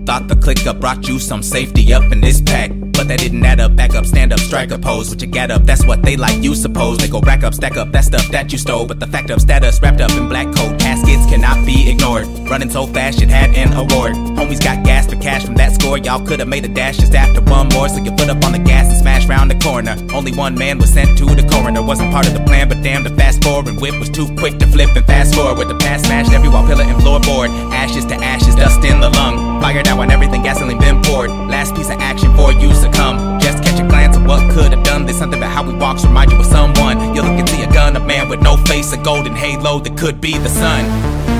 Thought 0.07 0.29
the 0.29 0.37
clicker 0.37 0.73
brought 0.73 1.09
you 1.09 1.19
some 1.19 1.43
safety 1.43 1.93
up 1.93 2.05
in 2.13 2.21
this 2.21 2.41
pack. 2.41 2.71
But 2.71 3.09
that 3.09 3.19
didn't 3.19 3.45
add 3.45 3.59
up, 3.59 3.75
back 3.75 3.97
up, 3.97 4.07
stand 4.07 4.33
up, 4.33 4.39
strike 4.39 4.71
a 4.71 4.79
pose. 4.79 5.11
What 5.11 5.21
you 5.23 5.27
get 5.27 5.51
up, 5.51 5.65
that's 5.65 5.85
what 5.85 6.03
they 6.03 6.17
like, 6.17 6.41
you 6.41 6.55
suppose. 6.55 6.99
They 6.99 7.09
go 7.09 7.21
rack 7.21 7.43
up, 7.43 7.53
stack 7.53 7.77
up, 7.77 7.91
that 7.91 8.05
stuff 8.05 8.29
that 8.29 8.53
you 8.53 8.59
stole. 8.59 8.87
But 8.87 9.01
the 9.01 9.09
fact 9.09 9.31
of 9.31 9.41
status 9.41 9.83
wrapped 9.83 10.01
up 10.01 10.13
in 10.13 10.29
black 10.29 10.55
coat 10.55 10.78
cannot 11.29 11.65
be 11.65 11.91
ignored. 11.91 12.27
Running 12.51 12.71
so 12.71 12.87
fast, 12.87 13.23
it 13.23 13.29
had 13.29 13.55
an 13.55 13.73
award. 13.73 14.15
Homies 14.37 14.63
got 14.63 14.85
gas 14.85 15.07
for 15.07 15.17
cash 15.17 15.45
from 15.45 15.55
that 15.57 15.73
score. 15.81 15.99
Y'all 15.99 16.25
could've 16.25 16.49
made 16.49 16.65
a 16.65 16.69
dash 16.69 16.97
just 16.97 17.15
after 17.15 17.41
one 17.41 17.69
more. 17.69 17.89
So 17.89 18.03
you 18.03 18.11
put 18.13 18.29
up 18.29 18.45
on 18.45 18.53
the 18.53 18.59
gas 18.59 18.89
and 18.89 18.97
smash 18.97 19.27
round 19.27 19.51
the 19.51 19.59
corner. 19.59 19.97
Only 20.15 20.33
one 20.33 20.55
man 20.55 20.79
was 20.79 20.93
sent 20.93 21.17
to 21.19 21.25
the 21.27 21.47
coroner. 21.49 21.83
Wasn't 21.83 22.11
part 22.11 22.27
of 22.27 22.35
the 22.35 22.45
plan, 22.45 22.69
but 22.69 22.83
damn, 22.83 23.05
the 23.05 23.11
fast 23.11 23.43
forward 23.43 23.81
whip 23.81 23.99
was 23.99 24.11
too 24.11 24.27
quick 24.37 24.59
to 24.59 24.67
flip 24.67 24.95
and 24.97 25.07
fast 25.07 25.35
forward. 25.35 25.59
With 25.59 25.69
the 25.69 25.77
past 25.77 26.07
smashed 26.07 26.33
every 26.33 26.49
wall, 26.49 26.67
pillar, 26.67 26.85
and 26.85 27.01
floorboard. 27.03 27.49
Ashes 27.73 28.05
to 28.07 28.15
ashes, 28.15 28.55
dust 28.55 28.85
in 28.85 29.01
the 29.01 29.11
lung. 29.11 29.61
Fire 29.61 29.83
down 29.83 29.99
on 29.99 30.11
everything, 30.11 30.43
gasoline 30.43 30.79
been 30.79 31.01
poured. 31.03 31.31
Last 31.31 31.75
piece 31.75 31.91
of 31.91 31.99
action 32.01 32.35
for 32.37 32.53
you 32.53 32.75
succumb. 32.75 33.38
What 34.29 34.45
could 34.53 34.77
have 34.77 34.85
done. 34.85 35.09
There's 35.09 35.17
something 35.17 35.41
about 35.41 35.57
how 35.57 35.65
we 35.65 35.73
walks 35.73 36.05
remind 36.05 36.29
you 36.29 36.37
of 36.37 36.45
someone. 36.45 37.01
You 37.17 37.25
look 37.25 37.41
and 37.41 37.49
see 37.49 37.65
a 37.65 37.71
gun, 37.73 37.97
a 37.97 38.03
man 38.05 38.29
with 38.29 38.45
no 38.45 38.61
face, 38.69 38.93
a 38.93 39.01
golden 39.01 39.33
halo 39.33 39.81
that 39.81 39.97
could 39.97 40.21
be 40.21 40.37
the 40.37 40.53
sun. 40.53 40.85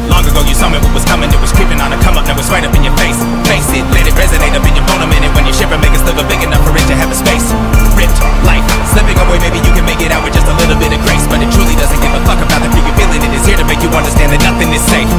Long 0.09 0.25
ago 0.25 0.41
you 0.49 0.57
saw 0.57 0.73
me 0.73 0.81
what 0.81 0.97
was 0.97 1.05
coming, 1.05 1.29
it 1.29 1.37
was 1.37 1.53
creeping 1.53 1.85
on 1.85 1.93
a 1.93 2.01
come 2.01 2.17
up, 2.17 2.25
now 2.25 2.33
it's 2.41 2.49
right 2.49 2.65
up 2.65 2.73
in 2.73 2.81
your 2.81 2.97
face. 2.97 3.21
Face 3.45 3.69
it, 3.77 3.85
let 3.93 4.09
it 4.09 4.17
resonate 4.17 4.57
up 4.57 4.65
in 4.65 4.73
your 4.73 4.89
bone 4.89 5.05
a 5.05 5.09
minute 5.13 5.29
when 5.37 5.45
you 5.45 5.53
shiver, 5.53 5.77
make 5.77 5.93
us 5.93 6.01
live 6.09 6.17
a 6.17 6.25
big 6.33 6.41
enough 6.41 6.65
for 6.65 6.73
it 6.73 6.89
to 6.89 6.97
have 6.97 7.13
a 7.13 7.19
space. 7.21 7.45
Ripped, 7.93 8.17
life, 8.49 8.65
slipping 8.89 9.21
away, 9.21 9.37
maybe 9.45 9.61
you 9.61 9.73
can 9.77 9.85
make 9.85 10.01
it 10.01 10.09
out 10.09 10.25
with 10.25 10.33
just 10.33 10.49
a 10.49 10.57
little 10.57 10.81
bit 10.81 10.97
of 10.97 11.01
grace, 11.05 11.29
but 11.29 11.45
it 11.45 11.53
truly 11.53 11.77
doesn't 11.77 12.01
give 12.01 12.17
a 12.17 12.25
fuck 12.25 12.41
about 12.41 12.65
the 12.65 12.73
fear 12.73 12.89
you're 12.89 12.97
feeling. 12.97 13.21
It 13.21 13.37
is 13.37 13.45
here 13.45 13.61
to 13.61 13.69
make 13.69 13.85
you 13.85 13.93
understand 13.93 14.33
that 14.33 14.41
nothing 14.41 14.73
is 14.73 14.81
safe. 14.89 15.13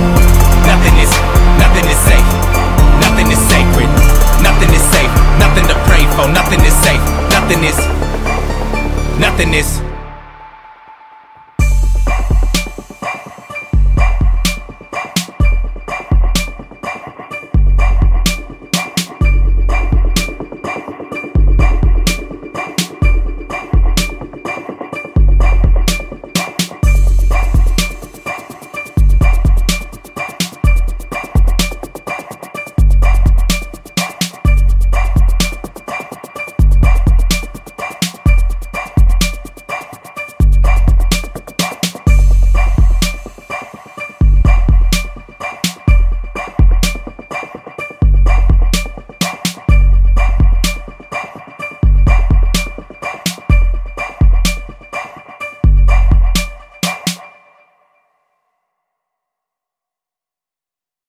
Nothing 0.65 0.97
is, 0.97 1.13
nothing 1.61 1.85
is 1.85 2.01
safe. 2.01 2.29
Nothing 2.97 3.29
is 3.29 3.41
sacred. 3.45 3.89
Nothing 4.41 4.73
is 4.73 4.81
safe. 4.89 5.13
Nothing 5.37 5.69
to 5.69 5.77
pray 5.85 6.01
for. 6.17 6.25
Nothing 6.33 6.65
is 6.65 6.73
safe. 6.81 7.28
Nothing 7.49 7.67
is, 7.67 9.19
nothing 9.19 9.53
is. 9.55 9.88